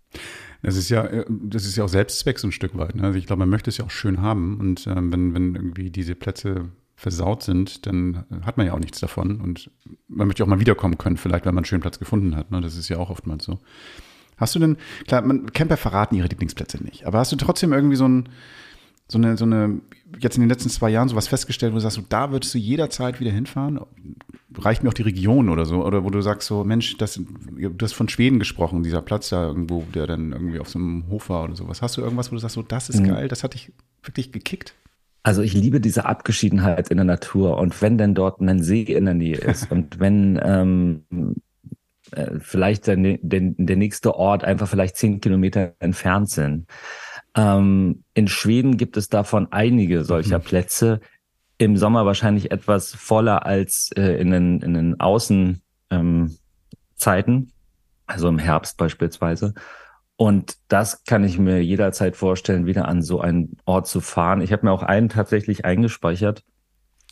Das 0.62 0.76
ist 0.76 0.90
ja, 0.90 1.06
äh, 1.06 1.26
das 1.30 1.66
ist 1.66 1.76
ja 1.76 1.84
auch 1.84 1.90
Selbstzweck 1.90 2.40
so 2.40 2.48
ein 2.48 2.52
Stück 2.52 2.78
weit. 2.78 2.96
Ne? 2.96 3.04
Also 3.04 3.18
ich 3.18 3.26
glaube, 3.26 3.40
man 3.40 3.50
möchte 3.50 3.70
es 3.70 3.78
ja 3.78 3.86
auch 3.86 3.92
schön 3.92 4.22
haben 4.22 4.60
und 4.60 4.88
ähm, 4.88 5.12
wenn, 5.12 5.34
wenn 5.34 5.56
irgendwie 5.56 5.90
diese 5.90 6.16
Plätze 6.16 6.70
versaut 6.96 7.44
sind, 7.44 7.86
dann 7.86 8.26
hat 8.42 8.58
man 8.58 8.66
ja 8.66 8.74
auch 8.74 8.80
nichts 8.80 9.00
davon 9.00 9.40
und 9.40 9.72
man 10.10 10.28
möchte 10.28 10.44
auch 10.44 10.48
mal 10.48 10.60
wiederkommen 10.60 10.98
können, 10.98 11.16
vielleicht, 11.16 11.46
wenn 11.46 11.56
man 11.56 11.60
einen 11.60 11.66
schönen 11.66 11.82
Platz 11.82 11.98
gefunden 11.98 12.36
hat. 12.36 12.52
Ne? 12.52 12.60
Das 12.60 12.76
ist 12.76 12.90
ja 12.90 12.98
auch 12.98 13.10
oftmals 13.10 13.46
so. 13.46 13.60
Hast 14.36 14.56
du 14.56 14.60
denn, 14.60 14.78
klar, 15.08 15.22
man, 15.22 15.52
Camper 15.54 15.78
verraten 15.78 16.16
ihre 16.16 16.28
Lieblingsplätze 16.28 16.84
nicht, 16.84 17.06
aber 17.06 17.20
hast 17.20 17.32
du 17.32 17.38
trotzdem 17.38 17.72
irgendwie 17.72 17.96
so 17.96 18.08
ein, 18.08 18.30
so 19.12 19.18
eine, 19.18 19.38
so 19.38 19.46
eine, 19.46 19.82
jetzt 20.20 20.38
in 20.38 20.42
den 20.42 20.50
letzten 20.50 20.70
zwei 20.70 20.90
Jahren 20.90 21.10
sowas 21.10 21.28
festgestellt, 21.28 21.74
wo 21.74 21.78
du 21.78 21.82
sagst, 21.82 21.98
so, 21.98 22.04
da 22.08 22.32
würdest 22.32 22.54
du 22.54 22.58
jederzeit 22.60 23.20
wieder 23.20 23.32
hinfahren? 23.32 23.80
Reicht 24.56 24.84
mir 24.84 24.90
auch 24.90 24.94
die 24.94 25.02
Region 25.04 25.50
oder 25.50 25.66
so? 25.66 25.84
Oder 25.86 26.04
wo 26.04 26.10
du 26.10 26.22
sagst 26.22 26.48
so, 26.48 26.64
Mensch, 26.64 26.98
das, 26.98 27.20
du 27.20 27.74
hast 27.82 27.94
von 27.94 28.08
Schweden 28.10 28.40
gesprochen, 28.40 28.84
dieser 28.84 29.02
Platz 29.02 29.30
da 29.30 29.48
irgendwo, 29.48 29.84
der 29.94 30.08
dann 30.08 30.32
irgendwie 30.32 30.60
auf 30.60 30.70
so 30.70 30.80
einem 30.80 31.06
Hof 31.10 31.30
war 31.30 31.44
oder 31.44 31.56
sowas. 31.56 31.82
Hast 31.82 31.98
du 31.98 32.02
irgendwas, 32.02 32.32
wo 32.32 32.36
du 32.36 32.40
sagst, 32.40 32.56
so, 32.56 32.62
das 32.62 32.90
ist 32.90 33.00
Mhm. 33.02 33.08
geil, 33.10 33.28
das 33.28 33.44
hat 33.44 33.54
dich 33.56 33.72
wirklich 34.04 34.32
gekickt? 34.32 34.76
Also 35.24 35.42
ich 35.42 35.54
liebe 35.54 35.82
diese 35.82 36.06
Abgeschiedenheit 36.06 36.90
in 36.90 36.98
der 36.98 37.06
Natur 37.06 37.58
und 37.58 37.82
wenn 37.82 37.98
denn 37.98 38.16
dort 38.16 38.40
ein 38.42 38.64
See 38.64 38.84
in 38.84 39.06
der 39.06 39.16
Nähe 39.16 39.38
ist 39.38 39.70
und 39.72 40.00
wenn 40.00 40.40
ähm, 40.42 41.04
äh, 42.12 42.40
vielleicht 42.40 42.88
der, 42.88 42.96
der, 42.96 43.18
der 43.22 43.76
nächste 43.76 44.16
Ort 44.16 44.44
einfach 44.44 44.68
vielleicht 44.68 44.98
zehn 44.98 45.20
Kilometer 45.20 45.74
entfernt 45.80 46.30
sind. 46.30 46.66
Ähm, 47.36 48.04
in 48.14 48.28
Schweden 48.28 48.78
gibt 48.78 48.98
es 48.98 49.10
davon 49.10 49.48
einige 49.52 50.04
solcher 50.04 50.40
Plätze. 50.40 51.02
Im 51.58 51.78
Sommer 51.78 52.06
wahrscheinlich 52.06 52.52
etwas 52.52 52.94
voller 52.94 53.46
als 53.46 53.92
äh, 53.96 54.14
in 54.20 54.32
den, 54.32 54.62
in 54.62 54.74
den 54.74 55.00
Außenzeiten, 55.00 55.62
ähm, 55.92 57.52
also 58.08 58.28
im 58.28 58.40
Herbst 58.40 58.78
beispielsweise. 58.78 59.54
Und 60.16 60.58
das 60.68 61.06
kann 61.06 61.24
ich 61.24 61.40
mir 61.40 61.64
jederzeit 61.64 62.18
vorstellen, 62.18 62.66
wieder 62.66 62.88
an 62.90 63.02
so 63.02 63.22
einen 63.22 63.58
Ort 63.66 63.88
zu 63.88 64.02
fahren. 64.02 64.42
Ich 64.42 64.52
habe 64.52 64.66
mir 64.66 64.72
auch 64.74 64.84
einen 64.84 65.08
tatsächlich 65.08 65.64
eingespeichert, 65.64 66.44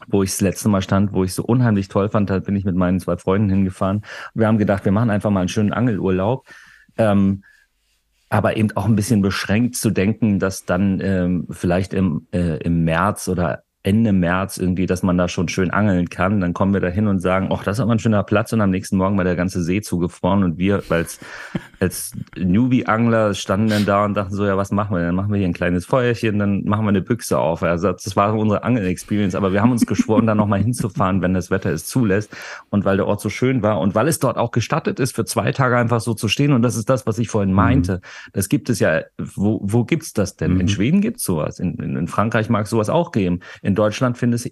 wo 0.08 0.24
ich 0.24 0.32
das 0.32 0.42
letzte 0.42 0.68
Mal 0.68 0.82
stand, 0.82 1.14
wo 1.14 1.24
ich 1.24 1.34
so 1.34 1.44
unheimlich 1.44 1.88
toll 1.88 2.10
fand. 2.10 2.30
Da 2.30 2.40
bin 2.40 2.56
ich 2.58 2.66
mit 2.66 2.76
meinen 2.76 3.00
zwei 3.00 3.16
Freunden 3.16 3.50
hingefahren. 3.50 4.04
Wir 4.34 4.48
haben 4.48 4.58
gedacht, 4.58 4.84
wir 4.84 4.92
machen 4.92 5.10
einfach 5.10 5.30
mal 5.30 5.40
einen 5.40 5.50
schönen 5.50 5.72
Angelurlaub. 5.72 6.46
Ähm, 6.98 7.44
aber 8.30 8.58
eben 8.58 8.72
auch 8.76 8.86
ein 8.86 8.96
bisschen 8.96 9.22
beschränkt 9.22 9.76
zu 9.76 9.90
denken, 9.90 10.40
dass 10.40 10.66
dann 10.66 11.00
ähm, 11.02 11.48
vielleicht 11.50 11.94
im, 11.94 12.28
äh, 12.32 12.58
im 12.58 12.84
März 12.84 13.28
oder 13.28 13.64
Ende 13.88 14.12
März 14.12 14.58
irgendwie, 14.58 14.86
dass 14.86 15.02
man 15.02 15.18
da 15.18 15.30
schon 15.30 15.48
schön 15.48 15.72
angeln 15.72 16.10
kann. 16.10 16.42
Dann 16.42 16.54
kommen 16.54 16.74
wir 16.74 16.82
da 16.82 16.90
hin 16.90 17.08
und 17.08 17.20
sagen, 17.20 17.48
ach, 17.54 17.64
das 17.64 17.78
ist 17.78 17.80
aber 17.80 17.94
ein 17.94 18.00
schöner 18.00 18.22
Platz 18.24 18.52
und 18.52 18.60
am 18.60 18.70
nächsten 18.70 18.98
Morgen 18.98 19.16
war 19.16 19.24
der 19.24 19.38
ganze 19.38 19.64
See 19.64 19.80
zugefroren 19.80 20.44
und 20.44 20.58
wir 20.58 20.84
als, 20.90 21.22
als 21.80 22.12
Newbie-Angler 22.36 23.34
standen 23.34 23.70
dann 23.70 23.86
da 23.86 24.04
und 24.04 24.14
dachten 24.16 24.34
so, 24.36 24.46
ja, 24.46 24.58
was 24.58 24.72
machen 24.72 24.94
wir? 24.94 25.06
Dann 25.06 25.16
machen 25.16 25.32
wir 25.32 25.38
hier 25.38 25.48
ein 25.48 25.54
kleines 25.54 25.86
Feuerchen, 25.86 26.38
dann 26.38 26.66
machen 26.66 26.84
wir 26.84 26.90
eine 26.90 27.02
Büchse 27.02 27.40
auf. 27.40 27.64
Also 27.64 27.94
das 27.94 28.18
war 28.18 28.36
unsere 28.36 28.64
Angel-Experience, 28.64 29.36
aber 29.36 29.54
wir 29.54 29.62
haben 29.62 29.72
uns 29.72 29.86
geschworen, 29.86 30.28
da 30.28 30.36
nochmal 30.36 30.60
hinzufahren, 30.60 31.22
wenn 31.22 31.34
das 31.34 31.50
Wetter 31.50 31.72
es 31.72 31.86
zulässt 31.86 32.36
und 32.70 32.84
weil 32.84 32.98
der 32.98 33.08
Ort 33.08 33.22
so 33.22 33.30
schön 33.30 33.64
war 33.64 33.80
und 33.80 33.96
weil 33.96 34.10
es 34.10 34.20
dort 34.20 34.38
auch 34.38 34.52
gestattet 34.52 35.00
ist, 35.00 35.16
für 35.16 35.24
zwei 35.24 35.54
Tage 35.54 35.78
einfach 35.78 36.02
so 36.02 36.14
zu 36.14 36.28
stehen 36.28 36.52
und 36.52 36.62
das 36.62 36.76
ist 36.76 36.90
das, 36.90 37.08
was 37.08 37.20
ich 37.20 37.30
vorhin 37.30 37.54
meinte. 37.54 38.02
Das 38.34 38.50
gibt 38.50 38.70
es 38.70 38.82
ja, 38.82 39.04
wo, 39.18 39.62
wo 39.64 39.86
gibt's 39.86 40.12
das 40.12 40.36
denn? 40.36 40.60
In 40.60 40.66
Mhm. 40.66 40.68
Schweden 40.68 41.00
gibt's 41.00 41.24
sowas, 41.24 41.60
in, 41.60 41.76
in, 41.76 41.96
in 41.96 42.08
Frankreich 42.10 42.50
mag 42.50 42.66
es 42.66 42.70
sowas 42.70 42.90
auch 42.90 43.14
geben. 43.14 43.40
In 43.62 43.77
Deutschland 43.78 44.18
findest, 44.18 44.52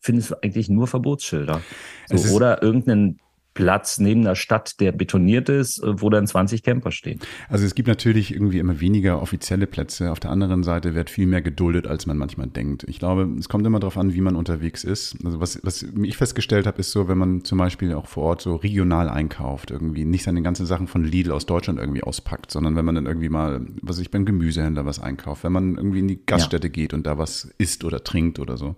findest 0.00 0.30
du 0.30 0.34
eigentlich 0.42 0.68
nur 0.68 0.86
Verbotsschilder. 0.86 1.62
So, 2.08 2.34
oder 2.34 2.62
irgendeinen 2.62 3.20
Platz 3.56 3.98
neben 3.98 4.22
der 4.22 4.34
Stadt, 4.34 4.78
der 4.80 4.92
betoniert 4.92 5.48
ist, 5.48 5.82
äh, 5.82 6.00
wo 6.00 6.10
dann 6.10 6.26
20 6.26 6.62
Camper 6.62 6.92
stehen. 6.92 7.18
Also 7.48 7.64
es 7.64 7.74
gibt 7.74 7.88
natürlich 7.88 8.32
irgendwie 8.32 8.58
immer 8.58 8.80
weniger 8.80 9.20
offizielle 9.20 9.66
Plätze. 9.66 10.12
Auf 10.12 10.20
der 10.20 10.30
anderen 10.30 10.62
Seite 10.62 10.94
wird 10.94 11.10
viel 11.10 11.26
mehr 11.26 11.40
geduldet, 11.42 11.86
als 11.86 12.06
man 12.06 12.18
manchmal 12.18 12.46
denkt. 12.46 12.84
Ich 12.86 12.98
glaube, 12.98 13.22
es 13.38 13.48
kommt 13.48 13.66
immer 13.66 13.80
darauf 13.80 13.96
an, 13.96 14.12
wie 14.14 14.20
man 14.20 14.36
unterwegs 14.36 14.84
ist. 14.84 15.16
Also 15.24 15.40
was, 15.40 15.58
was 15.64 15.82
ich 15.82 16.16
festgestellt 16.16 16.66
habe, 16.66 16.78
ist 16.78 16.92
so, 16.92 17.08
wenn 17.08 17.18
man 17.18 17.44
zum 17.44 17.58
Beispiel 17.58 17.94
auch 17.94 18.06
vor 18.06 18.24
Ort 18.24 18.42
so 18.42 18.56
regional 18.56 19.08
einkauft, 19.08 19.70
irgendwie 19.70 20.04
nicht 20.04 20.22
seine 20.22 20.42
ganzen 20.42 20.66
Sachen 20.66 20.86
von 20.86 21.02
Lidl 21.02 21.32
aus 21.32 21.46
Deutschland 21.46 21.78
irgendwie 21.80 22.02
auspackt, 22.02 22.50
sondern 22.50 22.76
wenn 22.76 22.84
man 22.84 22.94
dann 22.94 23.06
irgendwie 23.06 23.30
mal, 23.30 23.62
was 23.80 23.98
ich 23.98 24.10
beim 24.10 24.26
Gemüsehändler 24.26 24.84
was 24.84 25.00
einkauft, 25.00 25.42
wenn 25.44 25.52
man 25.52 25.76
irgendwie 25.76 26.00
in 26.00 26.08
die 26.08 26.20
Gaststätte 26.26 26.68
geht 26.68 26.92
und 26.92 27.06
da 27.06 27.16
was 27.16 27.50
isst 27.56 27.84
oder 27.84 28.04
trinkt 28.04 28.38
oder 28.38 28.56
so, 28.58 28.76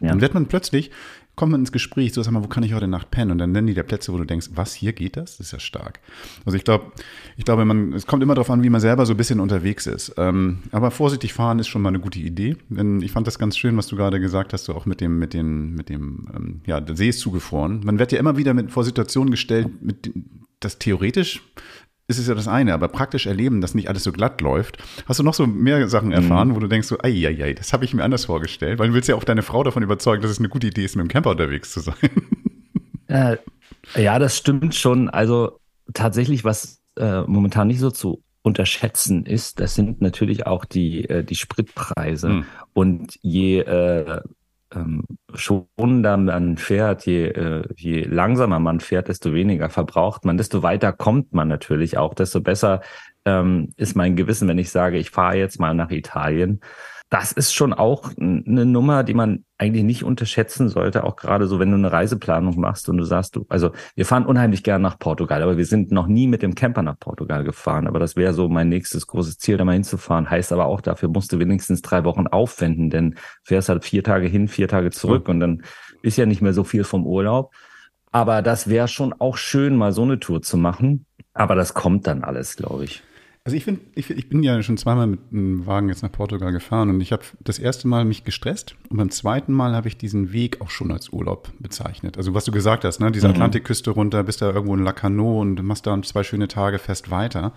Ja. 0.00 0.08
dann 0.08 0.20
wird 0.20 0.34
man 0.34 0.46
plötzlich 0.46 0.90
kommt 1.38 1.52
man 1.52 1.60
ins 1.60 1.70
Gespräch, 1.70 2.12
so 2.12 2.22
sag 2.22 2.32
mal, 2.32 2.42
wo 2.42 2.48
kann 2.48 2.64
ich 2.64 2.74
heute 2.74 2.88
Nacht 2.88 3.12
pennen? 3.12 3.30
Und 3.30 3.38
dann 3.38 3.52
nennen 3.52 3.68
die 3.68 3.74
da 3.74 3.84
Plätze, 3.84 4.12
wo 4.12 4.18
du 4.18 4.24
denkst, 4.24 4.48
was, 4.54 4.74
hier 4.74 4.92
geht 4.92 5.16
das? 5.16 5.38
Das 5.38 5.46
ist 5.46 5.52
ja 5.52 5.60
stark. 5.60 6.00
Also 6.44 6.56
ich 6.56 6.64
glaube, 6.64 6.90
ich 7.36 7.44
glaube, 7.44 7.64
man, 7.64 7.92
es 7.92 8.08
kommt 8.08 8.24
immer 8.24 8.34
darauf 8.34 8.50
an, 8.50 8.64
wie 8.64 8.70
man 8.70 8.80
selber 8.80 9.06
so 9.06 9.14
ein 9.14 9.16
bisschen 9.16 9.38
unterwegs 9.38 9.86
ist. 9.86 10.14
Ähm, 10.16 10.58
aber 10.72 10.90
vorsichtig 10.90 11.32
fahren 11.32 11.60
ist 11.60 11.68
schon 11.68 11.80
mal 11.80 11.90
eine 11.90 12.00
gute 12.00 12.18
Idee. 12.18 12.56
Denn 12.68 13.00
ich 13.02 13.12
fand 13.12 13.28
das 13.28 13.38
ganz 13.38 13.56
schön, 13.56 13.76
was 13.76 13.86
du 13.86 13.94
gerade 13.94 14.18
gesagt 14.18 14.52
hast, 14.52 14.64
so 14.64 14.74
auch 14.74 14.84
mit 14.84 15.00
dem, 15.00 15.20
mit 15.20 15.32
dem, 15.32 15.74
mit 15.76 15.90
dem, 15.90 16.28
ähm, 16.34 16.60
ja, 16.66 16.80
der 16.80 16.96
See 16.96 17.10
ist 17.10 17.20
zugefroren. 17.20 17.82
Man 17.84 18.00
wird 18.00 18.10
ja 18.10 18.18
immer 18.18 18.36
wieder 18.36 18.52
mit, 18.52 18.72
vor 18.72 18.82
Situationen 18.82 19.30
gestellt, 19.30 19.68
mit, 19.80 20.12
das 20.58 20.78
theoretisch 20.78 21.40
ist 22.08 22.18
es 22.18 22.26
ja 22.26 22.34
das 22.34 22.48
eine, 22.48 22.72
aber 22.72 22.88
praktisch 22.88 23.26
erleben, 23.26 23.60
dass 23.60 23.74
nicht 23.74 23.88
alles 23.88 24.02
so 24.02 24.12
glatt 24.12 24.40
läuft. 24.40 24.78
Hast 25.06 25.20
du 25.20 25.22
noch 25.22 25.34
so 25.34 25.46
mehr 25.46 25.88
Sachen 25.88 26.10
erfahren, 26.10 26.48
mhm. 26.48 26.56
wo 26.56 26.60
du 26.60 26.66
denkst 26.66 26.88
so, 26.88 26.98
ei, 27.02 27.26
ei, 27.26 27.44
ei, 27.44 27.52
das 27.52 27.74
habe 27.74 27.84
ich 27.84 27.92
mir 27.92 28.02
anders 28.02 28.24
vorgestellt, 28.24 28.78
weil 28.78 28.88
du 28.88 28.94
willst 28.94 29.10
ja 29.10 29.14
auch 29.14 29.24
deine 29.24 29.42
Frau 29.42 29.62
davon 29.62 29.82
überzeugen, 29.82 30.22
dass 30.22 30.30
es 30.30 30.38
eine 30.38 30.48
gute 30.48 30.66
Idee 30.66 30.86
ist, 30.86 30.96
mit 30.96 31.04
dem 31.04 31.08
Camper 31.08 31.30
unterwegs 31.30 31.72
zu 31.72 31.80
sein. 31.80 31.94
Äh, 33.10 33.38
ja, 33.96 34.18
das 34.18 34.36
stimmt 34.36 34.74
schon. 34.74 35.08
Also 35.08 35.60
tatsächlich, 35.94 36.44
was 36.44 36.82
äh, 36.98 37.22
momentan 37.22 37.68
nicht 37.68 37.80
so 37.80 37.90
zu 37.90 38.22
unterschätzen 38.42 39.24
ist, 39.24 39.60
das 39.60 39.74
sind 39.74 40.02
natürlich 40.02 40.46
auch 40.46 40.66
die, 40.66 41.08
äh, 41.08 41.24
die 41.24 41.34
Spritpreise. 41.34 42.28
Mhm. 42.28 42.44
Und 42.74 43.18
je 43.22 43.60
äh, 44.70 44.78
ähm, 44.78 45.04
schonender 45.34 46.16
man 46.16 46.56
fährt, 46.56 47.06
je, 47.06 47.26
äh, 47.28 47.62
je 47.76 48.04
langsamer 48.04 48.58
man 48.58 48.80
fährt, 48.80 49.08
desto 49.08 49.32
weniger 49.32 49.70
verbraucht 49.70 50.24
man, 50.24 50.36
desto 50.36 50.62
weiter 50.62 50.92
kommt 50.92 51.32
man 51.32 51.48
natürlich 51.48 51.98
auch, 51.98 52.14
desto 52.14 52.40
besser 52.40 52.80
ähm, 53.24 53.72
ist 53.76 53.96
mein 53.96 54.16
Gewissen, 54.16 54.48
wenn 54.48 54.58
ich 54.58 54.70
sage, 54.70 54.98
ich 54.98 55.10
fahre 55.10 55.36
jetzt 55.36 55.60
mal 55.60 55.74
nach 55.74 55.90
Italien 55.90 56.60
das 57.10 57.32
ist 57.32 57.54
schon 57.54 57.72
auch 57.72 58.10
eine 58.18 58.66
Nummer, 58.66 59.02
die 59.02 59.14
man 59.14 59.44
eigentlich 59.56 59.84
nicht 59.84 60.04
unterschätzen 60.04 60.68
sollte, 60.68 61.04
auch 61.04 61.16
gerade 61.16 61.46
so, 61.46 61.58
wenn 61.58 61.70
du 61.70 61.76
eine 61.76 61.90
Reiseplanung 61.90 62.60
machst 62.60 62.88
und 62.88 62.98
du 62.98 63.04
sagst, 63.04 63.34
du, 63.34 63.46
also 63.48 63.70
wir 63.94 64.04
fahren 64.04 64.26
unheimlich 64.26 64.62
gern 64.62 64.82
nach 64.82 64.98
Portugal, 64.98 65.42
aber 65.42 65.56
wir 65.56 65.64
sind 65.64 65.90
noch 65.90 66.06
nie 66.06 66.26
mit 66.26 66.42
dem 66.42 66.54
Camper 66.54 66.82
nach 66.82 66.98
Portugal 66.98 67.44
gefahren. 67.44 67.86
Aber 67.86 67.98
das 67.98 68.14
wäre 68.14 68.34
so 68.34 68.48
mein 68.48 68.68
nächstes 68.68 69.06
großes 69.06 69.38
Ziel, 69.38 69.56
da 69.56 69.64
mal 69.64 69.72
hinzufahren. 69.72 70.28
Heißt 70.28 70.52
aber 70.52 70.66
auch, 70.66 70.82
dafür 70.82 71.08
musst 71.08 71.32
du 71.32 71.38
wenigstens 71.38 71.80
drei 71.80 72.04
Wochen 72.04 72.26
aufwenden, 72.26 72.90
denn 72.90 73.14
fährst 73.42 73.70
halt 73.70 73.84
vier 73.84 74.04
Tage 74.04 74.28
hin, 74.28 74.46
vier 74.46 74.68
Tage 74.68 74.90
zurück 74.90 75.28
mhm. 75.28 75.34
und 75.34 75.40
dann 75.40 75.62
ist 76.02 76.18
ja 76.18 76.26
nicht 76.26 76.42
mehr 76.42 76.52
so 76.52 76.62
viel 76.62 76.84
vom 76.84 77.06
Urlaub. 77.06 77.52
Aber 78.12 78.42
das 78.42 78.68
wäre 78.68 78.88
schon 78.88 79.14
auch 79.18 79.36
schön, 79.38 79.76
mal 79.76 79.92
so 79.92 80.02
eine 80.02 80.20
Tour 80.20 80.42
zu 80.42 80.58
machen. 80.58 81.06
Aber 81.32 81.54
das 81.54 81.72
kommt 81.72 82.06
dann 82.06 82.22
alles, 82.22 82.56
glaube 82.56 82.84
ich. 82.84 83.02
Also 83.48 83.56
ich 83.56 83.64
finde, 83.64 83.80
ich, 83.94 84.10
ich, 84.10 84.28
bin 84.28 84.42
ja 84.42 84.62
schon 84.62 84.76
zweimal 84.76 85.06
mit 85.06 85.20
einem 85.32 85.64
Wagen 85.64 85.88
jetzt 85.88 86.02
nach 86.02 86.12
Portugal 86.12 86.52
gefahren 86.52 86.90
und 86.90 87.00
ich 87.00 87.12
habe 87.12 87.22
das 87.40 87.58
erste 87.58 87.88
Mal 87.88 88.04
mich 88.04 88.22
gestresst 88.22 88.76
und 88.90 88.98
beim 88.98 89.10
zweiten 89.10 89.54
Mal 89.54 89.74
habe 89.74 89.88
ich 89.88 89.96
diesen 89.96 90.34
Weg 90.34 90.60
auch 90.60 90.68
schon 90.68 90.92
als 90.92 91.08
Urlaub 91.14 91.50
bezeichnet. 91.58 92.18
Also 92.18 92.34
was 92.34 92.44
du 92.44 92.52
gesagt 92.52 92.84
hast, 92.84 93.00
ne, 93.00 93.10
diese 93.10 93.26
mhm. 93.26 93.32
Atlantikküste 93.32 93.90
runter, 93.90 94.22
bist 94.22 94.42
da 94.42 94.50
irgendwo 94.52 94.74
in 94.74 94.84
Lacanau 94.84 95.40
und 95.40 95.62
machst 95.62 95.86
da 95.86 96.02
zwei 96.02 96.24
schöne 96.24 96.46
Tage 96.46 96.78
fest 96.78 97.10
weiter. 97.10 97.54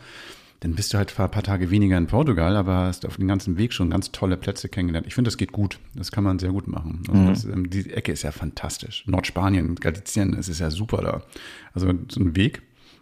Dann 0.62 0.76
bist 0.76 0.94
du 0.94 0.98
halt 0.98 1.14
ein 1.20 1.30
paar 1.30 1.44
Tage 1.44 1.72
weniger 1.72 1.98
in 1.98 2.08
Portugal, 2.08 2.56
aber 2.56 2.86
hast 2.86 3.06
auf 3.06 3.18
dem 3.18 3.28
ganzen 3.28 3.58
Weg 3.58 3.74
schon 3.74 3.90
ganz 3.90 4.14
tolle 4.14 4.38
Plätze 4.38 4.70
kennengelernt. 4.70 5.08
Ich 5.08 5.16
finde, 5.16 5.28
das 5.28 5.36
geht 5.36 5.52
gut. 5.52 5.78
Das 5.94 6.14
kann 6.14 6.24
man 6.24 6.40
sehr 6.40 6.52
gut 6.52 6.70
machen. 6.70 7.04
Also 7.10 7.22
mhm. 7.22 7.28
das, 7.28 7.44
ähm, 7.44 7.70
die 7.70 7.92
Ecke 7.92 8.14
ist 8.14 8.22
ja 8.22 8.32
fantastisch. 8.32 9.04
Nordspanien, 9.08 9.76
Galicien, 9.76 10.36
es 10.36 10.48
ist 10.48 10.60
ja 10.60 10.70
super 10.70 11.02
da. 11.02 11.22
Also 11.74 11.92
so 12.08 12.22
ein 12.22 12.38
Weg 12.38 12.62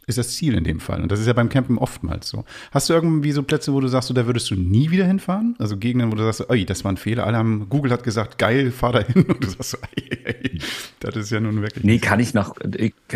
ist 0.10 0.18
das 0.18 0.36
Ziel 0.36 0.56
in 0.56 0.64
dem 0.64 0.80
Fall. 0.80 1.02
Und 1.02 1.12
das 1.12 1.20
ist 1.20 1.28
ja 1.28 1.34
beim 1.34 1.50
Campen 1.50 1.78
oftmals 1.78 2.30
so. 2.30 2.44
Hast 2.72 2.90
du 2.90 2.94
irgendwie 2.94 3.32
so 3.32 3.44
Plätze, 3.44 3.74
wo 3.74 3.80
du 3.80 3.88
sagst, 3.88 4.10
so, 4.10 4.14
da 4.14 4.26
würdest 4.26 4.50
du 4.52 4.56
nie 4.56 4.92
wieder 4.92 5.06
hinfahren? 5.06 5.56
Also 5.60 5.78
Gegenden, 5.78 6.12
wo 6.12 6.16
du 6.16 6.24
sagst, 6.24 6.50
ey, 6.50 6.66
das 6.66 6.84
war 6.84 6.92
ein 6.92 6.98
Fehler. 6.98 7.26
Alle 7.26 7.38
haben, 7.38 7.70
Google 7.70 7.92
hat 7.92 8.04
gesagt, 8.04 8.38
geil, 8.38 8.72
fahr 8.72 8.94
da 8.94 9.00
hin. 9.00 9.24
Und 9.28 9.44
du 9.44 9.50
sagst 9.50 9.72
so, 9.72 9.78
ey, 9.96 10.10
ey, 10.26 10.60
das 11.00 11.16
ist 11.16 11.30
ja 11.30 11.40
nun 11.40 11.62
wirklich. 11.62 11.84
Nee, 11.84 12.00
kann 12.00 12.20
ich 12.20 12.34
noch, 12.34 12.56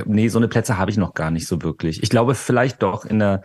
nee, 0.06 0.28
so 0.30 0.38
eine 0.38 0.48
Plätze 0.48 0.78
habe 0.78 0.91
ich 0.91 0.98
noch 0.98 1.14
gar 1.14 1.32
nicht 1.32 1.48
so 1.48 1.62
wirklich. 1.62 2.04
Ich 2.04 2.10
glaube, 2.10 2.36
vielleicht 2.36 2.84
doch 2.84 3.06
in 3.06 3.20
der, 3.20 3.44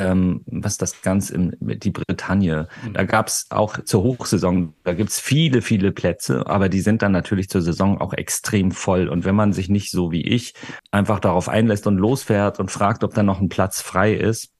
ähm, 0.00 0.42
was 0.46 0.78
das 0.78 1.02
ganz 1.02 1.30
in 1.30 1.56
die 1.60 1.90
Bretagne. 1.90 2.68
Mhm. 2.84 2.92
Da 2.94 3.04
gab's 3.04 3.46
auch 3.50 3.82
zur 3.84 4.02
Hochsaison, 4.02 4.74
da 4.84 4.94
gibt's 4.94 5.20
viele, 5.20 5.62
viele 5.62 5.92
Plätze, 5.92 6.46
aber 6.46 6.68
die 6.68 6.80
sind 6.80 7.02
dann 7.02 7.12
natürlich 7.12 7.48
zur 7.48 7.62
Saison 7.62 8.00
auch 8.00 8.12
extrem 8.12 8.70
voll. 8.70 9.08
Und 9.08 9.24
wenn 9.24 9.34
man 9.34 9.52
sich 9.52 9.68
nicht 9.68 9.90
so 9.90 10.12
wie 10.12 10.22
ich 10.22 10.54
einfach 10.90 11.20
darauf 11.20 11.48
einlässt 11.48 11.86
und 11.86 11.98
losfährt 11.98 12.58
und 12.58 12.70
fragt, 12.70 13.04
ob 13.04 13.14
da 13.14 13.22
noch 13.22 13.40
ein 13.40 13.48
Platz 13.48 13.80
frei 13.80 14.14
ist, 14.14 14.50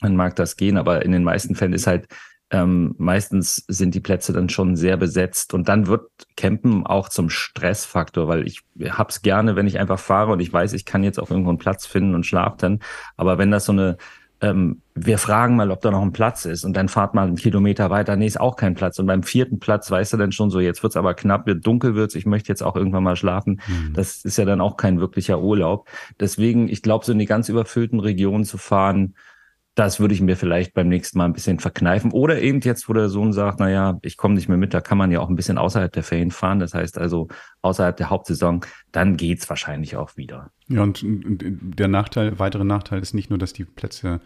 dann 0.00 0.16
mag 0.16 0.36
das 0.36 0.56
gehen. 0.56 0.76
Aber 0.76 1.04
in 1.04 1.12
den 1.12 1.24
meisten 1.24 1.54
Fällen 1.54 1.72
ist 1.72 1.86
halt 1.86 2.08
ähm, 2.50 2.94
meistens 2.98 3.64
sind 3.68 3.94
die 3.94 4.00
Plätze 4.00 4.32
dann 4.32 4.48
schon 4.48 4.76
sehr 4.76 4.96
besetzt 4.96 5.54
und 5.54 5.68
dann 5.68 5.86
wird 5.86 6.08
Campen 6.36 6.86
auch 6.86 7.08
zum 7.08 7.30
Stressfaktor, 7.30 8.28
weil 8.28 8.46
ich 8.46 8.62
hab's 8.90 9.22
gerne, 9.22 9.56
wenn 9.56 9.66
ich 9.66 9.78
einfach 9.78 9.98
fahre 9.98 10.32
und 10.32 10.40
ich 10.40 10.52
weiß, 10.52 10.72
ich 10.74 10.84
kann 10.84 11.02
jetzt 11.02 11.18
auch 11.18 11.30
irgendwo 11.30 11.50
einen 11.50 11.58
Platz 11.58 11.86
finden 11.86 12.14
und 12.14 12.26
schlafe 12.26 12.56
dann. 12.58 12.80
Aber 13.16 13.38
wenn 13.38 13.50
das 13.50 13.64
so 13.64 13.72
eine 13.72 13.96
ähm, 14.44 14.82
wir 14.94 15.18
fragen 15.18 15.56
mal, 15.56 15.70
ob 15.70 15.80
da 15.80 15.90
noch 15.90 16.02
ein 16.02 16.12
Platz 16.12 16.44
ist 16.44 16.64
und 16.64 16.74
dann 16.76 16.88
fahrt 16.88 17.14
mal 17.14 17.26
einen 17.26 17.36
Kilometer 17.36 17.90
weiter, 17.90 18.14
nee, 18.14 18.26
ist 18.26 18.38
auch 18.38 18.56
kein 18.56 18.74
Platz. 18.74 18.98
Und 18.98 19.06
beim 19.06 19.22
vierten 19.22 19.58
Platz 19.58 19.90
weißt 19.90 20.12
du 20.12 20.16
dann 20.18 20.32
schon 20.32 20.50
so, 20.50 20.60
jetzt 20.60 20.82
wird's 20.82 20.96
aber 20.96 21.14
knapp, 21.14 21.46
wird 21.46 21.66
dunkel 21.66 21.94
wird's, 21.94 22.14
ich 22.14 22.26
möchte 22.26 22.50
jetzt 22.50 22.62
auch 22.62 22.76
irgendwann 22.76 23.02
mal 23.02 23.16
schlafen. 23.16 23.60
Mhm. 23.66 23.94
Das 23.94 24.24
ist 24.24 24.36
ja 24.36 24.44
dann 24.44 24.60
auch 24.60 24.76
kein 24.76 25.00
wirklicher 25.00 25.40
Urlaub. 25.40 25.88
Deswegen, 26.20 26.68
ich 26.68 26.82
glaube, 26.82 27.04
so 27.04 27.12
in 27.12 27.18
die 27.18 27.26
ganz 27.26 27.48
überfüllten 27.48 28.00
Regionen 28.00 28.44
zu 28.44 28.58
fahren, 28.58 29.14
das 29.74 29.98
würde 29.98 30.14
ich 30.14 30.20
mir 30.20 30.36
vielleicht 30.36 30.72
beim 30.72 30.88
nächsten 30.88 31.18
Mal 31.18 31.24
ein 31.24 31.32
bisschen 31.32 31.58
verkneifen. 31.58 32.12
Oder 32.12 32.40
eben 32.40 32.60
jetzt, 32.60 32.88
wo 32.88 32.92
der 32.92 33.08
Sohn 33.08 33.32
sagt, 33.32 33.58
na 33.58 33.68
ja, 33.68 33.98
ich 34.02 34.16
komme 34.16 34.34
nicht 34.34 34.48
mehr 34.48 34.58
mit, 34.58 34.72
da 34.72 34.80
kann 34.80 34.98
man 34.98 35.10
ja 35.10 35.20
auch 35.20 35.28
ein 35.28 35.34
bisschen 35.34 35.58
außerhalb 35.58 35.92
der 35.92 36.04
Ferien 36.04 36.30
fahren. 36.30 36.60
Das 36.60 36.74
heißt 36.74 36.96
also 36.96 37.28
außerhalb 37.62 37.96
der 37.96 38.10
Hauptsaison, 38.10 38.60
dann 38.92 39.16
geht's 39.16 39.48
wahrscheinlich 39.48 39.96
auch 39.96 40.16
wieder. 40.16 40.50
Ja, 40.68 40.82
und 40.82 41.04
der 41.04 41.88
Nachteil, 41.88 42.38
weitere 42.38 42.64
Nachteil 42.64 43.00
ist 43.00 43.14
nicht 43.14 43.30
nur, 43.30 43.38
dass 43.38 43.52
die 43.52 43.64
Plätze 43.64 44.20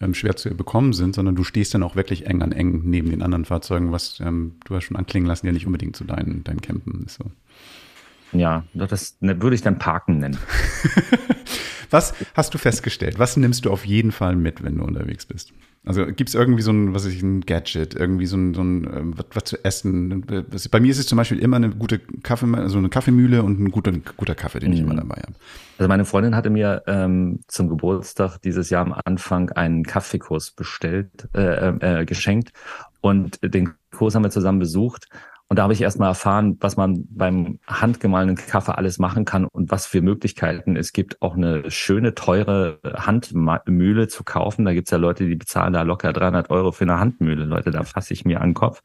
ähm, 0.00 0.14
schwer 0.14 0.34
zu 0.34 0.50
bekommen 0.56 0.92
sind, 0.92 1.14
sondern 1.14 1.36
du 1.36 1.44
stehst 1.44 1.72
dann 1.72 1.84
auch 1.84 1.94
wirklich 1.94 2.26
eng 2.26 2.42
an 2.42 2.50
eng 2.50 2.82
neben 2.84 3.10
den 3.10 3.22
anderen 3.22 3.44
Fahrzeugen, 3.44 3.92
was 3.92 4.18
ähm, 4.20 4.56
du 4.64 4.74
hast 4.74 4.84
schon 4.84 4.96
anklingen 4.96 5.28
lassen, 5.28 5.46
ja 5.46 5.52
nicht 5.52 5.66
unbedingt 5.66 5.94
zu 5.94 6.04
deinen, 6.04 6.42
deinen 6.42 6.62
Campen 6.62 7.04
ist. 7.06 7.18
So. 7.18 7.30
Ja, 8.32 8.64
das 8.74 9.16
würde 9.20 9.54
ich 9.54 9.62
dann 9.62 9.78
Parken 9.78 10.18
nennen. 10.18 10.38
Was 11.90 12.14
hast 12.34 12.54
du 12.54 12.58
festgestellt? 12.58 13.18
Was 13.18 13.36
nimmst 13.36 13.64
du 13.64 13.70
auf 13.70 13.84
jeden 13.84 14.12
Fall 14.12 14.36
mit, 14.36 14.62
wenn 14.62 14.78
du 14.78 14.84
unterwegs 14.84 15.26
bist? 15.26 15.52
Also 15.82 16.04
gibt 16.04 16.28
es 16.28 16.34
irgendwie 16.34 16.62
so 16.62 16.72
ein, 16.72 16.92
was 16.94 17.06
ich, 17.06 17.22
ein 17.22 17.40
Gadget, 17.40 17.94
irgendwie 17.94 18.26
so 18.26 18.36
ein, 18.36 18.52
so 18.52 18.60
ein 18.60 18.84
ähm, 18.84 19.14
was, 19.16 19.26
was 19.32 19.44
zu 19.44 19.64
essen? 19.64 20.26
Bei 20.70 20.78
mir 20.78 20.90
ist 20.90 20.98
es 20.98 21.06
zum 21.06 21.16
Beispiel 21.16 21.38
immer 21.38 21.56
eine 21.56 21.70
gute 21.70 21.98
Kaffee, 21.98 22.54
also 22.54 22.76
eine 22.76 22.90
Kaffeemühle 22.90 23.42
und 23.42 23.58
ein 23.58 23.70
guter, 23.70 23.92
guter 24.16 24.34
Kaffee, 24.34 24.60
den 24.60 24.74
ich 24.74 24.80
immer 24.80 24.92
mhm. 24.92 25.08
dabei 25.08 25.22
habe. 25.22 25.32
Also 25.78 25.88
meine 25.88 26.04
Freundin 26.04 26.36
hatte 26.36 26.50
mir 26.50 26.82
ähm, 26.86 27.40
zum 27.48 27.70
Geburtstag 27.70 28.36
dieses 28.42 28.68
Jahr 28.68 28.84
am 28.84 28.94
Anfang 29.06 29.50
einen 29.52 29.84
Kaffeekurs 29.84 30.50
bestellt, 30.50 31.28
äh, 31.34 32.00
äh, 32.00 32.04
geschenkt 32.04 32.52
und 33.00 33.38
den 33.42 33.72
Kurs 33.90 34.14
haben 34.14 34.22
wir 34.22 34.30
zusammen 34.30 34.58
besucht 34.58 35.06
und 35.50 35.56
da 35.56 35.64
habe 35.64 35.72
ich 35.72 35.82
erstmal 35.82 36.10
erfahren, 36.10 36.56
was 36.60 36.76
man 36.76 37.06
beim 37.10 37.58
handgemahlenen 37.66 38.36
Kaffee 38.36 38.78
alles 38.78 39.00
machen 39.00 39.24
kann 39.24 39.46
und 39.46 39.72
was 39.72 39.84
für 39.84 40.00
Möglichkeiten 40.00 40.76
es 40.76 40.92
gibt, 40.92 41.20
auch 41.22 41.36
eine 41.36 41.68
schöne, 41.72 42.14
teure 42.14 42.78
Handmühle 42.84 44.06
zu 44.06 44.22
kaufen. 44.22 44.64
Da 44.64 44.72
gibt's 44.72 44.92
ja 44.92 44.98
Leute, 44.98 45.26
die 45.26 45.34
bezahlen 45.34 45.72
da 45.72 45.82
locker 45.82 46.12
300 46.12 46.50
Euro 46.50 46.70
für 46.70 46.84
eine 46.84 47.00
Handmühle. 47.00 47.46
Leute, 47.46 47.72
da 47.72 47.82
fasse 47.82 48.14
ich 48.14 48.24
mir 48.24 48.40
an 48.40 48.50
den 48.50 48.54
Kopf. 48.54 48.80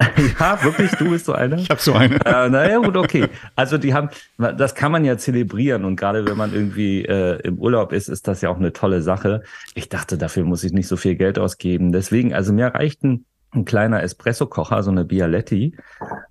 ja, 0.40 0.64
wirklich, 0.64 0.90
du 0.92 1.10
bist 1.10 1.26
so 1.26 1.34
einer? 1.34 1.58
Ich 1.58 1.68
habe 1.68 1.82
so 1.82 1.92
eine. 1.92 2.14
Äh, 2.24 2.48
naja, 2.48 2.78
gut, 2.78 2.96
okay. 2.96 3.28
Also 3.54 3.76
die 3.76 3.92
haben, 3.92 4.08
das 4.38 4.74
kann 4.74 4.92
man 4.92 5.04
ja 5.04 5.18
zelebrieren 5.18 5.84
und 5.84 5.96
gerade 5.96 6.24
wenn 6.24 6.38
man 6.38 6.54
irgendwie 6.54 7.04
äh, 7.04 7.38
im 7.42 7.58
Urlaub 7.58 7.92
ist, 7.92 8.08
ist 8.08 8.26
das 8.26 8.40
ja 8.40 8.48
auch 8.48 8.56
eine 8.56 8.72
tolle 8.72 9.02
Sache. 9.02 9.42
Ich 9.74 9.90
dachte, 9.90 10.16
dafür 10.16 10.44
muss 10.44 10.64
ich 10.64 10.72
nicht 10.72 10.88
so 10.88 10.96
viel 10.96 11.16
Geld 11.16 11.38
ausgeben. 11.38 11.92
Deswegen, 11.92 12.32
also 12.32 12.54
mir 12.54 12.68
reichten 12.68 13.26
ein 13.52 13.64
kleiner 13.64 14.02
Espresso-Kocher, 14.02 14.82
so 14.82 14.90
eine 14.90 15.04
Bialetti. 15.04 15.76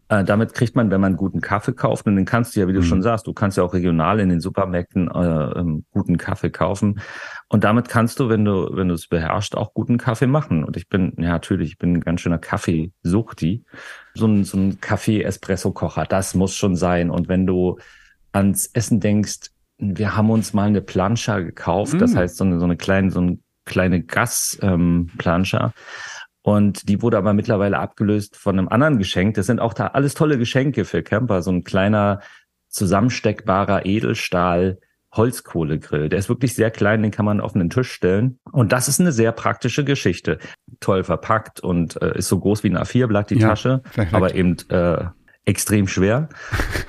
Äh, 0.07 0.23
damit 0.23 0.53
kriegt 0.53 0.75
man, 0.75 0.89
wenn 0.89 1.01
man 1.01 1.17
guten 1.17 1.41
Kaffee 1.41 1.73
kauft, 1.73 2.07
und 2.07 2.15
den 2.15 2.25
kannst 2.25 2.55
du 2.55 2.61
ja, 2.61 2.67
wie 2.67 2.73
du 2.73 2.79
mhm. 2.79 2.85
schon 2.85 3.01
sagst, 3.01 3.27
du 3.27 3.33
kannst 3.33 3.57
ja 3.57 3.63
auch 3.63 3.73
regional 3.73 4.19
in 4.19 4.29
den 4.29 4.39
Supermärkten 4.39 5.09
äh, 5.09 5.59
ähm, 5.59 5.85
guten 5.91 6.17
Kaffee 6.17 6.49
kaufen. 6.49 7.01
Und 7.49 7.63
damit 7.63 7.89
kannst 7.89 8.19
du, 8.19 8.29
wenn 8.29 8.45
du, 8.45 8.69
wenn 8.71 8.87
du 8.87 8.93
es 8.93 9.07
beherrschst, 9.07 9.57
auch 9.57 9.73
guten 9.73 9.97
Kaffee 9.97 10.27
machen. 10.27 10.63
Und 10.63 10.77
ich 10.77 10.87
bin, 10.87 11.13
ja, 11.17 11.29
natürlich, 11.29 11.71
ich 11.71 11.77
bin 11.77 11.93
ein 11.93 12.01
ganz 12.01 12.21
schöner 12.21 12.39
Kaffeesuchti. 12.39 13.65
So 14.13 14.25
ein, 14.25 14.43
so 14.45 14.57
ein 14.57 14.79
Kaffee-Espresso-Kocher, 14.79 16.05
das 16.05 16.35
muss 16.35 16.55
schon 16.55 16.75
sein. 16.75 17.09
Und 17.09 17.27
wenn 17.27 17.45
du 17.45 17.77
ans 18.31 18.67
Essen 18.73 18.99
denkst, 18.99 19.51
wir 19.77 20.15
haben 20.15 20.29
uns 20.29 20.53
mal 20.53 20.67
eine 20.67 20.81
Plancha 20.81 21.39
gekauft, 21.39 21.93
mhm. 21.93 21.99
das 21.99 22.15
heißt 22.15 22.37
so 22.37 22.43
eine, 22.43 22.59
so 22.59 22.65
eine 22.65 22.77
kleine, 22.77 23.11
so 23.11 23.19
eine 23.19 23.39
kleine 23.65 24.01
Gas-Plancha. 24.01 25.65
Ähm, 25.65 25.71
und 26.41 26.87
die 26.87 27.01
wurde 27.01 27.17
aber 27.17 27.33
mittlerweile 27.33 27.79
abgelöst 27.79 28.37
von 28.37 28.57
einem 28.57 28.69
anderen 28.69 28.97
Geschenk. 28.97 29.35
Das 29.35 29.45
sind 29.45 29.59
auch 29.59 29.73
da 29.73 29.87
alles 29.87 30.13
tolle 30.13 30.37
Geschenke 30.37 30.85
für 30.85 31.03
Camper. 31.03 31.41
So 31.41 31.51
ein 31.51 31.63
kleiner 31.63 32.21
zusammensteckbarer 32.69 33.85
Edelstahl 33.85 34.79
Holzkohlegrill. 35.13 36.07
Der 36.07 36.19
ist 36.19 36.29
wirklich 36.29 36.53
sehr 36.53 36.69
klein, 36.69 37.01
den 37.01 37.11
kann 37.11 37.25
man 37.25 37.41
auf 37.41 37.55
einen 37.55 37.69
Tisch 37.69 37.91
stellen. 37.91 38.39
Und 38.51 38.71
das 38.71 38.87
ist 38.87 38.99
eine 38.99 39.11
sehr 39.11 39.31
praktische 39.31 39.83
Geschichte. 39.83 40.37
Toll 40.79 41.03
verpackt 41.03 41.59
und 41.59 41.99
äh, 42.01 42.17
ist 42.17 42.27
so 42.27 42.39
groß 42.39 42.63
wie 42.63 42.69
ein 42.69 42.77
A4-Blatt, 42.77 43.31
die 43.31 43.39
ja, 43.39 43.49
Tasche. 43.49 43.81
Perfekt. 43.91 44.13
Aber 44.13 44.35
eben 44.35 44.57
äh, 44.69 45.05
extrem 45.49 45.87
schwer. 45.87 46.29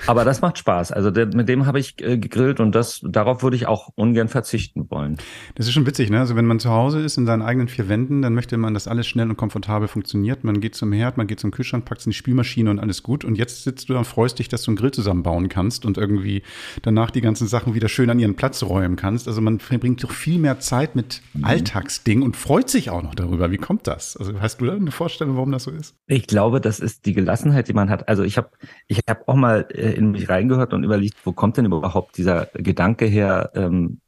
Aber 0.05 0.23
das 0.23 0.41
macht 0.41 0.59
Spaß. 0.59 0.91
Also 0.91 1.09
der, 1.09 1.25
mit 1.25 1.49
dem 1.49 1.65
habe 1.65 1.79
ich 1.79 1.99
äh, 1.99 2.19
gegrillt 2.19 2.59
und 2.59 2.73
das 2.73 3.01
darauf 3.03 3.41
würde 3.41 3.55
ich 3.55 3.65
auch 3.65 3.89
ungern 3.95 4.27
verzichten 4.27 4.89
wollen. 4.91 5.17
Das 5.55 5.65
ist 5.65 5.73
schon 5.73 5.87
witzig, 5.87 6.11
ne? 6.11 6.19
Also 6.19 6.35
wenn 6.35 6.45
man 6.45 6.59
zu 6.59 6.69
Hause 6.69 7.01
ist 7.01 7.17
in 7.17 7.25
seinen 7.25 7.41
eigenen 7.41 7.67
vier 7.67 7.89
Wänden, 7.89 8.21
dann 8.21 8.35
möchte 8.35 8.57
man, 8.57 8.75
dass 8.75 8.87
alles 8.87 9.07
schnell 9.07 9.29
und 9.29 9.35
komfortabel 9.35 9.87
funktioniert. 9.87 10.43
Man 10.43 10.61
geht 10.61 10.75
zum 10.75 10.93
Herd, 10.93 11.17
man 11.17 11.25
geht 11.25 11.39
zum 11.39 11.49
Kühlschrank, 11.49 11.85
packt 11.85 12.01
es 12.01 12.05
in 12.05 12.11
die 12.11 12.17
Spielmaschine 12.17 12.69
und 12.69 12.79
alles 12.79 13.01
gut. 13.01 13.25
Und 13.25 13.35
jetzt 13.35 13.63
sitzt 13.63 13.89
du 13.89 13.93
da 13.93 13.99
und 13.99 14.05
freust 14.05 14.37
dich, 14.37 14.47
dass 14.47 14.61
du 14.61 14.71
einen 14.71 14.77
Grill 14.77 14.91
zusammenbauen 14.91 15.49
kannst 15.49 15.83
und 15.83 15.97
irgendwie 15.97 16.43
danach 16.83 17.09
die 17.09 17.21
ganzen 17.21 17.47
Sachen 17.47 17.73
wieder 17.73 17.89
schön 17.89 18.11
an 18.11 18.19
ihren 18.19 18.35
Platz 18.35 18.61
räumen 18.61 18.95
kannst. 18.95 19.27
Also 19.27 19.41
man 19.41 19.59
verbringt 19.59 20.03
doch 20.03 20.11
viel 20.11 20.37
mehr 20.37 20.59
Zeit 20.59 20.95
mit 20.95 21.23
Alltagsdingen 21.41 22.23
und 22.23 22.37
freut 22.37 22.69
sich 22.69 22.91
auch 22.91 23.01
noch 23.01 23.15
darüber. 23.15 23.49
Wie 23.49 23.57
kommt 23.57 23.87
das? 23.87 24.15
Also 24.17 24.39
hast 24.39 24.61
du 24.61 24.65
da 24.65 24.73
eine 24.73 24.91
Vorstellung, 24.91 25.35
warum 25.35 25.51
das 25.51 25.63
so 25.63 25.71
ist? 25.71 25.95
Ich 26.05 26.27
glaube, 26.27 26.61
das 26.61 26.79
ist 26.79 27.07
die 27.07 27.13
Gelassenheit, 27.13 27.67
die 27.67 27.73
man 27.73 27.89
hat. 27.89 28.07
Also 28.07 28.21
ich 28.21 28.37
habe 28.37 28.50
ich 28.87 29.01
habe 29.09 29.27
auch 29.27 29.35
mal 29.35 29.67
äh, 29.71 29.93
in 29.93 30.11
mich 30.11 30.29
reingehört 30.29 30.73
und 30.73 30.83
überlegt, 30.83 31.25
wo 31.25 31.31
kommt 31.31 31.57
denn 31.57 31.65
überhaupt 31.65 32.17
dieser 32.17 32.47
Gedanke 32.53 33.05
her, 33.05 33.51
ähm, 33.55 34.01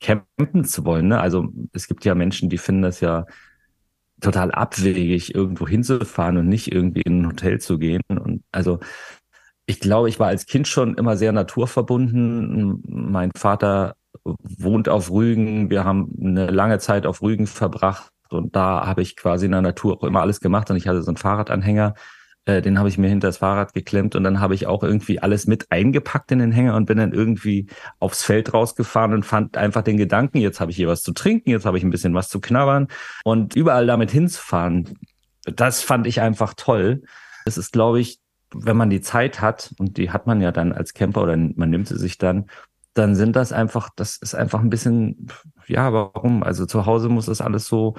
campen 0.00 0.64
zu 0.64 0.84
wollen. 0.84 1.08
Ne? 1.08 1.20
Also 1.20 1.48
es 1.72 1.86
gibt 1.86 2.04
ja 2.04 2.14
Menschen, 2.14 2.48
die 2.48 2.58
finden 2.58 2.82
das 2.82 3.00
ja 3.00 3.26
total 4.20 4.50
abwegig, 4.52 5.34
irgendwo 5.34 5.66
hinzufahren 5.68 6.38
und 6.38 6.48
nicht 6.48 6.72
irgendwie 6.72 7.02
in 7.02 7.22
ein 7.22 7.28
Hotel 7.28 7.60
zu 7.60 7.78
gehen. 7.78 8.02
Und 8.08 8.42
also 8.52 8.80
ich 9.66 9.80
glaube, 9.80 10.08
ich 10.08 10.18
war 10.18 10.28
als 10.28 10.46
Kind 10.46 10.68
schon 10.68 10.94
immer 10.94 11.16
sehr 11.16 11.32
naturverbunden. 11.32 12.82
Mein 12.86 13.30
Vater 13.36 13.94
wohnt 14.24 14.88
auf 14.88 15.10
Rügen. 15.10 15.70
Wir 15.70 15.84
haben 15.84 16.12
eine 16.20 16.50
lange 16.50 16.78
Zeit 16.78 17.06
auf 17.06 17.22
Rügen 17.22 17.46
verbracht 17.46 18.12
und 18.30 18.56
da 18.56 18.86
habe 18.86 19.02
ich 19.02 19.16
quasi 19.16 19.46
in 19.46 19.52
der 19.52 19.62
Natur 19.62 19.96
auch 19.96 20.04
immer 20.04 20.20
alles 20.20 20.40
gemacht 20.40 20.70
und 20.70 20.76
ich 20.76 20.88
hatte 20.88 21.02
so 21.02 21.10
einen 21.10 21.16
Fahrradanhänger 21.16 21.94
äh, 22.50 22.62
den 22.62 22.78
habe 22.78 22.88
ich 22.88 22.98
mir 22.98 23.08
hinter 23.08 23.28
das 23.28 23.38
Fahrrad 23.38 23.72
geklemmt 23.72 24.16
und 24.16 24.24
dann 24.24 24.40
habe 24.40 24.54
ich 24.54 24.66
auch 24.66 24.82
irgendwie 24.82 25.20
alles 25.20 25.46
mit 25.46 25.70
eingepackt 25.70 26.32
in 26.32 26.40
den 26.40 26.52
Hänger 26.52 26.74
und 26.74 26.86
bin 26.86 26.98
dann 26.98 27.12
irgendwie 27.12 27.66
aufs 27.98 28.22
Feld 28.22 28.52
rausgefahren 28.52 29.14
und 29.14 29.24
fand 29.24 29.56
einfach 29.56 29.82
den 29.82 29.96
Gedanken, 29.96 30.38
jetzt 30.38 30.60
habe 30.60 30.70
ich 30.70 30.76
hier 30.76 30.88
was 30.88 31.02
zu 31.02 31.12
trinken, 31.12 31.50
jetzt 31.50 31.64
habe 31.64 31.78
ich 31.78 31.84
ein 31.84 31.90
bisschen 31.90 32.14
was 32.14 32.28
zu 32.28 32.40
knabbern 32.40 32.88
und 33.24 33.54
überall 33.54 33.86
damit 33.86 34.10
hinzufahren. 34.10 34.98
Das 35.44 35.82
fand 35.82 36.06
ich 36.06 36.20
einfach 36.20 36.54
toll. 36.54 37.02
Es 37.44 37.56
ist, 37.56 37.72
glaube 37.72 38.00
ich, 38.00 38.18
wenn 38.52 38.76
man 38.76 38.90
die 38.90 39.00
Zeit 39.00 39.40
hat, 39.40 39.72
und 39.78 39.96
die 39.96 40.10
hat 40.10 40.26
man 40.26 40.40
ja 40.40 40.50
dann 40.50 40.72
als 40.72 40.92
Camper 40.92 41.22
oder 41.22 41.36
man 41.36 41.70
nimmt 41.70 41.88
sie 41.88 41.98
sich 41.98 42.18
dann, 42.18 42.46
dann 42.94 43.14
sind 43.14 43.36
das 43.36 43.52
einfach, 43.52 43.88
das 43.94 44.16
ist 44.16 44.34
einfach 44.34 44.60
ein 44.60 44.70
bisschen, 44.70 45.28
ja, 45.66 45.92
warum? 45.92 46.42
Also 46.42 46.66
zu 46.66 46.86
Hause 46.86 47.08
muss 47.08 47.26
das 47.26 47.40
alles 47.40 47.66
so 47.66 47.94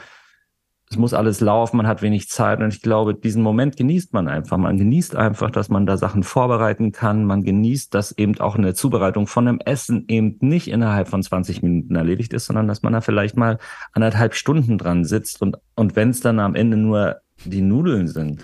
es 0.92 0.98
muss 0.98 1.14
alles 1.14 1.40
laufen, 1.40 1.78
man 1.78 1.88
hat 1.88 2.02
wenig 2.02 2.28
Zeit 2.28 2.60
und 2.60 2.74
ich 2.74 2.82
glaube, 2.82 3.16
diesen 3.16 3.42
Moment 3.42 3.78
genießt 3.78 4.12
man 4.12 4.28
einfach. 4.28 4.58
Man 4.58 4.78
genießt 4.78 5.16
einfach, 5.16 5.50
dass 5.50 5.70
man 5.70 5.86
da 5.86 5.96
Sachen 5.96 6.22
vorbereiten 6.22 6.92
kann. 6.92 7.24
Man 7.24 7.44
genießt, 7.44 7.94
dass 7.94 8.12
eben 8.18 8.38
auch 8.42 8.58
eine 8.58 8.74
Zubereitung 8.74 9.26
von 9.26 9.48
einem 9.48 9.60
Essen 9.60 10.04
eben 10.10 10.36
nicht 10.42 10.68
innerhalb 10.68 11.08
von 11.08 11.24
20 11.24 11.64
Minuten 11.64 11.96
erledigt 11.96 12.34
ist, 12.34 12.46
sondern 12.46 12.68
dass 12.68 12.84
man 12.84 12.92
da 12.92 13.00
vielleicht 13.00 13.38
mal 13.38 13.58
anderthalb 13.94 14.36
Stunden 14.36 14.78
dran 14.78 15.06
sitzt 15.06 15.42
und, 15.42 15.58
und 15.76 15.96
wenn 15.96 16.10
es 16.10 16.20
dann 16.20 16.40
am 16.40 16.56
Ende 16.56 16.76
nur 16.76 17.22
die 17.46 17.62
Nudeln 17.62 18.10
sind 18.10 18.44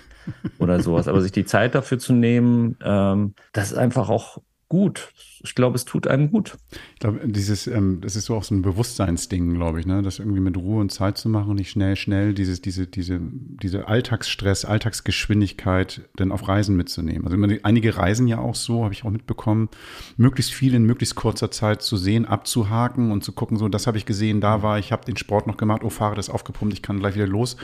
oder 0.58 0.80
sowas, 0.80 1.06
aber 1.06 1.20
sich 1.20 1.32
die 1.32 1.44
Zeit 1.44 1.74
dafür 1.74 1.98
zu 1.98 2.14
nehmen, 2.14 2.78
ähm, 2.82 3.34
das 3.52 3.72
ist 3.72 3.76
einfach 3.76 4.08
auch 4.08 4.38
gut. 4.68 5.12
Ich 5.42 5.54
glaube, 5.54 5.76
es 5.76 5.84
tut 5.84 6.06
einem 6.06 6.30
gut. 6.30 6.56
Ich 6.94 7.00
glaube, 7.00 7.20
dieses, 7.24 7.66
ähm, 7.66 8.00
das 8.00 8.16
ist 8.16 8.26
so 8.26 8.34
auch 8.34 8.42
so 8.42 8.54
ein 8.54 8.62
Bewusstseinsding, 8.62 9.54
glaube 9.54 9.80
ich, 9.80 9.86
ne? 9.86 10.02
Das 10.02 10.18
irgendwie 10.18 10.40
mit 10.40 10.56
Ruhe 10.56 10.80
und 10.80 10.90
Zeit 10.90 11.16
zu 11.16 11.28
machen 11.28 11.50
und 11.50 11.56
nicht 11.56 11.70
schnell, 11.70 11.96
schnell 11.96 12.34
dieses, 12.34 12.60
diese, 12.60 12.86
diese, 12.86 13.20
diese 13.20 13.88
Alltagsstress, 13.88 14.64
Alltagsgeschwindigkeit 14.64 16.02
dann 16.16 16.32
auf 16.32 16.48
Reisen 16.48 16.76
mitzunehmen. 16.76 17.24
Also 17.24 17.36
immer, 17.36 17.48
einige 17.62 17.96
reisen 17.96 18.26
ja 18.26 18.38
auch 18.38 18.56
so, 18.56 18.84
habe 18.84 18.92
ich 18.92 19.04
auch 19.04 19.10
mitbekommen, 19.10 19.68
möglichst 20.16 20.52
viel 20.52 20.74
in 20.74 20.84
möglichst 20.84 21.14
kurzer 21.14 21.50
Zeit 21.50 21.82
zu 21.82 21.96
sehen, 21.96 22.26
abzuhaken 22.26 23.10
und 23.10 23.24
zu 23.24 23.32
gucken, 23.32 23.56
so, 23.56 23.68
das 23.68 23.86
habe 23.86 23.96
ich 23.96 24.06
gesehen, 24.06 24.40
da 24.40 24.62
war 24.62 24.78
ich, 24.78 24.92
habe 24.92 25.04
den 25.04 25.16
Sport 25.16 25.46
noch 25.46 25.56
gemacht, 25.56 25.82
oh, 25.84 25.90
Fahrrad 25.90 26.18
ist 26.18 26.30
aufgepumpt, 26.30 26.74
ich 26.74 26.82
kann 26.82 26.98
gleich 26.98 27.14
wieder 27.14 27.26
los 27.26 27.56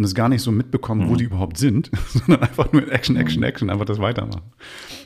und 0.00 0.04
es 0.04 0.14
gar 0.14 0.30
nicht 0.30 0.40
so 0.40 0.50
mitbekommen, 0.50 1.02
mhm. 1.02 1.10
wo 1.10 1.16
die 1.16 1.24
überhaupt 1.24 1.58
sind, 1.58 1.90
sondern 2.08 2.40
einfach 2.40 2.72
nur 2.72 2.90
Action, 2.90 3.16
Action, 3.16 3.42
Action, 3.42 3.68
einfach 3.68 3.84
das 3.84 3.98
weitermachen. 3.98 4.40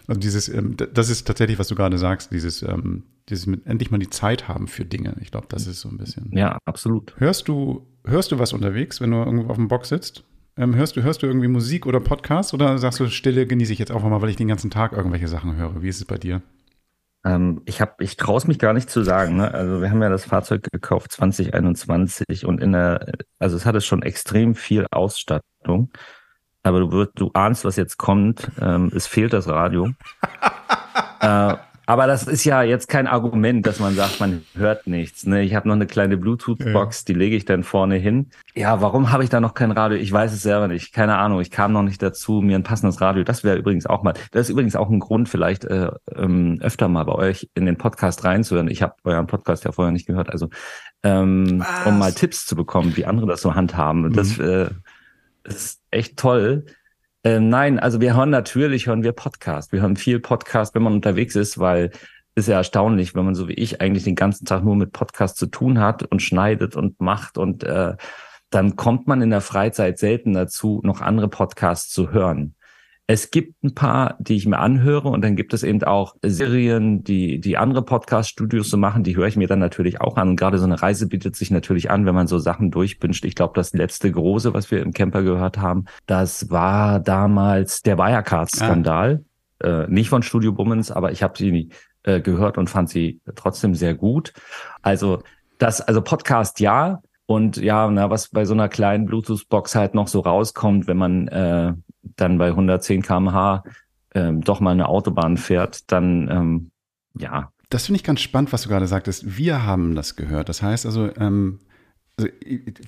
Also 0.07 0.21
dieses, 0.21 0.49
ähm, 0.49 0.77
das 0.77 1.11
ist 1.11 1.27
tatsächlich, 1.27 1.59
was 1.59 1.66
du 1.66 1.75
gerade 1.75 1.99
sagst, 1.99 2.31
dieses, 2.31 2.62
ähm, 2.62 3.03
dieses 3.29 3.49
mit 3.49 3.66
endlich 3.66 3.91
mal 3.91 3.99
die 3.99 4.09
Zeit 4.09 4.47
haben 4.47 4.69
für 4.69 4.85
Dinge. 4.85 5.16
Ich 5.21 5.33
glaube, 5.33 5.49
das 5.49 5.66
ist 5.66 5.81
so 5.81 5.89
ein 5.89 5.99
bisschen. 5.99 6.31
Ja, 6.33 6.59
absolut. 6.65 7.12
Hörst 7.19 7.49
du, 7.49 7.89
hörst 8.05 8.31
du 8.31 8.39
was 8.39 8.53
unterwegs, 8.53 9.01
wenn 9.01 9.11
du 9.11 9.16
irgendwo 9.16 9.49
auf 9.49 9.57
dem 9.57 9.66
Box 9.66 9.89
sitzt? 9.89 10.23
Ähm, 10.57 10.77
hörst 10.77 10.95
du, 10.95 11.03
hörst 11.03 11.25
du 11.25 11.27
irgendwie 11.27 11.49
Musik 11.49 11.87
oder 11.87 11.99
Podcast 11.99 12.55
oder 12.55 12.79
sagst 12.79 13.01
du, 13.01 13.09
Stille 13.09 13.49
genieße 13.49 13.73
ich 13.73 13.81
jetzt 13.81 13.91
einfach 13.91 14.09
mal, 14.09 14.23
weil 14.23 14.31
ich 14.31 14.37
den 14.37 14.47
ganzen 14.47 14.71
Tag 14.71 14.93
irgendwelche 14.93 15.27
Sachen 15.27 15.57
höre? 15.57 15.83
Wie 15.83 15.89
ist 15.89 15.99
es 15.99 16.05
bei 16.05 16.19
dir? 16.19 16.41
Ähm, 17.24 17.62
ich 17.64 17.80
habe, 17.80 17.92
ich 18.01 18.16
traue 18.16 18.36
es 18.36 18.46
mich 18.46 18.59
gar 18.59 18.72
nicht 18.72 18.90
zu 18.90 19.02
sagen. 19.02 19.36
Ne? 19.36 19.52
Also 19.52 19.80
wir 19.80 19.90
haben 19.90 20.02
ja 20.02 20.10
das 20.10 20.26
Fahrzeug 20.26 20.68
gekauft 20.70 21.12
2021 21.12 22.44
und 22.44 22.60
in 22.60 22.72
der, 22.72 23.12
also 23.38 23.56
es 23.56 23.66
hatte 23.66 23.80
schon 23.80 24.02
extrem 24.02 24.55
viel 24.55 24.86
Ausstattung. 24.90 25.90
Aber 26.62 26.80
du, 26.80 26.92
wirst, 26.92 27.12
du 27.16 27.30
ahnst, 27.34 27.64
was 27.64 27.76
jetzt 27.76 27.98
kommt. 27.98 28.51
Ähm, 28.60 28.90
es 28.94 29.06
fehlt 29.06 29.32
das 29.32 29.48
Radio. 29.48 29.90
äh, 31.20 31.55
aber 31.86 32.06
das 32.06 32.27
ist 32.27 32.44
ja 32.44 32.62
jetzt 32.62 32.89
kein 32.89 33.06
Argument, 33.06 33.66
dass 33.66 33.78
man 33.78 33.94
sagt, 33.94 34.20
man 34.20 34.43
hört 34.55 34.86
nichts. 34.86 35.27
Ne? 35.27 35.43
Ich 35.43 35.55
habe 35.55 35.69
noch 35.69 35.74
eine 35.74 35.86
kleine 35.86 36.16
Bluetooth-Box, 36.16 37.05
die 37.05 37.15
lege 37.15 37.36
ich 37.36 37.44
dann 37.44 37.62
vorne 37.62 37.97
hin. 37.97 38.31
Ja, 38.55 38.81
warum 38.81 39.12
habe 39.12 39.24
ich 39.24 39.31
da 39.31 39.40
noch 39.40 39.55
kein 39.55 39.70
Radio? 39.70 39.98
Ich 39.98 40.11
weiß 40.11 40.32
es 40.32 40.43
selber 40.43 40.69
nicht. 40.69 40.93
Keine 40.93 41.16
Ahnung. 41.16 41.40
Ich 41.40 41.51
kam 41.51 41.73
noch 41.73 41.82
nicht 41.82 42.02
dazu, 42.02 42.40
mir 42.40 42.56
ein 42.56 42.62
passendes 42.62 43.01
Radio. 43.01 43.24
Das 43.24 43.44
wäre 43.44 43.56
übrigens 43.56 43.86
auch 43.86 44.02
mal. 44.02 44.15
Das 44.31 44.47
ist 44.47 44.51
übrigens 44.51 44.77
auch 44.77 44.89
ein 44.89 45.01
Grund, 45.01 45.28
vielleicht 45.28 45.65
äh, 45.65 45.90
ähm, 46.15 46.59
öfter 46.62 46.89
mal 46.89 47.05
bei 47.05 47.15
euch 47.15 47.51
in 47.55 47.66
den 47.66 47.77
Podcast 47.77 48.24
reinzuhören. 48.24 48.69
Ich 48.69 48.82
habe 48.82 48.94
euren 49.05 49.27
Podcast 49.27 49.65
ja 49.65 49.73
vorher 49.73 49.93
nicht 49.93 50.06
gehört. 50.06 50.31
Also 50.31 50.48
ähm, 51.02 51.65
um 51.85 51.98
mal 51.98 52.12
Tipps 52.12 52.47
zu 52.47 52.56
bekommen, 52.56 52.97
wie 52.97 53.05
andere 53.05 53.27
das 53.27 53.43
so 53.43 53.55
handhaben. 53.55 54.09
Mhm. 54.09 54.12
Das 54.15 54.39
äh, 54.39 54.70
ist 55.44 55.82
echt 55.90 56.16
toll. 56.16 56.65
Ähm, 57.24 57.48
nein, 57.48 57.78
also 57.78 58.01
wir 58.02 58.14
hören 58.14 58.30
natürlich, 58.30 58.86
hören 58.86 59.02
wir 59.02 59.12
Podcast. 59.12 59.72
Wir 59.72 59.80
hören 59.80 59.96
viel 59.96 60.20
Podcast, 60.20 60.74
wenn 60.74 60.82
man 60.82 60.92
unterwegs 60.92 61.34
ist, 61.36 61.59
weil 61.59 61.90
ist 62.34 62.48
ja 62.48 62.56
erstaunlich, 62.56 63.14
wenn 63.14 63.24
man 63.24 63.34
so 63.34 63.48
wie 63.48 63.55
ich 63.55 63.80
eigentlich 63.80 64.05
den 64.05 64.16
ganzen 64.16 64.44
Tag 64.44 64.64
nur 64.64 64.76
mit 64.76 64.92
Podcast 64.92 65.36
zu 65.36 65.46
tun 65.46 65.78
hat 65.78 66.02
und 66.02 66.20
schneidet 66.20 66.76
und 66.76 67.01
macht 67.01 67.38
und 67.38 67.64
äh, 67.64 67.96
dann 68.51 68.76
kommt 68.76 69.06
man 69.06 69.22
in 69.22 69.30
der 69.30 69.40
Freizeit 69.40 69.98
selten 69.98 70.32
dazu, 70.34 70.80
noch 70.84 71.01
andere 71.01 71.28
Podcasts 71.28 71.90
zu 71.90 72.12
hören. 72.12 72.55
Es 73.06 73.31
gibt 73.31 73.62
ein 73.62 73.74
paar, 73.74 74.16
die 74.18 74.35
ich 74.35 74.47
mir 74.47 74.59
anhöre 74.59 75.09
und 75.09 75.22
dann 75.22 75.36
gibt 75.36 75.52
es 75.52 75.62
eben 75.62 75.82
auch 75.85 76.14
Serien, 76.22 77.05
die, 77.05 77.39
die 77.39 77.59
andere 77.59 77.85
Podcast-Studios 77.85 78.70
so 78.70 78.78
machen, 78.78 79.02
die 79.02 79.14
höre 79.14 79.26
ich 79.26 79.36
mir 79.36 79.47
dann 79.47 79.59
natürlich 79.59 80.01
auch 80.01 80.16
an. 80.16 80.31
Und 80.31 80.36
gerade 80.36 80.56
so 80.56 80.64
eine 80.64 80.81
Reise 80.81 81.06
bietet 81.06 81.36
sich 81.36 81.51
natürlich 81.51 81.90
an, 81.90 82.06
wenn 82.06 82.14
man 82.14 82.28
so 82.28 82.39
Sachen 82.39 82.70
durchwünscht. 82.70 83.26
Ich 83.26 83.35
glaube, 83.35 83.52
das 83.56 83.74
letzte 83.74 84.10
große, 84.10 84.55
was 84.55 84.70
wir 84.70 84.81
im 84.81 84.93
Camper 84.93 85.22
gehört 85.22 85.59
haben, 85.59 85.85
das 86.06 86.51
war 86.51 86.98
damals 86.98 87.82
der 87.82 87.98
Wirecard-Skandal. 87.98 89.22
Ah. 89.62 89.82
Äh, 89.82 89.86
nicht 89.89 90.09
von 90.09 90.22
Studio 90.22 90.52
Bummens, 90.52 90.90
aber 90.90 91.12
ich 91.12 91.22
habe 91.22 91.36
sie 91.36 91.70
äh, 92.05 92.20
gehört 92.22 92.56
und 92.56 92.70
fand 92.70 92.89
sie 92.89 93.20
trotzdem 93.35 93.74
sehr 93.74 93.94
gut. 93.94 94.32
Also 94.81 95.22
das, 95.59 95.82
also 95.82 96.01
Podcast 96.01 96.59
ja, 96.60 97.02
und 97.26 97.56
ja, 97.56 97.90
na, 97.90 98.10
was 98.10 98.28
bei 98.28 98.44
so 98.44 98.55
einer 98.55 98.68
kleinen 98.68 99.06
Bluetooth-Box 99.06 99.74
halt 99.74 99.94
noch 99.94 100.09
so 100.09 100.20
rauskommt, 100.20 100.86
wenn 100.86 100.97
man 100.97 101.28
äh, 101.28 101.72
dann 102.16 102.39
bei 102.39 102.49
110 102.49 103.03
km/h 103.03 103.65
ähm, 104.15 104.43
doch 104.43 104.61
mal 104.61 104.70
eine 104.70 104.89
Autobahn 104.89 105.36
fährt, 105.36 105.91
dann 105.91 106.28
ähm, 106.31 106.70
ja. 107.19 107.51
Das 107.70 107.86
finde 107.86 107.97
ich 107.97 108.05
ganz 108.05 108.20
spannend, 108.20 108.53
was 108.53 108.62
du 108.62 108.69
gerade 108.69 108.86
sagtest. 108.86 109.36
Wir 109.36 109.65
haben 109.65 109.95
das 109.95 110.16
gehört. 110.16 110.49
Das 110.49 110.62
heißt 110.62 110.86
also, 110.86 111.11
ähm, 111.16 111.59
also 112.16 112.31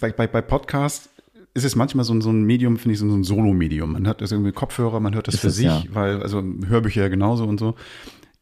bei, 0.00 0.12
bei, 0.12 0.26
bei 0.26 0.42
Podcasts 0.42 1.08
ist 1.54 1.64
es 1.64 1.74
manchmal 1.74 2.04
so, 2.04 2.20
so 2.20 2.30
ein 2.30 2.44
Medium, 2.44 2.76
finde 2.76 2.92
ich, 2.92 2.98
so 3.00 3.06
ein 3.06 3.24
Solo-Medium. 3.24 3.92
Man 3.92 4.06
hört 4.06 4.20
das 4.20 4.30
irgendwie 4.30 4.52
Kopfhörer, 4.52 5.00
man 5.00 5.14
hört 5.14 5.26
das 5.26 5.36
ist 5.36 5.40
für 5.40 5.46
es, 5.48 5.56
sich, 5.56 5.66
ja. 5.66 5.82
weil, 5.90 6.22
also 6.22 6.42
Hörbücher 6.68 7.02
ja 7.02 7.08
genauso 7.08 7.44
und 7.44 7.58
so. 7.58 7.74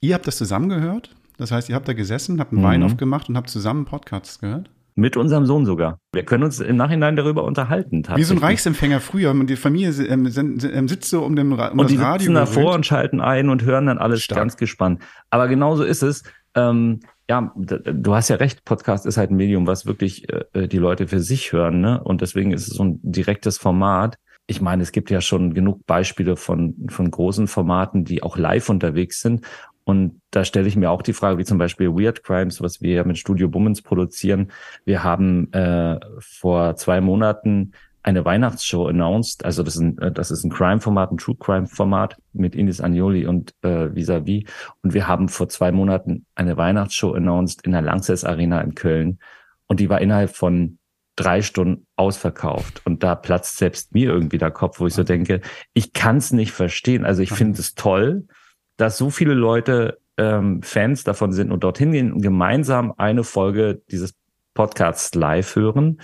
Ihr 0.01 0.15
habt 0.15 0.27
das 0.27 0.36
zusammen 0.36 0.69
gehört? 0.69 1.15
Das 1.36 1.51
heißt, 1.51 1.69
ihr 1.69 1.77
habt 1.77 1.89
da 1.89 1.93
gesessen, 1.93 2.40
habt 2.40 2.52
einen 2.52 2.61
mhm. 2.61 2.66
Wein 2.66 2.82
aufgemacht 2.82 3.28
und 3.28 3.36
habt 3.36 3.48
zusammen 3.48 3.85
Podcasts 3.85 4.40
gehört? 4.40 4.69
Mit 4.96 5.16
unserem 5.16 5.44
Sohn 5.44 5.66
sogar. 5.66 5.98
Wir 6.12 6.24
können 6.24 6.44
uns 6.44 6.60
im 6.60 6.76
Nachhinein 6.76 7.16
darüber 7.16 7.42
unterhalten. 7.42 8.04
Wie 8.14 8.22
so 8.22 8.34
ein 8.34 8.38
Reichsempfänger 8.38 9.00
früher. 9.00 9.34
Die 9.44 9.56
Familie 9.56 9.90
ähm, 10.06 10.30
ähm, 10.36 10.88
sitzt 10.88 11.10
so 11.10 11.24
um, 11.24 11.34
den, 11.34 11.52
um 11.52 11.58
und 11.58 11.80
das 11.80 11.88
die 11.88 11.96
Radio. 11.96 12.18
sitzen 12.20 12.34
davor 12.34 12.74
und 12.74 12.86
schalten 12.86 13.20
ein 13.20 13.48
und 13.48 13.64
hören 13.64 13.86
dann 13.86 13.98
alles 13.98 14.22
Stark. 14.22 14.38
ganz 14.38 14.56
gespannt. 14.56 15.02
Aber 15.30 15.48
genauso 15.48 15.82
ist 15.82 16.02
es. 16.02 16.22
Ähm, 16.54 17.00
ja, 17.28 17.52
du 17.56 18.14
hast 18.14 18.28
ja 18.28 18.36
recht, 18.36 18.64
Podcast 18.64 19.06
ist 19.06 19.16
halt 19.16 19.30
ein 19.30 19.36
Medium, 19.36 19.66
was 19.66 19.86
wirklich 19.86 20.28
äh, 20.30 20.68
die 20.68 20.78
Leute 20.78 21.08
für 21.08 21.20
sich 21.20 21.52
hören. 21.52 21.80
Ne? 21.80 22.02
Und 22.02 22.20
deswegen 22.20 22.52
ist 22.52 22.68
es 22.68 22.74
so 22.74 22.84
ein 22.84 23.00
direktes 23.02 23.58
Format. 23.58 24.16
Ich 24.46 24.60
meine, 24.60 24.82
es 24.82 24.92
gibt 24.92 25.10
ja 25.10 25.20
schon 25.20 25.54
genug 25.54 25.86
Beispiele 25.86 26.36
von, 26.36 26.74
von 26.88 27.10
großen 27.10 27.48
Formaten, 27.48 28.04
die 28.04 28.22
auch 28.22 28.36
live 28.36 28.68
unterwegs 28.68 29.20
sind. 29.22 29.46
Und 29.85 30.20
da 30.31 30.44
stelle 30.44 30.66
ich 30.66 30.77
mir 30.77 30.90
auch 30.90 31.02
die 31.02 31.12
Frage, 31.12 31.39
wie 31.39 31.44
zum 31.44 31.59
Beispiel 31.59 31.90
Weird 31.90 32.24
Crimes, 32.24 32.61
was 32.62 32.81
wir 32.81 33.05
mit 33.05 33.19
Studio 33.19 33.48
Bummens 33.48 33.82
produzieren. 33.82 34.51
Wir 34.85 35.05
haben 35.05 35.52
äh, 35.52 36.01
vor 36.20 36.77
zwei 36.77 37.01
Monaten 37.01 37.73
eine 38.02 38.24
Weihnachtsshow 38.24 38.86
announced. 38.86 39.44
Also 39.44 39.62
das 39.62 39.77
ist 39.77 39.82
ein, 39.82 39.98
äh, 39.98 40.12
das 40.12 40.31
ist 40.31 40.44
ein 40.44 40.51
Crime-Format, 40.51 41.11
ein 41.11 41.19
True 41.19 41.36
Crime-Format 41.39 42.16
mit 42.32 42.55
Ines 42.55 42.81
Agnoli 42.81 43.27
und 43.27 43.55
äh, 43.62 43.94
Vis-a-vis. 43.94 44.44
Und 44.82 44.94
wir 44.94 45.06
haben 45.06 45.28
vor 45.28 45.48
zwei 45.48 45.73
Monaten 45.73 46.27
eine 46.35 46.56
Weihnachtsshow 46.56 47.15
announced 47.15 47.62
in 47.62 47.73
der 47.73 47.82
Lanxess 47.82 48.24
Arena 48.24 48.61
in 48.61 48.74
Köln. 48.74 49.19
Und 49.66 49.81
die 49.81 49.89
war 49.89 50.01
innerhalb 50.01 50.31
von 50.31 50.78
drei 51.16 51.43
Stunden 51.43 51.86
ausverkauft. 51.97 52.82
Und 52.85 53.02
da 53.02 53.15
platzt 53.15 53.56
selbst 53.56 53.94
mir 53.94 54.11
irgendwie 54.11 54.39
der 54.39 54.51
Kopf, 54.51 54.81
wo 54.81 54.86
ich 54.86 54.94
so 54.94 55.02
denke, 55.02 55.40
ich 55.73 55.93
kann 55.93 56.19
es 56.19 56.32
nicht 56.32 56.52
verstehen. 56.52 57.05
Also 57.05 57.23
ich 57.23 57.32
finde 57.32 57.61
es 57.61 57.74
toll, 57.74 58.27
dass 58.76 58.98
so 58.98 59.10
viele 59.10 59.34
Leute 59.34 59.98
ähm, 60.16 60.62
Fans 60.62 61.05
davon 61.05 61.32
sind 61.32 61.51
und 61.51 61.64
dorthin 61.64 61.92
gehen 61.92 62.12
und 62.12 62.22
gemeinsam 62.22 62.92
eine 62.96 63.24
Folge 63.24 63.82
dieses 63.90 64.14
Podcasts 64.55 65.14
live 65.14 65.56
hören. 65.56 66.01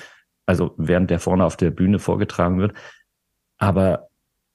Also 0.47 0.75
während 0.77 1.11
der 1.11 1.21
vorne 1.21 1.45
auf 1.45 1.57
der 1.57 1.71
Bühne 1.71 1.99
vorgetragen 1.99 2.59
wird. 2.59 2.75
Aber 3.59 4.09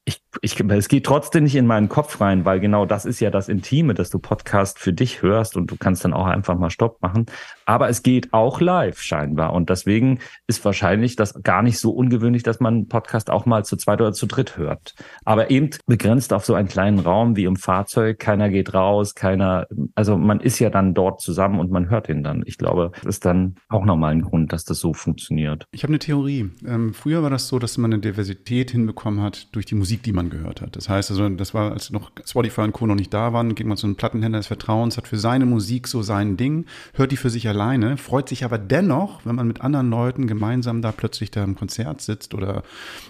ich, 0.04 0.22
ich, 0.42 0.60
es 0.60 0.88
geht 0.88 1.06
trotzdem 1.06 1.46
nicht 1.46 1.56
in 1.56 1.66
meinen 1.66 1.90
Kopf 1.90 2.22
rein, 2.22 2.46
weil 2.46 2.60
genau 2.60 2.86
das 2.86 3.06
ist 3.06 3.20
ja 3.20 3.32
das 3.32 3.50
Intime, 3.50 3.96
dass 3.96 4.12
du 4.12 4.20
Podcast 4.20 4.78
für 4.78 4.94
dich 4.94 5.24
hörst 5.24 5.58
und 5.58 5.72
du 5.72 5.78
kannst 5.78 6.06
dann 6.06 6.14
auch 6.14 6.28
einfach 6.28 6.58
mal 6.58 6.70
Stopp 6.70 7.02
machen. 7.02 7.26
Aber 7.66 7.90
es 7.90 8.04
geht 8.04 8.34
auch 8.34 8.62
live 8.62 9.02
scheinbar. 9.02 9.54
Und 9.54 9.70
deswegen 9.70 10.20
ist 10.48 10.64
wahrscheinlich 10.64 11.16
das 11.16 11.42
gar 11.44 11.62
nicht 11.62 11.80
so 11.80 11.92
ungewöhnlich, 11.92 12.44
dass 12.44 12.60
man 12.60 12.74
einen 12.74 12.88
Podcast 12.88 13.30
auch 13.30 13.46
mal 13.46 13.66
zu 13.66 13.78
zweit 13.78 14.02
oder 14.02 14.14
zu 14.14 14.26
dritt 14.28 14.58
hört. 14.58 14.96
Aber 15.24 15.50
eben 15.52 15.70
begrenzt 15.86 16.34
auf 16.34 16.46
so 16.46 16.54
einen 16.54 16.68
kleinen 16.68 17.00
Raum 17.00 17.36
wie 17.36 17.46
im 17.46 17.56
Fahrzeug. 17.56 18.20
Keiner 18.20 18.50
geht 18.50 18.74
raus, 18.74 19.16
keiner, 19.16 19.68
also 19.96 20.18
man 20.18 20.40
ist 20.40 20.60
ja 20.60 20.70
dann 20.70 20.94
dort 20.94 21.22
zusammen 21.22 21.60
und 21.60 21.72
man 21.72 21.90
hört 21.90 22.10
ihn 22.10 22.24
dann. 22.24 22.44
Ich 22.46 22.58
glaube, 22.58 22.92
das 23.04 23.16
ist 23.16 23.26
dann 23.26 23.56
auch 23.70 23.86
nochmal 23.86 24.12
ein 24.12 24.22
Grund, 24.22 24.54
dass 24.54 24.66
das 24.66 24.80
so 24.80 24.94
funktioniert. 24.94 25.66
Ich 25.72 25.84
habe 25.84 25.92
eine 25.92 26.00
Theorie. 26.00 26.52
Ähm, 26.66 26.94
früher 26.94 27.24
war 27.24 27.30
das 27.30 27.48
so, 27.48 27.60
dass 27.60 27.78
man 27.78 27.94
eine 27.94 28.02
Diversität 28.02 28.72
hinbekommen 28.72 29.22
hat 29.22 29.56
durch 29.56 29.66
die 29.66 29.76
Musik, 29.76 30.04
die 30.04 30.14
man 30.14 30.30
gehört 30.30 30.62
hat. 30.62 30.76
Das 30.76 30.90
heißt 30.90 31.12
also, 31.12 31.28
das 31.30 31.54
war, 31.54 31.72
als 31.72 31.92
noch 31.92 32.12
Spotify 32.26 32.62
und 32.62 32.74
Co. 32.74 32.86
noch 32.86 32.96
nicht 32.96 33.14
da 33.14 33.34
waren, 33.34 33.56
ging 33.56 33.68
man 33.68 33.78
zu 33.78 33.88
einem 33.88 33.96
Plattenhändler 33.96 34.40
des 34.40 34.48
Vertrauens, 34.48 34.98
hat 34.98 35.08
für 35.08 35.18
seine 35.18 35.46
Musik 35.46 35.88
so 35.88 36.02
sein 36.02 36.38
Ding, 36.38 36.66
hört 36.94 37.12
die 37.12 37.18
für 37.18 37.30
sich 37.30 37.48
alleine, 37.56 37.98
freut 37.98 38.30
sich 38.30 38.44
aber 38.44 38.58
dennoch, 38.58 39.26
wenn 39.26 39.36
man 39.36 39.48
mit 39.48 39.62
anderen 39.62 39.90
Leuten 39.90 40.28
gemeinsam 40.28 40.82
da 40.82 40.92
plötzlich 40.92 41.32
da 41.32 41.44
im 41.44 41.56
Konzert 41.56 42.02
sitzt 42.02 42.34
oder 42.34 42.64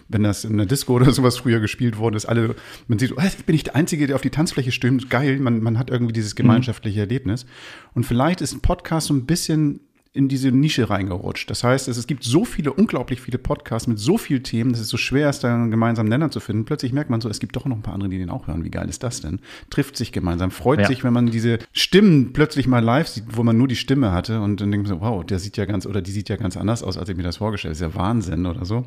wenn 0.08 0.24
das 0.24 0.46
in 0.46 0.58
der 0.58 0.66
Disco 0.66 0.94
oder 0.96 1.12
sowas 1.12 1.38
früher 1.38 1.60
gespielt 1.60 1.98
worden 1.98 2.16
ist, 2.16 2.26
alle, 2.26 2.56
man 2.88 3.00
sieht, 3.00 3.18
oh, 3.18 3.22
ich 3.26 3.46
bin 3.46 3.54
nicht 3.54 3.68
der 3.68 3.76
Einzige, 3.76 4.08
der 4.08 4.16
auf 4.16 4.22
die 4.22 4.30
Tanzfläche 4.30 4.72
stimmt, 4.72 5.10
geil, 5.10 5.40
man, 5.40 5.62
man 5.62 5.80
hat 5.80 5.90
irgendwie 5.90 6.14
dieses 6.14 6.36
gemeinschaftliche 6.36 7.02
Erlebnis. 7.02 7.46
Und 7.94 8.06
vielleicht 8.06 8.42
ist 8.42 8.54
ein 8.54 8.62
Podcast 8.62 9.08
so 9.08 9.14
ein 9.14 9.26
bisschen 9.26 9.82
in 10.16 10.28
diese 10.30 10.50
Nische 10.52 10.90
reingerutscht. 10.90 11.50
Das 11.50 11.64
heißt, 11.64 11.88
es, 11.90 11.98
es 11.98 12.08
gibt 12.08 12.24
so 12.24 12.46
viele, 12.46 12.72
unglaublich 12.72 13.20
viele 13.22 13.38
Podcasts 13.38 13.88
mit 13.88 14.00
so 14.00 14.18
vielen 14.18 14.44
Themen, 14.44 14.72
dass 14.72 14.80
es 14.80 14.88
so 14.88 14.98
schwer 14.98 15.30
ist, 15.30 15.44
da 15.44 15.54
einen 15.54 15.72
gemeinsamen 15.72 16.08
Nenner 16.10 16.32
zu 16.32 16.40
finden. 16.40 16.64
Plötzlich 16.66 16.94
merkt 16.94 17.10
man 17.10 17.20
so, 17.22 17.28
es 17.30 17.40
gibt 17.40 17.56
doch 17.56 17.66
noch 17.66 17.76
ein 17.76 17.82
paar 17.82 17.94
andere, 17.94 18.10
die 18.10 18.18
den 18.18 18.30
auch 18.30 18.48
hören. 18.48 18.64
Wie 18.64 18.72
geil 18.72 18.88
ist 18.88 19.04
das 19.04 19.22
denn? 19.22 19.40
Trifft 19.70 19.98
sich 19.98 20.12
gemeinsam, 20.14 20.52
freut 20.52 20.80
Ja. 20.80 20.88
sich, 20.88 21.04
wenn 21.04 21.14
man 21.14 21.28
diese 21.28 21.60
Stimmen 21.74 22.32
plötzlich 22.34 22.66
mal 22.68 22.80
live 22.84 23.08
sieht, 23.10 23.26
wo 23.36 23.44
man 23.44 23.58
nur 23.58 23.68
die 23.68 23.76
Stimme 23.76 24.12
hatte 24.14 24.40
und 24.42 24.62
dann 24.62 24.72
denkt 24.72 24.88
man 24.88 24.98
so, 24.98 25.02
wow, 25.06 25.24
der 25.26 25.40
sieht 25.40 25.58
ja 25.58 25.66
ganz, 25.66 25.86
oder 25.86 26.02
die 26.02 26.12
sieht 26.12 26.30
ja 26.30 26.38
ganz 26.38 26.56
anders 26.56 26.82
aus, 26.82 26.98
als 26.98 27.10
ich 27.10 27.18
mir 27.18 27.24
das 27.24 27.38
vorgestellt 27.38 27.76
habe. 27.76 27.80
Das 27.82 27.88
ist 27.90 27.96
ja 27.96 28.00
Wahnsinn 28.02 28.46
oder 28.46 28.64
so. 28.64 28.86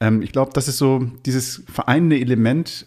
Ähm, 0.00 0.20
ich 0.20 0.32
glaube, 0.32 0.50
das 0.52 0.68
ist 0.68 0.76
so 0.78 1.06
dieses 1.24 1.64
vereinende 1.68 2.20
Element, 2.20 2.86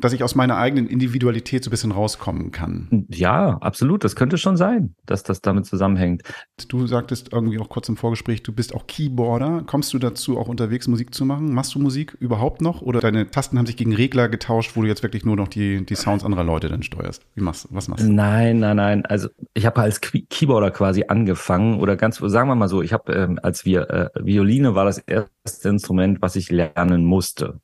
dass 0.00 0.12
ich 0.12 0.22
aus 0.22 0.34
meiner 0.34 0.56
eigenen 0.56 0.86
Individualität 0.86 1.64
so 1.64 1.68
ein 1.68 1.70
bisschen 1.70 1.92
rauskommen 1.92 2.50
kann. 2.50 3.06
Ja, 3.08 3.56
absolut. 3.60 4.04
Das 4.04 4.14
könnte 4.16 4.36
schon 4.38 4.56
sein, 4.56 4.94
dass 5.06 5.22
das 5.22 5.40
damit 5.40 5.66
zusammenhängt. 5.66 6.22
Du 6.68 6.86
sagtest 6.86 7.32
irgendwie 7.32 7.58
auch 7.58 7.68
kurz 7.68 7.88
im 7.88 7.96
Vorgespräch, 7.96 8.42
du 8.42 8.52
bist 8.52 8.74
auch 8.74 8.86
Keyboarder. 8.86 9.62
Kommst 9.66 9.94
du 9.94 9.98
dazu, 9.98 10.38
auch 10.38 10.48
unterwegs 10.48 10.86
Musik 10.86 11.14
zu 11.14 11.24
machen? 11.24 11.52
Machst 11.52 11.74
du 11.74 11.78
Musik 11.78 12.16
überhaupt 12.20 12.60
noch? 12.60 12.82
Oder 12.82 13.00
deine 13.00 13.30
Tasten 13.30 13.58
haben 13.58 13.66
sich 13.66 13.76
gegen 13.76 13.94
Regler 13.94 14.28
getauscht, 14.28 14.72
wo 14.74 14.82
du 14.82 14.88
jetzt 14.88 15.02
wirklich 15.02 15.24
nur 15.24 15.36
noch 15.36 15.48
die, 15.48 15.84
die 15.84 15.94
Sounds 15.94 16.24
anderer 16.24 16.44
Leute 16.44 16.68
dann 16.68 16.82
steuerst? 16.82 17.22
Wie 17.34 17.42
machst 17.42 17.64
du? 17.64 17.68
Was 17.70 17.88
machst 17.88 18.04
du? 18.04 18.12
Nein, 18.12 18.58
nein, 18.58 18.76
nein. 18.76 19.06
Also 19.06 19.28
ich 19.54 19.64
habe 19.64 19.80
als 19.80 20.00
Key- 20.00 20.26
Keyboarder 20.28 20.70
quasi 20.70 21.04
angefangen 21.08 21.80
oder 21.80 21.96
ganz, 21.96 22.16
sagen 22.18 22.48
wir 22.48 22.54
mal 22.54 22.68
so, 22.68 22.82
ich 22.82 22.92
habe 22.92 23.12
ähm, 23.12 23.38
als 23.42 23.64
wir 23.64 23.88
äh, 23.90 24.10
Violine 24.22 24.74
war 24.74 24.84
das 24.84 24.98
erste 24.98 25.68
Instrument, 25.68 26.20
was 26.20 26.36
ich 26.36 26.50
lernen 26.50 27.04
musste 27.04 27.60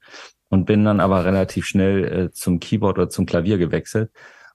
und 0.52 0.66
bin 0.66 0.84
dann 0.84 1.00
aber 1.00 1.24
relativ 1.24 1.64
schnell 1.64 2.04
äh, 2.26 2.30
zum 2.30 2.60
Keyboard 2.60 2.98
oder 2.98 3.08
zum 3.08 3.24
Klavier 3.24 3.56
gewechselt. 3.56 4.10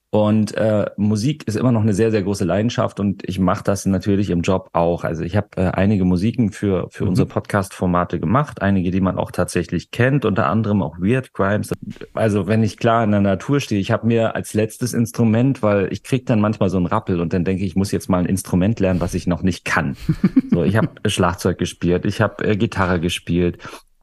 Und 0.09 0.55
äh, 0.55 0.85
Musik 0.95 1.45
ist 1.47 1.57
immer 1.57 1.73
noch 1.73 1.81
eine 1.81 1.93
sehr, 1.93 2.11
sehr 2.11 2.23
große 2.23 2.45
Leidenschaft 2.45 3.01
und 3.01 3.27
ich 3.27 3.39
mache 3.39 3.63
das 3.65 3.85
natürlich 3.85 4.29
im 4.29 4.41
Job 4.41 4.69
auch. 4.71 5.03
Also 5.03 5.23
ich 5.23 5.35
habe 5.35 5.49
äh, 5.57 5.71
einige 5.71 6.05
Musiken 6.05 6.51
für, 6.53 6.87
für 6.91 7.03
Mhm. 7.03 7.09
unsere 7.09 7.27
Podcast-Formate 7.27 8.17
gemacht, 8.19 8.61
einige, 8.61 8.89
die 8.91 9.01
man 9.01 9.17
auch 9.17 9.31
tatsächlich 9.31 9.91
kennt, 9.91 10.23
unter 10.23 10.47
anderem 10.47 10.81
auch 10.81 10.97
Weird 10.97 11.33
Crimes. 11.33 11.73
Also 12.13 12.47
wenn 12.47 12.63
ich 12.63 12.77
klar 12.77 13.03
in 13.03 13.11
der 13.11 13.19
Natur 13.19 13.59
stehe, 13.59 13.81
ich 13.81 13.91
habe 13.91 14.07
mir 14.07 14.33
als 14.33 14.53
letztes 14.53 14.93
Instrument, 14.93 15.61
weil 15.61 15.91
ich 15.91 16.03
krieg 16.03 16.25
dann 16.25 16.39
manchmal 16.39 16.69
so 16.69 16.77
einen 16.77 16.85
Rappel 16.85 17.19
und 17.19 17.33
dann 17.33 17.43
denke 17.43 17.63
ich, 17.63 17.71
ich 17.71 17.75
muss 17.75 17.91
jetzt 17.91 18.07
mal 18.07 18.19
ein 18.19 18.25
Instrument 18.27 18.79
lernen, 18.79 19.01
was 19.01 19.13
ich 19.13 19.27
noch 19.27 19.41
nicht 19.41 19.65
kann. 19.65 19.97
So, 20.51 20.63
ich 20.63 20.77
habe 20.77 20.89
Schlagzeug 21.07 21.57
gespielt, 21.57 22.05
ich 22.05 22.21
habe 22.21 22.45
äh, 22.45 22.55
Gitarre 22.55 22.99
gespielt, 23.01 23.57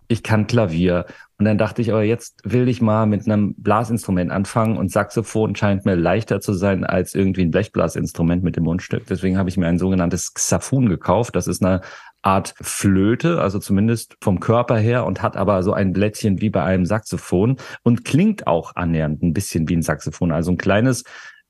ich 0.07 0.23
kann 0.23 0.47
Klavier. 0.47 1.07
Und 1.39 1.47
dann 1.47 1.59
dachte 1.59 1.83
ich, 1.83 1.91
aber 1.91 2.05
jetzt 2.05 2.41
will 2.45 2.69
ich 2.69 2.81
mal 2.81 3.07
mit 3.07 3.27
einem 3.27 3.55
Blasinstrument 3.57 4.31
anfangen 4.31 4.77
und 4.77 4.93
Saxophon 4.93 5.57
scheint 5.57 5.85
mir 5.85 5.97
leichter 5.97 6.41
zu 6.41 6.53
sein 6.53 6.85
als 6.85 7.15
irgendwie 7.15 7.43
ein 7.43 7.51
Blechblasinstrument 7.51 8.45
mit 8.45 8.57
dem 8.57 8.65
Mundstück. 8.65 9.07
Deswegen 9.07 9.37
habe 9.37 9.49
ich 9.49 9.57
mir 9.57 9.67
ein 9.67 9.79
sogenanntes 9.79 10.33
Xaphon 10.33 10.89
gekauft. 10.89 11.35
Das 11.35 11.49
ist 11.49 11.65
eine 11.65 11.81
Art 12.23 12.55
Flöte, 12.61 13.41
also 13.41 13.59
zumindest 13.59 14.17
vom 14.23 14.41
Körper 14.41 14.79
her 14.79 15.05
und 15.05 15.23
hat 15.23 15.37
aber 15.37 15.63
so 15.63 15.73
ein 15.73 15.93
Blättchen 15.93 16.41
wie 16.41 16.51
bei 16.51 16.63
einem 16.63 16.87
Saxophon 16.87 17.57
und 17.83 18.05
klingt 18.05 18.47
auch 18.47 18.77
annähernd 18.77 19.23
ein 19.23 19.35
bisschen 19.35 19.69
wie 19.69 19.77
ein 19.77 19.83
Saxophon. 19.83 20.33
Also 20.33 20.53
ein 20.53 20.57
kleines 20.57 21.05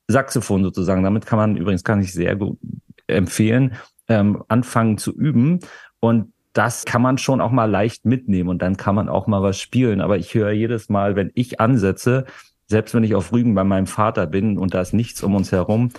Saxophon 0.09 0.65
sozusagen. 0.65 1.05
Damit 1.05 1.27
kann 1.27 1.39
man 1.39 1.57
übrigens 1.57 1.85
kann 1.85 2.01
ich 2.01 2.13
sehr 2.13 2.37
gut 2.37 2.59
empfehlen, 3.07 3.75
ähm, 4.09 4.43
anfangen 4.49 4.99
zu 4.99 5.13
üben. 5.13 5.61
Und 6.01 6.34
das 6.55 6.85
kann 6.85 7.03
man 7.03 7.19
schon 7.19 7.41
auch 7.41 7.51
mal 7.51 7.71
leicht 7.71 8.07
mitnehmen 8.07 8.49
und 8.49 8.63
dann 8.63 8.77
kann 8.77 8.95
man 8.95 9.09
auch 9.09 9.27
mal 9.27 9.43
was 9.43 9.61
spielen. 9.61 10.01
Aber 10.01 10.17
ich 10.17 10.35
höre 10.35 10.53
jedes 10.53 10.89
Mal, 10.89 11.17
wenn 11.17 11.31
ich 11.35 11.61
ansetze, 11.61 12.25
selbst 12.67 12.95
wenn 12.95 13.05
ich 13.05 13.15
auf 13.15 13.33
Rügen 13.33 13.55
bei 13.55 13.65
meinem 13.65 13.89
Vater 13.89 14.27
bin 14.27 14.57
und 14.57 14.73
da 14.73 14.81
ist 14.81 14.95
nichts 14.95 15.23
um 15.23 15.35
uns 15.35 15.53
herum, 15.53 15.91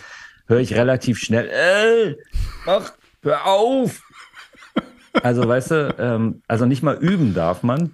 höre 0.48 0.60
ich 0.60 0.74
relativ 0.74 1.20
schnell, 1.20 1.50
ey, 1.50 2.18
mach, 2.66 2.94
hör 3.22 3.46
auf. 3.46 4.02
Also, 5.22 5.48
weißt 5.48 5.72
du, 5.72 5.96
ähm, 6.00 6.42
also 6.48 6.66
nicht 6.66 6.84
mal 6.84 6.96
üben 6.96 7.34
darf 7.34 7.62
man. 7.62 7.94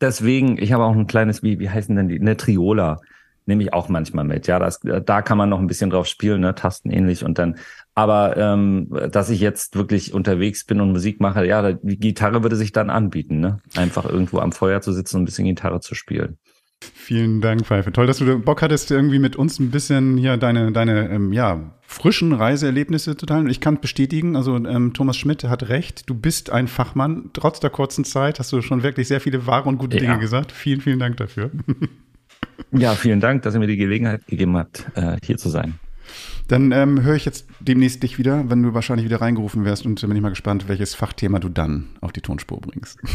Deswegen, 0.00 0.58
ich 0.62 0.72
habe 0.72 0.84
auch 0.84 0.94
ein 0.94 1.06
kleines, 1.06 1.42
wie, 1.42 1.58
wie 1.58 1.70
heißen 1.70 1.96
denn 1.96 2.08
die, 2.08 2.20
eine 2.20 2.36
Triola, 2.36 3.00
nehme 3.46 3.62
ich 3.62 3.72
auch 3.72 3.88
manchmal 3.88 4.24
mit. 4.24 4.46
Ja, 4.46 4.58
das, 4.58 4.80
da 4.80 5.22
kann 5.22 5.38
man 5.38 5.48
noch 5.48 5.58
ein 5.58 5.66
bisschen 5.66 5.90
drauf 5.90 6.06
spielen, 6.06 6.42
ne, 6.42 6.54
tastenähnlich 6.54 7.24
und 7.24 7.38
dann, 7.38 7.56
aber 7.98 8.36
ähm, 8.36 8.86
dass 9.10 9.28
ich 9.28 9.40
jetzt 9.40 9.74
wirklich 9.74 10.14
unterwegs 10.14 10.64
bin 10.64 10.80
und 10.80 10.92
Musik 10.92 11.20
mache, 11.20 11.44
ja, 11.44 11.72
die 11.72 11.98
Gitarre 11.98 12.44
würde 12.44 12.54
sich 12.54 12.70
dann 12.70 12.90
anbieten, 12.90 13.40
ne? 13.40 13.58
Einfach 13.74 14.08
irgendwo 14.08 14.38
am 14.38 14.52
Feuer 14.52 14.80
zu 14.80 14.92
sitzen 14.92 15.16
und 15.16 15.22
ein 15.22 15.24
bisschen 15.24 15.46
Gitarre 15.46 15.80
zu 15.80 15.96
spielen. 15.96 16.38
Vielen 16.80 17.40
Dank, 17.40 17.66
Pfeife. 17.66 17.90
Toll, 17.90 18.06
dass 18.06 18.18
du 18.18 18.38
Bock 18.38 18.62
hattest, 18.62 18.92
irgendwie 18.92 19.18
mit 19.18 19.34
uns 19.34 19.58
ein 19.58 19.72
bisschen 19.72 20.16
hier 20.16 20.36
deine, 20.36 20.70
deine 20.70 21.08
ähm, 21.10 21.32
ja, 21.32 21.72
frischen 21.80 22.32
Reiseerlebnisse 22.32 23.16
zu 23.16 23.26
teilen. 23.26 23.48
Ich 23.48 23.58
kann 23.58 23.80
bestätigen, 23.80 24.36
also 24.36 24.54
ähm, 24.54 24.94
Thomas 24.94 25.16
Schmidt 25.16 25.42
hat 25.42 25.68
recht, 25.68 26.08
du 26.08 26.14
bist 26.14 26.50
ein 26.50 26.68
Fachmann. 26.68 27.30
Trotz 27.32 27.58
der 27.58 27.70
kurzen 27.70 28.04
Zeit 28.04 28.38
hast 28.38 28.52
du 28.52 28.62
schon 28.62 28.84
wirklich 28.84 29.08
sehr 29.08 29.20
viele 29.20 29.44
wahre 29.48 29.68
und 29.68 29.78
gute 29.78 29.96
Ja. 29.96 30.02
Dinge 30.02 30.18
gesagt. 30.20 30.52
Vielen, 30.52 30.80
vielen 30.80 31.00
Dank 31.00 31.16
dafür. 31.16 31.50
Ja, 32.70 32.94
vielen 32.94 33.18
Dank, 33.18 33.42
dass 33.42 33.54
ihr 33.54 33.60
mir 33.60 33.66
die 33.66 33.76
Gelegenheit 33.76 34.24
gegeben 34.28 34.56
habt, 34.56 34.86
äh, 34.94 35.16
hier 35.24 35.36
zu 35.36 35.48
sein. 35.48 35.80
Dann 36.48 36.72
ähm, 36.72 37.02
höre 37.02 37.14
ich 37.14 37.24
jetzt 37.26 37.46
demnächst 37.60 38.02
dich 38.02 38.18
wieder, 38.18 38.48
wenn 38.50 38.62
du 38.62 38.74
wahrscheinlich 38.74 39.04
wieder 39.04 39.20
reingerufen 39.20 39.64
wärst 39.64 39.84
und 39.84 40.02
dann 40.02 40.08
bin 40.08 40.16
ich 40.16 40.22
mal 40.22 40.30
gespannt, 40.30 40.66
welches 40.68 40.94
Fachthema 40.94 41.38
du 41.38 41.48
dann 41.50 41.86
auf 42.00 42.12
die 42.12 42.22
Tonspur 42.22 42.60
bringst. 42.60 42.98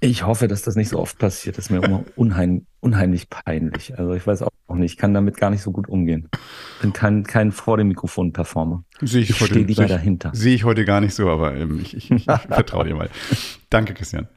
Ich 0.00 0.26
hoffe, 0.26 0.48
dass 0.48 0.60
das 0.60 0.76
nicht 0.76 0.90
so 0.90 0.98
oft 0.98 1.18
passiert. 1.18 1.56
Das 1.56 1.66
ist 1.66 1.70
mir 1.70 1.82
immer 1.82 2.04
unheim, 2.14 2.66
unheimlich 2.80 3.30
peinlich. 3.30 3.98
Also 3.98 4.12
ich 4.12 4.26
weiß 4.26 4.42
auch 4.42 4.74
nicht, 4.74 4.92
ich 4.92 4.98
kann 4.98 5.14
damit 5.14 5.38
gar 5.38 5.48
nicht 5.48 5.62
so 5.62 5.72
gut 5.72 5.88
umgehen. 5.88 6.28
Bin 6.82 6.92
kein, 6.92 7.24
kein 7.24 7.52
vor 7.52 7.78
dem 7.78 7.88
Mikrofon 7.88 8.30
Performer. 8.30 8.84
Sehe 9.00 9.22
ich, 9.22 9.30
Ich 9.30 9.40
heute, 9.40 9.54
stehe 9.54 9.64
lieber 9.64 9.76
sehe 9.76 9.86
ich, 9.86 9.92
dahinter. 9.92 10.30
Sehe 10.34 10.54
ich 10.56 10.64
heute 10.64 10.84
gar 10.84 11.00
nicht 11.00 11.14
so, 11.14 11.30
aber 11.30 11.56
ähm, 11.56 11.80
ich, 11.80 11.96
ich, 11.96 12.10
ich, 12.10 12.24
vertraue 12.48 12.84
dir 12.84 12.96
mal. 12.96 13.08
Danke, 13.70 13.94
Christian. 13.94 14.28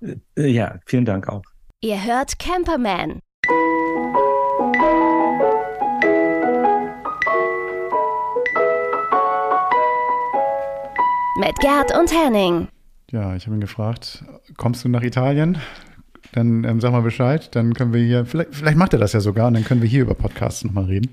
Äh, 0.00 0.46
Ja, 0.46 0.78
vielen 0.86 1.04
Dank 1.04 1.28
auch. 1.28 1.42
Ihr 1.80 2.04
hört 2.04 2.38
Camperman. 2.38 3.18
Mit 11.38 11.58
Gerd 11.60 11.92
und 11.98 12.10
Henning. 12.12 12.68
Ja, 13.10 13.36
ich 13.36 13.46
habe 13.46 13.56
ihn 13.56 13.60
gefragt, 13.60 14.24
kommst 14.56 14.84
du 14.84 14.88
nach 14.88 15.02
Italien? 15.02 15.58
Dann 16.32 16.64
ähm, 16.64 16.80
sag 16.80 16.92
mal 16.92 17.02
Bescheid, 17.02 17.54
dann 17.54 17.74
können 17.74 17.92
wir 17.92 18.02
hier, 18.02 18.24
vielleicht, 18.26 18.54
vielleicht 18.54 18.76
macht 18.78 18.92
er 18.92 18.98
das 18.98 19.12
ja 19.12 19.20
sogar 19.20 19.46
und 19.48 19.54
dann 19.54 19.64
können 19.64 19.80
wir 19.82 19.88
hier 19.88 20.02
über 20.02 20.14
Podcasts 20.14 20.64
nochmal 20.64 20.84
reden. 20.84 21.10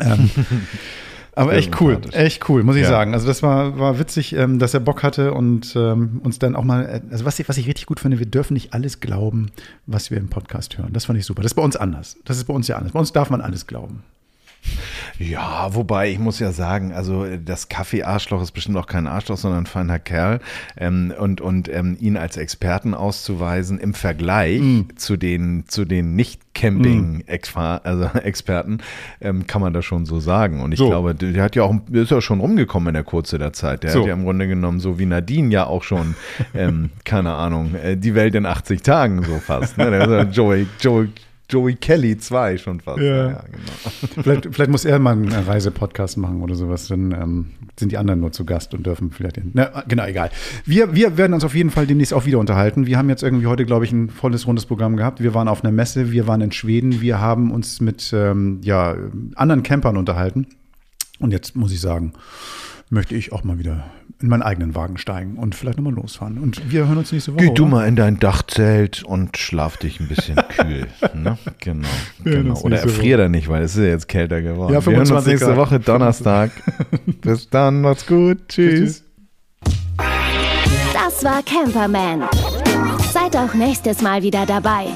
Ähm, 0.00 0.30
Aber 1.34 1.54
echt 1.54 1.80
cool, 1.80 2.00
echt 2.12 2.48
cool, 2.48 2.62
muss 2.64 2.76
ich 2.76 2.82
Ja. 2.82 2.88
sagen. 2.88 3.14
Also 3.14 3.26
das 3.26 3.42
war, 3.42 3.78
war 3.78 3.98
witzig, 3.98 4.34
ähm, 4.34 4.58
dass 4.58 4.74
er 4.74 4.80
Bock 4.80 5.02
hatte 5.02 5.32
und 5.32 5.74
ähm, 5.74 6.20
uns 6.22 6.38
dann 6.38 6.54
auch 6.54 6.64
mal, 6.64 6.84
äh, 6.84 7.00
also 7.10 7.24
was 7.24 7.38
ich, 7.38 7.48
was 7.48 7.56
ich 7.56 7.66
richtig 7.66 7.86
gut 7.86 7.98
finde, 8.00 8.18
wir 8.18 8.26
dürfen 8.26 8.54
nicht 8.54 8.74
alles 8.74 9.00
glauben, 9.00 9.50
was 9.86 10.10
wir 10.10 10.18
im 10.18 10.28
Podcast 10.28 10.76
hören. 10.76 10.92
Das 10.92 11.06
fand 11.06 11.18
ich 11.18 11.24
super. 11.24 11.42
Das 11.42 11.52
ist 11.52 11.56
bei 11.56 11.62
uns 11.62 11.76
anders. 11.76 12.18
Das 12.24 12.36
ist 12.36 12.44
bei 12.44 12.52
uns 12.54 12.68
ja 12.68 12.76
anders. 12.76 12.92
Bei 12.92 13.00
uns 13.00 13.12
darf 13.12 13.30
man 13.30 13.40
alles 13.40 13.66
glauben. 13.66 14.02
Ja, 15.18 15.68
wobei 15.74 16.10
ich 16.10 16.18
muss 16.18 16.38
ja 16.38 16.52
sagen, 16.52 16.92
also 16.92 17.24
äh, 17.24 17.38
das 17.44 17.68
Kaffee-Arschloch 17.68 18.40
ist 18.42 18.52
bestimmt 18.52 18.76
auch 18.76 18.86
kein 18.86 19.06
Arschloch, 19.06 19.36
sondern 19.36 19.64
ein 19.64 19.66
feiner 19.66 19.98
Kerl. 19.98 20.40
Ähm, 20.76 21.12
und 21.18 21.40
und 21.40 21.68
ähm, 21.68 21.96
ihn 22.00 22.16
als 22.16 22.36
Experten 22.36 22.94
auszuweisen 22.94 23.78
im 23.78 23.92
Vergleich 23.94 24.62
zu 24.96 25.16
den, 25.16 25.64
zu 25.68 25.84
den 25.84 26.14
Nicht-Camping-Experten, 26.14 27.86
also 27.86 28.04
Experten, 28.22 28.78
ähm, 29.20 29.46
kann 29.46 29.60
man 29.60 29.72
das 29.72 29.84
schon 29.84 30.06
so 30.06 30.20
sagen. 30.20 30.60
Und 30.62 30.72
ich 30.72 30.78
So. 30.78 30.88
glaube, 30.88 31.14
der 31.14 31.42
hat 31.42 31.56
ja 31.56 31.64
auch, 31.64 31.74
ist 31.90 32.10
ja 32.10 32.20
schon 32.20 32.40
rumgekommen 32.40 32.88
in 32.88 32.94
der 32.94 33.04
Kurze 33.04 33.38
der 33.38 33.52
Zeit. 33.52 33.82
Der 33.82 33.90
So. 33.90 34.00
hat 34.00 34.06
ja 34.08 34.14
im 34.14 34.24
Grunde 34.24 34.46
genommen, 34.48 34.80
so 34.80 34.98
wie 34.98 35.06
Nadine 35.06 35.52
ja 35.52 35.66
auch 35.66 35.82
schon, 35.82 36.14
ähm, 36.54 36.90
keine 37.04 37.34
Ahnung, 37.34 37.74
äh, 37.74 37.96
die 37.96 38.14
Welt 38.14 38.34
in 38.34 38.46
80 38.46 38.82
Tagen 38.82 39.22
so 39.22 39.38
fast. 39.38 39.76
Ne? 39.78 39.90
Der 39.90 40.02
ist 40.02 40.10
ja 40.10 40.22
Joey, 40.22 40.66
Joey, 40.80 41.08
Joey 41.50 41.74
Kelly 41.74 42.16
2 42.16 42.58
schon 42.58 42.80
fast. 42.80 43.00
Ja. 43.00 43.26
genau. 43.26 43.42
Vielleicht, 44.22 44.48
vielleicht 44.52 44.70
muss 44.70 44.84
er 44.84 44.98
mal 44.98 45.12
einen 45.12 45.28
Reisepodcast 45.28 46.16
machen 46.16 46.42
oder 46.42 46.54
sowas. 46.54 46.88
Dann 46.88 47.12
ähm, 47.12 47.46
sind 47.78 47.92
die 47.92 47.98
anderen 47.98 48.20
nur 48.20 48.32
zu 48.32 48.44
Gast 48.44 48.74
und 48.74 48.86
dürfen 48.86 49.10
vielleicht. 49.10 49.36
Den, 49.36 49.50
na, 49.54 49.82
genau, 49.88 50.04
egal. 50.04 50.30
Wir, 50.64 50.94
wir 50.94 51.16
werden 51.16 51.34
uns 51.34 51.44
auf 51.44 51.54
jeden 51.54 51.70
Fall 51.70 51.86
demnächst 51.86 52.14
auch 52.14 52.26
wieder 52.26 52.38
unterhalten. 52.38 52.86
Wir 52.86 52.98
haben 52.98 53.08
jetzt 53.08 53.22
irgendwie 53.22 53.46
heute, 53.46 53.64
glaube 53.64 53.84
ich, 53.84 53.92
ein 53.92 54.08
volles 54.08 54.46
rundes 54.46 54.66
Programm 54.66 54.96
gehabt. 54.96 55.22
Wir 55.22 55.34
waren 55.34 55.48
auf 55.48 55.64
einer 55.64 55.72
Messe, 55.72 56.12
wir 56.12 56.26
waren 56.26 56.40
in 56.40 56.52
Schweden, 56.52 57.00
wir 57.00 57.20
haben 57.20 57.50
uns 57.50 57.80
mit 57.80 58.12
ähm, 58.12 58.60
ja, 58.62 58.96
anderen 59.34 59.62
Campern 59.62 59.96
unterhalten. 59.96 60.46
Und 61.18 61.32
jetzt 61.32 61.56
muss 61.56 61.72
ich 61.72 61.80
sagen, 61.80 62.12
möchte 62.90 63.14
ich 63.14 63.32
auch 63.32 63.44
mal 63.44 63.58
wieder 63.58 63.84
in 64.20 64.28
meinen 64.28 64.42
eigenen 64.42 64.74
Wagen 64.74 64.98
steigen 64.98 65.36
und 65.36 65.54
vielleicht 65.54 65.78
nochmal 65.78 65.94
losfahren. 65.94 66.38
Und 66.38 66.70
wir 66.70 66.86
hören 66.86 66.98
uns 66.98 67.10
nächste 67.10 67.32
Woche. 67.34 67.46
Geh 67.46 67.54
du 67.54 67.62
oder? 67.62 67.70
mal 67.70 67.88
in 67.88 67.96
dein 67.96 68.18
Dachzelt 68.18 69.02
und 69.02 69.38
schlaf 69.38 69.78
dich 69.78 69.98
ein 69.98 70.08
bisschen 70.08 70.36
kühl. 70.58 70.86
Ne? 71.14 71.38
Genau. 71.60 71.88
Genau. 72.22 72.60
Oder 72.60 72.80
erfrier 72.80 73.16
da 73.16 73.28
nicht, 73.28 73.48
weil 73.48 73.62
es 73.62 73.76
ist 73.76 73.82
ja 73.82 73.88
jetzt 73.88 74.08
kälter 74.08 74.42
geworden. 74.42 74.74
Ja, 74.74 74.84
Wir 74.84 74.92
hören 74.92 75.00
uns 75.00 75.08
25 75.08 75.32
nächste. 75.46 75.56
Woche 75.56 75.80
Donnerstag. 75.80 76.50
Bis 77.22 77.48
dann, 77.48 77.80
macht's 77.80 78.06
gut. 78.06 78.46
Tschüss. 78.48 79.04
Das 80.92 81.24
war 81.24 81.42
Camperman. 81.42 82.24
Seid 83.12 83.34
auch 83.36 83.54
nächstes 83.54 84.02
Mal 84.02 84.22
wieder 84.22 84.44
dabei. 84.44 84.86